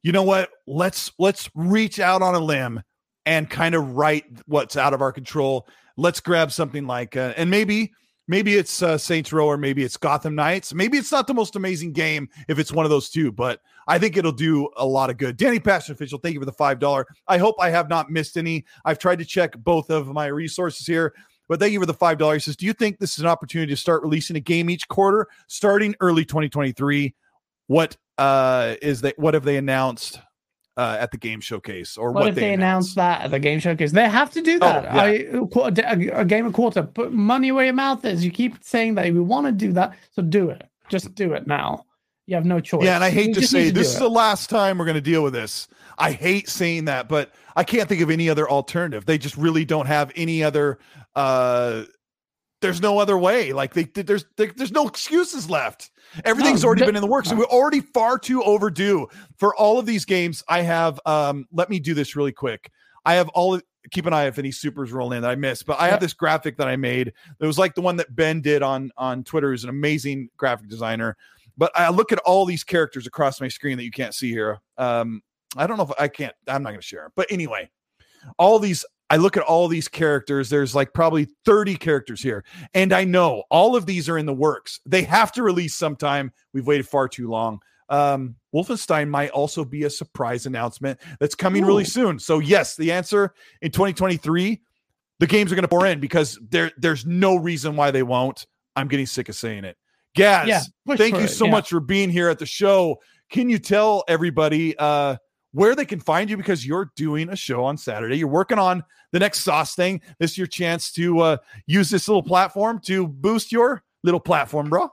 you 0.03 0.13
know 0.13 0.23
what, 0.23 0.51
let's 0.67 1.11
let's 1.19 1.51
reach 1.55 1.99
out 1.99 2.23
on 2.23 2.35
a 2.35 2.41
limb 2.41 2.83
and 3.29 3.51
kind 3.51 3.75
of 3.75 3.95
write 3.95 4.25
what's 4.47 4.75
out 4.75 4.95
of 4.95 5.03
our 5.03 5.13
control. 5.13 5.69
Let's 5.99 6.19
grab 6.19 6.51
something 6.51 6.87
like, 6.87 7.15
uh, 7.15 7.35
and 7.37 7.51
maybe 7.51 7.93
maybe 8.27 8.57
it's 8.57 8.83
uh, 8.83 8.97
Saints 8.97 9.35
Row 9.35 9.47
or 9.47 9.59
maybe 9.59 9.85
it's 9.85 9.99
Gotham 9.99 10.35
Knights. 10.35 10.73
Maybe 10.73 10.97
it's 10.97 11.13
not 11.13 11.27
the 11.27 11.35
most 11.35 11.55
amazing 11.55 11.93
game 11.93 12.31
if 12.49 12.59
it's 12.59 12.73
one 12.73 12.87
of 12.87 12.91
those 12.91 13.11
two, 13.11 13.31
but 13.31 13.61
I 13.87 13.99
think 13.99 14.17
it'll 14.17 14.33
do 14.33 14.71
a 14.79 14.87
lot 14.87 15.11
of 15.11 15.19
good. 15.19 15.37
Danny 15.37 15.61
Passion 15.61 15.93
Official, 15.93 16.19
thank 16.19 16.33
you 16.33 16.41
for 16.41 16.47
the 16.47 16.53
five 16.53 16.79
dollar. 16.79 17.07
I 17.27 17.37
hope 17.37 17.57
I 17.61 17.69
have 17.69 17.91
not 17.91 18.11
missed 18.11 18.39
any. 18.39 18.65
I've 18.87 18.99
tried 18.99 19.19
to 19.19 19.27
check 19.27 19.59
both 19.59 19.91
of 19.91 20.09
my 20.09 20.27
resources 20.27 20.87
here. 20.87 21.13
But 21.51 21.61
thank 21.61 21.75
you 21.75 21.81
for 21.81 21.87
the 21.87 21.93
five 21.93 22.17
dollars. 22.17 22.47
He 22.47 22.49
Says, 22.49 22.57
do 22.57 22.65
you 22.65 22.73
think 22.73 22.99
this 22.99 23.13
is 23.13 23.21
an 23.21 23.27
opportunity 23.27 23.71
to 23.75 23.77
start 23.77 24.03
releasing 24.03 24.37
a 24.37 24.41
game 24.41 24.71
each 24.71 24.89
quarter, 24.89 25.27
starting 25.49 25.95
early 26.01 26.25
2023? 26.25 27.15
What 27.67 27.95
uh 28.17 28.77
is 28.81 29.03
that? 29.03 29.19
What 29.19 29.35
have 29.35 29.45
they 29.45 29.59
announced? 29.59 30.19
Uh, 30.79 30.97
at 31.01 31.11
the 31.11 31.19
game 31.19 31.41
showcase 31.41 31.99
or 31.99 32.13
what, 32.13 32.21
what 32.21 32.29
if 32.29 32.35
they, 32.37 32.43
they 32.43 32.55
announce 32.55 32.95
that 32.95 33.23
at 33.23 33.33
the 33.33 33.39
game 33.41 33.59
showcase? 33.59 33.91
They 33.91 34.09
have 34.09 34.31
to 34.31 34.41
do 34.41 34.61
that. 34.61 34.85
oh, 34.85 34.95
yeah. 34.95 35.91
I, 35.91 36.15
a, 36.15 36.21
a 36.21 36.25
game 36.25 36.47
a 36.47 36.53
quarter 36.53 36.85
put 36.85 37.13
money 37.13 37.51
where 37.51 37.65
your 37.65 37.75
mouth 37.75 38.05
is. 38.05 38.25
You 38.25 38.31
keep 38.31 38.63
saying 38.63 38.95
that 38.95 39.13
we 39.13 39.21
want 39.21 39.47
to 39.47 39.53
do 39.53 39.73
that 39.73 39.97
so 40.13 40.23
do 40.23 40.51
it. 40.51 40.63
Just 40.89 41.15
do 41.17 41.35
it 41.35 41.49
now. 41.49 41.85
You 42.27 42.37
have 42.37 42.47
no 42.47 42.61
choice. 42.61 42.85
Yeah 42.85 42.95
and 42.95 43.03
i 43.03 43.11
hate 43.11 43.35
to 43.35 43.47
say 43.47 43.67
to 43.67 43.73
this 43.73 43.89
is 43.89 43.97
it. 43.97 44.01
the 44.01 44.09
last 44.09 44.49
time 44.51 44.79
we're 44.79 44.85
going 44.85 44.95
to 44.95 45.01
deal 45.01 45.25
with 45.25 45.33
this. 45.33 45.67
I 45.99 46.13
hate 46.13 46.49
saying 46.49 46.85
that 46.85 47.09
but 47.09 47.33
i 47.57 47.65
can't 47.65 47.89
think 47.89 48.01
of 48.01 48.11
any 48.11 48.31
other 48.31 48.49
alternative. 48.49 49.05
They 49.05 49.19
just 49.19 49.37
really 49.37 49.65
don't 49.65 49.87
have 49.87 50.13
any 50.15 50.45
other 50.45 50.79
uh 51.17 51.85
there's 52.61 52.81
no 52.81 52.99
other 52.99 53.17
way 53.17 53.53
like 53.53 53.75
they 53.75 53.85
there's 53.85 54.25
there's 54.37 54.73
no 54.73 54.89
excuses 54.89 55.49
left 55.49 55.91
Everything's 56.25 56.63
no, 56.63 56.69
already 56.69 56.85
been 56.85 56.97
in 56.97 57.03
the 57.03 57.09
works, 57.09 57.31
and 57.31 57.39
we're 57.39 57.47
already 57.47 57.81
far 57.81 58.19
too 58.19 58.43
overdue 58.43 59.09
for 59.37 59.55
all 59.57 59.79
of 59.79 59.87
these 59.87 60.05
games. 60.05 60.43
I 60.49 60.63
have 60.63 60.99
um, 61.07 61.47
let 61.53 61.71
me 61.71 61.79
do 61.79 61.95
this 61.95 62.17
really 62.17 62.33
quick. 62.33 62.71
I 63.05 63.15
have 63.15 63.29
all 63.31 63.61
keep 63.91 64.07
an 64.07 64.13
eye 64.13 64.27
if 64.27 64.39
any 64.39 64.51
supers 64.51 64.93
roll 64.93 65.13
in 65.13 65.23
that 65.23 65.31
I 65.31 65.35
missed, 65.35 65.67
but 65.67 65.81
I 65.81 65.87
yeah. 65.87 65.93
have 65.93 66.01
this 66.01 66.13
graphic 66.13 66.57
that 66.59 66.69
I 66.69 66.77
made. 66.77 67.09
It 67.09 67.47
was 67.47 67.59
like 67.59 67.75
the 67.75 67.81
one 67.81 67.97
that 67.97 68.15
Ben 68.15 68.41
did 68.41 68.63
on 68.63 68.91
on 68.97 69.25
Twitter, 69.25 69.51
who's 69.51 69.65
an 69.65 69.71
amazing 69.71 70.31
graphic 70.37 70.69
designer. 70.69 71.17
But 71.57 71.73
I 71.75 71.91
look 71.91 72.13
at 72.13 72.19
all 72.21 72.45
these 72.45 72.65
characters 72.65 73.07
across 73.07 73.41
my 73.41 73.49
screen 73.49 73.77
that 73.79 73.85
you 73.85 73.91
can't 73.91 74.15
see 74.15 74.31
here. 74.31 74.61
Um, 74.79 75.23
I 75.57 75.67
don't 75.67 75.77
know 75.77 75.85
if 75.85 75.91
I 75.99 76.09
can't, 76.09 76.35
I'm 76.47 76.63
not 76.63 76.71
gonna 76.71 76.83
share. 76.83 77.11
But 77.17 77.27
anyway, 77.31 77.71
all 78.39 78.59
these 78.59 78.85
I 79.11 79.17
look 79.17 79.37
at 79.37 79.43
all 79.43 79.69
these 79.69 79.89
characters. 79.89 80.51
There's 80.51 80.75
like 80.75 80.93
probably 80.93 81.29
30 81.45 81.77
characters 81.77 82.23
here. 82.23 82.45
And 82.75 82.93
I 82.93 83.05
know 83.05 83.45
all 83.51 83.75
of 83.75 83.87
these 83.87 84.09
are 84.09 84.19
in 84.19 84.27
the 84.27 84.35
works. 84.35 84.81
They 84.85 85.03
have 85.03 85.33
to 85.33 85.43
release 85.43 85.75
sometime. 85.75 86.33
We've 86.53 86.67
waited 86.67 86.87
far 86.87 87.09
too 87.09 87.29
long. 87.29 87.61
Um, 87.89 88.37
Wolfenstein 88.55 89.09
might 89.09 89.31
also 89.31 89.65
be 89.65 89.85
a 89.85 89.91
surprise 89.91 90.45
announcement 90.45 91.01
that's 91.21 91.35
coming 91.35 91.65
Ooh. 91.65 91.69
really 91.69 91.85
soon. 91.85 92.19
So, 92.19 92.39
yes, 92.39 92.77
the 92.77 92.93
answer 92.93 93.33
in 93.63 93.71
2023, 93.71 94.61
the 95.21 95.27
games 95.27 95.51
are 95.51 95.55
going 95.55 95.63
to 95.63 95.69
pour 95.69 95.87
in 95.87 96.01
because 96.01 96.39
there, 96.51 96.71
there's 96.77 97.07
no 97.07 97.37
reason 97.37 97.77
why 97.77 97.91
they 97.91 98.03
won't. 98.03 98.47
I'm 98.77 98.89
getting 98.89 99.07
sick 99.07 99.29
of 99.29 99.37
saying 99.37 99.65
it. 99.65 99.77
Gaz, 100.15 100.49
yeah, 100.49 100.97
thank 100.97 101.17
you 101.17 101.29
so 101.29 101.47
yeah. 101.47 101.51
much 101.51 101.71
for 101.71 101.81
being 101.81 102.11
here 102.11 102.29
at 102.29 102.39
the 102.39 102.47
show. 102.47 102.99
Can 103.31 103.49
you 103.49 103.59
tell 103.59 104.05
everybody 104.09 104.77
uh, 104.79 105.17
where 105.53 105.75
they 105.75 105.85
can 105.85 106.01
find 106.01 106.29
you 106.29 106.37
because 106.37 106.67
you're 106.67 106.93
doing 106.97 107.31
a 107.31 107.37
show 107.37 107.65
on 107.65 107.77
Saturday. 107.77 108.19
You're 108.19 108.29
working 108.29 108.59
on 108.59 108.85
the 109.13 109.19
next 109.19 109.41
sauce 109.41 109.75
thing. 109.75 110.01
This 110.19 110.33
is 110.33 110.39
your 110.39 110.47
chance 110.47 110.93
to 110.93 111.21
uh, 111.21 111.37
use 111.67 111.91
this 111.91 112.09
little 112.09 112.23
platform 112.23 112.81
to 112.85 113.07
boost 113.07 113.53
your 113.53 113.83
little 114.03 114.21
platform, 114.21 114.69
bro. 114.69 114.91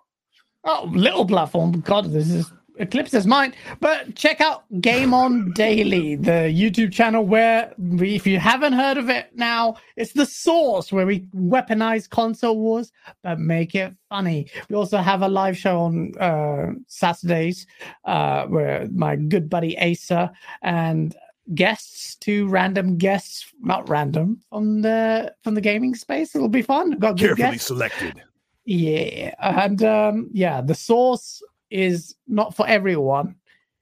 Oh, 0.64 0.90
little 0.92 1.26
platform. 1.26 1.82
God, 1.82 2.12
this 2.12 2.30
is 2.30 2.52
eclipses 2.78 3.26
mine. 3.26 3.54
But 3.80 4.16
check 4.16 4.42
out 4.42 4.64
Game 4.82 5.14
On 5.14 5.52
Daily, 5.54 6.16
the 6.16 6.52
YouTube 6.54 6.92
channel 6.92 7.26
where 7.26 7.74
we, 7.78 8.16
if 8.16 8.26
you 8.28 8.40
haven't 8.40 8.74
heard 8.74 8.98
of 8.98 9.10
it 9.10 9.30
now, 9.36 9.76
it's 9.96 10.14
the 10.14 10.26
source 10.26 10.92
where 10.92 11.06
we 11.06 11.22
weaponize 11.36 12.10
console 12.10 12.58
wars 12.58 12.92
but 13.24 13.40
make 13.40 13.76
it 13.76 13.94
funny. 14.10 14.48
We 14.70 14.76
also 14.76 14.98
have 14.98 15.22
a 15.22 15.28
live 15.28 15.58
show 15.58 15.80
on 15.82 16.14
uh, 16.20 16.74
Saturdays 16.88 17.66
uh, 18.06 18.46
where 18.46 18.88
my 18.94 19.16
good 19.16 19.50
buddy 19.50 19.78
Asa 19.80 20.32
and 20.62 21.16
guests, 21.54 22.16
two 22.16 22.48
random 22.48 22.98
guests, 22.98 23.54
not 23.62 23.88
random 23.90 24.42
from 24.50 24.82
the 24.82 25.34
from 25.44 25.54
the 25.54 25.62
gaming 25.62 25.96
space. 25.96 26.36
It'll 26.36 26.50
be 26.50 26.62
fun. 26.62 26.92
Got 26.92 27.18
good 27.18 27.38
Carefully 27.38 27.52
guests. 27.52 27.68
selected. 27.68 28.22
Yeah, 28.66 29.36
and 29.40 29.84
um, 29.84 30.30
yeah, 30.34 30.62
the 30.62 30.74
source 30.74 31.42
is 31.70 32.16
not 32.28 32.56
for 32.56 32.68
everyone. 32.68 33.36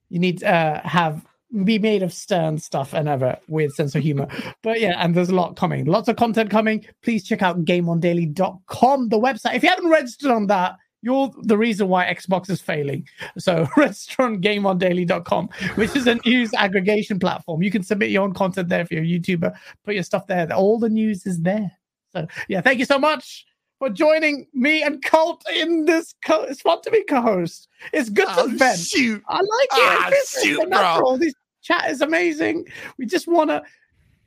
You 0.09 0.19
need 0.19 0.39
to 0.39 0.53
uh, 0.53 0.87
have 0.87 1.25
be 1.63 1.77
made 1.77 2.01
of 2.01 2.11
stern 2.11 2.57
stuff 2.57 2.93
and 2.93 3.07
ever 3.07 3.37
with 3.47 3.73
sense 3.73 3.93
of 3.95 4.01
humor. 4.01 4.27
But 4.63 4.79
yeah, 4.79 4.95
and 4.97 5.13
there's 5.13 5.29
a 5.29 5.35
lot 5.35 5.55
coming, 5.55 5.85
lots 5.85 6.07
of 6.07 6.15
content 6.15 6.49
coming. 6.49 6.85
Please 7.03 7.23
check 7.23 7.41
out 7.41 7.65
gameondaily.com, 7.65 9.09
the 9.09 9.19
website. 9.19 9.55
If 9.55 9.63
you 9.63 9.69
haven't 9.69 9.89
registered 9.89 10.31
on 10.31 10.47
that, 10.47 10.77
you're 11.01 11.31
the 11.41 11.57
reason 11.57 11.89
why 11.89 12.05
Xbox 12.05 12.49
is 12.49 12.61
failing. 12.61 13.05
So 13.37 13.67
register 13.77 14.23
on 14.23 14.41
gameondaily.com, 14.41 15.49
which 15.75 15.95
is 15.95 16.07
a 16.07 16.15
news 16.25 16.51
aggregation 16.53 17.19
platform. 17.19 17.61
You 17.61 17.71
can 17.71 17.83
submit 17.83 18.09
your 18.09 18.23
own 18.23 18.33
content 18.33 18.69
there 18.69 18.81
if 18.81 18.89
you're 18.89 19.03
a 19.03 19.05
YouTuber, 19.05 19.53
put 19.83 19.95
your 19.95 20.03
stuff 20.03 20.27
there. 20.27 20.51
All 20.53 20.79
the 20.79 20.89
news 20.89 21.25
is 21.25 21.41
there. 21.41 21.71
So 22.13 22.25
yeah, 22.47 22.61
thank 22.61 22.79
you 22.79 22.85
so 22.85 22.97
much 22.97 23.45
for 23.83 23.89
joining 23.93 24.47
me 24.53 24.81
and 24.81 25.03
Colt 25.03 25.43
in 25.53 25.83
this. 25.85 26.15
Co- 26.25 26.43
it's 26.43 26.61
fun 26.61 26.81
to 26.83 26.91
be 26.91 27.03
co-host. 27.03 27.67
It's 27.91 28.09
good 28.09 28.27
Oh, 28.29 28.47
to 28.47 28.55
vent. 28.55 28.79
shoot. 28.79 29.21
I 29.27 29.35
like 29.35 29.43
it. 29.43 29.69
Ah, 29.73 30.07
It's- 30.07 30.41
shoot, 30.43 30.69
bro. 30.69 31.17
This 31.17 31.33
chat 31.61 31.89
is 31.89 32.01
amazing. 32.01 32.65
We 32.97 33.05
just 33.05 33.27
want 33.27 33.49
to. 33.49 33.61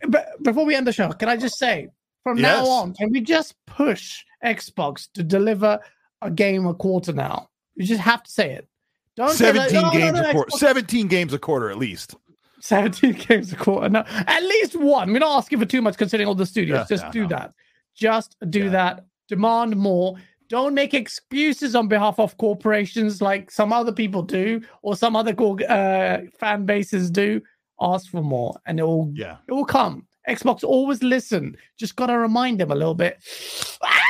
But 0.09 0.43
before 0.43 0.66
we 0.66 0.74
end 0.74 0.87
the 0.87 0.93
show, 0.93 1.11
can 1.12 1.28
I 1.31 1.37
just 1.39 1.59
say, 1.59 1.89
from 2.23 2.39
now 2.41 2.66
on, 2.66 2.93
can 2.95 3.11
we 3.11 3.20
just 3.23 3.55
push 3.66 4.24
Xbox 4.45 5.09
to 5.15 5.23
deliver 5.23 5.81
a 6.20 6.31
game 6.31 6.66
a 6.66 6.74
quarter 6.74 7.15
now? 7.15 7.49
You 7.77 7.87
just 7.87 8.03
have 8.03 8.23
to 8.24 8.31
say 8.31 8.53
it. 8.53 8.69
Don't 9.16 9.31
say 9.31 9.53
like, 9.53 9.70
17 9.70 9.74
"No, 9.81 9.89
no, 9.89 9.93
games 9.99 10.20
no, 10.20 10.28
a 10.28 10.33
quarter. 10.33 10.51
Xbox 10.51 10.59
17 10.59 11.09
games 11.09 11.33
a 11.33 11.39
quarter 11.39 11.70
at 11.70 11.78
least. 11.78 12.15
17 12.61 13.12
games 13.28 13.53
a 13.55 13.57
quarter. 13.57 13.89
No, 13.89 14.05
at 14.07 14.43
least 14.43 14.77
one. 14.77 15.12
We're 15.15 15.20
not 15.20 15.39
asking 15.39 15.61
for 15.61 15.65
too 15.66 15.81
much 15.81 15.97
considering 15.97 16.28
all 16.28 16.35
the 16.35 16.45
studios. 16.45 16.87
Yeah, 16.91 16.97
Just 16.99 17.11
do 17.11 17.23
no. 17.23 17.28
that. 17.28 17.55
Just 17.95 18.37
do 18.51 18.65
Yeah. 18.65 18.70
that. 18.70 19.05
Demand 19.28 19.77
more. 19.77 20.16
Don't 20.48 20.74
make 20.74 20.94
excuses 20.94 21.74
on 21.74 21.89
behalf 21.89 22.20
of 22.20 22.36
corporations 22.39 23.20
like 23.20 23.51
some 23.51 23.73
other 23.73 23.93
people 23.93 24.23
do 24.23 24.61
or 24.82 24.94
some 24.97 25.16
other 25.16 25.35
uh, 25.69 26.19
fan 26.39 26.65
bases 26.66 27.11
do. 27.11 27.40
Ask 27.81 28.11
for 28.11 28.23
more 28.23 28.55
and 28.66 28.78
it 28.78 28.85
will, 28.85 29.11
Yeah. 29.15 29.36
it 29.48 29.53
will 29.53 29.65
come. 29.65 30.07
Xbox 30.28 30.65
always 30.65 31.03
listen. 31.03 31.57
Just 31.78 31.97
got 31.97 32.07
to 32.07 32.16
remind 32.19 32.61
them 32.61 32.70
a 32.70 32.74
little 32.74 32.94
bit. 32.94 33.19
Ah! 33.82 34.06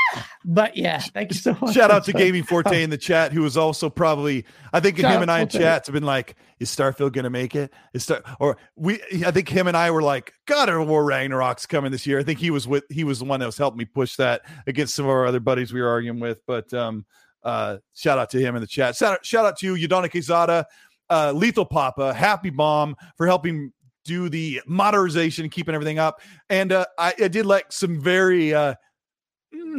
But 0.49 0.77
yeah, 0.77 1.01
thank 1.01 1.33
you 1.33 1.39
so 1.39 1.57
much. 1.61 1.75
Shout 1.75 1.91
out 1.91 2.05
to. 2.05 2.13
Gaming 2.13 2.45
Forte 2.45 2.81
in 2.81 2.89
the 2.89 2.97
chat, 2.97 3.33
who 3.33 3.43
was 3.43 3.57
also 3.57 3.91
probably, 3.91 4.45
I 4.73 4.79
think 4.79 4.99
Shout 4.99 5.13
him 5.13 5.23
and 5.23 5.31
I 5.31 5.41
in 5.41 5.49
chats 5.49 5.89
have 5.89 5.93
been 5.93 6.05
like, 6.05 6.37
is 6.61 6.71
Starfield 6.71 7.13
going 7.13 7.25
to 7.25 7.31
make 7.31 7.57
it? 7.57 7.73
Is 7.93 8.05
Star, 8.05 8.23
or 8.39 8.57
we, 8.77 9.03
I 9.27 9.33
think 9.33 9.49
him 9.49 9.67
and 9.67 9.77
I 9.77 9.91
were 9.91 10.03
like, 10.03 10.33
God 10.47 10.69
of 10.69 10.87
War 10.87 11.05
Ragnarok's 11.05 11.67
coming 11.67 11.91
this 11.91 12.07
year. 12.07 12.21
I 12.21 12.23
think 12.23 12.39
he 12.39 12.51
was 12.51 12.69
with, 12.69 12.85
he 12.89 13.03
was 13.03 13.19
the 13.19 13.25
one 13.25 13.41
that 13.41 13.47
was 13.47 13.59
helping 13.59 13.79
me 13.79 13.87
push 13.87 14.15
that 14.17 14.43
against 14.69 14.95
some 14.95 15.05
of 15.05 15.11
our 15.11 15.27
other 15.27 15.41
buddies 15.41 15.73
we 15.73 15.83
were 15.83 15.89
arguing 15.89 16.21
with. 16.21 16.39
But 16.47 16.73
um, 16.73 17.05
uh, 17.43 17.79
shout 17.95 18.19
out 18.19 18.31
to 18.31 18.39
him 18.39 18.55
in 18.55 18.61
the 18.61 18.69
chat. 18.69 18.95
Shout 18.95 19.15
out, 19.15 19.27
shout 19.27 19.47
out 19.47 19.59
to 19.59 19.75
Yadona 19.75 20.09
Quezada, 20.09 20.65
uh, 21.11 21.33
Lethal 21.33 21.67
Papa, 21.67 22.15
Happy 22.15 22.51
Bomb 22.51 22.95
for 23.17 23.27
helping 23.27 23.73
do 24.05 24.29
the 24.29 24.63
modernization, 24.67 25.51
keeping 25.51 25.75
everything 25.75 25.99
up. 25.99 26.21
And 26.49 26.71
uh, 26.71 26.87
I, 26.97 27.15
I 27.21 27.29
did 27.29 27.47
like 27.47 27.73
some 27.73 28.01
very 28.01 28.55
uh, 28.55 28.75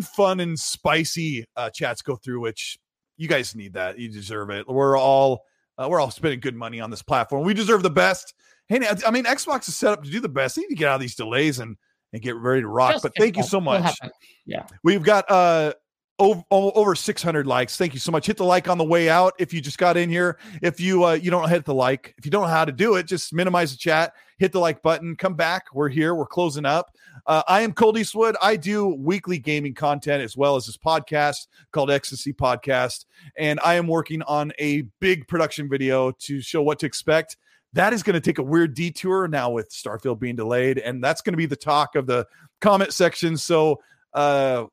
fun 0.02 0.40
and 0.40 0.58
spicy 0.58 1.46
uh, 1.56 1.70
chats 1.70 2.02
go 2.02 2.16
through, 2.16 2.40
which 2.42 2.78
you 3.18 3.28
guys 3.28 3.56
need 3.56 3.74
that. 3.74 3.98
You 3.98 4.10
deserve 4.10 4.50
it. 4.50 4.68
We're 4.68 4.98
all 4.98 5.44
uh, 5.78 5.88
we're 5.90 6.00
all 6.00 6.12
spending 6.12 6.40
good 6.40 6.56
money 6.56 6.80
on 6.80 6.90
this 6.90 7.04
platform. 7.04 7.44
We 7.44 7.54
deserve 7.54 7.84
the 7.84 7.90
best. 7.90 8.34
Hey, 8.68 8.86
I 9.06 9.12
mean, 9.12 9.24
Xbox 9.24 9.68
is 9.70 9.76
set 9.76 9.94
up 9.94 10.04
to 10.04 10.10
do 10.10 10.20
the 10.20 10.30
best. 10.30 10.56
They 10.56 10.64
need 10.64 10.70
to 10.70 10.76
get 10.76 10.90
out 10.90 10.96
of 10.96 11.02
these 11.02 11.16
delays 11.16 11.60
and 11.60 11.78
and 12.14 12.22
get 12.22 12.36
ready 12.36 12.62
to 12.62 12.68
rock. 12.68 12.94
Just 12.94 13.04
but 13.04 13.14
thank 13.18 13.38
you 13.38 13.44
so 13.44 13.60
much. 13.60 13.98
Yeah. 14.46 14.66
We've 14.84 15.04
got 15.04 15.30
uh 15.30 15.74
over, 16.20 16.44
over 16.52 16.96
600 16.96 17.46
likes. 17.46 17.78
Thank 17.78 17.94
you 17.94 18.00
so 18.00 18.12
much. 18.12 18.26
Hit 18.26 18.38
the 18.38 18.44
like 18.44 18.68
on 18.68 18.78
the 18.78 18.84
way 18.84 19.10
out 19.10 19.34
if 19.40 19.54
you 19.54 19.62
just 19.62 19.78
got 19.78 19.98
in 19.98 20.10
here. 20.10 20.40
If 20.62 20.80
you 20.80 21.06
uh 21.06 21.14
you 21.14 21.32
don't 21.32 21.50
hit 21.50 21.66
the 21.66 21.74
like, 21.74 22.16
if 22.18 22.26
you 22.26 22.32
don't 22.32 22.44
know 22.44 22.48
how 22.48 22.66
to 22.66 22.72
do 22.72 22.96
it, 22.96 23.08
just 23.08 23.34
minimize 23.34 23.72
the 23.72 23.78
chat, 23.78 24.14
hit 24.38 24.52
the 24.52 24.60
like 24.60 24.82
button, 24.82 25.16
come 25.16 25.36
back. 25.36 25.66
We're 25.74 25.90
here. 25.90 26.16
We're 26.16 26.26
closing 26.26 26.66
up. 26.66 26.92
Uh, 27.26 27.44
I 27.48 27.62
am 27.62 27.74
Colt 27.74 27.98
Eastwood. 27.98 28.36
I 28.42 28.56
do 28.56 28.88
weekly 28.88 29.40
gaming 29.40 29.74
content 29.74 30.24
as 30.24 30.38
well 30.38 30.56
as 30.56 30.66
this 30.66 30.78
podcast 30.78 31.48
called 31.72 31.92
Ecstasy 31.92 32.34
Podcast. 32.34 33.06
And 33.38 33.60
I 33.64 33.76
am 33.76 33.88
working 33.88 34.22
on 34.24 34.52
a 34.60 34.84
big 35.00 35.28
production 35.28 35.70
video 35.70 36.12
to 36.12 36.42
show 36.42 36.62
what 36.62 36.80
to 36.80 36.86
expect. 36.86 37.38
That 37.74 37.94
is 37.94 38.04
going 38.04 38.14
to 38.14 38.22
take 38.22 38.38
a 38.38 38.44
weird 38.44 38.74
detour 38.74 39.28
now 39.28 39.50
with 39.52 39.70
Starfield 39.72 40.20
being 40.20 40.36
delayed. 40.36 40.78
And 40.78 41.04
that's 41.04 41.22
going 41.22 41.34
to 41.34 41.38
be 41.38 41.46
the 41.46 41.56
talk 41.56 41.96
of 41.96 42.08
the 42.08 42.26
comment 42.62 42.94
section. 42.94 43.38
So 43.38 43.80
uh 44.14 44.66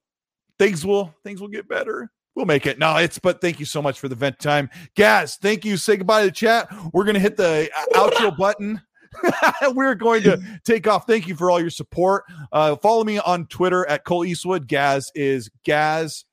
things 0.59 0.87
will 0.87 1.15
things 1.25 1.41
will 1.41 1.49
get 1.49 1.69
better. 1.69 2.11
We'll 2.35 2.47
make 2.47 2.67
it. 2.67 2.79
No, 2.79 2.97
it's 2.97 3.19
but 3.19 3.41
thank 3.41 3.61
you 3.61 3.67
so 3.67 3.81
much 3.81 4.01
for 4.01 4.09
the 4.09 4.15
vent 4.15 4.39
time. 4.39 4.71
Gaz, 4.97 5.37
thank 5.37 5.65
you. 5.65 5.77
Say 5.77 5.97
goodbye 5.97 6.23
to 6.23 6.27
the 6.29 6.33
chat. 6.33 6.69
We're 6.93 7.05
gonna 7.05 7.21
hit 7.21 7.37
the 7.37 7.71
uh, 7.77 8.09
outro 8.09 8.37
button. 8.37 8.81
We're 9.75 9.95
going 9.95 10.23
to 10.25 10.41
take 10.65 10.87
off. 10.87 11.07
Thank 11.07 11.27
you 11.29 11.35
for 11.35 11.51
all 11.51 11.61
your 11.61 11.71
support. 11.71 12.25
Uh, 12.53 12.77
follow 12.77 13.05
me 13.05 13.19
on 13.19 13.47
Twitter 13.47 13.87
at 13.89 14.05
Colt 14.05 14.27
Eastwood. 14.27 14.67
Gaz 14.69 15.11
is 15.15 15.51
Gaz 15.65 16.25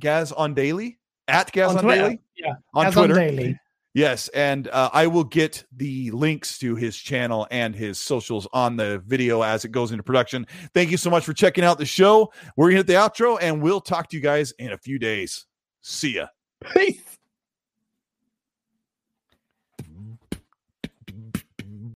Gaz 0.00 0.32
on 0.32 0.54
daily 0.54 0.98
at 1.28 1.52
Gaz 1.52 1.74
on, 1.76 1.82
Twitter. 1.84 2.02
daily 2.02 2.20
Yeah. 2.36 2.54
on 2.74 2.86
As 2.86 2.94
Twitter. 2.94 3.14
on 3.14 3.20
daily. 3.36 3.58
Yes, 3.92 4.28
and 4.28 4.68
uh, 4.68 4.88
I 4.92 5.08
will 5.08 5.24
get 5.24 5.64
the 5.76 6.12
links 6.12 6.58
to 6.58 6.76
his 6.76 6.96
channel 6.96 7.48
and 7.50 7.74
his 7.74 7.98
socials 7.98 8.46
on 8.52 8.76
the 8.76 9.02
video 9.04 9.42
as 9.42 9.64
it 9.64 9.72
goes 9.72 9.90
into 9.90 10.04
production. 10.04 10.46
Thank 10.74 10.92
you 10.92 10.96
so 10.96 11.10
much 11.10 11.24
for 11.24 11.32
checking 11.32 11.64
out 11.64 11.76
the 11.76 11.84
show. 11.86 12.32
We're 12.56 12.68
gonna 12.68 12.76
hit 12.78 12.86
the 12.86 12.92
outro, 12.92 13.36
and 13.40 13.60
we'll 13.60 13.80
talk 13.80 14.08
to 14.10 14.16
you 14.16 14.22
guys 14.22 14.52
in 14.60 14.70
a 14.70 14.78
few 14.78 15.00
days. 15.00 15.44
See 15.82 16.14
ya. 16.14 16.26
Peace. 16.72 17.00